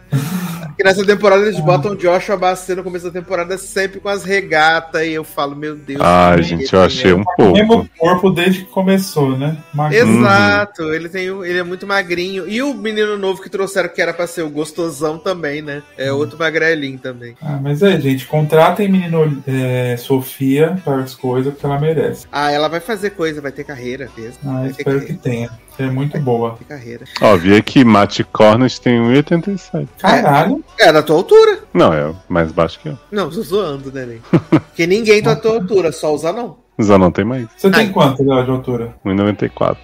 [0.68, 4.22] Porque nessa temporada eles botam o Joshua Basset no começo da temporada sempre com as
[4.22, 6.00] regatas e eu falo, meu Deus.
[6.00, 7.16] Ai, que gente, eu achei né?
[7.18, 7.52] um O pouco.
[7.52, 9.56] mesmo corpo desde que começou, né?
[9.74, 10.20] Magrinho.
[10.20, 12.48] Exato, ele tem o- ele é muito magrinho.
[12.48, 15.82] E o menino novo que trouxeram que era pra ser o gostosão também, né?
[15.96, 17.34] É outro magrelinho também.
[17.42, 22.26] Ah, mas é, gente, contratem menino é, Sofia para as coisas que ela merece.
[22.30, 24.38] Ah, ela vai fazer coisa, vai ter carreira mesmo.
[24.46, 25.50] Ah, espero que tenha.
[25.78, 26.56] É muito boa.
[26.58, 27.04] Ter carreira.
[27.20, 29.88] Ó, vi aqui, Matt Cornish tem 1,87.
[29.98, 30.64] Caralho.
[30.78, 31.60] É da tua altura.
[31.72, 32.98] Não, é mais baixo que eu.
[33.10, 34.20] Não, tô zoando, neném.
[34.50, 36.56] Porque ninguém tá da tua altura, só usar não.
[36.78, 37.48] Já não tem mais.
[37.56, 37.88] Você tem Ai.
[37.88, 38.94] quanto, Léo, de altura?
[39.04, 39.76] 1,94.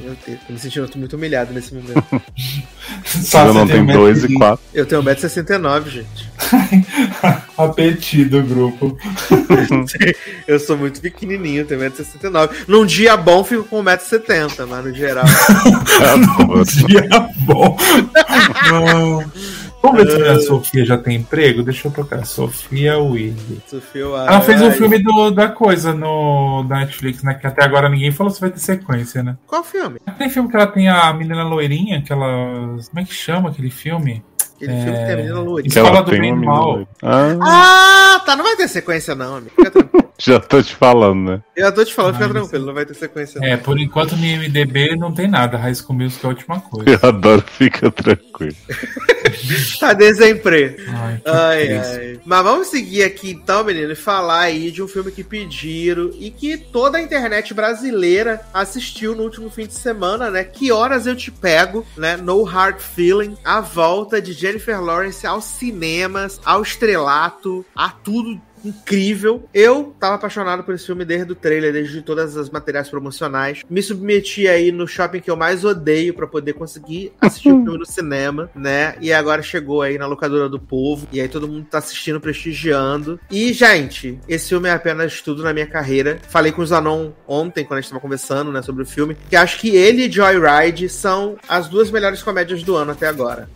[0.00, 2.04] Meu Deus, tô me sentindo muito humilhado nesse momento.
[3.22, 4.64] Já não tem 2 e 4.
[4.74, 6.30] Eu tenho 1,69m, gente.
[7.56, 8.98] Apetite do grupo.
[10.46, 12.50] Eu sou muito pequenininho, tenho 1,69m.
[12.68, 15.24] Num dia bom, fico com 1,70m, mas no geral.
[16.86, 17.76] Dia bom.
[18.14, 19.24] Ah,
[19.92, 21.62] Vamos ver se a Sofia já tem emprego?
[21.62, 22.24] Deixa eu tocar.
[22.24, 23.60] Sofia Willy.
[23.66, 24.72] Sofia, Ela fez um ai.
[24.72, 27.34] filme do- da coisa no, da Netflix, né?
[27.34, 29.36] Que até agora ninguém falou se vai ter sequência, né?
[29.46, 29.98] Qual filme?
[30.18, 32.26] Tem filme que ela tem a menina loirinha, que ela.
[32.26, 34.24] Como é que chama aquele filme?
[34.56, 35.34] Aquele filme que tem a menina.
[35.62, 36.88] Que ela Escola do Bem e Mal.
[37.02, 37.36] Ah,
[38.16, 38.34] Ah, tá.
[38.36, 39.52] Não vai ter sequência, não, amigo.
[39.54, 40.05] Fica tranquilo.
[40.18, 41.42] Já tô te falando, né?
[41.54, 42.66] Eu tô te falando, fica tranquilo.
[42.66, 43.46] Não vai ter sequência, não.
[43.46, 45.56] É, por enquanto no IMDB não tem nada.
[45.58, 46.90] High School Music é a última coisa.
[46.90, 48.56] Eu adoro, fica tranquilo.
[49.80, 50.76] Tá desemprego.
[50.88, 52.20] Ai, Ai, ai.
[52.24, 56.30] Mas vamos seguir aqui então, menino, e falar aí de um filme que pediram e
[56.30, 60.44] que toda a internet brasileira assistiu no último fim de semana, né?
[60.44, 62.16] Que horas eu te pego, né?
[62.16, 69.48] No Hard Feeling, a volta de Jennifer Lawrence aos cinemas, ao estrelato, a tudo incrível.
[69.52, 73.62] Eu tava apaixonado por esse filme desde o trailer, desde todas as materiais promocionais.
[73.68, 77.78] Me submeti aí no shopping que eu mais odeio pra poder conseguir assistir o filme
[77.78, 78.96] no cinema, né?
[79.00, 83.18] E agora chegou aí na locadora do povo e aí todo mundo tá assistindo, prestigiando.
[83.30, 86.18] E gente, esse filme é apenas tudo na minha carreira.
[86.28, 89.36] Falei com o Zanon ontem quando a gente tava conversando, né, sobre o filme, que
[89.36, 93.48] acho que ele e Joyride são as duas melhores comédias do ano até agora.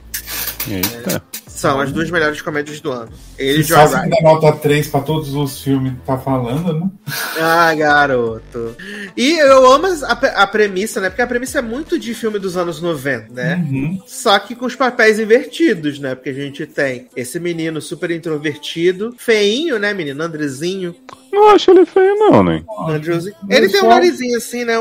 [0.68, 1.22] Eita.
[1.46, 3.12] São as duas melhores comédias do ano.
[3.38, 4.08] Ele e Joyride.
[4.08, 6.90] dá nota 3 pra todos os filmes que tá falando, né?
[7.38, 8.76] Ah, garoto.
[9.14, 10.12] E eu amo a,
[10.42, 11.10] a premissa, né?
[11.10, 13.56] Porque a premissa é muito de filme dos anos 90, né?
[13.56, 14.00] Uhum.
[14.06, 16.14] Só que com os papéis invertidos, né?
[16.14, 20.22] Porque a gente tem esse menino super introvertido, feinho, né, menino?
[20.22, 20.94] Andrezinho.
[21.30, 22.64] Não acho ele feio, não, né?
[22.88, 23.36] Andrewzinho.
[23.48, 24.78] Ele tem um narizinho assim, né?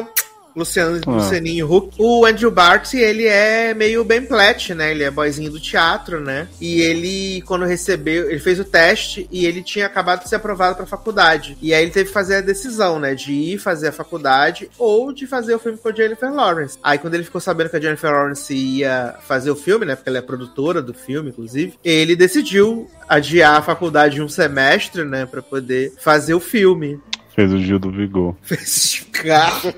[0.60, 1.12] Luciano, Ah.
[1.12, 1.96] Lucianinho Huck.
[1.98, 4.92] O Andrew Bart, ele é meio Ben Platt, né?
[4.92, 6.48] Ele é boyzinho do teatro, né?
[6.62, 10.76] E ele, quando recebeu, ele fez o teste e ele tinha acabado de ser aprovado
[10.76, 11.58] pra faculdade.
[11.62, 13.16] E aí ele teve que fazer a decisão, né?
[13.16, 16.78] De ir fazer a faculdade ou de fazer o filme com a Jennifer Lawrence.
[16.84, 19.96] Aí quando ele ficou sabendo que a Jennifer Lawrence ia fazer o filme, né?
[19.96, 25.26] Porque ela é produtora do filme, inclusive, ele decidiu adiar a faculdade um semestre, né?
[25.26, 27.00] Pra poder fazer o filme.
[27.36, 28.36] Fez o Gil do Vigor.
[28.52, 29.74] Esse cara.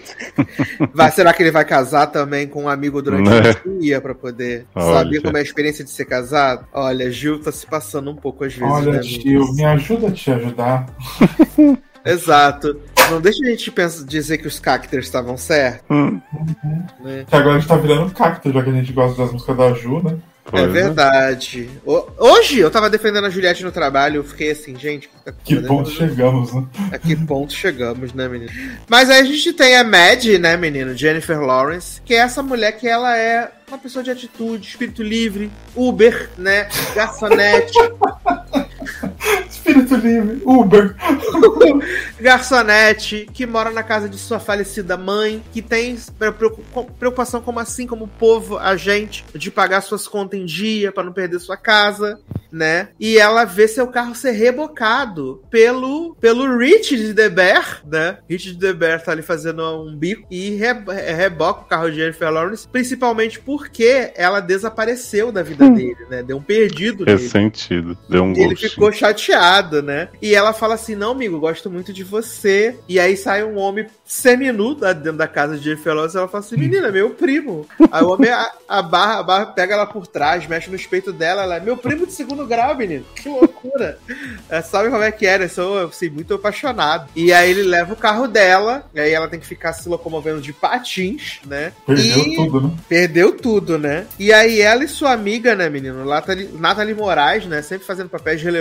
[0.94, 3.52] Vai, será que ele vai casar também com um amigo durante Né?
[3.66, 4.98] o dia pra poder Olha.
[5.04, 6.66] saber como é a experiência de ser casado?
[6.74, 8.74] Olha, Gil tá se passando um pouco às vezes.
[8.74, 9.54] Olha, né, amigo?
[9.54, 10.86] me ajuda a te ajudar.
[12.06, 12.80] Exato.
[13.12, 16.20] Não deixa a gente pensar, dizer que os cacters estavam certos, Hum,
[17.04, 17.26] né?
[17.28, 19.74] Que agora a gente tá virando cacto, já que a gente gosta das músicas da
[19.74, 20.18] Ju, né?
[20.54, 21.70] É verdade.
[21.86, 25.32] O- Hoje eu tava defendendo a Juliette no trabalho, eu fiquei assim, gente, que tá
[25.44, 26.66] Que ponto chegamos, né?
[26.92, 28.52] A que ponto chegamos, né, menino?
[28.90, 30.96] Mas aí a gente tem a Mad, né, menino?
[30.96, 35.50] Jennifer Lawrence, que é essa mulher que ela é uma pessoa de atitude, espírito livre,
[35.76, 36.68] Uber, né?
[36.94, 37.78] Garçonete,
[39.50, 40.96] Espírito livre, Uber.
[42.20, 47.88] garçonete, que mora na casa de sua falecida mãe, que tem preocup- preocupação como assim,
[47.88, 51.58] como o povo, a gente, de pagar suas contas em dia pra não perder sua
[51.58, 52.20] casa.
[52.52, 52.90] né?
[53.00, 58.18] E ela vê seu carro ser rebocado pelo, pelo Rich de The Bear, né?
[58.30, 60.74] Rich de The Bear tá ali fazendo um bico e re,
[61.16, 66.22] reboca o carro de Jennifer Lawrence, principalmente porque ela desapareceu da vida dele, né?
[66.24, 67.22] Deu um perdido nele.
[67.22, 67.98] Ressentido.
[68.10, 68.71] Deu um gostinho.
[68.72, 70.10] Ficou chateado, né?
[70.22, 72.78] E ela fala assim: Não, amigo, gosto muito de você.
[72.88, 76.18] E aí sai um homem seminu dentro da casa de Jennifer Lawrence.
[76.18, 77.68] Ela fala assim: Menina, meu primo.
[77.92, 81.14] Aí o homem a, a barra, a barra pega ela por trás, mexe no peito
[81.14, 81.44] dela.
[81.44, 83.06] Ela é meu primo de segundo grau, menino.
[83.16, 83.98] Que loucura.
[84.50, 85.48] É, sabe como é que é, né?
[85.48, 87.10] Sou assim, muito apaixonado.
[87.16, 88.86] E aí ele leva o carro dela.
[88.94, 91.72] E aí ela tem que ficar se locomovendo de patins, né?
[91.86, 92.36] Perdeu e...
[92.36, 92.72] tudo, né?
[92.90, 94.06] Perdeu tudo, né?
[94.20, 96.06] E aí ela e sua amiga, né, menino?
[96.06, 97.62] Nathalie, Nathalie Moraes, né?
[97.62, 98.61] Sempre fazendo papéis relevantes.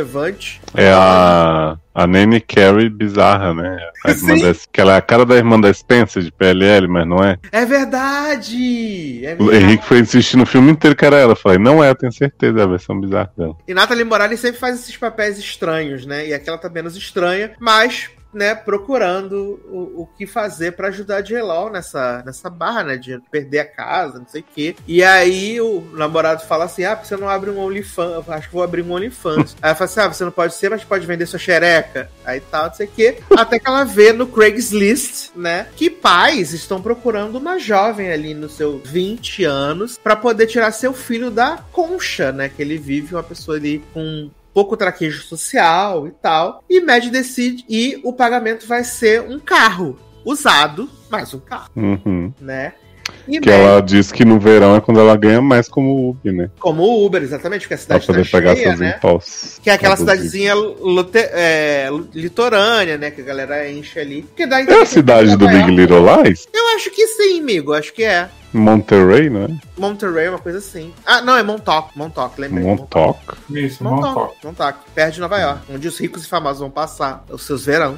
[0.75, 3.77] É a, a Nanny Carey bizarra, né?
[4.05, 7.07] A irmã da, que ela é a cara da irmã da Spencer de PLL, mas
[7.07, 7.39] não é.
[7.53, 9.25] É verdade!
[9.25, 9.53] É O.
[9.53, 11.33] Henrique foi insistir no filme inteiro que era ela.
[11.33, 13.57] Eu falei, não é, eu tenho certeza, é a versão bizarra dela.
[13.67, 16.29] E Nathalie Morales sempre faz esses papéis estranhos, né?
[16.29, 21.17] E aqui ela tá menos estranha, mas, né, procurando o, o que fazer pra ajudar
[21.17, 22.97] a J-Law nessa, nessa barra, né?
[22.97, 24.77] De perder a casa, não sei o quê.
[24.87, 28.29] E aí o namorado fala assim: ah, você não abre um OnlyFans?
[28.29, 29.57] Acho que vou abrir um OnlyFans.
[29.61, 32.11] aí ela fala assim: ah, você não pode ser, mas pode vender sua xereca.
[32.25, 33.19] Aí tal, não sei o quê.
[33.37, 35.67] Até que ela vê no Craigslist, né?
[35.77, 40.93] Que pais estão procurando uma jovem ali nos seus 20 anos pra poder tirar seu
[40.93, 42.49] filho da concha, né?
[42.49, 46.63] Que ele vive uma pessoa ali com pouco traquejo social e tal.
[46.69, 52.33] E Mad decide e o pagamento vai ser um carro usado, mais um carro, Uhum.
[52.41, 52.75] né?
[53.29, 56.33] E Que Mad, ela diz que no verão é quando ela ganha mais como Uber,
[56.33, 56.51] né?
[56.59, 58.95] como o Uber, exatamente, porque a Pra cidade poder tá pegar cheia, seus né?
[58.97, 59.61] impostos.
[59.63, 63.11] Que é aquela cidadezinha lute- é, litorânea, né?
[63.11, 64.27] Que a galera enche ali.
[64.37, 66.47] Que dá É a cidade do Big Little Lies?
[66.53, 67.73] Eu acho que sim, amigo.
[67.73, 68.29] Acho que é.
[68.53, 69.49] Monterey, não é?
[69.79, 70.93] Monterey, uma coisa assim.
[71.07, 71.97] Ah, não, é Montauk.
[71.97, 72.65] Montauk, lembrei.
[72.65, 73.19] Montauk.
[73.51, 74.37] Isso, Montauk, Montauk.
[74.47, 77.97] Montauk, perto de Nova York, onde os ricos e famosos vão passar os seus verão.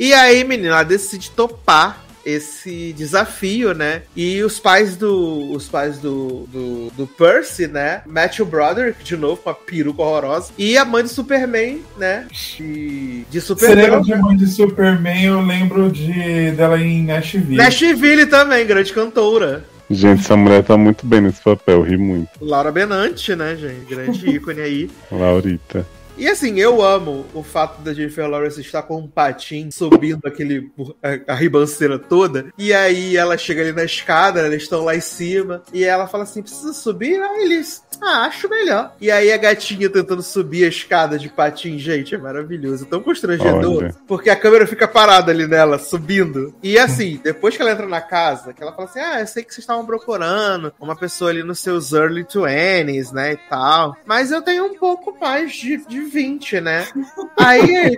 [0.00, 4.02] E aí, menina, ela decide topar esse desafio, né?
[4.16, 5.52] E os pais do.
[5.52, 8.02] Os pais do, do, do Percy, né?
[8.06, 10.52] Matthew Broderick, de novo, com a peruca horrorosa.
[10.58, 12.26] E a mãe do Superman, né?
[12.30, 14.02] De, de Você lembra Superman.
[14.02, 15.24] de mãe de Superman?
[15.24, 17.56] Eu lembro de dela em Nashville.
[17.56, 19.64] Nashville também, grande cantora.
[19.90, 22.30] Gente, essa mulher tá muito bem nesse papel, ri muito.
[22.40, 23.84] Laura Benante, né, gente?
[23.84, 24.90] Grande ícone aí.
[25.10, 25.86] Laurita.
[26.16, 30.70] E assim, eu amo o fato da Jennifer Lawrence estar com um patim subindo aquele
[31.02, 32.52] a, a ribanceira toda.
[32.58, 35.62] E aí ela chega ali na escada, eles estão lá em cima.
[35.72, 37.20] E ela fala assim: precisa subir?
[37.20, 37.82] Aí eles.
[38.00, 38.94] Ah, acho melhor.
[39.00, 42.86] E aí a gatinha tentando subir a escada de patim, gente, é maravilhoso.
[42.86, 43.84] Tão constrangedor.
[43.84, 43.94] Olha.
[44.06, 46.54] Porque a câmera fica parada ali nela, subindo.
[46.62, 49.44] E assim, depois que ela entra na casa, que ela fala assim: Ah, eu sei
[49.44, 53.32] que vocês estavam procurando uma pessoa ali nos seus early 20s, né?
[53.32, 53.96] E tal.
[54.04, 56.86] Mas eu tenho um pouco mais de, de 20, né?
[57.38, 57.96] Aí.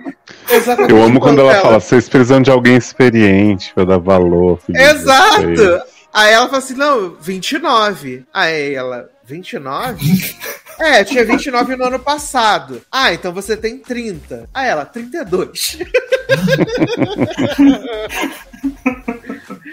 [0.49, 4.51] exatamente Eu amo quando ela ela fala, vocês precisam de alguém experiente pra dar valor.
[4.51, 5.81] ao filho de vocês." Exato!
[6.13, 8.25] Aí ela fala assim: não, 29.
[8.33, 10.35] Aí ela, 29?
[10.79, 12.81] É, eu tinha 29 no ano passado.
[12.91, 14.49] Ah, então você tem 30.
[14.53, 15.79] Aí ela, 32.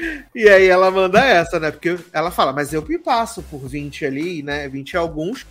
[0.34, 1.70] E aí ela manda essa, né?
[1.70, 4.68] Porque ela fala, mas eu me passo por 20 ali, né?
[4.68, 5.46] 20 e alguns,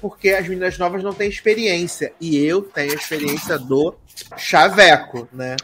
[0.00, 2.12] porque as meninas novas não têm experiência.
[2.20, 3.94] E eu tenho a experiência do
[4.36, 5.56] chaveco, né?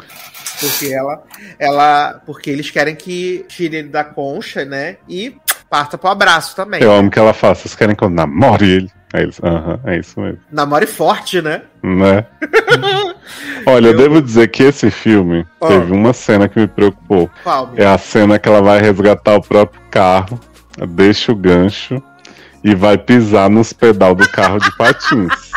[0.60, 1.22] Porque ela,
[1.58, 2.22] ela.
[2.24, 4.96] Porque eles querem que tire ele da concha, né?
[5.08, 5.36] E
[5.68, 6.82] parta pro abraço também.
[6.82, 8.90] Eu amo que ela fala, vocês querem que eu namore ele?
[9.12, 10.38] Aí eles, aham, é isso mesmo.
[10.50, 11.62] Namore forte, né?
[11.82, 12.24] Né?
[13.66, 15.68] Olha, eu Eu- devo dizer que esse filme Ó.
[15.68, 17.30] teve uma cena que me preocupou.
[17.42, 17.72] Qual?
[17.76, 20.40] É a cena que ela vai resgatar o próprio carro,
[20.88, 22.02] deixa o gancho
[22.64, 25.51] e vai pisar nos pedal do carro de patins.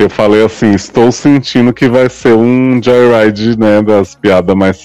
[0.00, 4.78] Eu falei assim, estou sentindo que vai ser um joyride, né, das piadas mais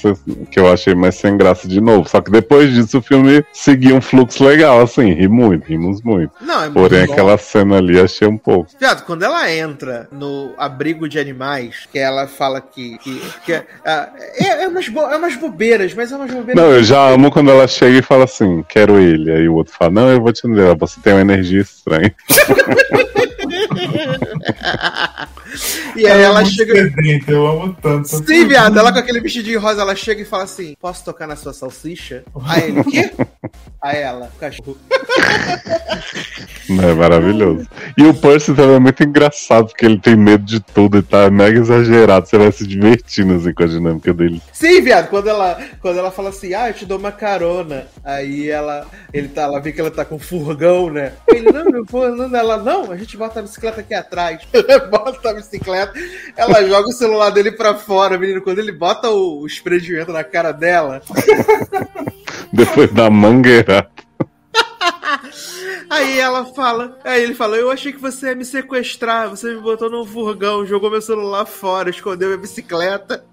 [0.52, 2.10] que eu achei mais sem graça de novo.
[2.10, 6.32] Só que depois disso o filme seguiu um fluxo legal, assim, ri muito, rimos muito.
[6.42, 7.14] Não, é muito Porém, bom.
[7.14, 8.70] aquela cena ali achei um pouco.
[8.78, 12.98] Viado, quando ela entra no abrigo de animais, que ela fala que.
[12.98, 16.62] que, que é, é, é, umas bo- é umas bobeiras, mas é umas bobeiras.
[16.62, 19.32] Não, eu já amo quando ela chega e fala assim, quero ele.
[19.32, 22.14] Aí o outro fala, não, eu vou te dar, você tem uma energia estranha.
[25.96, 26.74] E aí ela é muito chega.
[26.74, 28.08] sedenta, eu amo tanto.
[28.08, 31.36] Sim, viado, ela com aquele vestidinho rosa, ela chega e fala assim: Posso tocar na
[31.36, 32.24] sua salsicha?
[32.44, 33.12] Aí ele, o quê?
[33.82, 34.78] Aí ela, cachorro.
[36.68, 37.68] É maravilhoso.
[37.98, 41.30] E o Percy também é muito engraçado, porque ele tem medo de tudo e tá
[41.30, 42.28] mega exagerado.
[42.28, 44.42] Você vai se divertindo assim com a dinâmica dele.
[44.52, 47.88] Sim, viado, quando ela, quando ela fala assim, ah, eu te dou uma carona.
[48.04, 51.14] Aí ela, ele tá, ela vê que ela tá com furgão, né?
[51.28, 52.36] Ele, não, eu vou andando.
[52.36, 54.42] Ela, não, a gente bota a bicicleta aqui atrás.
[54.90, 55.94] bota a bicicleta,
[56.36, 58.42] ela joga o celular dele pra fora, menino.
[58.42, 61.02] Quando ele bota o, o spray de vento na cara dela,
[62.52, 63.90] Depois da mangueira.
[65.90, 69.62] Aí ela fala, aí ele fala, eu achei que você ia me sequestrar, você me
[69.62, 73.24] botou num furgão, jogou meu celular fora, escondeu minha bicicleta.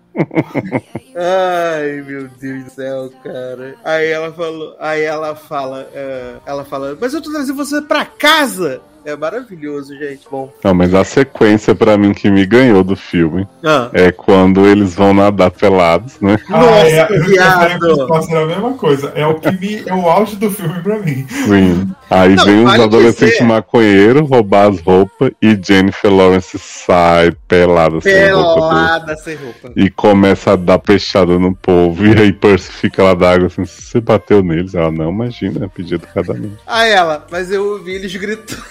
[1.17, 3.75] Ai, meu Deus do céu, cara.
[3.83, 8.05] Aí ela falou, aí ela fala, é, ela fala, mas eu tô trazendo você pra
[8.05, 8.83] casa.
[9.05, 10.21] É maravilhoso, gente.
[10.31, 10.53] Bom.
[10.63, 14.95] Não, mas a sequência pra mim que me ganhou do filme Ah, é quando eles
[14.95, 16.39] vão nadar pelados, né?
[16.49, 17.87] Nossa, Ah, é, eu viado.
[17.89, 19.13] eu a mesma coisa.
[19.15, 21.27] É o que me, é o auge do filme pra mim.
[21.29, 21.91] Sim.
[22.11, 27.33] Aí Não, vem os vale adolescentes dizer- maconheiros roubar as roupas e Jennifer Lawrence sai
[27.49, 28.55] pelada sem roupa.
[28.55, 29.73] pelada sem roupa.
[29.77, 32.05] E começa a dar peixada no povo.
[32.07, 34.75] E aí Percy fica lá d'água assim, você bateu neles?
[34.75, 36.59] Ela, não, imagina, é pedido casamento.
[36.67, 38.63] Aí ela, mas eu ouvi eles gritando.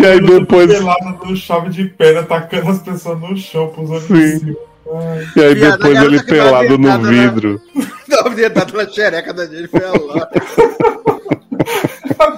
[0.00, 3.72] E aí depois- Pelado no chave de pedra, tacando as pessoas no chão,
[4.06, 4.14] Sim.
[4.14, 4.56] em cima.
[4.92, 7.60] Ai, E aí depois a ele pelado no dentada na- vidro.
[8.08, 10.28] Dá uma dentada na xereca da Jennifer lá.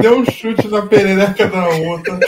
[0.00, 2.18] Deu um chute na perereca da outra.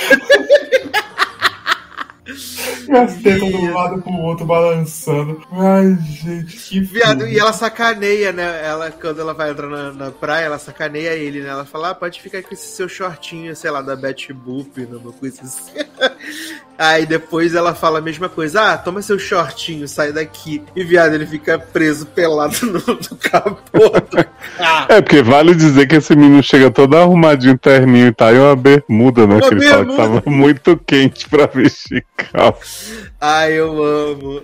[2.89, 5.43] E as tetas de um lado pro outro balançando.
[5.53, 8.65] Ai, gente, que Viado, e ela sacaneia, né?
[8.65, 11.49] Ela, quando ela vai entrar na, na praia, ela sacaneia ele, né?
[11.49, 15.13] Ela fala, ah, pode ficar com esse seu shortinho, sei lá, da Betty Boop, uma
[15.13, 15.73] coisa assim.
[16.79, 20.63] Aí depois ela fala a mesma coisa, ah, toma seu shortinho, sai daqui.
[20.77, 23.91] E viado, ele fica preso pelado no, no capô
[24.59, 24.87] carro.
[24.89, 28.57] É, porque vale dizer que esse menino chega todo arrumadinho, terninho e tá, e uma
[28.57, 29.35] bermuda, né?
[29.35, 30.21] Uma que ele fala que bermuda.
[30.21, 32.78] tava muito quente pra vestir calça.
[33.21, 34.43] Ai, eu amo.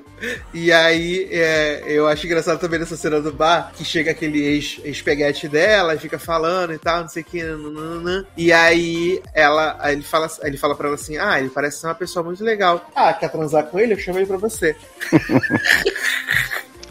[0.52, 4.80] E aí, é, eu acho engraçado também nessa cena do bar, que chega aquele ex-
[4.84, 8.24] ex-peguete dela e fica falando e tal, não sei o que, nananã.
[8.36, 11.86] e aí ela, aí ele fala, ele fala pra ela assim, ah, ele parece ser
[11.86, 12.90] uma pessoa muito legal.
[12.94, 13.92] Ah, quer transar com ele?
[13.94, 14.74] Eu chamei pra você.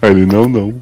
[0.01, 0.81] Aí ele, não, não.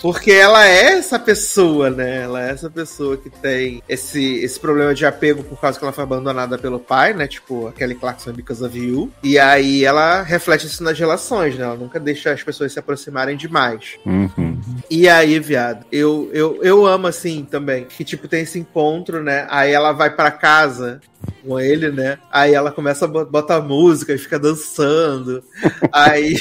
[0.00, 2.22] Porque ela é essa pessoa, né?
[2.22, 5.92] Ela é essa pessoa que tem esse, esse problema de apego por causa que ela
[5.92, 7.26] foi abandonada pelo pai, né?
[7.26, 9.10] Tipo, a Kelly Clarkson because of you.
[9.22, 11.64] E aí ela reflete isso nas relações, né?
[11.64, 13.96] Ela nunca deixa as pessoas se aproximarem demais.
[14.06, 14.60] Uhum.
[14.90, 17.84] E aí, viado, eu, eu, eu amo assim também.
[17.84, 19.46] Que tipo, tem esse encontro, né?
[19.50, 21.00] Aí ela vai pra casa
[21.42, 22.18] com ele, né?
[22.30, 25.42] Aí ela começa a bo- botar música e fica dançando.
[25.92, 26.36] aí,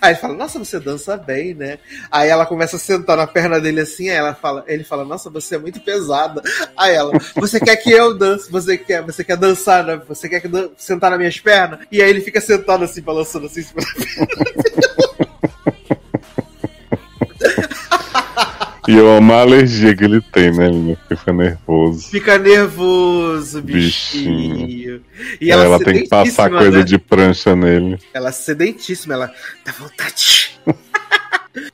[0.00, 1.78] aí fala, nossa, você dança bem, né?
[2.10, 5.28] Aí ela começa a sentar na perna dele assim, aí ela fala, ele fala, nossa,
[5.28, 6.40] você é muito pesada.
[6.76, 8.48] Aí ela, você quer que eu dance?
[8.48, 10.00] Você quer, você quer dançar, né?
[10.08, 11.80] Você quer que sentar nas minhas pernas?
[11.90, 13.88] E aí ele fica sentado assim, balançando assim, em cima da
[18.86, 20.68] E eu amo a alergia que ele tem, né?
[20.68, 22.08] Ele fica nervoso.
[22.08, 24.66] Fica nervoso, Bichinho.
[24.66, 25.02] bichinho.
[25.40, 26.84] E ela, ela tem que passar sedentíssima, coisa né?
[26.84, 27.98] de prancha nele.
[28.12, 29.32] Ela é sedentíssima, ela
[29.64, 30.60] dá vontade.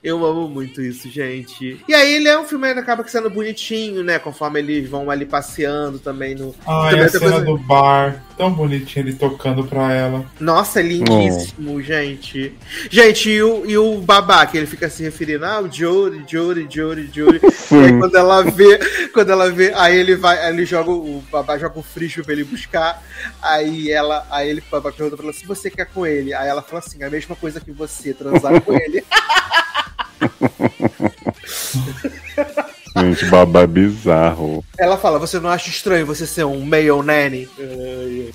[0.02, 1.80] Eu amo muito isso, gente.
[1.88, 4.18] E aí ele é um filme ainda acaba sendo bonitinho, né?
[4.18, 6.54] Conforme eles vão ali passeando também no.
[6.66, 10.24] Ai, também a cena coisa- do bar, tão bonitinho ele tocando pra ela.
[10.40, 12.54] Nossa, é lindíssimo, gente.
[12.90, 16.66] Gente, e o, e o babá, que ele fica se referindo, ah, o Jory, Jory,
[16.70, 17.40] Jory, Jory.
[17.70, 18.78] E aí quando ela vê,
[19.12, 22.24] quando ela vê, aí ele vai, aí ele joga, o o babá joga o frisbee
[22.24, 23.02] pra ele buscar.
[23.42, 26.32] Aí ela, aí ele, o babá pergunta pra ela se você quer com ele.
[26.32, 29.04] Aí ela fala assim, a mesma coisa que você, transar com ele.
[33.00, 34.64] Gente, babá bizarro.
[34.78, 37.48] Ela fala, você não acha estranho você ser um male nanny?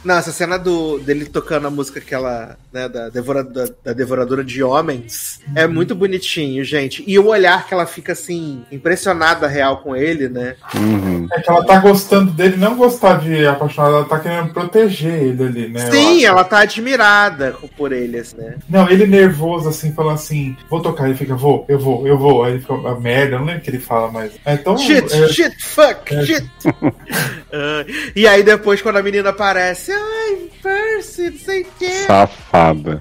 [0.03, 4.43] Não, essa cena do, dele tocando a música aquela, né, da, devora, da, da devoradora
[4.43, 7.03] de homens, é muito bonitinho, gente.
[7.07, 10.55] E o olhar que ela fica, assim, impressionada real com ele, né?
[10.75, 11.27] Uhum.
[11.31, 15.43] É que ela tá gostando dele, não gostar de apaixonada, ela tá querendo proteger ele
[15.43, 15.89] ali, né?
[15.91, 18.55] Sim, ela tá admirada por ele, assim, né?
[18.69, 22.43] Não, ele nervoso, assim, falando assim, vou tocar, ele fica, vou, eu vou, eu vou.
[22.43, 24.31] Aí ele fica, a merda, eu não lembro o que ele fala mais.
[24.45, 24.77] É tão.
[24.77, 26.25] Shit, é, shit, fuck, é.
[26.25, 26.45] shit.
[27.57, 31.91] Ah, e aí depois, quando a menina aparece, ai, Percy, não sei o quê.
[32.05, 32.99] Safada.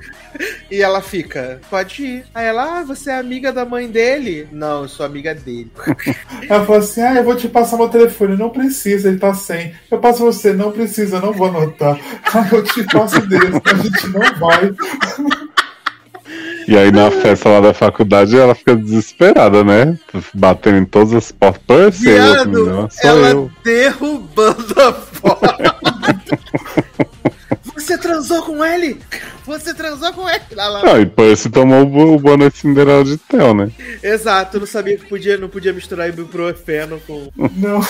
[0.71, 2.25] E ela fica, pode ir.
[2.35, 4.49] Aí ela, ah, você é amiga da mãe dele?
[4.51, 5.71] Não, eu sou amiga dele.
[6.49, 8.37] Ela falou assim: Ah, eu vou te passar meu telefone.
[8.37, 9.75] Não precisa, ele tá sem.
[9.91, 11.99] Eu passo você, não precisa, não vou anotar.
[12.35, 14.75] Ah, eu te passo dele, a gente não vai.
[16.67, 19.99] E aí na festa lá da faculdade ela fica desesperada, né?
[20.33, 21.97] Batendo em todas as portas.
[21.97, 23.51] Outro menino, Viado, sou ela eu.
[23.63, 25.41] derrubando a foto.
[27.75, 28.99] Você transou com ele?
[29.47, 30.41] Você transou com ele?
[30.55, 30.83] Lá, lá.
[30.85, 33.71] Ah, e Percy tomou o bo- o boné de Cinderela de Theo, né?
[34.03, 37.29] Exato, não sabia que podia, não podia misturar ibuprofeno com.
[37.57, 37.81] Não,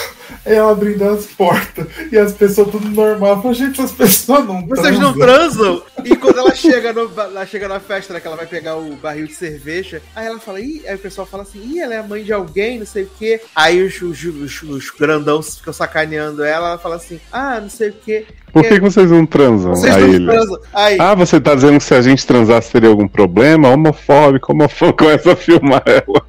[0.45, 3.37] é abrindo as portas e as pessoas tudo normal.
[3.37, 5.81] Eu falo, gente, as pessoas não Vocês não transam.
[5.81, 5.83] transam?
[6.05, 8.97] E quando ela chega, no, ela chega na festa, né, que ela vai pegar o
[8.97, 11.99] barril de cerveja, aí ela fala, ih, aí o pessoal fala assim, ih, ela é
[11.99, 13.41] a mãe de alguém, não sei o quê.
[13.55, 17.91] Aí os, os, os, os grandãos ficam sacaneando ela, ela fala assim, ah, não sei
[17.91, 18.27] o quê.
[18.53, 19.75] Por que, que vocês não transam?
[19.75, 20.61] Vocês aí não transam.
[20.73, 23.69] Aí, Ah, você tá dizendo que se a gente transasse teria algum problema?
[23.69, 26.23] Homofóbico, homofóbico, começa a filmar ela.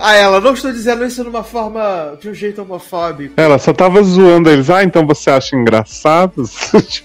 [0.00, 3.34] Ah, ela, não estou dizendo isso de uma forma, de um jeito homofóbico.
[3.36, 4.70] Ela só tava zoando eles.
[4.70, 6.42] Ah, então você acha engraçado?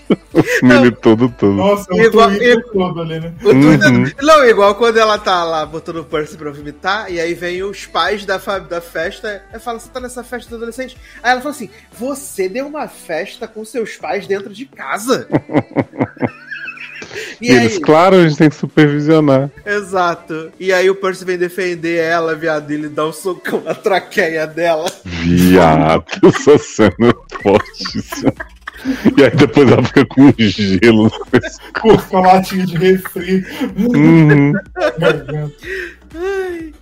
[0.63, 1.53] Mili tudo, tudo.
[1.53, 3.33] Nossa, é um Igual- igual- todo ali, né?
[3.43, 4.11] Uhum.
[4.22, 7.85] Não, igual quando ela tá lá botando o Percy pra vomitar, e aí vem os
[7.85, 10.97] pais da, da festa, e fala, você tá nessa festa do adolescente?
[11.22, 15.27] Aí ela fala assim, você deu uma festa com seus pais dentro de casa?
[17.41, 19.49] E e aí, eles, claro, a gente tem que supervisionar.
[19.65, 20.51] exato.
[20.59, 24.48] E aí o Percy vem defender ela, viado, e ele dá um socão na traqueia
[24.48, 24.91] dela.
[25.06, 28.33] Viado, essa cena é fortíssima.
[29.17, 31.59] E aí depois ela fica com gelo no pescoço.
[31.82, 33.45] Com com a latinha de refri.
[33.77, 34.53] Uhum.
[36.15, 36.73] Ai,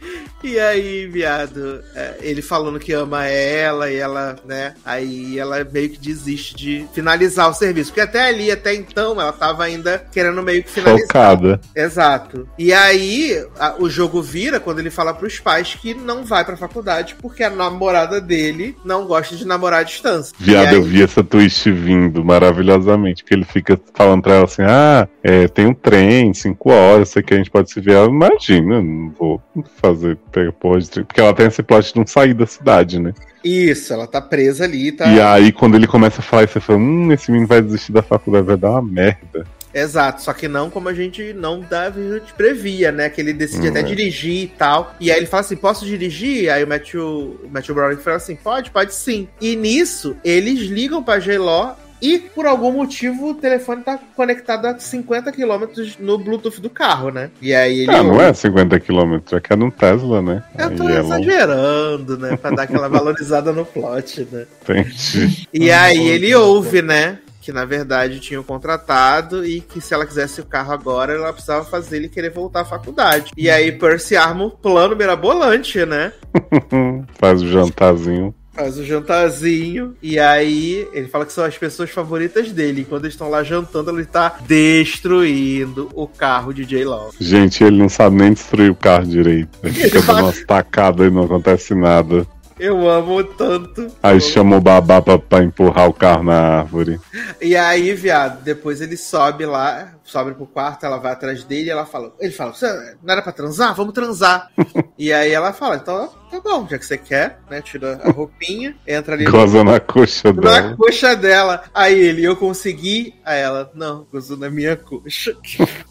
[0.43, 4.73] E aí, viado, é, ele falando que ama ela e ela, né?
[4.85, 7.91] Aí ela meio que desiste de finalizar o serviço.
[7.91, 11.01] Porque até ali, até então, ela tava ainda querendo meio que finalizar.
[11.07, 11.61] Focada.
[11.75, 12.47] Exato.
[12.57, 16.57] E aí, a- o jogo vira quando ele fala pros pais que não vai pra
[16.57, 20.33] faculdade porque a namorada dele não gosta de namorar à distância.
[20.39, 23.23] Viado, aí- eu vi essa twist vindo maravilhosamente.
[23.23, 27.21] Porque ele fica falando pra ela assim: ah, é, tem um trem, cinco horas, sei
[27.21, 27.93] que a gente pode se ver.
[27.93, 29.41] Ela, imagina, não vou
[29.81, 31.03] fazer pegar porra de.
[31.03, 33.14] Porque ela tem esse plot de não sair da cidade, né?
[33.43, 35.11] Isso, ela tá presa ali, tá?
[35.11, 37.92] E aí, quando ele começa a falar isso, você fala: hum, esse menino vai desistir
[37.92, 39.45] da faculdade, vai dar uma merda.
[39.74, 43.10] Exato, só que não como a gente não dava, a gente previa, né?
[43.10, 43.84] Que ele decide Hum, até é.
[43.84, 44.93] dirigir e tal.
[45.00, 46.51] E aí ele fala assim: posso dirigir?
[46.51, 47.01] Aí o Matthew,
[47.43, 49.27] o Matthew Browning fala assim: pode, pode sim.
[49.40, 51.77] E nisso, eles ligam pra J-Law.
[52.01, 55.65] E por algum motivo o telefone tá conectado a 50 km
[55.99, 57.30] no Bluetooth do carro, né?
[57.41, 57.91] E aí ele.
[57.91, 60.43] Ah, não é 50 km, é que é num Tesla, né?
[60.57, 62.35] Eu tô Aí é exagerando, né?
[62.35, 64.45] Pra dar aquela valorizada no plot, né?
[64.63, 65.47] Entendi.
[65.53, 67.19] E aí ele ouve, né?
[67.39, 71.65] Que na verdade tinham contratado e que se ela quisesse o carro agora, ela precisava
[71.65, 73.31] fazer ele querer voltar à faculdade.
[73.35, 76.13] E aí Percy arma um plano mirabolante, né?
[77.19, 78.33] Faz o jantarzinho.
[78.53, 79.95] Faz o jantarzinho.
[80.01, 82.81] E aí ele fala que são as pessoas favoritas dele.
[82.81, 87.11] E quando eles estão lá jantando, ele tá destruindo o carro de J-Law.
[87.19, 89.49] Gente, ele não sabe nem destruir o carro direito.
[89.63, 92.27] Ele Ele fica dando fala- umas tacadas e não acontece nada.
[92.64, 93.88] Eu amo tanto.
[94.03, 96.99] Aí Eu- chama o babá pra, pra empurrar o carro na árvore.
[97.41, 101.72] E aí, viado, depois ele sobe lá, sobe pro quarto, ela vai atrás dele e
[101.72, 102.14] ela fala.
[102.19, 102.67] Ele fala, "Você
[103.01, 103.73] não era pra transar?
[103.75, 104.48] Vamos transar.
[104.98, 107.61] e aí ela fala, então tá bom, já que você quer, né?
[107.61, 110.75] Tira a roupinha, entra ali no- Goza na coxa na dela.
[110.77, 111.64] coxa dela.
[111.73, 113.15] Aí ele, eu consegui.
[113.25, 115.35] Aí ela, não, gozou na minha coxa.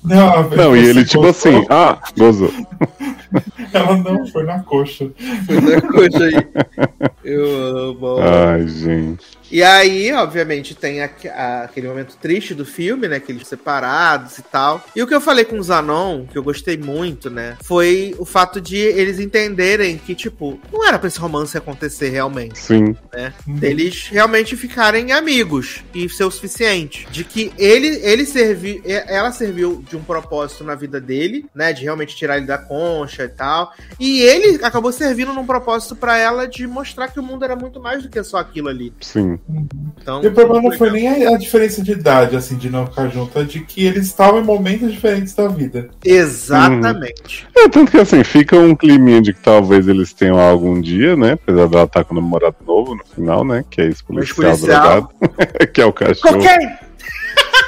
[0.05, 2.51] Não, Não, e ele tipo assim, ah, gozou.
[3.73, 5.11] Ela não, foi na coxa.
[5.47, 7.11] Foi na coxa aí.
[7.25, 7.45] Eu
[7.91, 8.17] amo.
[8.21, 9.25] Ai, gente.
[9.53, 13.19] E aí, obviamente, tem aque- a- aquele momento triste do filme, né?
[13.19, 14.81] Que eles separados e tal.
[14.95, 17.57] E o que eu falei com o Zanon, que eu gostei muito, né?
[17.65, 22.59] Foi o fato de eles entenderem que, tipo, não era pra esse romance acontecer realmente.
[22.61, 22.95] Sim.
[23.47, 27.07] Deles realmente ficarem amigos e ser o suficiente.
[27.11, 28.81] De que ele, ele serviu.
[28.85, 31.73] Ela serviu de um propósito na vida dele, né?
[31.73, 33.73] De realmente tirar ele da concha e tal.
[33.99, 37.81] E ele acabou servindo num propósito pra ela de mostrar que o mundo era muito
[37.81, 38.93] mais do que só aquilo ali.
[39.01, 39.39] Sim.
[40.01, 42.87] Então, E o problema não foi nem a, a diferença de idade, assim, de não
[42.87, 45.91] ficar junto, é de que eles estavam em momentos diferentes da vida.
[46.05, 47.47] Exatamente.
[47.57, 51.33] É, tanto que assim, fica um climinha de que talvez eles tenham algum dia, né?
[51.33, 53.65] Apesar dela estar com o namorado novo no final, né?
[53.69, 54.81] Que é esse policial, policial.
[54.83, 55.67] drogado.
[55.73, 56.39] que é o cachorro.
[56.39, 56.91] Cocaine!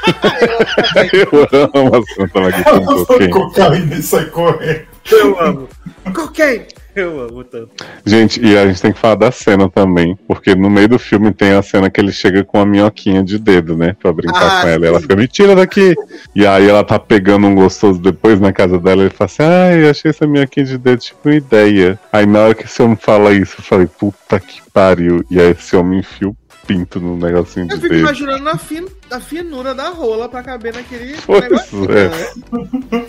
[1.12, 3.32] Eu amo a Santa Maguinha com cocaine.
[3.32, 4.91] Cocaína e sai correndo.
[5.10, 5.68] Eu amo.
[6.14, 6.66] Cocaine!
[6.94, 7.70] Eu amo tanto.
[8.04, 11.32] Gente, e a gente tem que falar da cena também, porque no meio do filme
[11.32, 13.96] tem a cena que ele chega com a minhoquinha de dedo, né?
[13.98, 14.84] Pra brincar Ah, com ela.
[14.84, 15.94] E ela fica, me tira daqui!
[16.36, 19.42] E aí ela tá pegando um gostoso depois na casa dela e ele fala assim:
[19.42, 21.98] ai, eu achei essa minhoquinha de dedo tipo uma ideia.
[22.12, 25.24] Aí na hora que esse homem fala isso, eu falei, puta que pariu.
[25.30, 28.00] E aí esse homem enfia o pinto no negocinho Eu de fico dedo.
[28.00, 28.86] imaginando a, fin...
[29.10, 32.08] a finura da rola pra caber naquele Pois negocinho, é.
[32.08, 33.06] né?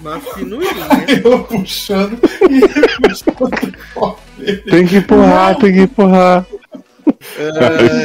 [0.00, 0.70] Uma finurinha.
[1.24, 2.18] Eu puxando
[2.50, 2.60] e
[3.08, 4.56] puxando o pau dele.
[4.58, 6.46] Tem que empurrar, tem que empurrar.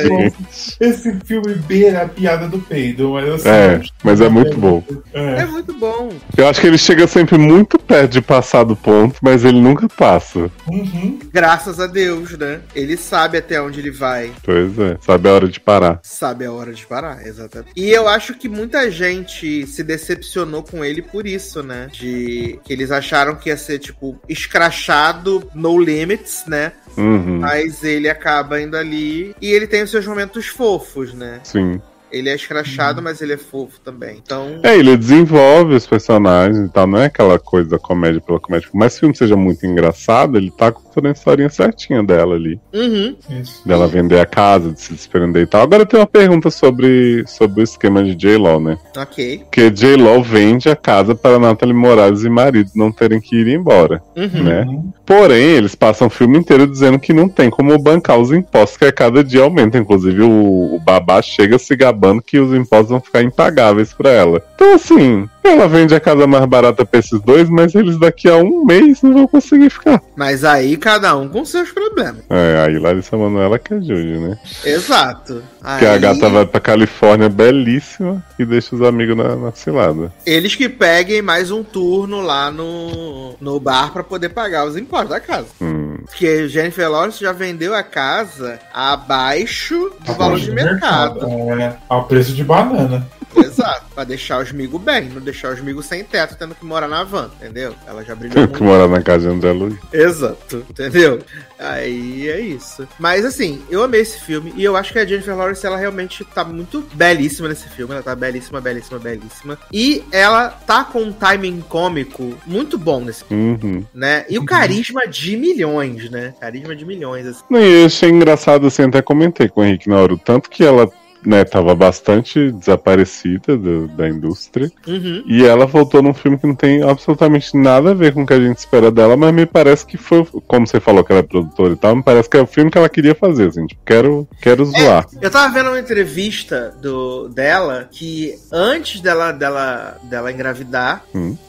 [0.06, 0.78] Gente.
[0.80, 3.50] Esse filme beira a piada do peido, mas assim.
[3.50, 4.84] É, mas é muito bom.
[5.14, 5.46] é É.
[5.46, 6.10] muito bom.
[6.38, 9.88] Eu acho que ele chega sempre muito perto de passar do ponto, mas ele nunca
[9.88, 10.52] passa.
[10.68, 11.20] Uhum.
[11.32, 12.62] Graças a Deus, né?
[12.76, 14.32] Ele sabe até onde ele vai.
[14.44, 16.00] Pois é, sabe a hora de parar.
[16.04, 17.72] Sabe a hora de parar, exatamente.
[17.76, 21.88] E eu acho que muita gente se decepcionou com ele por isso, né?
[21.92, 26.72] De que eles acharam que ia ser, tipo, escrachado, no limits, né?
[26.98, 31.40] Uhum, Mas ele acaba indo ali e ele tem os seus momentos fofos, né?
[31.44, 31.82] sim.
[32.12, 34.22] Ele é escrachado, mas ele é fofo também.
[34.24, 38.40] Então, É, ele desenvolve os personagens e tal, não é aquela coisa da comédia pela
[38.40, 38.70] comédia.
[38.72, 42.36] Por mais que o filme seja muito engraçado, ele tá contando a historinha certinha dela
[42.36, 42.60] ali.
[42.74, 43.16] uhum.
[43.42, 43.68] Isso.
[43.68, 45.62] Dela vender a casa, de se desprender e tal.
[45.62, 48.78] Agora eu tenho uma pergunta sobre, sobre o esquema de J-Law, né?
[48.98, 49.40] ok.
[49.40, 54.02] Porque J-Law vende a casa para Natalie Morales e marido não terem que ir embora,
[54.16, 54.44] Uhum.
[54.44, 54.62] né?
[54.62, 54.94] Uhum.
[55.06, 58.86] Porém, eles passam o filme inteiro dizendo que não tem como bancar os impostos, que
[58.86, 59.78] a cada dia aumenta.
[59.78, 64.42] Inclusive, o, o babá chega se gabando que os impostos vão ficar impagáveis pra ela.
[64.56, 68.38] Então, assim, ela vende a casa mais barata pra esses dois, mas eles daqui a
[68.38, 70.02] um mês não vão conseguir ficar.
[70.16, 72.24] Mas aí cada um com seus problemas.
[72.30, 74.38] É, aí Larissa Manoela que ajude, né?
[74.64, 75.44] Exato.
[75.62, 80.12] Porque a gata vai pra Califórnia belíssima e deixa os amigos na, na cilada.
[80.26, 85.10] Eles que peguem mais um turno lá no, no bar pra poder pagar os impostos
[85.10, 85.48] da casa.
[85.62, 91.26] Hum, Porque Jennifer Lawrence já vendeu a casa abaixo do valor de mercado.
[91.60, 93.06] É, ao preço de banana.
[93.36, 93.84] Exato.
[93.94, 97.04] Pra deixar os migos bem, não deixar os migos sem teto, tendo que morar na
[97.04, 97.74] van, entendeu?
[97.88, 99.76] Ela já brilhou Tem que morar na casa de André Luiz.
[99.92, 101.20] Exato, entendeu?
[101.58, 102.88] Aí é isso.
[103.00, 106.24] Mas assim, eu amei esse filme e eu acho que a Jennifer Lawrence, ela realmente
[106.26, 107.94] tá muito belíssima nesse filme.
[107.94, 109.58] Ela tá belíssima, belíssima, belíssima.
[109.72, 113.86] E ela tá com um timing cômico muito bom nesse filme, Uhum.
[113.94, 114.26] né?
[114.30, 116.34] E o carisma de milhões, né?
[116.40, 117.44] Carisma de milhões, assim.
[117.50, 120.50] Não, E eu achei engraçado, assim, até comentei com o Henrique na hora, o tanto
[120.50, 120.90] que ela,
[121.26, 124.72] né, tava bastante desaparecida do- da indústria.
[124.88, 125.24] Uhum.
[125.28, 128.34] E ela voltou num filme que não tem absolutamente nada a ver com o que
[128.34, 131.24] a gente espera dela, mas me parece que foi, como você falou que ela é
[131.24, 133.82] produtora e tal, me parece que é o filme que ela queria fazer, assim, tipo,
[133.86, 135.06] quero, quero zoar.
[135.22, 141.04] Eu tava vendo uma entrevista do, dela que antes dela, dela, dela engravidar,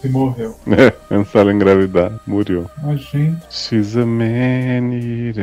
[0.05, 0.55] E morreu.
[1.11, 2.71] Antes dela engravidar, morreu.
[2.83, 3.37] A gente.
[3.51, 5.37] She's a maniac.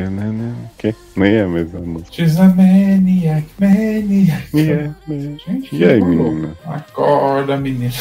[0.78, 0.96] Que?
[1.16, 2.12] Nem é a mesma música.
[2.12, 4.23] She's a maniac, maniac.
[4.24, 5.38] Yeah, yeah.
[5.46, 6.56] Gente, E aí, menina?
[6.66, 7.92] Acorda, menina.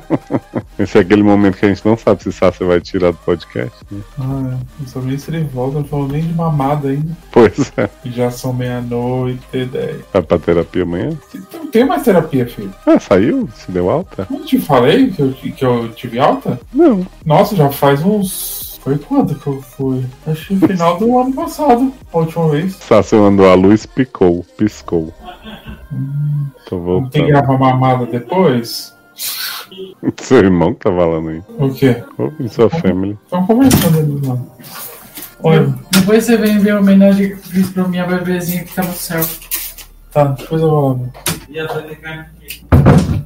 [0.78, 3.76] Esse é aquele momento que a gente não sabe se Sasha vai tirar do podcast,
[3.90, 4.00] né?
[4.18, 7.16] Ah, não sabia nem se ele volta, não falou nem de mamada ainda.
[7.32, 7.88] Pois é.
[8.04, 10.00] Já são meia-noite e dez.
[10.12, 11.10] Vai pra terapia amanhã?
[11.52, 12.72] Não tem mais terapia, filho.
[12.86, 13.48] Ah, saiu?
[13.54, 14.26] Se deu alta?
[14.30, 16.60] Não te falei que eu, que eu tive alta?
[16.72, 17.06] Não.
[17.24, 18.65] Nossa, já faz uns.
[18.86, 20.04] Foi quando que eu fui?
[20.28, 22.76] Acho que no final do ano passado, a última vez.
[22.76, 25.12] Sasha mandou a luz, picou, piscou.
[26.68, 27.46] Tô Não tem que voltando.
[27.48, 28.94] gravar mamada depois?
[30.18, 31.42] Seu irmão que tá falando aí.
[31.58, 32.00] O quê?
[32.16, 33.18] Ô, em sua family.
[33.24, 34.38] Estão conversando ali lá.
[35.42, 38.84] Olha, Depois você vem ver a homenagem que eu fiz pra minha bebezinha que tá
[38.84, 39.20] no céu.
[40.12, 40.98] tá, depois eu vou lá.
[41.48, 43.25] E a Tânia cai aqui.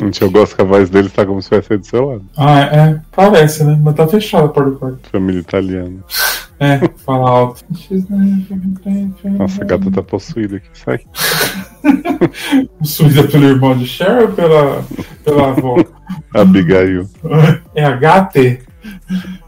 [0.00, 2.24] Gente, eu gosto que a voz dele tá como se fosse do seu lado.
[2.34, 3.00] Ah, é.
[3.14, 3.78] Parece, né?
[3.82, 5.10] Mas tá fechada a porta do quarto.
[5.10, 5.98] Família italiana.
[6.60, 7.64] É, fala alto.
[9.38, 10.68] Nossa, a gata tá possuída aqui.
[10.72, 11.00] Sai.
[12.80, 14.84] Possuída pelo irmão de Cher ou pela,
[15.24, 15.76] pela avó?
[16.34, 17.08] Abigail.
[17.76, 18.58] É a Gate?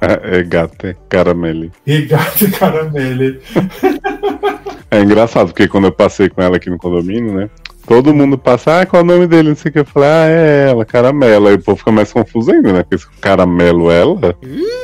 [0.01, 1.73] É, é gata, é caramele.
[1.85, 3.41] E Gate Caramele.
[4.89, 7.51] É engraçado, porque quando eu passei com ela aqui no condomínio, né?
[7.91, 9.49] Todo mundo passa, ah, qual é o nome dele?
[9.49, 9.81] Não sei o que.
[9.81, 11.49] Eu falei, ah, é ela, caramelo.
[11.49, 12.83] Aí o povo fica mais confuso ainda, né?
[12.85, 14.37] Porque esse caramelo, ela,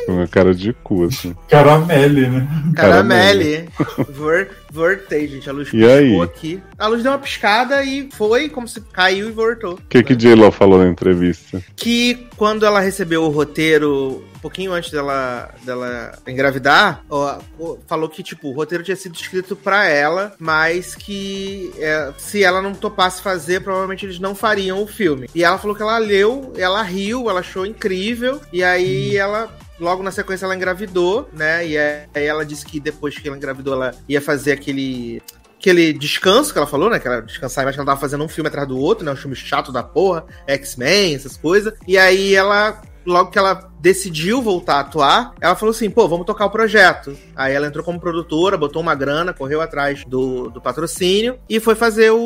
[0.09, 1.33] uma cara de cu, assim.
[1.49, 2.49] Caramele, né?
[2.75, 3.69] Caramele.
[4.09, 5.49] Vor, voltei, gente.
[5.49, 6.05] A luz E aí?
[6.07, 6.63] piscou aqui.
[6.79, 9.75] A luz deu uma piscada e foi como se caiu e voltou.
[9.75, 11.63] O que que J-Lo falou na entrevista?
[11.75, 17.39] Que quando ela recebeu o roteiro, um pouquinho antes dela, dela engravidar, ó,
[17.87, 22.61] falou que, tipo, o roteiro tinha sido escrito pra ela, mas que é, se ela
[22.63, 25.29] não topasse fazer, provavelmente eles não fariam o filme.
[25.35, 30.03] E ela falou que ela leu, ela riu, ela achou incrível, e aí ela Logo
[30.03, 31.67] na sequência ela engravidou, né?
[31.67, 35.23] E aí ela disse que depois que ela engravidou, ela ia fazer aquele
[35.59, 36.99] aquele descanso que ela falou, né?
[36.99, 39.13] Que ela descansar, mas que ela tava fazendo um filme atrás do outro, né?
[39.13, 41.75] Um filme chato da porra, X-Men, essas coisas.
[41.87, 46.27] E aí ela logo que ela decidiu voltar a atuar, ela falou assim: pô, vamos
[46.27, 47.17] tocar o projeto.
[47.35, 51.75] Aí ela entrou como produtora, botou uma grana, correu atrás do, do patrocínio e foi
[51.75, 52.19] fazer o,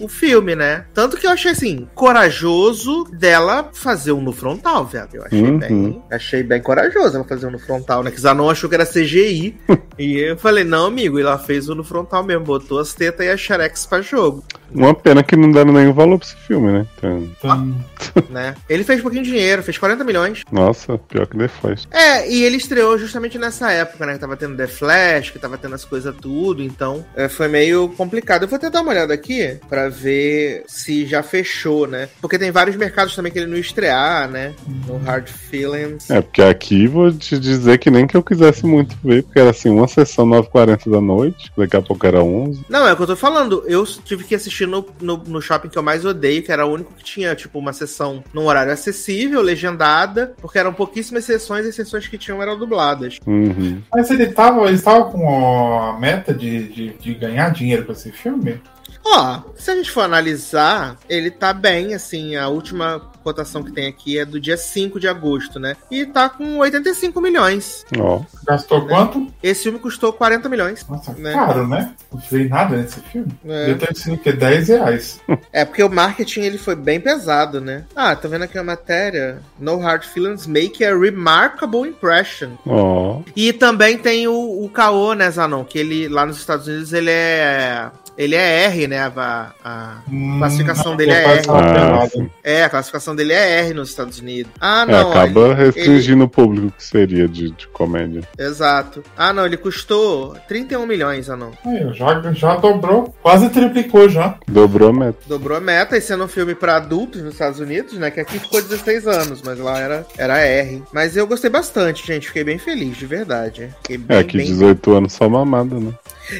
[0.00, 0.84] o filme, né?
[0.94, 5.08] Tanto que eu achei assim, corajoso dela fazer um no frontal, velho.
[5.14, 5.58] Eu achei Uhum.
[5.58, 6.02] bem.
[6.10, 8.10] Achei bem corajoso ela fazer um no frontal, né?
[8.10, 9.56] Que Zanon achou que era CGI.
[9.98, 13.26] e eu falei, não, amigo, e ela fez o no frontal mesmo, botou as tetas
[13.26, 14.44] e as xerex pra jogo,
[14.74, 16.86] Uma pena que não deram nenhum valor pra esse filme, né?
[16.96, 17.74] Então, Então,
[18.30, 18.54] né?
[18.68, 20.42] Ele fez pouquinho de dinheiro, fez 40 milhões.
[20.50, 21.86] nossa, pior que depois.
[21.90, 24.14] É, e ele estreou justamente nessa época, né?
[24.14, 27.88] Que tava tendo The Flash, que tava tendo as coisas tudo, então é, foi meio
[27.90, 28.42] complicado.
[28.42, 32.08] Eu vou tentar uma olhada aqui pra ver se já fechou, né?
[32.20, 34.54] Porque tem vários mercados também que ele não estrear, né?
[34.86, 36.10] No Hard Feelings.
[36.10, 39.50] É, porque aqui vou te dizer que nem que eu quisesse muito ver, porque era
[39.50, 42.64] assim, uma sessão 9h40 da noite, daqui a pouco era 11.
[42.68, 43.64] Não, é o que eu tô falando.
[43.66, 46.72] Eu tive que assistir no, no, no shopping que eu mais odeio, que era o
[46.72, 51.68] único que tinha, tipo, uma sessão num horário acessível, legendada, porque eram pouquíssimas sessões e
[51.68, 53.18] as sessões que tinham eram dubladas.
[53.26, 53.82] Uhum.
[53.92, 58.10] mas ele tava, ele tava com a meta de, de, de ganhar dinheiro com esse
[58.10, 58.60] filme?
[59.04, 63.86] Ó, se a gente for analisar, ele tá bem, assim, a última cotação que tem
[63.88, 65.76] aqui é do dia 5 de agosto, né?
[65.90, 67.84] E tá com 85 milhões.
[67.98, 69.26] Ó, Gastou quanto?
[69.42, 70.86] Esse filme custou 40 milhões.
[70.88, 71.32] Nossa, Né?
[71.32, 71.92] caro, né?
[72.12, 73.32] Não vi nada nesse filme.
[73.46, 73.66] É.
[73.66, 74.32] Deve ter sido o quê?
[74.32, 75.20] 10 reais.
[75.52, 77.84] É porque o marketing ele foi bem pesado, né?
[77.94, 79.40] Ah, tô vendo aqui a matéria.
[79.58, 82.50] No Hard Feelings make a remarkable impression.
[82.66, 83.20] ó.
[83.36, 85.64] E também tem o, o Caô, né, Zanon?
[85.64, 87.90] Que ele, lá nos Estados Unidos, ele é.
[88.16, 88.98] Ele é R, né?
[89.16, 90.02] A, a-
[90.38, 91.46] classificação Hum, dele é R.
[91.48, 92.08] Ah,
[92.44, 94.52] é, a classificação dele é R nos Estados Unidos.
[94.60, 95.10] Ah, É, não.
[95.10, 98.22] acaba ele- restringindo o público que seria de, de comédia.
[98.38, 99.02] Exato.
[99.16, 101.52] Ah, não, ele custou 31 milhões, ah, não.
[101.94, 104.36] Já, já dobrou, quase triplicou já.
[104.46, 105.18] Dobrou a meta.
[105.26, 108.10] Dobrou a meta, e sendo um filme pra adultos nos Estados Unidos, né?
[108.10, 110.82] Que aqui ficou 16 anos, mas lá era, era R.
[110.92, 112.28] Mas eu gostei bastante, gente.
[112.28, 113.68] Fiquei bem feliz, de verdade.
[113.82, 115.92] Fiquei bem, É, aqui bem- 18 anos só mamada, né?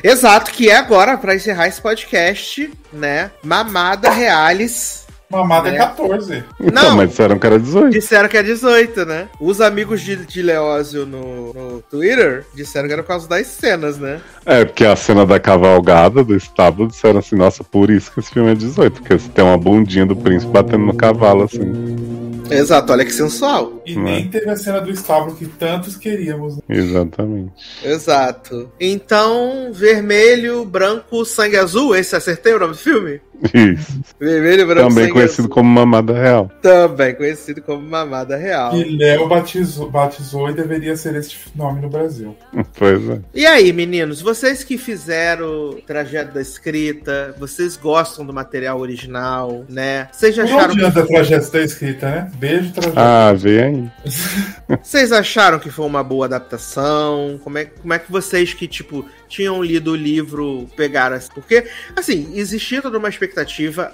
[0.03, 3.31] Exato, que é agora, pra encerrar esse podcast, né?
[3.43, 5.02] Mamada Realis.
[5.33, 5.75] Mamada É.
[5.75, 6.45] é 14.
[6.61, 6.97] Então, Não.
[6.97, 7.91] mas disseram que era 18.
[7.91, 9.29] Disseram que é 18, né?
[9.41, 13.99] Os amigos de, de Leózio no, no Twitter disseram que era por causa das cenas,
[13.99, 14.21] né?
[14.45, 18.31] É, porque a cena da cavalgada do estábulo disseram assim, nossa, por isso que esse
[18.31, 22.43] filme é 18, porque você tem uma bundinha do príncipe batendo no cavalo, assim.
[22.51, 23.81] Exato, olha que sensual.
[23.87, 24.05] E Não é?
[24.17, 26.59] nem teve a cena do estábulo que tantos queríamos.
[26.69, 27.53] Exatamente.
[27.83, 28.71] Exato.
[28.79, 33.21] Então, vermelho, branco, sangue azul, esse acertei o nome do filme?
[33.53, 34.01] Isso.
[34.21, 35.55] Vermelho, branco, Também conhecido azul.
[35.55, 36.51] como mamada real.
[36.61, 38.77] Também conhecido como mamada real.
[38.77, 42.37] E Léo batizou, batizou e deveria ser esse nome no Brasil.
[42.75, 43.21] Pois é.
[43.35, 50.09] E aí, meninos, vocês que fizeram trajeto da escrita, vocês gostam do material original, né?
[50.13, 52.31] Vocês Por acharam, onde anda a trajeto da escrita, né?
[52.37, 52.99] Beijo, trajeto.
[52.99, 53.91] Ah, vem aí.
[54.83, 57.39] vocês acharam que foi uma boa adaptação?
[57.45, 61.31] Como é, como é que vocês que, tipo, tinham lido o livro pegaram assim?
[61.35, 63.32] Porque, assim, existia toda uma expectativa.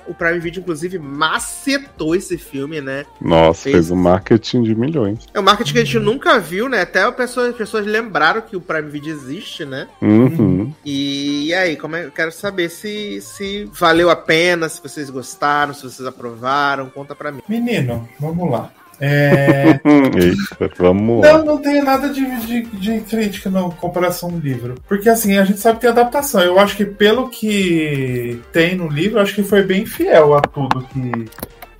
[0.06, 3.04] O Prime Video, inclusive, macetou esse filme, né?
[3.20, 3.74] Nossa, Fez.
[3.74, 5.26] fez um marketing de milhões.
[5.32, 6.82] É um marketing que a gente nunca viu, né?
[6.82, 9.88] Até as pessoas, as pessoas lembraram que o Prime Video existe, né?
[10.00, 10.72] Uhum.
[10.84, 15.74] E, aí, como é, eu quero saber se, se valeu a pena, se vocês gostaram,
[15.74, 17.42] se vocês aprovaram, conta pra mim.
[17.48, 18.72] Menino, vamos lá.
[19.00, 21.20] É, Eita, vamos.
[21.26, 24.74] Não, não tem nada de, de, de crítica na comparação do livro.
[24.88, 26.40] Porque assim, a gente sabe que tem adaptação.
[26.40, 30.40] Eu acho que pelo que tem no livro, eu acho que foi bem fiel a
[30.40, 31.24] tudo que,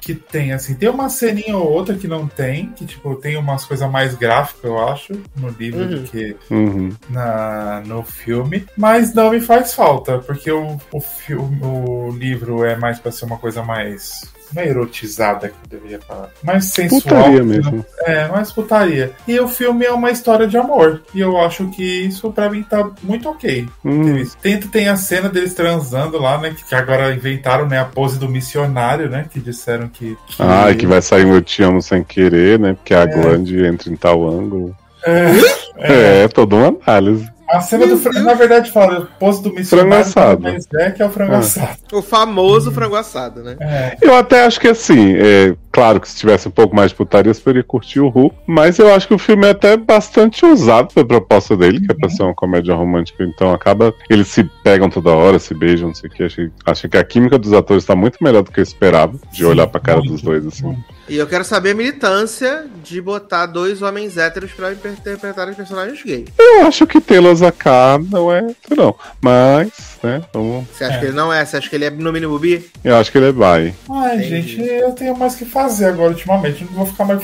[0.01, 0.53] que tem.
[0.53, 4.15] Assim, tem uma ceninha ou outra que não tem, que tipo, tem umas coisas mais
[4.15, 5.89] gráficas, eu acho, no livro Uhum.
[5.89, 6.91] do que Uhum.
[7.11, 8.65] na, no filme.
[8.77, 13.25] Mas não me faz falta, porque o, o, filme, o livro é mais pra ser
[13.25, 14.23] uma coisa mais.
[14.53, 16.31] Não é erotizada que eu deveria falar.
[16.43, 17.03] Mais sensual.
[17.03, 17.85] Putaria mesmo.
[18.01, 19.13] É, mais putaria.
[19.27, 21.03] E o filme é uma história de amor.
[21.15, 23.67] E eu acho que isso pra mim tá muito ok.
[23.85, 26.55] Hum, Tenta tem a cena deles transando lá, né?
[26.69, 27.81] Que agora inventaram, né?
[27.81, 29.27] A pose do missionário, né?
[29.31, 30.17] Que disseram que.
[30.27, 30.43] que...
[30.43, 32.75] Ah, que vai sair um Eu Te Amo Sem Querer, né?
[32.75, 34.75] Porque a glande entra em tal ângulo.
[35.05, 37.29] É, É, toda uma análise.
[37.51, 37.97] A cena do.
[37.99, 39.91] fran- Na verdade, fala, pose do missionário.
[39.91, 40.43] Frango assado.
[40.43, 41.39] Mas é que é o frango Ah.
[41.39, 41.79] assado.
[41.93, 43.57] O famoso frango assado, né?
[43.61, 43.97] É.
[44.01, 47.31] Eu até acho que assim, é claro que se tivesse um pouco mais de putaria,
[47.31, 50.93] eu poderia curtir o Hulk, mas eu acho que o filme é até bastante usado
[50.93, 53.95] pela proposta dele, que é pra ser uma comédia romântica, então acaba.
[54.11, 56.25] Eles se pegam toda hora, se beijam, não sei o que.
[56.25, 59.39] Achei, achei que a química dos atores tá muito melhor do que eu esperava, de
[59.39, 60.65] Sim, olhar pra cara muito, dos dois, assim.
[60.65, 60.83] muito.
[61.09, 66.03] E eu quero saber a militância de botar dois homens héteros pra interpretar os personagens
[66.03, 66.29] gays.
[66.39, 68.95] Eu acho que Taylor Zaká não é hétero, não.
[69.23, 70.67] Mas, né, vamos.
[70.71, 70.99] Você acha É.
[70.99, 71.45] que ele não é?
[71.45, 72.69] Você acha que ele é no mínimo bi?
[72.85, 73.43] Eu acho que ele é bi.
[73.91, 74.29] Ai, Entendi.
[74.57, 76.65] gente, eu tenho mais o que fazer agora ultimamente.
[76.65, 77.21] Não vou ficar mais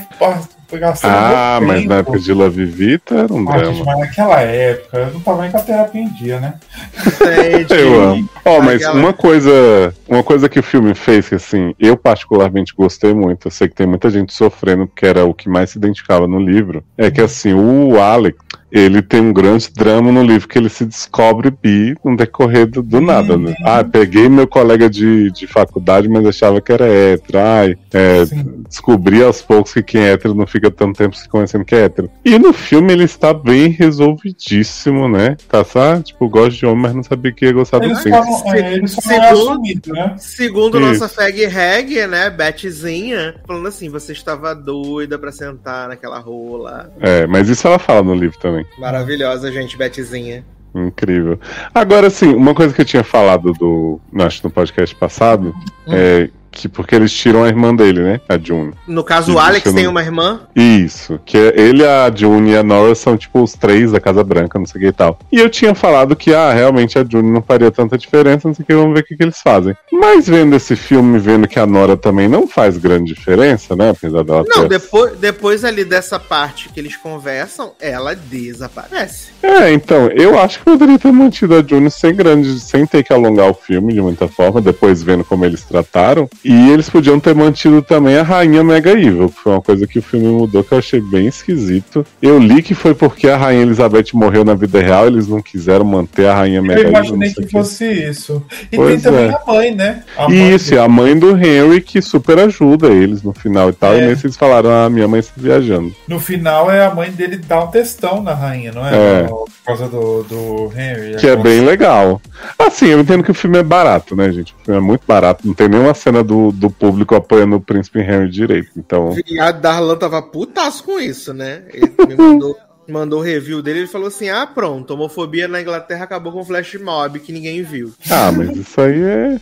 [0.72, 1.88] gastando Ah, mas tempo.
[1.88, 3.84] na época de La Vivita era um Ah, gente, drama.
[3.84, 6.54] mas naquela época eu não tava nem com a terapia em dia, né?
[7.70, 8.28] Eu amo.
[8.44, 12.74] Ó, mas Aquela- uma coisa, uma coisa que o filme fez que assim, eu particularmente
[12.76, 15.78] gostei muito, eu sei que tem muita gente sofrendo porque era o que mais se
[15.78, 18.36] identificava no livro, é que assim, o Alex,
[18.74, 22.82] ele tem um grande drama no livro que ele se descobre bi no decorrer do,
[22.82, 23.54] do nada, né?
[23.64, 27.38] Ah, peguei meu colega de, de faculdade, mas achava que era hétero.
[27.38, 28.24] Ai, é,
[28.68, 31.84] descobri aos poucos que quem é hétero não fica tanto tempo se conhecendo que é
[31.84, 32.10] hétero.
[32.24, 35.36] E no filme ele está bem resolvidíssimo, né?
[35.48, 38.48] Tá só, tipo, gosto de homem, mas não sabia que ia gostar do Eles sexo.
[38.48, 40.14] é, eles Segundo- assumido, né?
[40.18, 40.86] Segundo Isso.
[41.00, 46.92] nossa fag reg, né, Betzinha, falando assim, você estava doida pra sentar naquela rola.
[47.00, 48.63] É, mas isso ela fala no livro também.
[48.78, 50.44] Maravilhosa, gente, Betzinha.
[50.74, 51.38] Incrível.
[51.72, 54.00] Agora, assim, uma coisa que eu tinha falado do.
[54.18, 55.54] Acho no podcast passado,
[55.86, 58.20] é que porque eles tiram a irmã dele, né?
[58.28, 58.72] A June.
[58.86, 60.40] No caso, o Isso, Alex não- tem uma irmã.
[60.54, 64.22] Isso, que é- ele, a June e a Nora são tipo os três da Casa
[64.22, 65.18] Branca, não sei o que e tal.
[65.32, 68.62] E eu tinha falado que, ah, realmente a June não faria tanta diferença, não sei
[68.62, 69.74] o que, vamos ver o que, que eles fazem.
[69.92, 73.90] Mas vendo esse filme, vendo que a Nora também não faz grande diferença, né?
[73.90, 79.28] Apesar dela Não, ter- depois, depois ali dessa parte que eles conversam, ela desaparece.
[79.42, 83.12] É, então, eu acho que poderia ter mantido a June sem grande, sem ter que
[83.12, 86.28] alongar o filme de muita forma, depois vendo como eles trataram.
[86.44, 89.98] E eles podiam ter mantido também a Rainha Mega Evil, que foi uma coisa que
[89.98, 92.04] o filme mudou que eu achei bem esquisito.
[92.20, 95.84] Eu li que foi porque a Rainha Elizabeth morreu na vida real, eles não quiseram
[95.84, 96.92] manter a Rainha Mega Eu Evil.
[96.92, 98.42] não imaginei que fosse isso.
[98.70, 99.34] E Pois tem também é.
[99.34, 100.02] a mãe, né?
[100.16, 100.80] A mãe Isso, dele.
[100.82, 103.94] a mãe do Henry que super ajuda eles no final e tal.
[103.94, 103.98] É.
[103.98, 105.94] E nesse eles falaram, ah, minha mãe está viajando.
[106.06, 109.22] No final é a mãe dele dar um testão na rainha, não é?
[109.22, 109.22] É.
[109.24, 111.16] Por causa do, do Henry.
[111.16, 112.20] Que é bem legal.
[112.58, 114.52] Assim, eu entendo que o filme é barato, né, gente?
[114.52, 115.46] O filme é muito barato.
[115.46, 118.70] Não tem nenhuma cena do, do público apoiando o príncipe Henry direito.
[118.76, 121.62] Então, O viado Darlan tava putaço com isso, né?
[121.72, 122.56] Ele me mandou,
[122.88, 126.74] mandou o review dele ele falou assim: ah, pronto, homofobia na Inglaterra acabou com flash
[126.82, 127.92] mob que ninguém viu.
[128.10, 129.36] ah, mas isso aí é.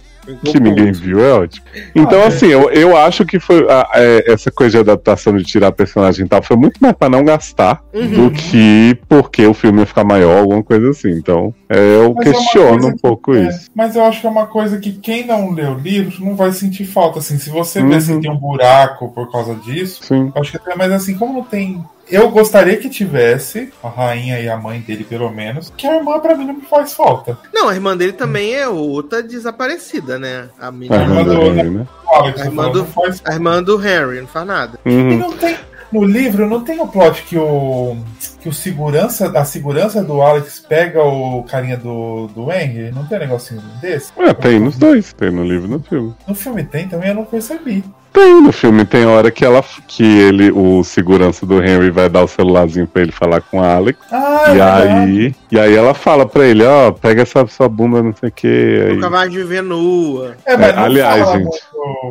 [0.45, 1.67] Que ninguém viu, é ótimo.
[1.97, 2.27] Então, Ah, é.
[2.29, 3.67] assim, eu, eu acho que foi.
[3.69, 7.09] a- é, essa coisa de adaptação de tirar personagem e tal foi muito mais pra
[7.09, 8.27] não gastar Uhum.
[8.27, 11.11] do que porque o filme ia ficar maior, alguma coisa assim.
[11.11, 13.70] Então, eu Mas é questiono coisa um que- pouco é, isso.
[13.75, 16.52] Mas eu acho que é uma coisa que quem não lê o livro não vai
[16.52, 17.18] sentir falta.
[17.18, 17.89] Assim, se você Uhum.
[17.89, 20.33] vê se tem um buraco por causa disso, Sim.
[20.34, 21.83] eu acho que até, mas assim, como não tem.
[22.10, 26.18] Eu gostaria que tivesse a rainha e a mãe dele, pelo menos, que a irmã
[26.18, 27.39] pra mim não me faz falta.
[27.55, 30.49] Não, a irmã dele também é outra desaparecida, né?
[30.60, 31.86] A, A irmã do Henry, né?
[32.12, 32.86] A irmã do-
[33.25, 34.78] a irmã do Henry, não faz nada.
[34.84, 35.17] E Uhum.
[35.18, 35.57] não tem.
[35.93, 37.97] No livro não tem o plot que o.
[38.41, 39.31] que o segurança.
[39.39, 42.91] A segurança do Alex pega o carinha do, do Henry?
[42.91, 44.11] Não tem um negocinho desse?
[44.17, 46.15] É, tem nos dois, tem no livro e no filme.
[46.27, 47.85] No filme tem também, eu não percebi.
[48.13, 52.23] Tem, no filme tem hora que ela que ele, o segurança do Henry vai dar
[52.23, 53.99] o celularzinho pra ele falar com a Alex.
[54.11, 58.03] Ah, e é aí, e aí ela fala pra ele, ó, pega essa sua bunda,
[58.03, 58.89] não sei o que.
[58.95, 60.37] Nunca mais de ver nua.
[60.45, 61.61] É, mas É, não aliás, fala gente.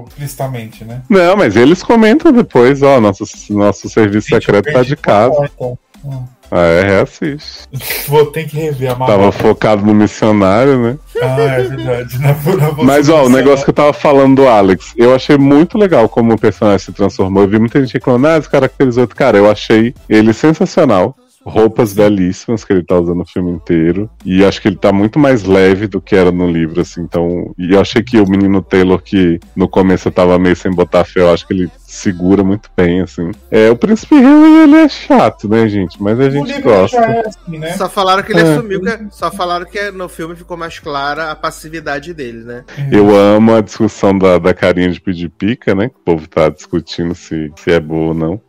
[0.07, 1.01] explicitamente, né?
[1.09, 5.35] Não, mas eles comentam depois, ó, nosso, nosso serviço Gente, secreto tá de casa.
[5.35, 5.79] por conta.
[6.03, 6.23] Hum.
[6.51, 7.67] Ah, é, reassiste.
[8.09, 9.31] Vou ter que rever a Tava mamãe.
[9.31, 10.97] focado no missionário, né?
[11.21, 12.19] Ah, é verdade.
[12.19, 15.77] Na, na Mas, ó, o negócio que eu tava falando do Alex, eu achei muito
[15.77, 17.43] legal como o personagem se transformou.
[17.43, 19.37] Eu vi muita gente reclamando, ah, descaracterizou outro cara.
[19.37, 21.15] Eu achei ele sensacional.
[21.43, 24.09] Roupas belíssimas que ele tá usando o filme inteiro.
[24.23, 27.01] E acho que ele tá muito mais leve do que era no livro, assim.
[27.01, 27.53] Então.
[27.57, 31.03] E eu achei que o menino Taylor, que no começo eu tava meio sem botar
[31.03, 33.31] fé, eu acho que ele segura muito bem, assim.
[33.49, 36.01] É, o Príncipe Harry, ele é chato, né, gente?
[36.01, 36.97] Mas a gente gosta.
[36.97, 37.73] é assim, né?
[37.73, 38.43] Só falaram que ele É.
[38.53, 42.63] assumiu, que, só falaram que no filme ficou mais clara a passividade dele, né?
[42.91, 45.89] Eu amo a discussão da, da carinha de pedir pica, né?
[45.89, 48.41] Que o povo tá discutindo se, se é boa ou não.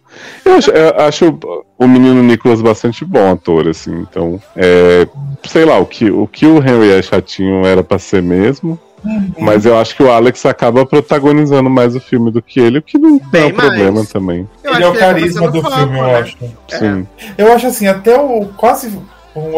[0.45, 1.39] Eu acho, eu acho
[1.79, 3.95] o menino Nicholas bastante bom ator, assim.
[4.01, 5.07] Então, é,
[5.45, 8.79] sei lá, o que, o que o Henry é chatinho era pra ser mesmo.
[9.05, 9.33] Uhum.
[9.41, 12.83] Mas eu acho que o Alex acaba protagonizando mais o filme do que ele, o
[12.83, 14.49] que não Bem é um problema também.
[14.63, 16.19] Eu Ele é acho o carisma do filme, foco, eu né?
[16.19, 16.37] acho.
[16.69, 17.07] Sim.
[17.37, 18.97] Eu acho assim, até o quase
[19.35, 19.57] um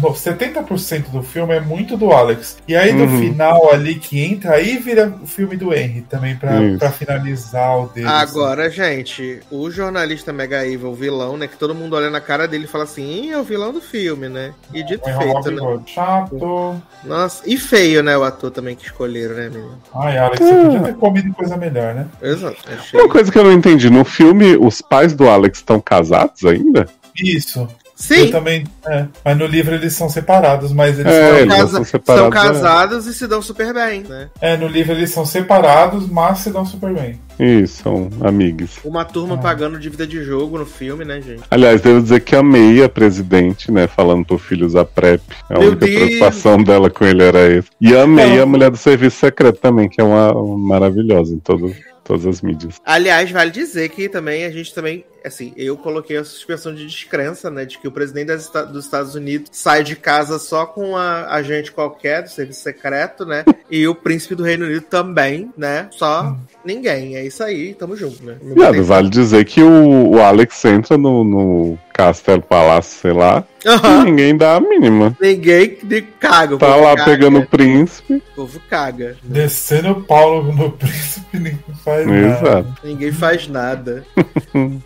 [0.00, 2.56] 70% do filme é muito do Alex.
[2.66, 3.18] E aí no Uhum.
[3.18, 8.06] final ali que entra, aí vira o filme do Henry também, pra finalizar o dele.
[8.06, 8.16] assim.
[8.16, 11.46] Agora, gente, o jornalista Mega Evil, o vilão, né?
[11.46, 13.80] Que todo mundo olha na cara dele e fala assim, Ih, é o vilão do
[13.80, 14.52] filme, né?
[14.72, 15.60] E dito Vai e enrolar o feito, né?
[15.68, 15.90] bigode.
[15.92, 16.82] Chato.
[17.04, 18.16] Nossa, e feio, né?
[18.16, 19.78] O ator também que escolheram, né, menino?
[19.94, 22.06] Ai, Alex, você podia ter comido coisa melhor, né?
[22.22, 23.00] Exato, achei.
[23.00, 26.86] Uma coisa que eu não entendi, no filme, os pais do Alex estão casados ainda?
[27.16, 27.68] Isso.
[27.94, 28.64] Sim, Eu também.
[28.86, 29.06] é.
[29.24, 32.22] Mas no livro eles são separados, mas eles É, são- eles casa- são separados.
[32.34, 32.46] são é.
[32.52, 34.28] casados e se dão super bem, né?
[34.40, 37.20] É, no livro eles são separados, mas se dão super bem.
[37.38, 38.78] Isso, são amigos.
[38.84, 41.42] Uma turma pagando dívida de jogo no filme, né, gente?
[41.50, 43.86] Aliás, devo dizer que amei a presidente, né?
[43.86, 45.22] Falando pro filho usar PrEP.
[45.48, 45.96] A Meu única Deus!
[46.02, 47.68] preocupação dela com ele era essa.
[47.80, 48.42] E amei Não.
[48.42, 51.72] a mulher do serviço secreto também, que é uma, uma maravilhosa em todo,
[52.04, 52.76] todas as mídias.
[52.84, 57.50] Aliás, vale dizer que também a gente também, assim, eu coloquei a suspensão de descrença,
[57.50, 61.32] né, de que o presidente das dos Estados Unidos sai de casa só com a
[61.34, 66.36] agente qualquer do serviço secreto, né, e o príncipe do Reino Unido também, né, só
[66.64, 67.16] ninguém.
[67.16, 68.36] É isso aí, tamo junto, né.
[68.42, 73.44] Não Viado, vale dizer que o, o Alex entra no, no Castelo Palácio, sei lá,
[73.64, 74.04] e Aham.
[74.04, 75.16] ninguém dá a mínima.
[75.20, 76.54] Ninguém de caga.
[76.56, 77.04] o Tá povo lá caga.
[77.04, 78.14] pegando o príncipe.
[78.14, 79.16] O povo caga.
[79.22, 82.26] Descendo o Paulo no príncipe, ninguém faz nada.
[82.26, 82.74] Exato.
[82.82, 84.04] Ninguém faz nada.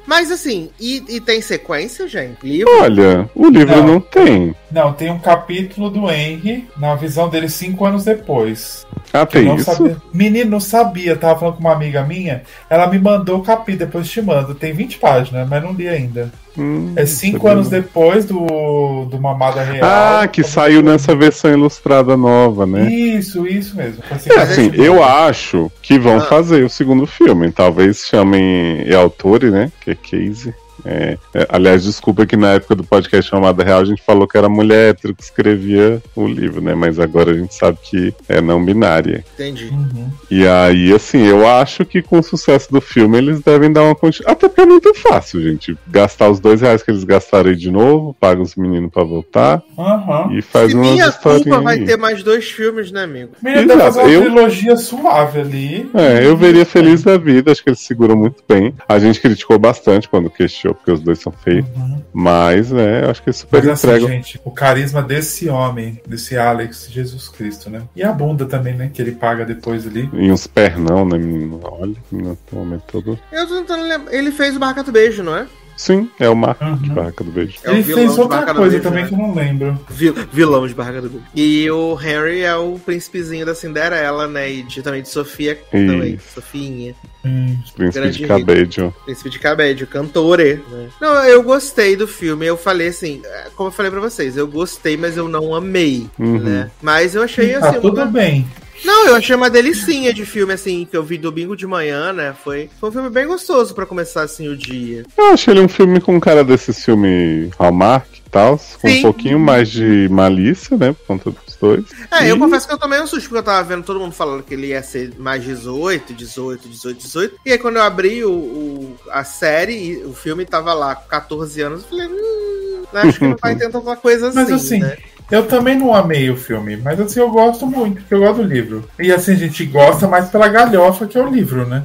[0.07, 2.39] Mas assim, e, e tem sequência, gente?
[2.43, 2.73] Livro?
[2.81, 3.87] Olha, o livro Não.
[3.87, 4.55] não, tem.
[4.77, 8.87] Não, tem um capítulo do Henry, na visão dele cinco anos depois.
[9.11, 9.65] Ah, tem não isso?
[9.75, 9.97] sabia.
[10.13, 11.17] Menino, não sabia.
[11.17, 12.43] Tava falando com uma amiga minha.
[12.69, 14.55] Ela me mandou o capítulo, depois te mando.
[14.55, 16.31] Tem 20 páginas, mas não li ainda.
[16.59, 17.79] Hum, É cinco anos não.
[17.81, 19.89] depois do, do Mamada Real.
[19.91, 22.91] Ah, que saiu nessa versão ilustrada nova, né?
[22.93, 24.03] Isso, isso mesmo.
[24.03, 26.21] Foi assim É, assim, eu- eu acho que vão Ah.
[26.27, 27.51] fazer o segundo filme.
[27.51, 29.73] Talvez chamem e Autori, né?
[29.81, 30.53] Que é Casey.
[30.85, 34.37] É, é, aliás, desculpa que na época do podcast Chamada Real a gente falou que
[34.37, 36.75] era mulher hétero que escrevia o livro, né?
[36.75, 39.25] Mas agora a gente sabe que é não binária.
[39.35, 39.67] Entendi.
[39.67, 40.09] Uhum.
[40.31, 43.95] E aí, assim, eu acho que com o sucesso do filme eles devem dar uma
[43.95, 44.37] continuidade.
[44.37, 45.77] Até porque é muito fácil, gente.
[45.89, 49.63] Gastar os dois reais que eles gastaram aí de novo, paga os meninos pra voltar
[49.79, 50.29] Aham.
[50.37, 51.85] e faz Se umas minha culpa vai aí.
[51.85, 53.33] ter mais dois filmes, né, amigo?
[53.43, 55.91] Menino, deve Exato, fazer uma eu- trilogia suave ali.
[55.95, 58.75] É, eu veria feliz da vida, acho que eles seguram muito bem.
[58.89, 61.67] A gente criticou bastante quando questionou, porque os dois são feios.
[61.77, 62.03] Uhum.
[62.13, 64.09] Mas, né, eu acho que super Mas assim, entregam.
[64.09, 67.83] gente, o carisma desse homem, desse Alex Jesus Cristo, né?
[67.95, 68.91] E a bunda também, né?
[68.93, 70.09] Que ele paga depois ali.
[70.13, 71.61] E uns pernão, né, menino?
[71.63, 73.19] Olha, no momento todo.
[73.31, 74.13] Eu tô tentando lembrar.
[74.13, 75.47] Ele fez o Barca do Beijo, não é?
[75.77, 76.77] Sim, é o Marco Uhum.
[76.77, 77.59] de Barraca do Beijo.
[77.65, 79.09] É ele fez outra coisa também né?
[79.09, 79.79] que eu não lembro.
[79.91, 81.25] Vil- vilão de Barraca do Beijo.
[81.35, 84.51] E o Henry é o príncipezinho da Cinderela, né?
[84.51, 86.19] E de, também de Sofia também.
[86.35, 86.95] Sofinha.
[87.25, 87.57] Hum.
[87.75, 88.95] Príncipe Grande de Cabello.
[89.05, 90.63] Príncipe de Cabello, cantore.
[90.71, 90.89] Né?
[91.01, 92.47] Não, eu gostei do filme.
[92.47, 96.07] Eu falei assim, é, como eu falei pra vocês, eu gostei, mas eu não amei,
[96.19, 96.39] Uhum.
[96.39, 96.71] né?
[96.81, 97.81] Mas eu achei Tá assim.
[97.81, 98.47] tudo uma- bem.
[98.85, 102.35] Não, eu achei uma delicinha de filme, assim, que eu vi domingo de manhã, né?
[102.45, 105.05] Foi, foi um filme bem gostoso pra começar, assim, o dia.
[105.17, 108.99] Eu achei ele um filme com cara desses filmes Hallmark e tal, com Sim.
[108.99, 111.85] um pouquinho mais de malícia, né, por conta dos dois.
[112.11, 114.13] É, eu E- confesso que eu tomei um susto, porque eu tava vendo todo mundo
[114.13, 117.35] falando que ele ia ser mais 18, 18, 18, 18.
[117.47, 121.61] E aí, quando eu abri o, o- a série, o filme tava lá com 14
[121.63, 124.97] anos, eu falei, hum, acho que não vai ter tanta coisa assim, Mas assim, né?
[125.31, 128.49] Eu também não amei o filme, mas assim, eu gosto muito, porque eu gosto do
[128.49, 128.85] livro.
[128.99, 131.83] E assim, a gente gosta mais pela galhofa que é o livro, né?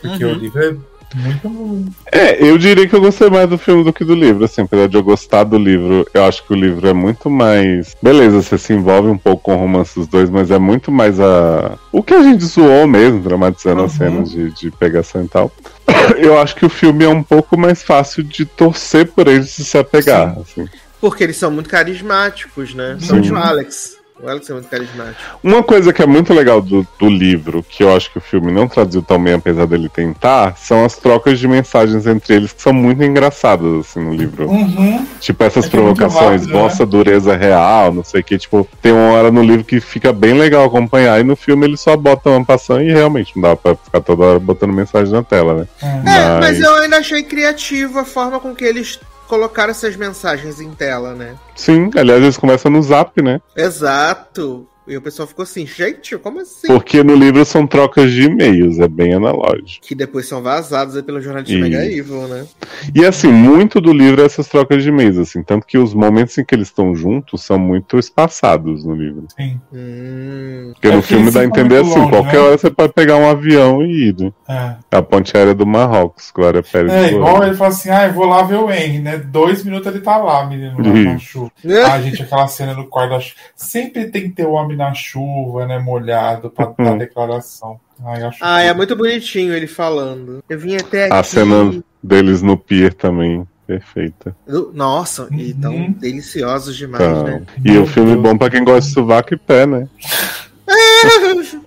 [0.00, 0.32] Porque Uhum.
[0.32, 0.76] o livro é
[1.16, 1.84] muito.
[2.10, 4.88] É, eu diria que eu gostei mais do filme do que do livro, assim, apesar
[4.88, 7.96] de eu gostar do livro, eu acho que o livro é muito mais.
[8.02, 11.18] Beleza, você se envolve um pouco com o romance dos dois, mas é muito mais
[11.20, 11.78] a.
[11.92, 13.98] O que a gente zoou mesmo, dramatizando as Uhum.
[13.98, 15.50] cenas de, de pegação e tal.
[16.18, 19.64] Eu acho que o filme é um pouco mais fácil de torcer por eles e
[19.64, 20.66] se apegar, assim.
[21.04, 22.96] Porque eles são muito carismáticos, né?
[22.98, 23.06] Sim.
[23.08, 23.98] Somente o Alex.
[24.22, 25.20] O Alex é muito carismático.
[25.42, 28.50] Uma coisa que é muito legal do, do livro, que eu acho que o filme
[28.50, 32.62] não traduziu tão bem, apesar dele tentar, são as trocas de mensagens entre eles, que
[32.62, 34.48] são muito engraçadas, assim, no livro.
[34.48, 35.04] Uhum.
[35.20, 36.52] Tipo, essas É é provocações, né?
[36.54, 38.38] vossa dureza real, não sei o que.
[38.38, 41.80] Tipo, tem uma hora no livro que fica bem legal acompanhar, e no filme eles
[41.80, 45.22] só botam uma passão e realmente não dá pra ficar toda hora botando mensagem na
[45.22, 45.66] tela, né?
[45.82, 45.86] É.
[45.86, 50.60] É, mas Mas- eu ainda achei criativo a forma com que eles colocaram essas mensagens
[50.60, 51.36] em tela, né?
[51.54, 53.40] Sim, aliás, eles começam no zap, né?
[53.56, 54.66] Exato.
[54.86, 56.66] E o pessoal ficou assim, gente, como assim?
[56.66, 59.86] Porque no livro são trocas de e-mails, é bem analógico.
[59.86, 61.62] Que depois são vazados aí pelo jornalista Isso.
[61.62, 62.46] Mega Evil, né?
[62.94, 66.36] E assim, muito do livro é essas trocas de e-mails, assim, tanto que os momentos
[66.36, 69.24] em que eles estão juntos são muito espaçados no livro.
[69.34, 69.58] Sim.
[69.72, 72.38] Hum, Porque É no porque filme dá a entender assim, longe, qualquer né?
[72.40, 74.32] hora você pode pegar um avião e ir, né?
[74.48, 74.98] É.
[74.98, 76.92] A ponte aérea do Marrocos, Glória Pérez.
[76.92, 79.16] É, igual ele fala assim, ah, eu vou lá ver o Henry, né?
[79.16, 81.50] Dois minutos ele tá lá, menino, lá na chuva.
[81.90, 83.40] Ah, gente, aquela cena no quarto da chuva.
[83.56, 85.78] Sempre tem que ter o homem na chuva, né?
[85.78, 87.78] Molhado pra dar declaração.
[88.04, 90.42] Ai, acho Ah, é muito bonitinho ele falando.
[90.48, 91.14] Eu vim até aqui.
[91.14, 94.34] A cena deles no pier também, perfeita.
[94.72, 95.92] Nossa, e tão Uhum.
[95.92, 97.42] deliciosos demais, Então, né?
[97.64, 98.22] e o filme Deus.
[98.22, 99.88] bom pra quem gosta de sovaco e pé, né?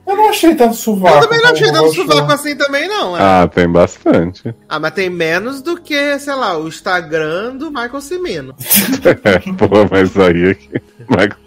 [0.05, 1.17] Eu não achei tanto sovaco.
[1.17, 3.15] Eu também não achei tanto sovaco assim também, não.
[3.15, 3.21] é.
[3.21, 4.53] Ah, tem bastante.
[4.67, 8.55] Ah, mas tem menos do que, sei lá, o Instagram do Michael Cimino.
[9.57, 10.69] Pô, mas aí aqui.
[11.07, 11.37] Maximilian.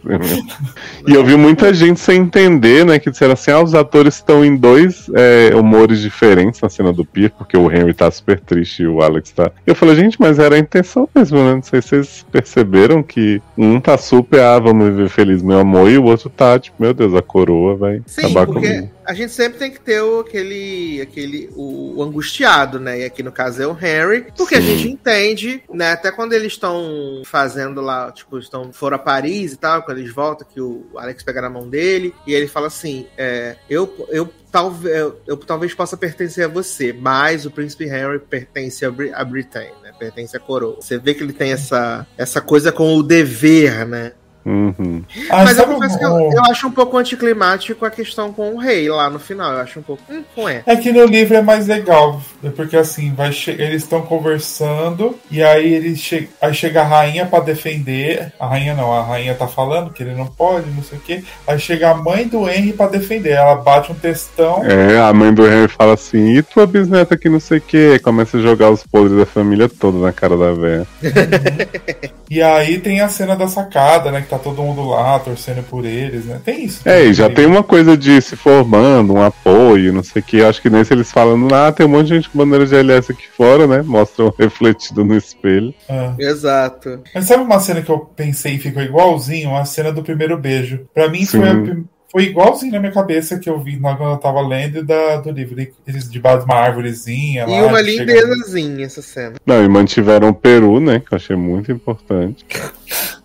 [1.06, 2.98] E eu vi muita gente sem entender, né?
[2.98, 7.04] Que disseram assim: ah, os atores estão em dois é, humores diferentes na cena do
[7.04, 9.50] Pier, porque o Henry tá super triste e o Alex tá.
[9.66, 11.54] Eu falei, gente, mas era a intenção mesmo, né?
[11.54, 15.90] Não sei se vocês perceberam que um tá super, ah, vamos viver feliz, meu amor,
[15.90, 18.90] e o outro tá, tipo, meu Deus, a coroa vai Sim, acabar porque comigo.
[19.06, 23.00] a gente sempre tem que ter o, aquele, aquele o, o angustiado, né?
[23.00, 24.76] E aqui no caso é o Harry, porque a Sim.
[24.76, 25.92] gente entende, né?
[25.92, 30.12] Até quando eles estão fazendo lá, tipo, estão foram a Paris e tal, quando eles
[30.12, 34.28] voltam, que o Alex pega na mão dele e ele fala assim: é, eu, eu
[34.50, 39.12] talvez eu, eu talvez possa pertencer a você, mas o príncipe Harry pertence a, Bri
[39.12, 39.92] a Britain, né?
[39.98, 40.76] Pertence à coroa.
[40.80, 44.12] Você vê que ele tem essa, essa coisa com o dever, né?
[44.44, 45.02] Uhum.
[45.28, 48.54] Ah, Mas eu sabe confesso que eu, eu acho um pouco anticlimático a questão com
[48.54, 49.52] o rei lá no final.
[49.52, 50.02] Eu acho um pouco.
[50.10, 50.62] Hum, não é.
[50.66, 52.20] É que no livro é mais legal,
[52.56, 57.26] porque assim, vai che- eles estão conversando e aí ele che aí chega a rainha
[57.26, 58.32] pra defender.
[58.40, 61.22] A rainha não, a rainha tá falando que ele não pode, não sei o quê.
[61.46, 63.32] Aí chega a mãe do Henry pra defender.
[63.32, 64.64] Ela bate um textão.
[64.64, 67.98] É, a mãe do Henry fala assim, e tua bisneta que não sei o que,
[68.00, 70.86] começa a jogar os podres da família toda na cara da véia.
[72.30, 74.24] E aí tem a cena da sacada, né?
[74.30, 76.40] Tá todo mundo lá torcendo por eles, né?
[76.44, 76.88] Tem isso.
[76.88, 80.40] É, e já tem uma coisa de se formando, um apoio, não sei o que.
[80.42, 83.10] Acho que nesse eles falando, ah, tem um monte de gente com bandeira de LS
[83.10, 83.82] aqui fora, né?
[83.82, 85.74] Mostram refletido no espelho.
[85.88, 86.14] Ah.
[86.16, 87.00] Exato.
[87.12, 89.56] Mas sabe uma cena que eu pensei e ficou igualzinho?
[89.56, 90.86] A cena do primeiro beijo.
[90.94, 91.84] Pra mim foi, a Sim.
[92.12, 95.32] foi igualzinho na minha cabeça que eu vi na- quando eu tava lendo da, do
[95.32, 95.56] livro.
[95.86, 97.66] Eles debaixo de uma árvorezinha E lá.
[97.66, 99.34] uma lindezazinha essa cena.
[99.44, 101.00] Não, e mantiveram o Peru, né?
[101.00, 102.46] Que eu achei muito importante.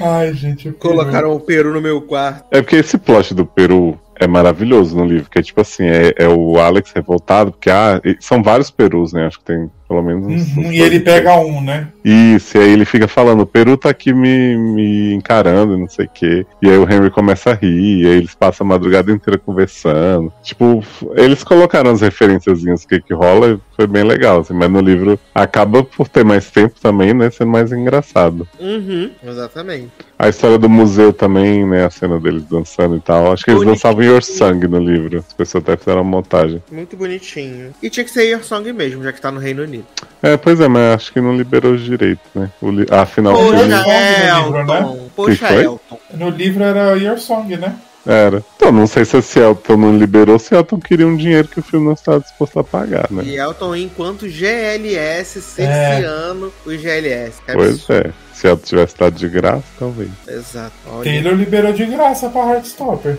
[0.00, 0.70] Ai, gente.
[0.72, 2.44] Colocaram o peru no meu quarto.
[2.50, 6.14] É porque esse plot do Peru é maravilhoso no livro, que é tipo assim, é,
[6.16, 9.26] é o Alex revoltado, porque ah, são vários Perus, né?
[9.26, 10.56] Acho que tem pelo menos.
[10.56, 11.88] Uhum, e ele pega um, né?
[12.04, 15.88] Isso, e aí ele fica falando, o Peru tá aqui me, me encarando e não
[15.88, 16.46] sei o quê.
[16.62, 20.32] E aí o Henry começa a rir, e aí eles passam a madrugada inteira conversando.
[20.42, 20.82] Tipo,
[21.16, 24.80] eles colocaram as referenciazinhas do que que rola e foi bem legal, assim, mas no
[24.80, 28.48] livro acaba por ter mais tempo também, né, sendo mais engraçado.
[28.58, 29.90] Uhum, exatamente.
[30.18, 33.32] A história do museu também, né, a cena deles dançando e tal.
[33.32, 33.74] Acho que eles Bonitinho.
[33.74, 35.18] dançavam Your Song no livro.
[35.18, 36.62] As pessoas até fizeram uma montagem.
[36.72, 37.74] Muito bonitinho.
[37.82, 39.75] E tinha que ser Your Song mesmo, já que tá no Reino Unido.
[40.22, 42.50] É, pois é, mas acho que não liberou os direitos, né?
[42.60, 42.86] O li...
[42.90, 43.86] ah, afinal, o Poxa, filme Poxa,
[44.34, 45.08] Song no livro, Elton.
[45.14, 45.64] Poxa, Que foi?
[45.64, 45.98] Elton.
[46.14, 47.76] No livro era Your Song, né?
[48.06, 48.42] era.
[48.56, 51.62] Então, não sei se esse Elton não liberou, se Elton queria um dinheiro que o
[51.62, 53.24] filme não estava disposto a pagar, né?
[53.24, 57.42] E Elton enquanto GLS cerceando o GLS.
[57.52, 58.08] Pois absurdo.
[58.08, 58.25] é.
[58.36, 60.10] Se Elton tivesse dado de graça, talvez.
[60.28, 60.74] Exato.
[60.86, 61.04] Olha.
[61.04, 63.16] Taylor liberou de graça pra Heartstopper.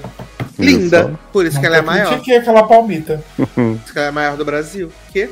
[0.60, 1.14] Linda.
[1.32, 2.20] Por isso que ela é maior.
[2.22, 3.24] que aquela palmita.
[3.36, 3.46] Por
[3.84, 4.92] isso que ela é maior do Brasil.
[5.12, 5.30] Que?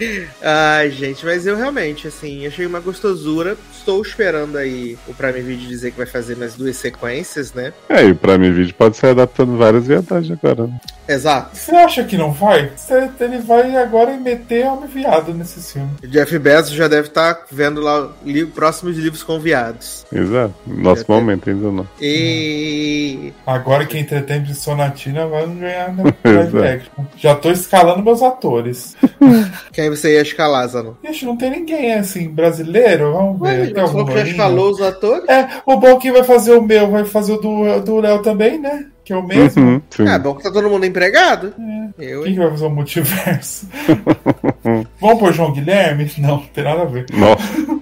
[0.42, 3.56] Ai, gente, mas eu realmente, assim, achei uma gostosura.
[3.76, 7.72] Estou esperando aí o Prime Video dizer que vai fazer mais duas sequências, né?
[7.90, 10.80] É, e o Prime Video pode ser adaptando várias viadagens agora, né?
[11.06, 11.54] Exato.
[11.56, 12.70] Você acha que não vai?
[12.74, 15.90] Você- Ele vai agora meter homem viado nesse filme.
[16.02, 20.04] O Jeff Bezos já deve estar vendo lá li próximos livros com viados.
[20.12, 20.54] Exato.
[20.66, 21.14] Nosso tem.
[21.14, 21.86] momento ainda não.
[22.00, 23.32] E.
[23.46, 26.56] Agora que entretém de Sonatina vai ganhar na Exato.
[26.56, 27.04] live action.
[27.16, 28.96] Já tô escalando meus atores.
[29.72, 30.96] Quem você ia escalar, Zano?
[31.04, 33.12] Ixi, não tem ninguém assim, brasileiro?
[33.12, 33.60] Vamos ver.
[33.60, 35.28] Ué, que já escalou os atores?
[35.28, 38.58] É, o bom que vai fazer o meu, vai fazer o do do Léo também,
[38.58, 38.86] né?
[39.04, 39.62] Que é o mesmo.
[39.62, 40.08] Uhum, sim.
[40.08, 41.52] É bom que tá todo mundo empregado.
[41.98, 42.04] É.
[42.14, 42.34] Eu, Quem hein?
[42.34, 43.68] que vai fazer o multiverso?
[44.98, 46.10] Vamos por João Guilherme?
[46.18, 47.06] Não, não tem nada a ver.
[47.12, 47.44] Nossa,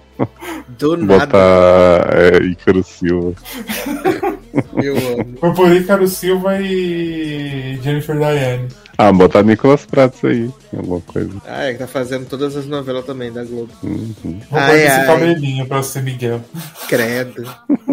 [0.82, 1.26] Do nada.
[1.26, 3.32] botar é, Ícaro Silva.
[4.82, 5.36] Eu amo.
[5.38, 8.68] Foi por Ícaro Silva e Jennifer Diane.
[8.98, 10.50] Ah, botar Nicolas Pratos aí.
[10.76, 11.30] Alguma coisa.
[11.46, 13.70] Ah, é que tá fazendo todas as novelas também da Globo.
[13.82, 14.14] Uhum.
[14.22, 14.98] Vou Ai, fazer ai.
[14.98, 16.40] esse cabelinho pra ser Miguel.
[16.88, 17.44] Credo.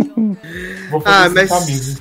[0.92, 2.00] Vou fazer Ah, mas- camisa.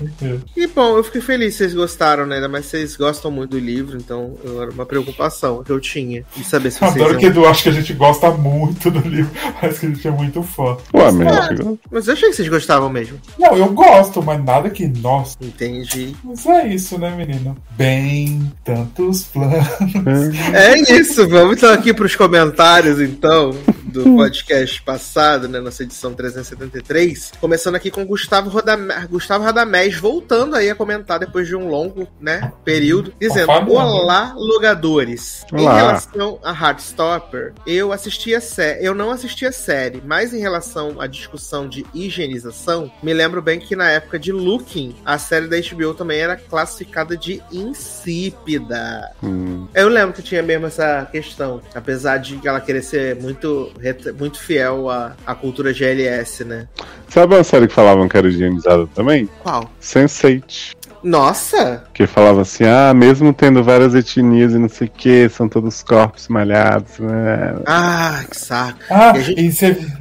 [0.56, 2.36] E bom, eu fiquei feliz que vocês gostaram, né?
[2.36, 6.24] Ainda mais vocês gostam muito do livro, então eu- era uma preocupação que eu tinha
[6.36, 6.94] de saber se vocês.
[6.96, 9.30] Adoro iam- que Edu acha que a gente gosta muito do livro.
[9.60, 10.76] Parece que a gente é muito fã.
[10.94, 11.78] Ué, mas chegou.
[11.90, 13.18] Mas eu achei que vocês gostavam mesmo.
[13.38, 14.86] Não, eu gosto, mas nada que.
[14.86, 15.36] Nossa.
[15.40, 16.14] Entendi.
[16.24, 17.56] Mas é isso, né, menino?
[17.76, 18.50] Bem,
[18.98, 20.36] tantos planos.
[20.52, 23.50] É isso, vamos então aqui pros comentários, então,
[23.84, 25.60] do podcast passado, né?
[25.60, 27.32] Nossa edição 373.
[27.40, 28.88] Começando aqui com Gustavo, Rodam...
[29.08, 33.50] Gustavo Radamés, voltando aí a comentar depois de um longo, né, período, dizendo.
[33.50, 35.44] Olá, logadores.
[35.52, 35.76] Em Olá.
[35.76, 38.84] relação a Heartstopper, eu assisti a série.
[38.84, 43.60] Eu não assisti a série, mas em relação à discussão de higienização, me lembro bem
[43.60, 48.77] que na época de Looking, a série da HBO também era classificada de insípida.
[49.22, 51.60] Hum, Eu lembro que tinha mesmo essa questão.
[51.74, 53.72] Apesar de ela querer ser muito
[54.18, 56.66] muito fiel à, à cultura GLS, né?
[57.08, 59.28] Sabe uma série que falavam que era higienizada também?
[59.42, 59.70] Qual?
[59.80, 60.76] Sense8.
[61.02, 61.84] Nossa!
[61.94, 65.80] Que falava assim, ah, mesmo tendo várias etnias e não sei o que, são todos
[65.80, 67.54] corpos malhados, né?
[67.66, 68.78] Ah, que saco.
[68.90, 69.40] Ah, E a gente-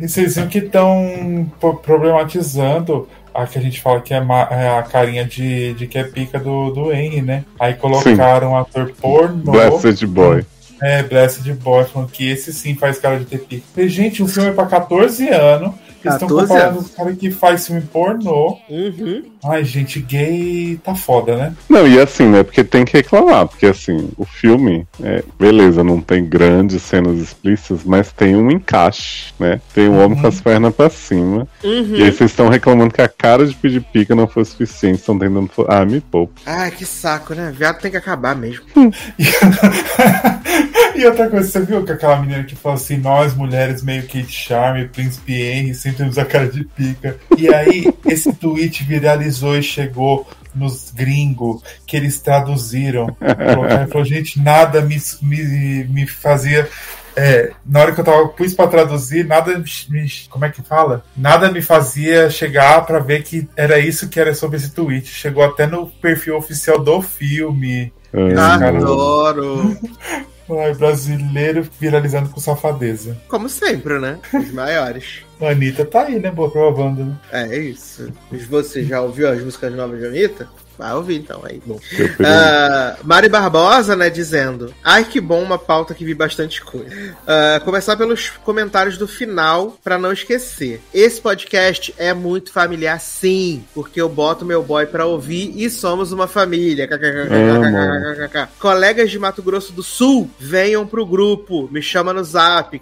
[0.01, 1.51] e vocês viram que estão
[1.83, 3.07] problematizando
[3.38, 6.40] a que a gente fala que é, é a carinha de, de que é pica
[6.40, 7.45] do, do Henry, né?
[7.59, 9.51] Aí colocaram um ator pornô.
[9.51, 10.43] Blessed Boy.
[10.82, 13.64] É, Blessed Boy, falando que esse sim faz cara de ter pica.
[13.75, 15.75] Falei, gente, o filme é pra 14 anos.
[16.03, 16.90] Eles estão 14 comparando anos.
[16.90, 18.58] os caras que faz filme pornô.
[18.69, 19.24] Uhum.
[19.45, 21.53] Ai, gente, gay tá foda, né?
[21.69, 22.43] Não, e assim, né?
[22.43, 27.84] Porque tem que reclamar, porque assim, o filme, é, beleza, não tem grandes cenas explícitas,
[27.84, 29.61] mas tem um encaixe, né?
[29.74, 31.48] Tem um homem com as pernas pra cima.
[31.64, 31.95] Uhum.
[31.95, 35.17] E aí vocês estão reclamando que a cara de pedir pica não foi suficiente, estão
[35.17, 35.50] tentando.
[35.67, 36.34] Ah, me poupa.
[36.45, 37.53] Ai, que saco, né?
[37.56, 38.66] Viado tem que acabar mesmo.
[40.95, 44.32] e outra coisa, você viu que aquela menina que falou assim, nós mulheres meio Kate
[44.32, 47.17] Charme, Príncipe Henry, sempre temos a cara de pica.
[47.38, 53.07] E aí, esse tweet viralizou e chegou nos gringos, que eles traduziram.
[53.53, 56.67] Colocaram e falou, gente, nada me, me, me fazia...
[57.16, 59.57] é, na hora que eu tava pus pra traduzir, nada
[59.90, 61.03] me, como é que fala?
[61.16, 65.07] Nada me fazia chegar pra ver que era isso que era sobre esse tweet.
[65.07, 67.93] Chegou até no perfil oficial do filme.
[68.38, 69.77] Ah, Adoro.
[70.50, 73.17] Ai, brasileiro viralizando com safadeza.
[73.27, 74.19] Como sempre, né?
[74.34, 75.26] Os maiores.
[75.42, 76.32] A Anitta tá aí, né?
[76.32, 77.17] Boa provando, né?
[77.32, 78.11] É isso.
[78.32, 80.48] Você já ouviu as músicas novas de Anitta?
[80.77, 81.59] Vai ouvir então, aí.
[81.65, 81.75] Bom.
[81.75, 81.80] Uh,
[82.23, 86.88] ah, Mari Barbosa, né, dizendo: Ai que bom, uma pauta que vi bastante coisa.
[86.88, 90.81] Uh, começar pelos comentários do final, para não esquecer.
[90.93, 96.11] Esse podcast é muito familiar, sim, porque eu boto meu boy pra ouvir e somos
[96.11, 96.88] uma família.
[96.88, 102.80] É, Colegas de Mato Grosso do Sul, venham pro grupo, me chama no zap.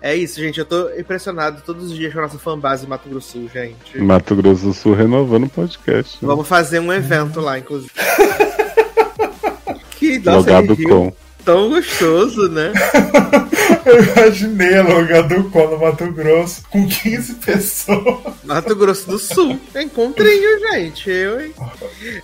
[0.00, 3.32] É isso, gente, eu tô impressionado todos os dias com a nossa fanbase Mato Grosso
[3.32, 3.98] Sul, gente.
[3.98, 6.18] Mato Grosso do Sul renovando o podcast.
[6.20, 6.31] Né?
[6.32, 7.92] Vamos fazer um evento lá, inclusive.
[9.98, 11.12] que nossa, Logado com.
[11.44, 12.72] tão gostoso, né?
[13.84, 18.34] Eu imaginei a Logado com no Mato Grosso com 15 pessoas.
[18.44, 19.60] Mato Grosso do Sul.
[19.76, 21.10] Encontrinho, gente.
[21.10, 21.52] Eu, hein?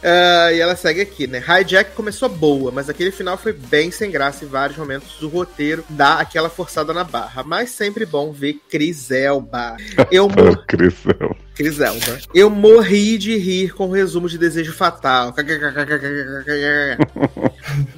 [0.03, 1.43] Ah, e ela segue aqui, né?
[1.47, 5.85] Hijack começou boa, mas aquele final foi bem sem graça em vários momentos do roteiro,
[5.91, 7.43] dá aquela forçada na barra.
[7.43, 9.77] Mas sempre bom ver Cris Elba.
[10.11, 10.65] Eu Foi mor...
[11.31, 11.48] o.
[11.59, 12.21] Cris Elba.
[12.33, 15.35] Eu morri de rir com o resumo de Desejo Fatal.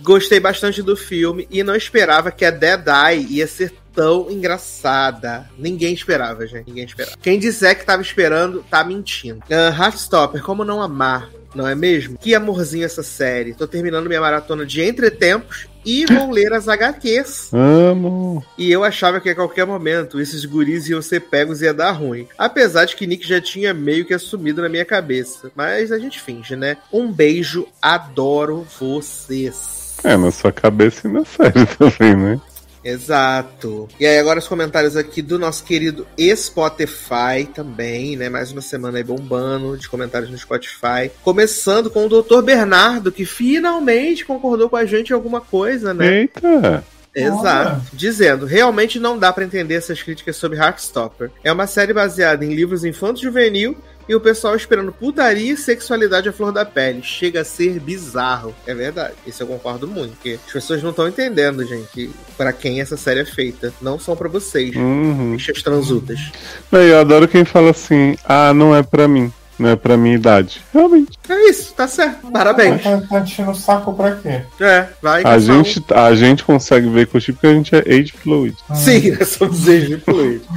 [0.03, 5.47] Gostei bastante do filme e não esperava que a Dead Eye ia ser tão engraçada.
[5.59, 6.69] Ninguém esperava, gente.
[6.69, 7.19] Ninguém esperava.
[7.21, 9.41] Quem disser que tava esperando, tá mentindo.
[9.41, 11.29] Uh, Heartstopper, como não amar?
[11.55, 12.17] Não é mesmo?
[12.19, 13.55] Que amorzinho essa série.
[13.55, 17.51] Tô terminando minha maratona de entretempos e vou ler as HQs.
[17.53, 18.45] Amo.
[18.57, 21.93] E eu achava que a qualquer momento esses guris iam ser pegos e ia dar
[21.93, 22.29] ruim.
[22.39, 25.51] Apesar de que Nick já tinha meio que assumido na minha cabeça.
[25.55, 26.77] Mas a gente finge, né?
[26.93, 29.97] Um beijo, adoro vocês.
[30.03, 32.41] É, na sua cabeça e na série também, né?
[32.85, 33.89] Exato.
[33.99, 38.29] E aí agora os comentários aqui do nosso querido Spotify também, né?
[38.29, 41.11] Mais uma semana aí bombando de comentários no Spotify.
[41.23, 42.43] Começando com o Dr.
[42.43, 46.21] Bernardo, que finalmente concordou com a gente em alguma coisa, né?
[46.21, 46.85] Eita.
[47.15, 47.83] Exato.
[47.93, 51.31] Dizendo, realmente não dá pra entender essas críticas sobre Heartstopper.
[51.43, 53.77] É uma série baseada em livros infanto-juvenil
[54.11, 57.01] e o pessoal esperando putaria e sexualidade à flor da pele.
[57.01, 58.53] Chega a ser bizarro.
[58.67, 59.15] É verdade.
[59.25, 60.15] Isso eu concordo muito.
[60.15, 63.73] Porque as pessoas não estão entendendo, gente, pra quem essa série é feita.
[63.81, 64.75] Não são pra vocês.
[64.75, 65.37] Uhum.
[65.37, 66.19] Bichas transutas.
[66.73, 69.33] Não, eu adoro quem fala assim, ah, não é pra mim.
[69.61, 70.63] Não é pra minha idade.
[70.73, 71.19] Realmente.
[71.29, 72.31] É isso, tá certo.
[72.33, 72.83] Parabéns.
[72.83, 74.41] Tá, tá enchendo o saco pra quê?
[74.59, 75.23] É, vai.
[75.23, 78.57] A gente, a gente consegue ver curtir porque a gente é age fluid.
[78.75, 79.59] Sim, nós somos
[80.03, 80.49] fluidos.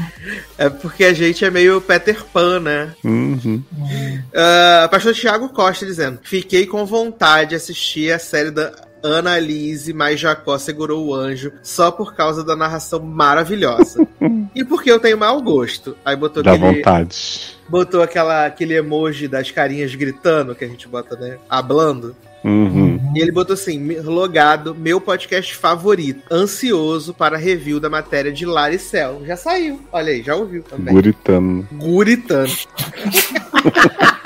[0.57, 2.93] É porque a gente é meio Peter Pan, né?
[3.03, 3.61] Uhum.
[3.73, 8.72] Uh, Pastor Thiago Costa dizendo: Fiquei com vontade de assistir a série da
[9.03, 14.07] Annalise, mas Jacó segurou o anjo só por causa da narração maravilhosa.
[14.56, 15.95] e porque eu tenho mau gosto.
[16.06, 17.57] Aí botou Dá aquele, vontade.
[17.67, 21.38] botou aquela, aquele emoji das carinhas gritando que a gente bota, né?
[21.49, 22.15] Hablando.
[22.43, 22.99] Uhum.
[23.15, 28.45] E ele botou assim: "Me- logado, meu podcast favorito, ansioso para review da matéria de
[28.45, 29.22] Laricel.
[29.25, 30.93] Já saiu, olha aí, já ouviu também.
[30.93, 31.65] Guritano.
[31.72, 32.49] Guritano.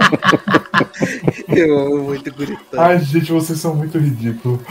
[1.47, 2.81] Eu amo muito Guritano.
[2.81, 4.59] Ai, gente, vocês são muito ridículos.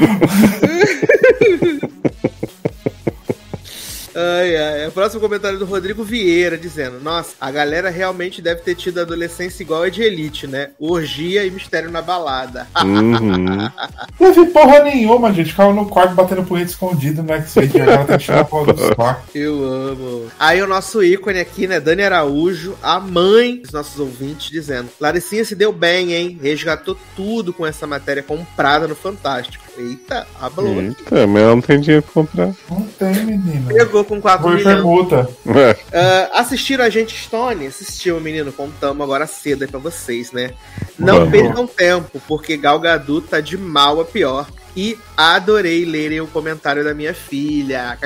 [4.17, 4.89] Ai, ai.
[4.89, 9.63] O próximo comentário do Rodrigo Vieira dizendo: Nossa, a galera realmente deve ter tido adolescência
[9.63, 10.71] igual a de Elite, né?
[10.79, 12.67] Orgia e mistério na balada.
[12.87, 13.71] Uhum.
[14.19, 15.51] Não vi porra nenhuma, gente.
[15.51, 19.23] Ficava no quarto batendo punheta escondido no que tirar a porra do saco.
[19.35, 20.27] Eu amo.
[20.39, 21.79] Aí o nosso ícone aqui, né?
[21.81, 26.39] Dani Araújo, a mãe dos nossos ouvintes, dizendo: Laricinha se deu bem, hein?
[26.41, 29.66] Resgatou tudo com essa matéria comprada no Fantástico.
[29.79, 30.81] Eita, abalou.
[30.81, 32.53] Eita, mas ela não tem dinheiro pra comprar.
[32.71, 33.73] Não tem, menina.
[33.73, 34.75] Pegou com 4 Foi milhões.
[34.75, 35.29] permuta.
[35.47, 35.77] É.
[35.93, 37.67] Ah, assistiram a gente Stone?
[37.67, 38.53] Assistiu, menino.
[38.53, 40.51] Contamos agora cedo aí pra vocês, né?
[40.99, 41.31] Não Vamos.
[41.31, 44.47] percam tempo, porque Gal Gadot tá de mal a pior.
[44.77, 47.99] E adorei lerem o comentário da minha filha.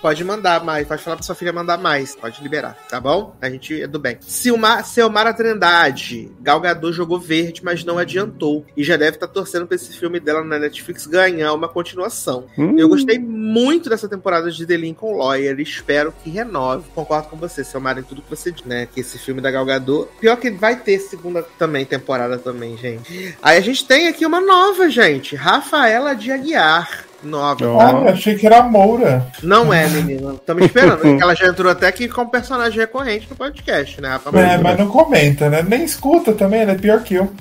[0.00, 2.14] Pode mandar mais, pode falar pra sua filha mandar mais.
[2.14, 3.34] Pode liberar, tá bom?
[3.40, 4.18] A gente é do bem.
[4.20, 6.30] Silmar, Selmara Trindade.
[6.40, 8.64] Gal Gadot jogou verde, mas não adiantou.
[8.76, 12.46] E já deve estar torcendo pra esse filme dela na Netflix ganhar uma continuação.
[12.56, 12.78] Hum.
[12.78, 15.58] Eu gostei muito dessa temporada de The Lincoln Lawyer.
[15.58, 16.84] Espero que renove.
[16.94, 18.86] Concordo com você, Selmara, em tudo que você diz, né?
[18.86, 20.08] Que esse filme da Gal Gadot...
[20.20, 23.34] Pior que vai ter segunda também, temporada também, gente.
[23.42, 25.15] Aí a gente tem aqui uma nova, gente.
[25.34, 27.06] Rafaela de Aguiar.
[27.22, 27.82] Nova.
[27.82, 29.26] Ah, achei que era a Moura.
[29.42, 30.34] Não é, menina.
[30.34, 30.98] Estamos esperando.
[31.00, 34.38] porque ela já entrou até aqui como personagem recorrente no podcast, né, Rafa?
[34.38, 35.64] É, mas não comenta, né?
[35.66, 37.32] Nem escuta também, ela é pior que eu.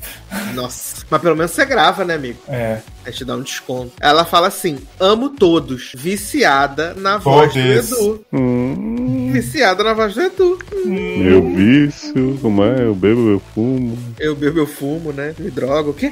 [0.55, 1.05] Nossa.
[1.09, 2.39] Mas pelo menos você grava, né, amigo?
[2.47, 2.79] É.
[3.05, 3.91] A gente dá um desconto.
[3.99, 5.91] Ela fala assim: amo todos.
[5.95, 7.89] Viciada na voz Todes.
[7.89, 8.25] do Edu.
[8.33, 10.57] Hum, Viciada na voz do Edu.
[10.85, 12.85] meu vício, como é?
[12.85, 13.97] Eu bebo, eu fumo.
[14.19, 15.35] Eu bebo, eu fumo, né?
[15.37, 16.11] Me drogo, o quê?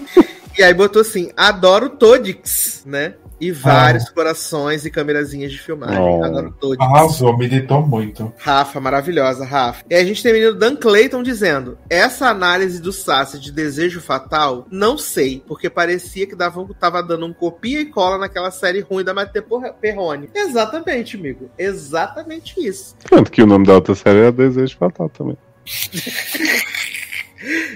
[0.57, 3.15] E aí botou assim: adoro Todix, né?
[3.41, 5.99] E vários corações e câmerazinhas de filmagem.
[5.99, 6.23] Oh.
[6.23, 6.85] Adoro Todix.
[6.85, 8.32] Arrasou, meditou muito.
[8.38, 9.83] Rafa, maravilhosa, Rafa.
[9.90, 13.99] E aí a gente tem o Dan Clayton dizendo: essa análise do Sassi de desejo
[13.99, 18.80] fatal, não sei, porque parecia que dava, tava dando um copia e cola naquela série
[18.80, 20.30] ruim da Por- Perrone.
[20.33, 21.49] Exatamente, amigo.
[21.57, 22.95] Exatamente isso.
[23.09, 25.38] Tanto que o nome da outra série é Desejo Fatal também.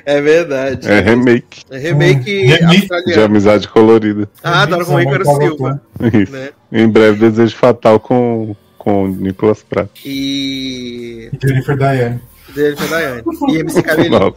[0.06, 0.88] É verdade.
[0.90, 3.20] É remake É remake Hum, remake de.
[3.20, 4.30] Amizade Colorida.
[4.44, 5.82] Ah, adoro com o Ícaro Silva.
[6.14, 6.32] Isso.
[6.32, 6.50] Né?
[6.72, 9.90] Em breve, Desejo Fatal com, com o Nicolas Pratt.
[10.06, 11.30] E.
[11.44, 12.22] Jennifer Diane.
[12.58, 13.24] Dele foi Daiane.
[13.50, 14.36] E MC Cabelinho.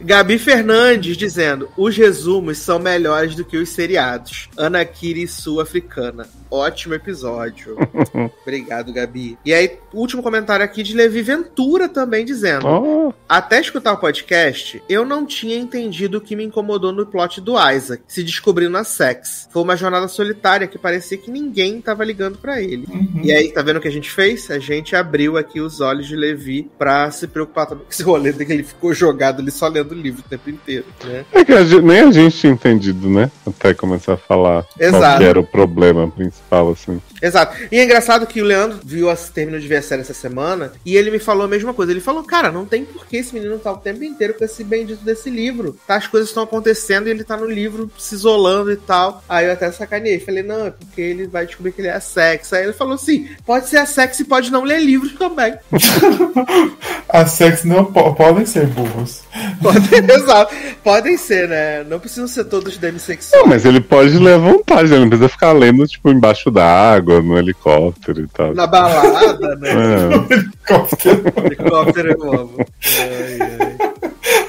[0.00, 4.48] Gabi Fernandes dizendo: os resumos são melhores do que os seriados.
[4.56, 6.28] Anakiri Sul-Africana.
[6.50, 7.76] Ótimo episódio.
[8.42, 9.38] Obrigado, Gabi.
[9.44, 14.82] E aí, último comentário aqui de Levi Ventura também dizendo: Ó, Até escutar o podcast,
[14.88, 18.84] eu não tinha entendido o que me incomodou no plot do Isaac, se descobrindo na
[18.84, 19.48] sex.
[19.52, 22.86] Foi uma jornada solitária que parecia que ninguém tava ligando pra ele.
[22.88, 23.20] Uhum.
[23.22, 24.50] E aí, tá vendo o que a gente fez?
[24.50, 28.32] A gente abriu aqui os olhos de Levi pra se preocupar também com esse rolê
[28.32, 31.24] de que ele ficou jogado ali só lendo o livro o tempo inteiro, né?
[31.32, 33.30] É que a gente- nem a gente tinha entendido, né?
[33.46, 35.18] Até começar a falar qual Exato.
[35.18, 37.00] que era o problema principal, assim.
[37.22, 37.56] Exato.
[37.72, 40.72] E é engraçado que o Leandro viu a terminou de ver a série essa semana
[40.84, 41.90] e ele me falou a mesma coisa.
[41.92, 44.62] Ele falou, cara, não tem por que esse menino tá o tempo inteiro com esse
[44.62, 45.76] bendito desse livro.
[45.86, 49.22] Tá, as coisas estão acontecendo e ele tá no livro se isolando e tal.
[49.28, 50.20] Aí eu até sacaneei.
[50.20, 52.54] Falei, não, é porque ele vai descobrir que ele é sexo.
[52.54, 55.54] Aí ele falou assim: pode ser a sexo e pode não ler livros também.
[57.08, 59.22] As sex não po- podem ser burros.
[59.62, 60.54] Podem, exato.
[60.82, 61.84] Podem ser, né?
[61.84, 63.46] Não precisam ser todos Não, demissexuais.
[63.46, 67.36] mas ele pode ler à vontade, ele não precisa ficar lendo, tipo, embaixo d'água, no
[67.38, 68.54] helicóptero e tal.
[68.54, 69.70] Na balada, né?
[69.70, 70.44] É.
[71.46, 72.56] Helicóptero eu amo.
[73.00, 73.76] Ai, ai.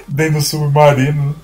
[0.08, 1.36] Dentro do submarino.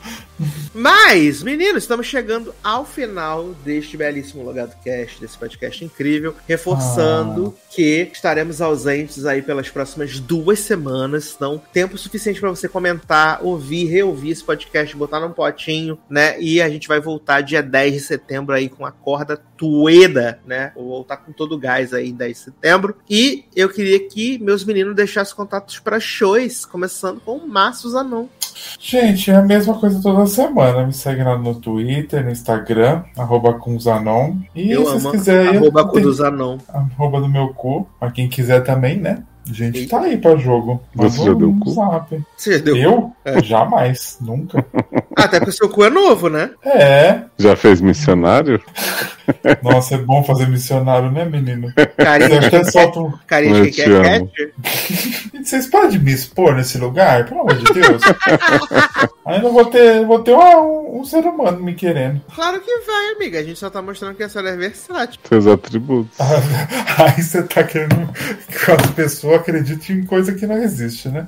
[0.74, 8.10] Mas, meninos, estamos chegando ao final deste belíssimo Logado Cast, desse podcast incrível, reforçando que
[8.14, 14.32] estaremos ausentes aí pelas próximas duas semanas, então tempo suficiente para você comentar, ouvir, reouvir
[14.32, 16.40] esse podcast, botar num potinho, né?
[16.40, 20.72] E a gente vai voltar dia 10 de setembro aí com a corda tueda, né?
[20.74, 22.96] Vou voltar com todo o gás aí em 10 de setembro.
[23.10, 28.28] E eu queria que meus meninos deixassem contatos para shows, começando com o Márcio Zanon.
[28.80, 30.61] Gente, é a mesma coisa toda semana.
[30.86, 34.36] Me segue lá no Twitter, no Instagram, arroba com Zanon.
[34.56, 36.58] E Eu se vocês amo quiserem, arroba tem- cu do Zanon.
[36.70, 37.88] arroba do meu cu.
[38.00, 39.24] Pra quem quiser também, né?
[39.50, 39.98] A gente Eita.
[39.98, 40.82] tá aí pra jogo.
[40.94, 41.72] Você Manda já deu um cu?
[41.72, 42.24] Zap.
[42.38, 43.12] Você já deu Eu?
[43.26, 43.42] É.
[43.44, 44.18] Jamais.
[44.22, 44.64] Nunca.
[45.16, 46.52] Até porque o seu cu é novo, né?
[46.64, 47.22] É.
[47.38, 48.62] Já fez missionário?
[49.64, 51.74] Nossa, é bom fazer missionário, né, menino?
[51.98, 53.12] Carinha Você de até que solta um...
[53.26, 54.30] carinha que quer amo.
[54.30, 54.54] cat?
[55.44, 57.26] Vocês param de me expor nesse lugar?
[57.26, 58.02] Pelo amor de Deus.
[59.26, 62.22] Ainda vou ter, vou ter um, um ser humano me querendo.
[62.34, 63.40] Claro que vai, amiga.
[63.40, 65.20] A gente só tá mostrando que a senhora é versátil.
[65.28, 66.20] Seus atributos.
[66.20, 71.28] Aí você tá querendo que as pessoas acreditem em coisa que não existe, né?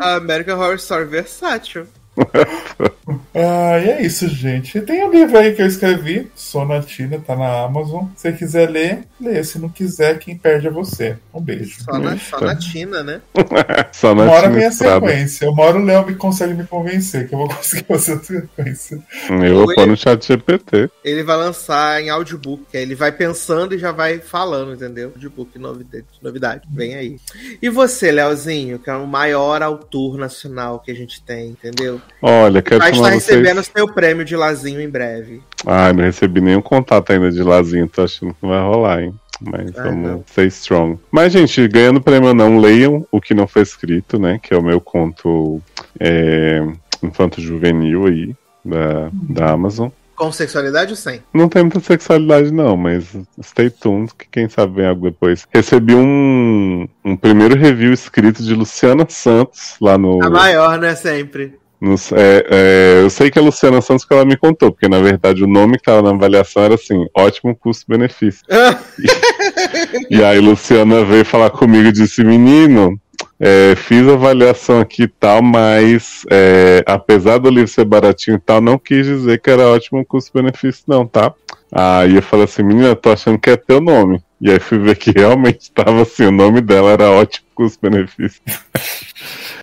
[0.00, 1.86] A American Horror Story versátil.
[3.36, 4.80] Ah, e é isso, gente.
[4.80, 8.04] Tem um livro aí que eu escrevi, Sonatina, tá na Amazon.
[8.16, 9.42] Se você quiser ler, lê.
[9.42, 11.16] Se não quiser, quem perde é você.
[11.32, 11.82] Um beijo.
[11.82, 13.20] Só na, só na Tina, né?
[13.92, 15.06] Só na Uma hora vem a Estrada.
[15.06, 15.50] sequência.
[15.50, 19.02] Uma hora o Léo me consegue me convencer que eu vou conseguir fazer a sequência.
[19.28, 20.88] Eu vou pôr no chat GPT.
[21.04, 25.10] Ele vai lançar em audiobook, que aí ele vai pensando e já vai falando, entendeu?
[25.14, 26.62] Audiobook, novidade, novidade.
[26.70, 27.16] Vem aí.
[27.60, 32.00] E você, Leozinho, que é o maior autor nacional que a gente tem, entendeu?
[32.22, 33.70] Olha, quero Vai estar chamar recebendo vocês.
[33.76, 35.42] seu prêmio de Lazinho em breve.
[35.66, 39.14] Ai, não recebi nenhum contato ainda de Lazinho, tô achando que vai rolar, hein?
[39.40, 40.24] Mas Ah, vamos não.
[40.28, 40.98] stay strong.
[41.10, 44.38] Mas, gente, ganhando prêmio não, leiam o que não foi escrito, né?
[44.42, 45.60] Que é o meu conto
[46.00, 46.62] é,
[47.02, 48.34] Infanto Juvenil aí,
[48.64, 49.88] da, da Amazon.
[50.16, 51.20] Com sexualidade ou sem?
[51.34, 53.04] Não tem muita sexualidade, não, mas
[53.42, 55.44] stay tuned, que quem sabe vem algo depois.
[55.52, 60.22] Recebi um, um primeiro review escrito de Luciana Santos lá no.
[60.24, 60.94] A maior, né?
[60.94, 61.54] Sempre.
[62.12, 65.42] É, é, eu sei que é Luciana Santos que ela me contou, porque na verdade
[65.44, 68.44] o nome que tava na avaliação era assim: ótimo custo-benefício.
[70.10, 72.98] E aí Luciana veio falar comigo e disse: Menino,
[73.38, 78.40] é, fiz a avaliação aqui e tal, mas é, apesar do livro ser baratinho e
[78.40, 81.32] tal, não quis dizer que era ótimo custo-benefício, não, tá?
[81.72, 84.22] Aí eu falei assim: Menina, tô achando que é teu nome.
[84.40, 88.42] E aí fui ver que realmente estava assim: o nome dela era ótimo custo-benefício.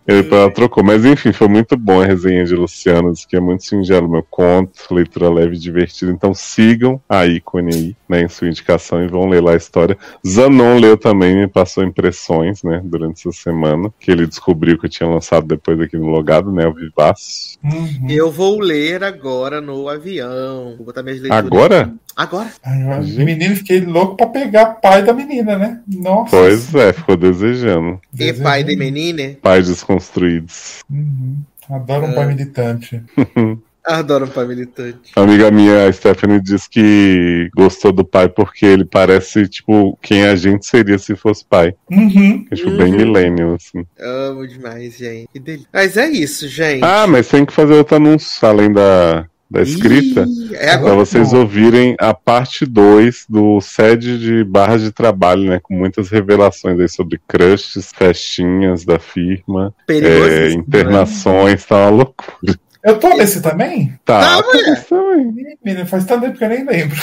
[0.08, 0.84] E depois ela trocou.
[0.84, 3.14] Mas enfim, foi muito bom a resenha de Luciano.
[3.14, 6.12] Diz que é muito singelo meu conto, leitura leve e divertida.
[6.12, 9.98] Então sigam a ícone aí, né, em sua indicação e vão ler lá a história.
[10.28, 14.90] Zanon leu também, me passou impressões, né, durante essa semana, que ele descobriu que eu
[14.90, 17.60] tinha lançado depois aqui no Logado, né, o Vivaço.
[17.64, 18.08] Uhum.
[18.10, 20.76] Eu vou ler agora no avião.
[20.78, 21.46] Vou botar minhas leituras.
[21.46, 21.94] Agora?
[22.16, 22.52] Agora?
[22.64, 25.82] Ai, menino, fiquei louco pra pegar pai da menina, né?
[25.88, 26.30] Nossa.
[26.30, 27.81] Pois é, ficou desejando.
[28.18, 29.38] E pai de menine?
[29.42, 30.82] Pais desconstruídos.
[30.90, 31.38] Uhum.
[31.70, 32.14] Adoro um É.
[32.14, 33.02] pai militante.
[33.84, 35.12] Adoro um pai militante.
[35.16, 40.24] A amiga minha, a Stephanie, diz que gostou do pai porque ele parece, tipo, quem
[40.26, 41.74] a gente seria se fosse pai.
[41.90, 42.46] Uhum.
[42.52, 42.98] É, tipo, bem Uhum.
[42.98, 43.84] millennial, assim.
[44.00, 45.28] Amo demais, gente.
[45.34, 45.68] Que delícia.
[45.74, 46.84] Mas é isso, gente.
[46.84, 50.26] Ah, mas tem que fazer outro anúncio, além da, da escrita.
[50.54, 50.96] É Pra agora.
[50.96, 55.60] vocês ouvirem a parte 2 do sede de barras de trabalho, né?
[55.62, 62.56] Com muitas revelações aí sobre crushes, festinhas da firma, é, Perigosíssimo, internações, tá uma loucura.
[62.84, 63.94] Eu tô nesse também?
[64.04, 65.28] Tá, Tá, isso também.
[65.38, 66.98] Ih, Menino, faz tanto tempo que eu nem lembro.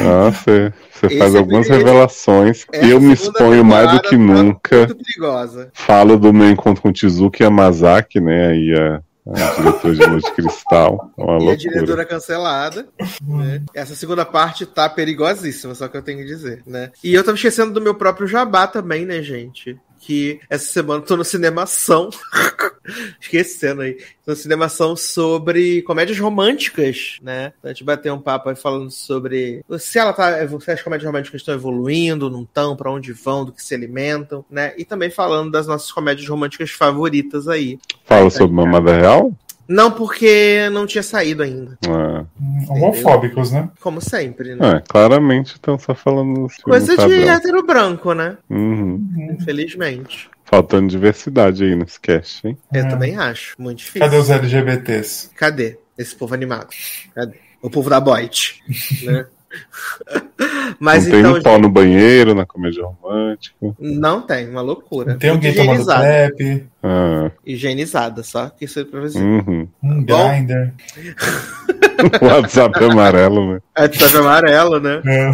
[0.00, 0.72] Ah, você
[1.18, 2.66] faz é algumas revelações.
[2.72, 4.76] Eu me exponho mais do que tá nunca.
[4.78, 5.70] Muito perigosa.
[5.72, 8.48] Falo do meu encontro com o Tizuki Yamazaki, né?
[8.48, 11.10] Aí a, a diretora de Lua de Cristal.
[11.16, 11.56] É uma E a loucura.
[11.56, 12.86] diretora cancelada.
[13.22, 13.62] né?
[13.74, 16.90] Essa segunda parte tá perigosíssima, só que eu tenho que dizer, né?
[17.02, 19.78] E eu tava esquecendo do meu próprio jabá também, né, gente?
[20.06, 22.10] Que essa semana eu tô no Cinemação.
[23.18, 23.94] Esquecendo aí.
[24.22, 27.54] Tô no Cinemação sobre comédias românticas, né?
[27.58, 30.46] Então a gente bateu um papo aí falando sobre se ela tá.
[30.60, 34.44] Se as comédias românticas estão evoluindo, não estão, pra onde vão, do que se alimentam,
[34.50, 34.74] né?
[34.76, 37.78] E também falando das nossas comédias românticas favoritas aí.
[38.04, 39.32] Fala sobre Mamada Real?
[39.68, 41.78] Não porque não tinha saído ainda.
[41.88, 43.70] Ah, Hum, Homofóbicos, né?
[43.80, 44.76] Como sempre, né?
[44.76, 47.28] é, claramente estão só falando Coisa de padrão.
[47.34, 48.36] hétero branco, né?
[48.50, 49.30] Uhum.
[49.38, 50.28] Infelizmente.
[50.44, 52.56] Faltando diversidade aí nesse cast, hein?
[52.72, 52.88] Eu É.
[52.88, 53.54] também acho.
[53.58, 54.00] Muito difícil.
[54.00, 55.30] Cadê os LGBTs?
[55.34, 56.68] Cadê esse povo animado?
[57.14, 57.36] Cadê?
[57.62, 58.60] O povo da Boit.
[59.04, 59.26] né?
[60.80, 61.32] Mas não tem então.
[61.34, 63.54] nem pau no banheiro, na comédia romântica.
[63.78, 65.14] Não tem, uma loucura.
[65.16, 66.04] Tem um Muito gay tomando higienizada.
[66.04, 69.18] trap, Ah, Higienizada, só que isso é pra você.
[69.18, 69.68] uhum.
[69.82, 70.28] um Bom.
[70.28, 70.72] grinder.
[72.22, 73.60] WhatsApp amarelo, né?
[73.76, 75.02] É de sabe amarelo, né?
[75.04, 75.30] É.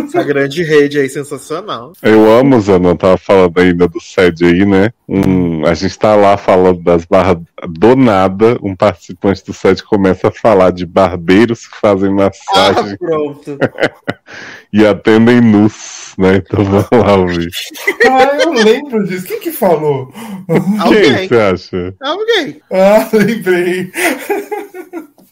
[0.00, 1.92] Essa grande rede aí sensacional.
[2.02, 4.90] Eu amo, Zano, eu tava falando ainda do SED aí, né?
[5.08, 10.28] Um, a gente tá lá falando das barras do nada, um participante do SED começa
[10.28, 13.58] a falar de barbeiros que fazem Ah, massagem pronto.
[14.72, 16.36] e atendem nus, né?
[16.36, 17.50] Então vamos lá ouvir.
[18.08, 19.26] Ah, eu lembro disso.
[19.26, 20.12] Quem que falou?
[20.46, 21.28] Quem Alguém.
[21.28, 21.94] você acha?
[22.00, 22.60] Alguém.
[22.70, 23.90] Ah, lembrei.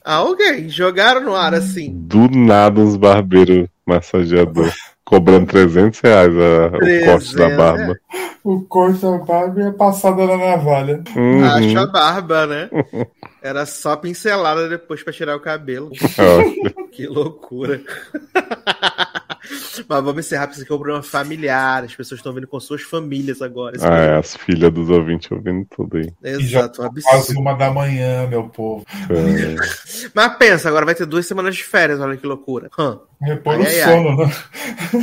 [0.05, 0.69] Alguém.
[0.69, 1.91] Jogaram no ar assim.
[1.95, 4.71] Do nada uns barbeiros massageador
[5.05, 7.97] cobrando 300 reais a- o corte da 300, barba.
[8.45, 11.03] O corte da barba e a passada na navalha.
[11.17, 11.45] Uhum.
[11.45, 12.71] Acho a barba, né?
[13.43, 15.91] Era só pincelada depois pra tirar o cabelo.
[16.19, 17.81] Ó, Que loucura.
[19.89, 21.85] Mas vamos encerrar, porque isso aqui é um problema familiar.
[21.85, 23.77] As pessoas estão vindo com suas famílias agora.
[23.81, 26.13] Ah, é- é, as filhas dos ouvintes ouvindo tudo aí.
[26.23, 27.41] Exato, um Quase absurdo.
[27.41, 28.85] uma da manhã, meu povo.
[29.11, 29.57] É.
[30.15, 32.71] Mas pensa, agora vai ter duas semanas de férias, olha que loucura.
[33.21, 34.33] Repor Ai, o sono, né?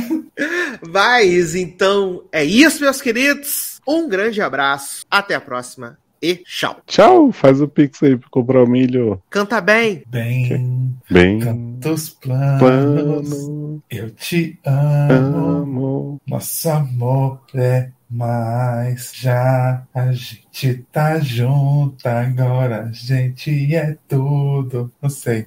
[0.88, 3.80] Mas então é isso, meus queridos.
[3.86, 5.04] Um grande abraço.
[5.10, 5.98] Até a próxima.
[6.22, 6.76] E tchau.
[6.86, 9.20] Tchau, faz o pix aí pra comprar o milho.
[9.30, 10.02] Canta bem.
[10.08, 15.36] Bem, Bem, tantos planos, plano, eu te amo.
[15.46, 16.20] amo.
[16.26, 19.82] Nosso amor é mais já.
[19.94, 22.86] A gente tá junto agora.
[22.86, 24.92] A gente é tudo.
[25.00, 25.46] Não sei.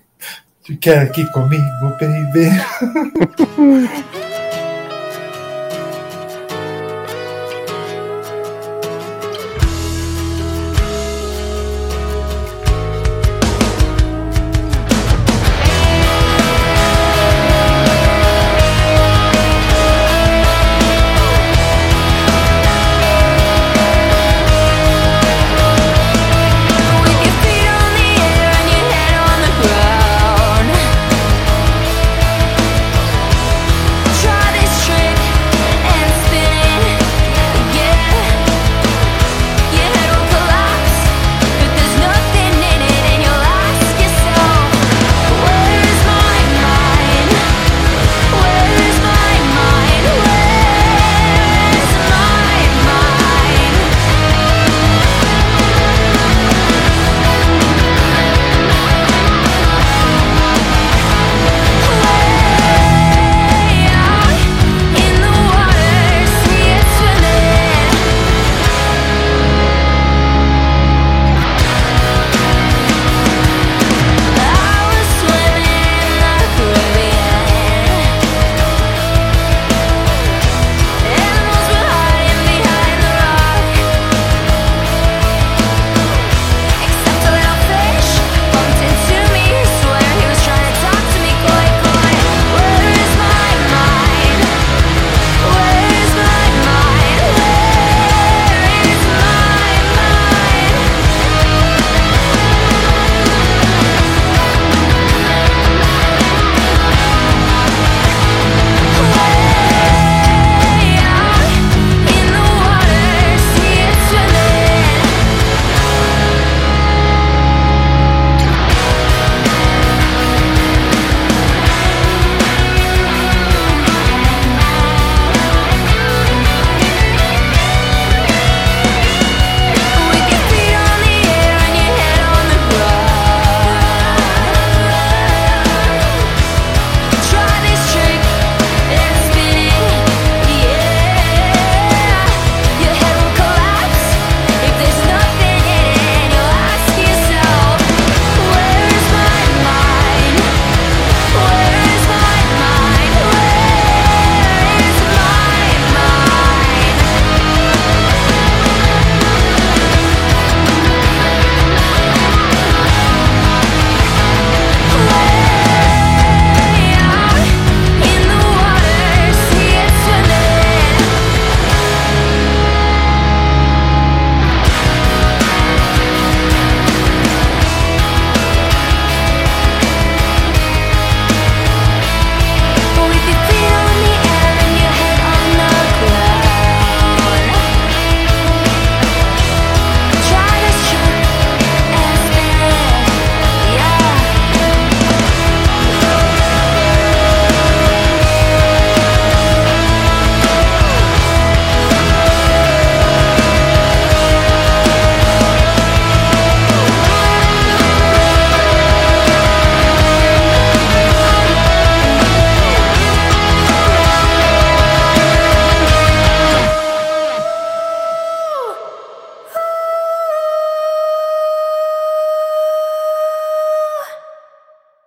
[0.66, 1.62] Tu quer aqui comigo,
[2.00, 2.50] baby?